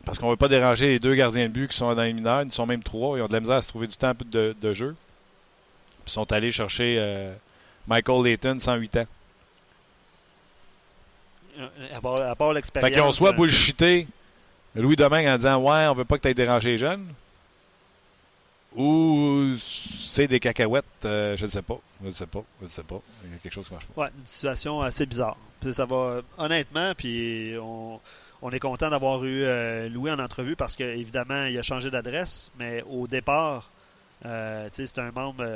Parce 0.04 0.18
qu'on 0.18 0.28
veut 0.28 0.36
pas 0.36 0.48
déranger 0.48 0.88
les 0.88 0.98
deux 0.98 1.14
gardiens 1.14 1.44
de 1.48 1.52
but 1.54 1.68
qui 1.68 1.76
sont 1.76 1.94
dans 1.94 2.02
les 2.02 2.12
mineurs. 2.12 2.42
Ils 2.42 2.52
sont 2.52 2.66
même 2.66 2.82
trois. 2.82 3.16
Ils 3.16 3.22
ont 3.22 3.26
de 3.26 3.32
la 3.32 3.40
misère 3.40 3.56
à 3.56 3.62
se 3.62 3.68
trouver 3.68 3.86
du 3.86 3.96
temps 3.96 4.12
de, 4.26 4.72
jeu. 4.74 4.94
Ils 6.06 6.12
sont 6.12 6.30
allés 6.30 6.52
chercher 6.52 6.96
euh, 6.98 7.34
Michael 7.88 8.22
Layton, 8.22 8.58
108 8.60 8.98
ans. 8.98 9.06
Euh, 11.58 11.68
À 11.96 12.00
part, 12.00 12.16
à 12.16 12.34
part 12.34 12.48
Fait 12.48 12.54
l'expérience. 12.54 12.92
qu'ils 12.92 13.02
ont 13.02 13.12
soit 13.12 13.30
euh, 13.30 13.36
bullshité 13.36 14.06
Louis 14.74 14.96
Domingue 14.96 15.26
en 15.28 15.36
disant 15.36 15.56
Ouais, 15.58 15.86
on 15.88 15.94
veut 15.94 16.04
pas 16.04 16.16
que 16.18 16.22
tu 16.22 16.28
aies 16.28 16.34
dérangé 16.34 16.70
les 16.72 16.78
jeunes. 16.78 17.06
Ou 18.76 19.52
c'est 19.56 20.26
des 20.26 20.40
cacahuètes, 20.40 20.84
euh, 21.04 21.36
je 21.36 21.44
ne 21.44 21.50
sais 21.50 21.62
pas. 21.62 21.78
Je 22.02 22.08
ne 22.08 22.12
sais 22.12 22.26
pas. 22.26 22.42
Je 22.60 22.64
ne 22.64 22.70
sais 22.70 22.82
pas. 22.82 23.00
Il 23.24 23.30
y 23.30 23.34
a 23.34 23.38
quelque 23.38 23.52
chose 23.52 23.66
qui 23.68 23.72
marche 23.72 23.86
pas. 23.86 24.02
Ouais, 24.02 24.08
une 24.18 24.26
situation 24.26 24.82
assez 24.82 25.06
bizarre. 25.06 25.36
Puis 25.60 25.72
ça 25.72 25.86
va 25.86 26.22
honnêtement, 26.38 26.92
puis 26.96 27.54
on, 27.62 28.00
on 28.42 28.50
est 28.50 28.58
content 28.58 28.90
d'avoir 28.90 29.24
eu 29.24 29.44
euh, 29.44 29.88
Louis 29.88 30.10
en 30.10 30.18
entrevue 30.18 30.56
parce 30.56 30.74
qu'évidemment, 30.74 31.44
il 31.44 31.56
a 31.56 31.62
changé 31.62 31.88
d'adresse, 31.88 32.50
mais 32.58 32.82
au 32.90 33.06
départ, 33.06 33.70
euh, 34.26 34.68
c'est 34.72 34.98
un 34.98 35.12
membre 35.12 35.46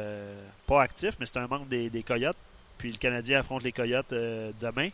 pas 0.69 0.81
actif, 0.83 1.15
mais 1.19 1.27
c'est 1.27 1.39
un 1.39 1.49
membre 1.49 1.67
des, 1.67 1.91
des 1.91 2.05
Coyotes. 2.05 2.37
Puis 2.79 2.93
le 2.93 2.99
Canadien 2.99 3.41
affronte 3.41 3.65
les 3.65 3.73
Coyotes 3.73 4.15
demain. 4.61 4.91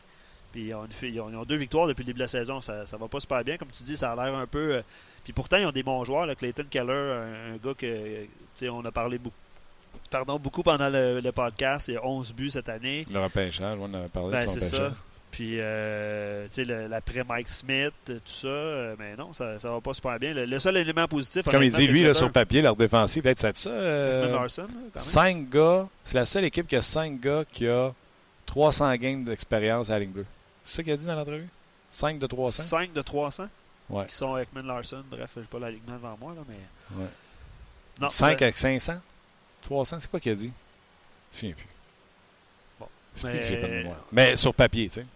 Puis 0.54 0.66
ils 0.68 0.74
ont, 0.74 0.84
une 0.84 0.92
fi- 0.92 1.08
ils 1.08 1.20
ont- 1.20 1.28
ils 1.28 1.34
ont 1.36 1.44
deux 1.44 1.56
victoires 1.56 1.88
depuis 1.88 2.02
le 2.02 2.06
début 2.06 2.18
de 2.20 2.24
la 2.24 2.28
saison. 2.28 2.60
Ça, 2.60 2.86
ça 2.86 2.96
va 2.96 3.08
pas 3.08 3.18
super 3.18 3.42
bien. 3.42 3.56
Comme 3.56 3.68
tu 3.76 3.82
dis, 3.82 3.96
ça 3.96 4.12
a 4.12 4.14
l'air 4.16 4.34
un 4.36 4.46
peu. 4.46 4.74
euh, 4.76 4.82
puis 5.24 5.32
pourtant, 5.32 5.56
ils 5.56 5.66
ont 5.66 5.72
des 5.72 5.82
bons 5.82 6.04
joueurs. 6.04 6.26
Là. 6.26 6.34
Clayton 6.36 6.64
Keller, 6.70 6.92
un, 6.92 7.54
un 7.54 7.56
gars 7.56 7.74
que 7.76 8.68
on 8.70 8.84
a 8.84 8.92
parlé 8.92 9.18
beaucoup. 9.18 9.34
Pardon, 10.10 10.38
beaucoup 10.38 10.62
pendant 10.62 10.88
le, 10.88 11.20
le 11.20 11.32
podcast. 11.32 11.88
Il 11.88 11.96
a 11.96 12.06
11 12.06 12.32
buts 12.32 12.50
cette 12.50 12.68
année. 12.68 13.04
Le 13.12 13.20
repêchage, 13.20 13.76
on 13.80 13.84
en 13.86 14.04
a 14.04 14.08
parlé 14.08 14.30
Ben, 14.32 14.44
de 14.44 14.48
son 14.48 14.54
c'est 14.60 14.66
repêchage. 14.66 14.90
ça. 14.90 14.96
Puis, 15.32 15.56
euh, 15.58 16.46
tu 16.52 16.64
sais, 16.64 16.88
l'après 16.88 17.24
Mike 17.24 17.48
Smith, 17.48 17.92
tout 18.06 18.20
ça. 18.24 18.46
euh, 18.46 18.94
mais 18.96 19.16
non, 19.16 19.32
ça, 19.32 19.58
ça 19.58 19.70
va 19.70 19.80
pas 19.80 19.92
super 19.92 20.16
bien. 20.20 20.32
Le, 20.32 20.44
le 20.44 20.60
seul 20.60 20.76
élément 20.76 21.08
positif. 21.08 21.42
Comme 21.50 21.64
il 21.64 21.72
dit, 21.72 21.88
lui, 21.88 22.04
là, 22.04 22.14
sur 22.14 22.30
papier, 22.30 22.62
leur 22.62 22.76
défensif, 22.76 23.22
peut-être 23.24 23.40
c'est 23.40 23.58
ça. 23.58 23.70
euh, 23.70 24.20
Edmund 24.26 24.40
Larson, 24.40 24.62
là, 24.62 24.68
quand 24.68 25.00
même. 25.00 25.02
cinq 25.02 25.50
gars. 25.50 25.88
C'est 26.04 26.14
la 26.16 26.26
seule 26.26 26.44
équipe 26.44 26.68
qui 26.68 26.76
a 26.76 26.82
cinq 26.82 27.20
gars 27.20 27.42
qui 27.50 27.66
a 27.66 27.92
300 28.46 28.94
games 28.96 29.24
d'expérience 29.24 29.90
à 29.90 29.94
la 29.94 29.98
ligne 30.00 30.10
bleue. 30.12 30.26
C'est 30.64 30.76
ça 30.76 30.82
qu'il 30.82 30.92
a 30.92 30.96
dit 30.96 31.04
dans 31.04 31.14
l'entrevue? 31.14 31.48
5 31.92 32.18
de 32.18 32.26
300 32.26 32.62
5 32.62 32.92
de 32.92 33.02
300 33.02 33.48
Ouais. 33.90 34.06
qui 34.06 34.14
sont 34.14 34.36
Ekman 34.38 34.66
Larson. 34.66 35.04
Bref, 35.10 35.32
j'ai 35.36 35.42
pas 35.42 35.58
l'alignement 35.58 35.94
devant 35.96 36.16
moi, 36.20 36.34
là, 36.34 36.40
mais. 36.48 36.98
Ouais. 37.02 37.08
Non, 38.00 38.08
5 38.10 38.38
ça- 38.38 38.44
avec 38.44 38.58
500 38.58 38.94
300, 39.62 39.98
c'est 40.00 40.10
quoi 40.10 40.20
qu'il 40.20 40.32
a 40.32 40.34
dit? 40.34 40.50
Je 41.32 41.46
ne 41.46 41.52
me 41.52 41.54
souviens 41.54 41.54
plus. 41.54 41.74
Bon. 42.80 42.88
Je 43.16 43.20
sais 43.22 43.30
plus, 43.30 43.60
pas 43.60 43.66
de 43.68 43.72
Mais, 43.72 43.78
mémoire. 43.82 43.96
Mais 44.12 44.36
sur 44.36 44.54
papier, 44.54 44.88
tu 44.88 44.94
sais. 45.00 45.06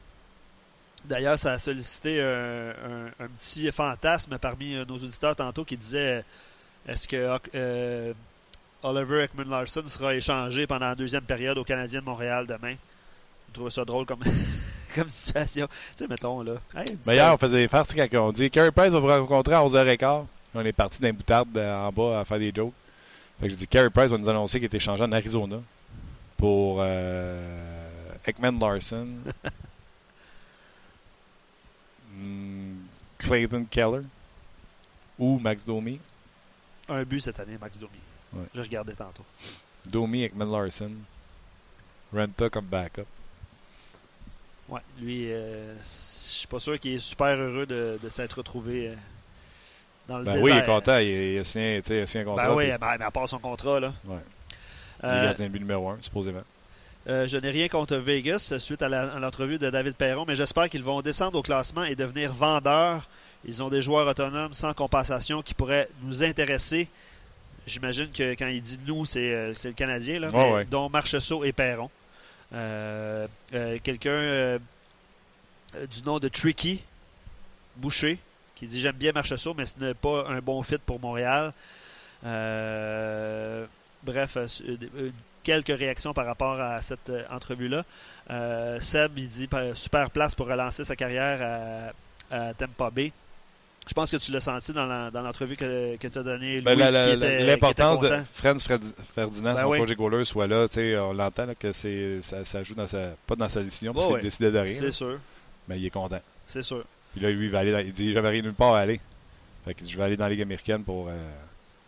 D'ailleurs, 1.05 1.39
ça 1.39 1.53
a 1.53 1.59
sollicité 1.59 2.21
un, 2.23 2.71
un- 2.71 3.25
un 3.25 3.29
petit 3.29 3.71
fantasme 3.73 4.37
parmi 4.39 4.75
euh, 4.75 4.85
nos 4.85 4.97
auditeurs 4.97 5.35
tantôt 5.35 5.65
qui 5.65 5.77
disait 5.77 6.23
est-ce 6.87 7.09
que 7.09 7.39
euh, 7.55 8.13
Oliver 8.83 9.25
Ekman 9.25 9.49
Larson 9.49 9.85
sera 9.87 10.15
échangé 10.15 10.67
pendant 10.67 10.87
la 10.87 10.95
deuxième 10.95 11.25
période 11.25 11.57
au 11.57 11.65
Canadien 11.65 12.01
de 12.01 12.05
Montréal 12.05 12.47
demain? 12.47 12.75
Je 13.49 13.53
trouve 13.55 13.71
ça 13.71 13.85
drôle 13.87 14.05
comme, 14.07 14.21
comme 14.95 15.09
situation. 15.09 15.67
Tu 15.97 16.05
sais, 16.05 16.09
mettons, 16.09 16.43
là. 16.43 16.55
Hey, 16.75 16.97
hier, 17.07 17.33
on 17.35 17.39
faisait 17.39 17.59
des 17.59 17.69
farces 17.69 17.95
quand 17.95 18.29
on 18.29 18.33
dit 18.33 18.51
Carey 18.51 18.71
Price 18.73 18.93
va 18.93 18.99
vous 19.01 19.07
rencontrer 19.07 19.55
à 19.55 19.63
11h15. 19.63 20.27
On 20.55 20.65
est 20.65 20.73
parti 20.73 21.01
d'un 21.01 21.13
boutard 21.13 21.45
en 21.55 21.93
bas 21.93 22.21
à 22.21 22.25
faire 22.25 22.39
des 22.39 22.53
jokes. 22.55 22.73
Fait 23.41 23.47
que 23.47 23.53
je 23.53 23.59
dis 23.59 23.69
Carey 23.69 23.91
Price 23.91 24.11
va 24.11 24.19
nous 24.19 24.29
annoncer 24.29 24.59
qu'il 24.59 24.65
est 24.65 24.75
échangé 24.75 25.05
en 25.05 25.13
Arizona 25.13 25.59
pour 26.37 26.79
euh, 26.81 28.13
Ekman 28.27 28.59
Larson. 28.59 29.09
Hmm, 32.21 32.79
Clayton 33.17 33.65
Keller 33.71 34.03
ou 35.17 35.39
Max 35.39 35.65
Domi. 35.65 36.01
un 36.89 37.05
but 37.05 37.21
cette 37.21 37.39
année, 37.39 37.57
Max 37.61 37.79
Domi. 37.79 37.93
Ouais. 38.33 38.45
Je 38.53 38.61
regardais 38.61 38.95
tantôt. 38.95 39.25
Domi, 39.87 40.25
Ekman 40.25 40.51
Larson. 40.51 40.91
Renta 42.13 42.51
comme 42.51 42.65
backup. 42.65 43.07
Ouais, 44.69 44.81
lui, 45.01 45.33
euh, 45.33 45.75
je 45.79 45.87
suis 45.87 46.47
pas 46.47 46.61
sûr 46.61 46.79
qu'il 46.79 46.95
est 46.95 46.99
super 47.01 47.37
heureux 47.37 47.67
de, 47.67 47.99
de 48.03 48.09
s'être 48.09 48.35
retrouvé 48.35 48.89
euh, 48.89 48.95
dans 50.09 50.19
le 50.19 50.25
Ben 50.25 50.33
désert. 50.33 50.45
oui, 50.45 50.51
il 50.55 50.59
est 50.59 50.67
content. 50.67 50.99
Il, 50.99 51.09
il 51.09 51.39
a 51.39 51.45
signé, 51.45 51.83
il 51.89 51.93
a 51.93 52.21
un 52.21 52.25
contrat. 52.25 52.49
Ben 52.49 52.55
oui, 52.55 52.69
puis 52.69 52.79
ben, 52.79 52.97
mais 52.99 53.05
à 53.05 53.11
part 53.11 53.29
son 53.29 53.39
contrat, 53.39 53.81
là. 53.81 53.95
Ouais. 54.05 54.19
il 55.03 55.09
Euh, 55.09 55.25
gardien 55.25 55.47
de 55.47 55.53
but 55.53 55.61
numéro 55.61 55.89
1, 55.91 55.99
supposément. 56.03 56.43
Euh, 57.09 57.27
je 57.27 57.39
n'ai 57.39 57.51
rien 57.51 57.69
contre 57.69 57.97
Vegas 57.97 58.51
euh, 58.53 58.59
suite 58.59 58.83
à 58.83 58.89
l'entrevue 58.89 59.59
de 59.59 59.71
David 59.71 59.95
Perron, 59.95 60.25
mais 60.29 60.35
j'espère 60.35 60.69
qu'ils 60.69 60.83
vont 60.83 61.01
descendre 61.01 61.39
au 61.39 61.43
classement 61.43 61.85
et 61.85 61.95
devenir 61.97 62.33
vendeurs. 62.35 63.09
Ils 63.47 63.63
ont 63.63 63.71
des 63.71 63.81
joueurs 63.81 64.07
autonomes 64.07 64.53
sans 64.53 64.75
compensation 64.75 65.41
qui 65.41 65.55
pourraient 65.55 65.89
nous 66.03 66.23
intéresser. 66.23 66.89
J'imagine 67.67 68.09
que 68.11 68.33
quand 68.35 68.49
il 68.49 68.61
dit 68.61 68.79
nous, 68.87 69.05
c'est 69.07 69.33
euh, 69.33 69.55
c'est 69.55 69.69
le 69.69 69.75
Canadien, 69.75 70.21
là, 70.21 70.31
mais 70.33 70.53
ouais. 70.53 70.65
dont 70.67 70.91
Marcheseau 70.91 71.45
et 71.45 71.53
Perron. 71.53 71.89
Euh, 72.53 73.27
euh, 73.53 73.79
Quelqu'un 73.83 74.11
euh, 74.11 74.59
du 75.91 76.03
nom 76.03 76.19
de 76.19 76.29
Tricky 76.29 76.83
Boucher 77.77 78.19
qui 78.55 78.67
dit 78.67 78.81
J'aime 78.81 78.97
bien 78.97 79.13
Marcheseau, 79.13 79.55
mais 79.55 79.67
ce 79.67 79.79
n'est 79.79 79.95
pas 79.95 80.27
un 80.29 80.41
bon 80.41 80.63
fit 80.63 80.79
pour 80.79 81.01
Montréal. 81.01 81.53
Bref, 84.05 84.39
quelques 85.43 85.79
réactions 85.79 86.15
par 86.15 86.27
rapport 86.27 86.61
à 86.61 86.81
cette 86.81 87.13
entrevue-là. 87.31 87.85
Seb, 88.81 89.19
il 89.19 89.29
dit 89.29 89.49
super 89.75 90.11
place 90.11 90.35
pour 90.35 90.47
relancer 90.47 90.85
sa 90.85 90.97
carrière 90.97 91.93
à, 92.31 92.37
à 92.49 92.55
Tampa 92.55 92.91
Bay. 92.91 93.13
Je 93.89 93.95
pense 93.95 94.11
que 94.11 94.17
tu 94.19 94.31
l'as 94.33 94.41
senti 94.41 94.73
dans 94.73 94.87
la- 94.87 95.11
dans 95.11 95.23
l'entrevue 95.23 95.57
que, 95.57 95.97
que 95.97 96.09
tu 96.09 96.19
as 96.19 96.23
donnée. 96.23 96.61
Ben, 96.61 96.79
L'importance 96.79 98.01
de. 98.01 98.21
Franz 98.35 98.63
Fred- 98.65 98.85
Ferdinand, 99.15 99.55
Ben 99.55 99.63
son 99.63 99.69
oui. 99.71 99.79
coach 99.79 99.91
et 99.91 99.95
goaler, 99.95 100.25
soit 100.25 100.47
là. 100.47 100.69
tu 100.69 100.75
sais, 100.77 100.99
On 100.99 101.13
l'entend 101.13 101.47
là, 101.47 101.55
que 101.55 101.73
c'est 101.73 102.21
ça, 102.23 102.45
ça 102.45 102.63
joue 102.63 102.75
dans 102.75 102.87
sa, 102.87 103.11
pas 103.27 103.35
dans 103.37 103.49
sa 103.49 103.63
décision 103.63 103.93
parce 103.93 104.05
Ouais, 104.07 104.11
qu'il 104.11 104.17
ouais. 104.17 104.23
décidait 104.23 104.51
de 104.51 104.59
rien. 104.59 104.75
C'est 104.75 104.85
là. 104.85 104.91
sûr, 104.91 105.19
Mais 105.69 105.79
il 105.79 105.87
est 105.87 105.91
content. 105.91 106.21
c'est 106.45 106.63
sûr. 106.63 106.85
Puis 107.13 107.21
là, 107.23 107.31
lui, 107.31 107.47
il 107.47 107.51
va 107.51 107.61
aller 107.61 107.73
dans- 107.73 107.79
il 107.79 107.93
dit 107.93 108.13
J'avais 108.13 108.29
rien 108.29 108.43
nulle 108.43 108.53
part 108.55 108.75
à 108.75 108.81
aller. 108.81 109.01
Fait 109.65 109.75
dit, 109.75 109.91
Je 109.91 109.97
vais 109.97 110.05
aller 110.05 110.17
dans 110.17 110.25
la 110.25 110.31
Ligue 110.31 110.43
américaine 110.43 110.85
pour. 110.85 111.09
euh, 111.09 111.13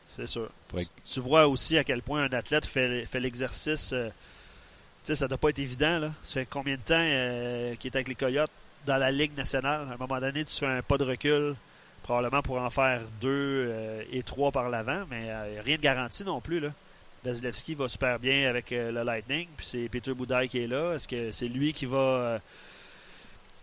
C'est 0.06 0.26
sûr. 0.26 0.48
pour 0.68 0.80
Tu 1.04 1.20
vois 1.20 1.46
aussi 1.46 1.76
à 1.78 1.84
quel 1.84 2.02
point 2.02 2.24
un 2.24 2.32
athlète 2.32 2.66
fait, 2.66 3.04
fait 3.06 3.20
l'exercice. 3.20 3.92
euh, 3.92 4.08
tu 4.08 4.12
sais, 5.04 5.14
ça 5.14 5.28
doit 5.28 5.38
pas 5.38 5.50
être 5.50 5.58
évident. 5.58 5.98
Là. 5.98 6.10
Ça 6.22 6.40
fait 6.40 6.46
combien 6.50 6.74
de 6.76 6.80
temps 6.80 6.94
euh, 6.98 7.74
qu'il 7.76 7.90
est 7.92 7.96
avec 7.96 8.08
les 8.08 8.14
Coyotes 8.14 8.50
dans 8.86 8.96
la 8.96 9.10
Ligue 9.10 9.36
nationale? 9.36 9.86
À 9.90 9.94
un 9.94 9.96
moment 9.96 10.20
donné, 10.20 10.44
tu 10.44 10.54
fais 10.56 10.66
un 10.66 10.82
pas 10.82 10.98
de 10.98 11.04
recul, 11.04 11.54
probablement 12.10 12.42
pour 12.42 12.58
en 12.58 12.70
faire 12.70 13.02
deux 13.20 13.68
euh, 13.70 14.02
et 14.10 14.24
trois 14.24 14.50
par 14.50 14.68
l'avant, 14.68 15.04
mais 15.08 15.26
euh, 15.28 15.62
rien 15.64 15.76
de 15.76 15.80
garanti 15.80 16.24
non 16.24 16.40
plus. 16.40 16.58
Là. 16.58 16.70
Vasilevski 17.24 17.76
va 17.76 17.86
super 17.86 18.18
bien 18.18 18.48
avec 18.48 18.72
euh, 18.72 18.90
le 18.90 19.04
Lightning, 19.04 19.46
puis 19.56 19.64
c'est 19.64 19.88
Peter 19.88 20.12
Boudaille 20.12 20.48
qui 20.48 20.58
est 20.58 20.66
là. 20.66 20.94
Est-ce 20.94 21.06
que 21.06 21.30
c'est 21.30 21.46
lui 21.46 21.72
qui 21.72 21.86
va. 21.86 22.40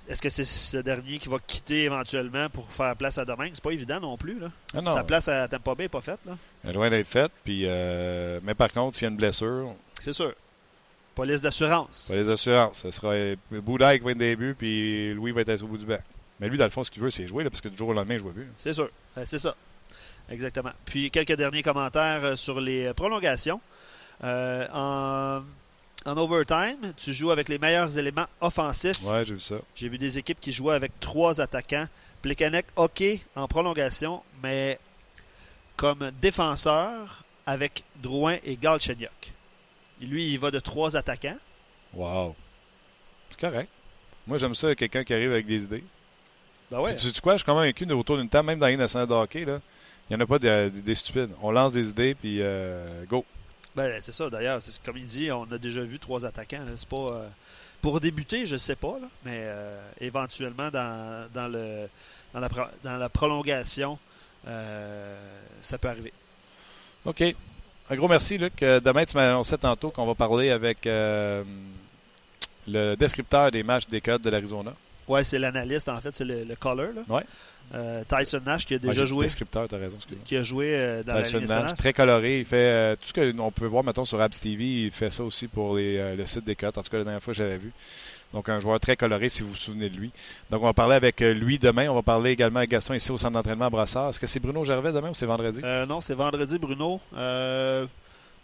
est-ce 0.08 0.22
que 0.22 0.30
c'est 0.30 0.46
ce 0.46 0.78
dernier 0.78 1.18
qui 1.18 1.28
va 1.28 1.40
quitter 1.46 1.84
éventuellement 1.84 2.48
pour 2.50 2.72
faire 2.72 2.96
place 2.96 3.18
à 3.18 3.26
Domingue? 3.26 3.52
C'est 3.54 3.64
pas 3.64 3.72
évident 3.72 4.00
non 4.00 4.16
plus. 4.16 4.40
Là. 4.40 4.48
Ah 4.74 4.82
non. 4.82 4.94
Sa 4.94 5.04
place 5.04 5.28
à 5.28 5.50
Tampa 5.50 5.76
Bay 5.76 5.84
n'est 5.84 5.90
pas 5.90 6.00
faite. 6.00 6.20
Là. 6.26 6.38
Elle 6.64 6.70
est 6.70 6.74
loin 6.74 6.90
d'être 6.90 7.08
faite. 7.08 7.34
Puis, 7.44 7.64
mais 8.44 8.54
par 8.58 8.72
contre, 8.72 8.96
s'il 8.96 9.08
y 9.08 9.08
a 9.08 9.12
une 9.12 9.18
blessure, 9.18 9.76
C'est 10.00 10.14
sûr. 10.14 10.34
Police 11.16 11.42
d'assurance. 11.42 12.06
pas 12.08 12.16
les 12.16 12.30
assurances. 12.30 12.78
Ce 12.78 12.92
sera 12.92 13.14
Boudaille 13.52 13.98
qui 13.98 14.06
va 14.06 14.12
être 14.12 14.18
début, 14.18 14.56
puis 14.58 15.14
Louis 15.16 15.34
va 15.34 15.42
être 15.42 15.64
au 15.64 15.68
bout 15.68 15.80
du 15.80 15.86
banc. 15.86 16.00
Mais 16.40 16.50
lui, 16.50 16.58
dans 16.58 16.66
le 16.66 16.70
fond, 16.72 16.84
ce 16.84 16.92
qu'il 16.92 17.02
veut, 17.02 17.10
c'est 17.10 17.28
jouer, 17.28 17.44
là, 17.44 17.50
parce 17.50 17.62
que 17.62 17.70
du 17.70 17.78
jour 17.78 17.90
au 17.90 17.94
lendemain, 17.94 18.16
il 18.16 18.18
ne 18.18 18.24
joue 18.24 18.32
plus. 18.34 18.48
C'est 18.56 18.74
sûr. 18.74 18.90
Euh, 19.18 19.24
C'est 19.26 19.40
ça. 19.40 19.56
Exactement. 20.30 20.72
Puis 20.86 21.10
quelques 21.10 21.34
derniers 21.36 21.64
commentaires 21.64 22.24
euh, 22.24 22.36
sur 22.36 22.60
les 22.60 22.94
prolongations. 22.94 23.62
Euh, 24.24 24.68
en, 24.74 25.42
en 26.06 26.18
overtime, 26.18 26.94
tu 26.98 27.14
joues 27.14 27.32
avec 27.32 27.50
les 27.50 27.58
meilleurs 27.58 27.98
éléments 27.98 28.26
offensifs. 28.42 29.02
Ouais, 29.04 29.24
j'ai 29.26 29.34
vu 29.36 29.40
ça. 29.40 29.56
J'ai 29.76 29.90
vu 29.90 29.98
des 29.98 30.18
équipes 30.18 30.40
qui 30.40 30.52
jouaient 30.52 30.76
avec 30.76 31.00
trois 31.00 31.40
attaquants. 31.42 31.88
Plekanec, 32.22 32.66
OK, 32.76 33.04
en 33.36 33.48
prolongation, 33.48 34.24
mais 34.44 34.80
comme 35.76 36.12
défenseur 36.20 37.24
avec 37.46 37.84
Drouin 38.02 38.38
et 38.44 38.58
Galchenyuk. 38.58 39.34
Lui, 40.02 40.32
il 40.32 40.40
va 40.40 40.52
de 40.52 40.60
trois 40.60 40.98
attaquants. 40.98 41.38
Wow. 41.94 42.36
C'est 43.30 43.40
correct. 43.40 43.70
Moi, 44.26 44.38
j'aime 44.40 44.56
ça, 44.56 44.76
quelqu'un 44.76 45.04
qui 45.04 45.14
arrive 45.14 45.32
avec 45.32 45.46
des 45.46 45.64
idées. 45.64 45.84
Ben 46.72 46.80
ouais. 46.80 46.96
Tu 46.96 47.08
sais 47.12 47.22
quoi, 47.22 47.34
je 47.34 47.38
suis 47.40 47.46
convaincu 47.46 47.86
de 47.86 47.94
autour 47.94 48.18
d'une 48.18 48.30
table, 48.30 48.48
même 48.48 48.60
dans 48.60 48.66
la 48.66 48.72
Ligue 48.72 48.80
nationale 48.80 49.08
de 49.08 49.14
hockey, 49.14 49.46
là, 49.46 49.60
il 50.10 50.16
n'y 50.16 50.22
en 50.22 50.26
a 50.26 50.28
pas 50.28 50.40
de- 50.40 50.70
des 50.70 50.96
stupides. 50.96 51.30
On 51.42 51.52
lance 51.52 51.74
des 51.74 51.90
idées, 51.90 52.14
puis 52.16 52.38
euh, 52.42 53.04
go. 53.06 53.24
Ben, 53.76 54.00
c'est 54.02 54.12
ça, 54.12 54.30
d'ailleurs. 54.30 54.62
C'est 54.62 54.82
comme 54.84 54.98
il 54.98 55.06
dit, 55.06 55.32
on 55.32 55.44
a 55.52 55.58
déjà 55.58 55.82
vu 55.82 56.00
trois 56.00 56.26
attaquants. 56.26 56.64
C'est 56.76 56.88
pas. 56.90 56.98
euh, 56.98 57.28
pour 57.82 58.00
débuter, 58.00 58.48
je 58.48 58.58
sais 58.58 58.76
pas, 58.76 58.98
là, 59.00 59.08
mais 59.24 59.38
euh, 59.38 59.80
éventuellement, 60.02 60.70
dans, 60.72 61.28
dans, 61.32 61.48
le, 61.48 61.88
dans, 62.34 62.40
la, 62.40 62.50
dans 62.84 62.98
la 62.98 63.08
prolongation, 63.08 64.00
euh, 64.48 65.16
ça 65.62 65.78
peut 65.78 65.88
arriver. 65.88 66.12
OK. 67.06 67.24
Un 67.90 67.96
gros 67.96 68.08
merci, 68.08 68.38
Luc. 68.38 68.62
Euh, 68.64 68.80
Demain, 68.80 69.06
tu 69.06 69.16
m'as 69.16 69.30
annoncé 69.30 69.58
tantôt 69.60 69.92
qu'on 69.92 70.08
va 70.08 70.16
parler 70.16 70.50
avec 70.50 70.88
euh, 70.88 71.44
le 72.68 72.96
descripteur 72.96 73.52
des 73.52 73.62
matchs 73.64 73.88
des 73.88 74.02
Coyotes 74.02 74.24
de 74.24 74.30
l'Arizona. 74.32 74.74
Ouais, 75.08 75.24
c'est 75.24 75.40
l'analyste, 75.40 75.90
en 75.90 75.98
fait, 75.98 76.14
c'est 76.16 76.26
le, 76.26 76.44
le 76.44 76.56
caller. 76.56 76.90
Là. 76.96 77.02
Ouais. 77.08 77.24
Euh, 77.76 78.02
Tyson 78.08 78.40
Nash 78.46 78.66
qui 78.66 78.76
a 78.76 78.78
déjà 78.80 79.04
joué. 79.04 79.26
Descripteur, 79.26 79.68
t'as 79.68 79.78
raison. 79.78 79.98
Qui 80.24 80.38
a 80.38 80.44
joué 80.44 80.70
euh, 80.74 81.04
dans 81.04 81.22
Tyson 81.22 81.40
la 81.40 81.42
Nash, 81.42 81.50
nationale. 81.50 81.76
très 81.78 81.92
coloré. 81.94 82.40
Il 82.40 82.46
fait 82.46 82.56
euh, 82.58 82.96
tout 82.96 83.08
ce 83.14 83.32
qu'on 83.32 83.52
peut 83.52 83.66
voir, 83.66 83.84
mettons, 83.84 84.06
sur 84.06 84.22
Abs 84.22 84.40
TV. 84.40 84.64
Il 84.86 84.92
fait 84.92 85.10
ça 85.10 85.24
aussi 85.24 85.48
pour 85.48 85.76
les, 85.76 86.16
le 86.16 86.26
site 86.26 86.46
des 86.46 86.56
Coyotes. 86.56 86.78
En 86.78 86.82
tout 86.84 86.90
cas, 86.90 86.98
la 86.98 87.04
dernière 87.04 87.22
fois, 87.24 87.34
j'avais 87.34 87.58
vu. 87.58 87.72
Donc, 88.34 88.48
un 88.50 88.60
joueur 88.60 88.80
très 88.80 88.96
coloré, 88.96 89.28
si 89.30 89.44
vous 89.44 89.50
vous 89.50 89.56
souvenez 89.58 89.90
de 89.90 89.96
lui. 89.98 90.12
Donc, 90.50 90.62
on 90.62 90.66
va 90.66 90.74
parler 90.74 90.96
avec 90.96 91.20
lui 91.20 91.60
demain. 91.60 91.90
On 91.90 91.96
va 91.96 92.02
parler 92.04 92.32
également 92.32 92.60
avec 92.60 92.70
Gaston 92.70 92.94
ici 92.94 93.12
au 93.12 93.18
centre 93.18 93.34
d'entraînement 93.34 93.66
à 93.66 93.70
Brassard. 93.70 94.10
Est-ce 94.10 94.20
que 94.20 94.28
c'est 94.28 94.40
Bruno 94.40 94.64
Gervais 94.64 94.92
demain 94.94 95.10
ou 95.10 95.14
c'est 95.14 95.26
vendredi? 95.26 95.60
Euh, 95.64 95.86
non, 95.86 96.00
c'est 96.02 96.14
vendredi, 96.16 96.58
Bruno. 96.58 97.02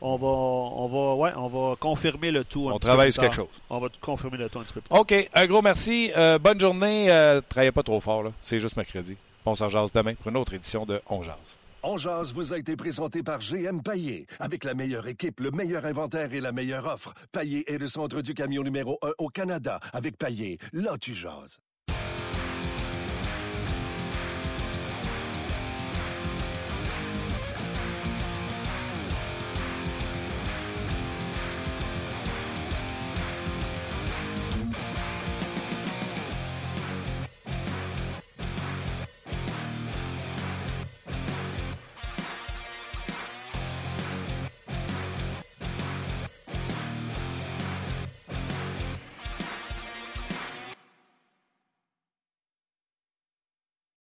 On 0.01 0.17
va, 0.17 0.27
on 0.27 0.87
va, 0.87 1.15
ouais, 1.15 1.31
on 1.37 1.47
va 1.47 1.75
confirmer 1.77 2.31
le 2.31 2.43
tout. 2.43 2.69
un 2.69 2.73
on 2.73 2.77
petit 2.77 2.87
travaille 2.87 3.07
peu 3.07 3.11
sur 3.11 3.23
quelque 3.23 3.35
chose. 3.35 3.61
On 3.69 3.77
va 3.77 3.87
confirmer 4.01 4.37
le 4.37 4.49
tout 4.49 4.59
un 4.59 4.63
petit 4.63 4.73
peu 4.73 4.81
plus 4.81 4.89
tard. 4.89 4.99
OK. 4.99 5.29
Un 5.33 5.45
gros 5.47 5.61
merci. 5.61 6.11
Euh, 6.17 6.37
bonne 6.39 6.59
journée. 6.59 7.09
Euh, 7.09 7.41
travaillez 7.47 7.71
pas 7.71 7.83
trop 7.83 8.01
fort, 8.01 8.23
là. 8.23 8.31
C'est 8.41 8.59
juste 8.59 8.75
mercredi. 8.75 9.15
On 9.45 9.55
s'en 9.55 9.69
jase 9.69 9.91
demain 9.93 10.13
pour 10.15 10.29
une 10.29 10.37
autre 10.37 10.53
édition 10.53 10.85
de 10.85 11.01
On 11.09 11.23
Jase. 11.23 11.57
On 11.85 11.97
jase 11.97 12.33
vous 12.33 12.53
a 12.53 12.57
été 12.57 12.77
présenté 12.77 13.23
par 13.23 13.39
GM 13.39 13.81
Paillé. 13.81 14.25
Avec 14.39 14.63
la 14.63 14.73
meilleure 14.73 15.05
équipe, 15.07 15.41
le 15.41 15.51
meilleur 15.51 15.85
inventaire 15.85 16.33
et 16.33 16.39
la 16.39 16.53
meilleure 16.53 16.87
offre. 16.87 17.13
Paillé 17.33 17.69
est 17.69 17.77
le 17.77 17.89
centre 17.89 18.21
du 18.21 18.33
camion 18.33 18.63
numéro 18.63 18.97
1 19.01 19.11
au 19.17 19.27
Canada. 19.27 19.81
Avec 19.91 20.17
Paillé, 20.17 20.59
là 20.71 20.97
tu 20.97 21.13
jases. 21.13 21.59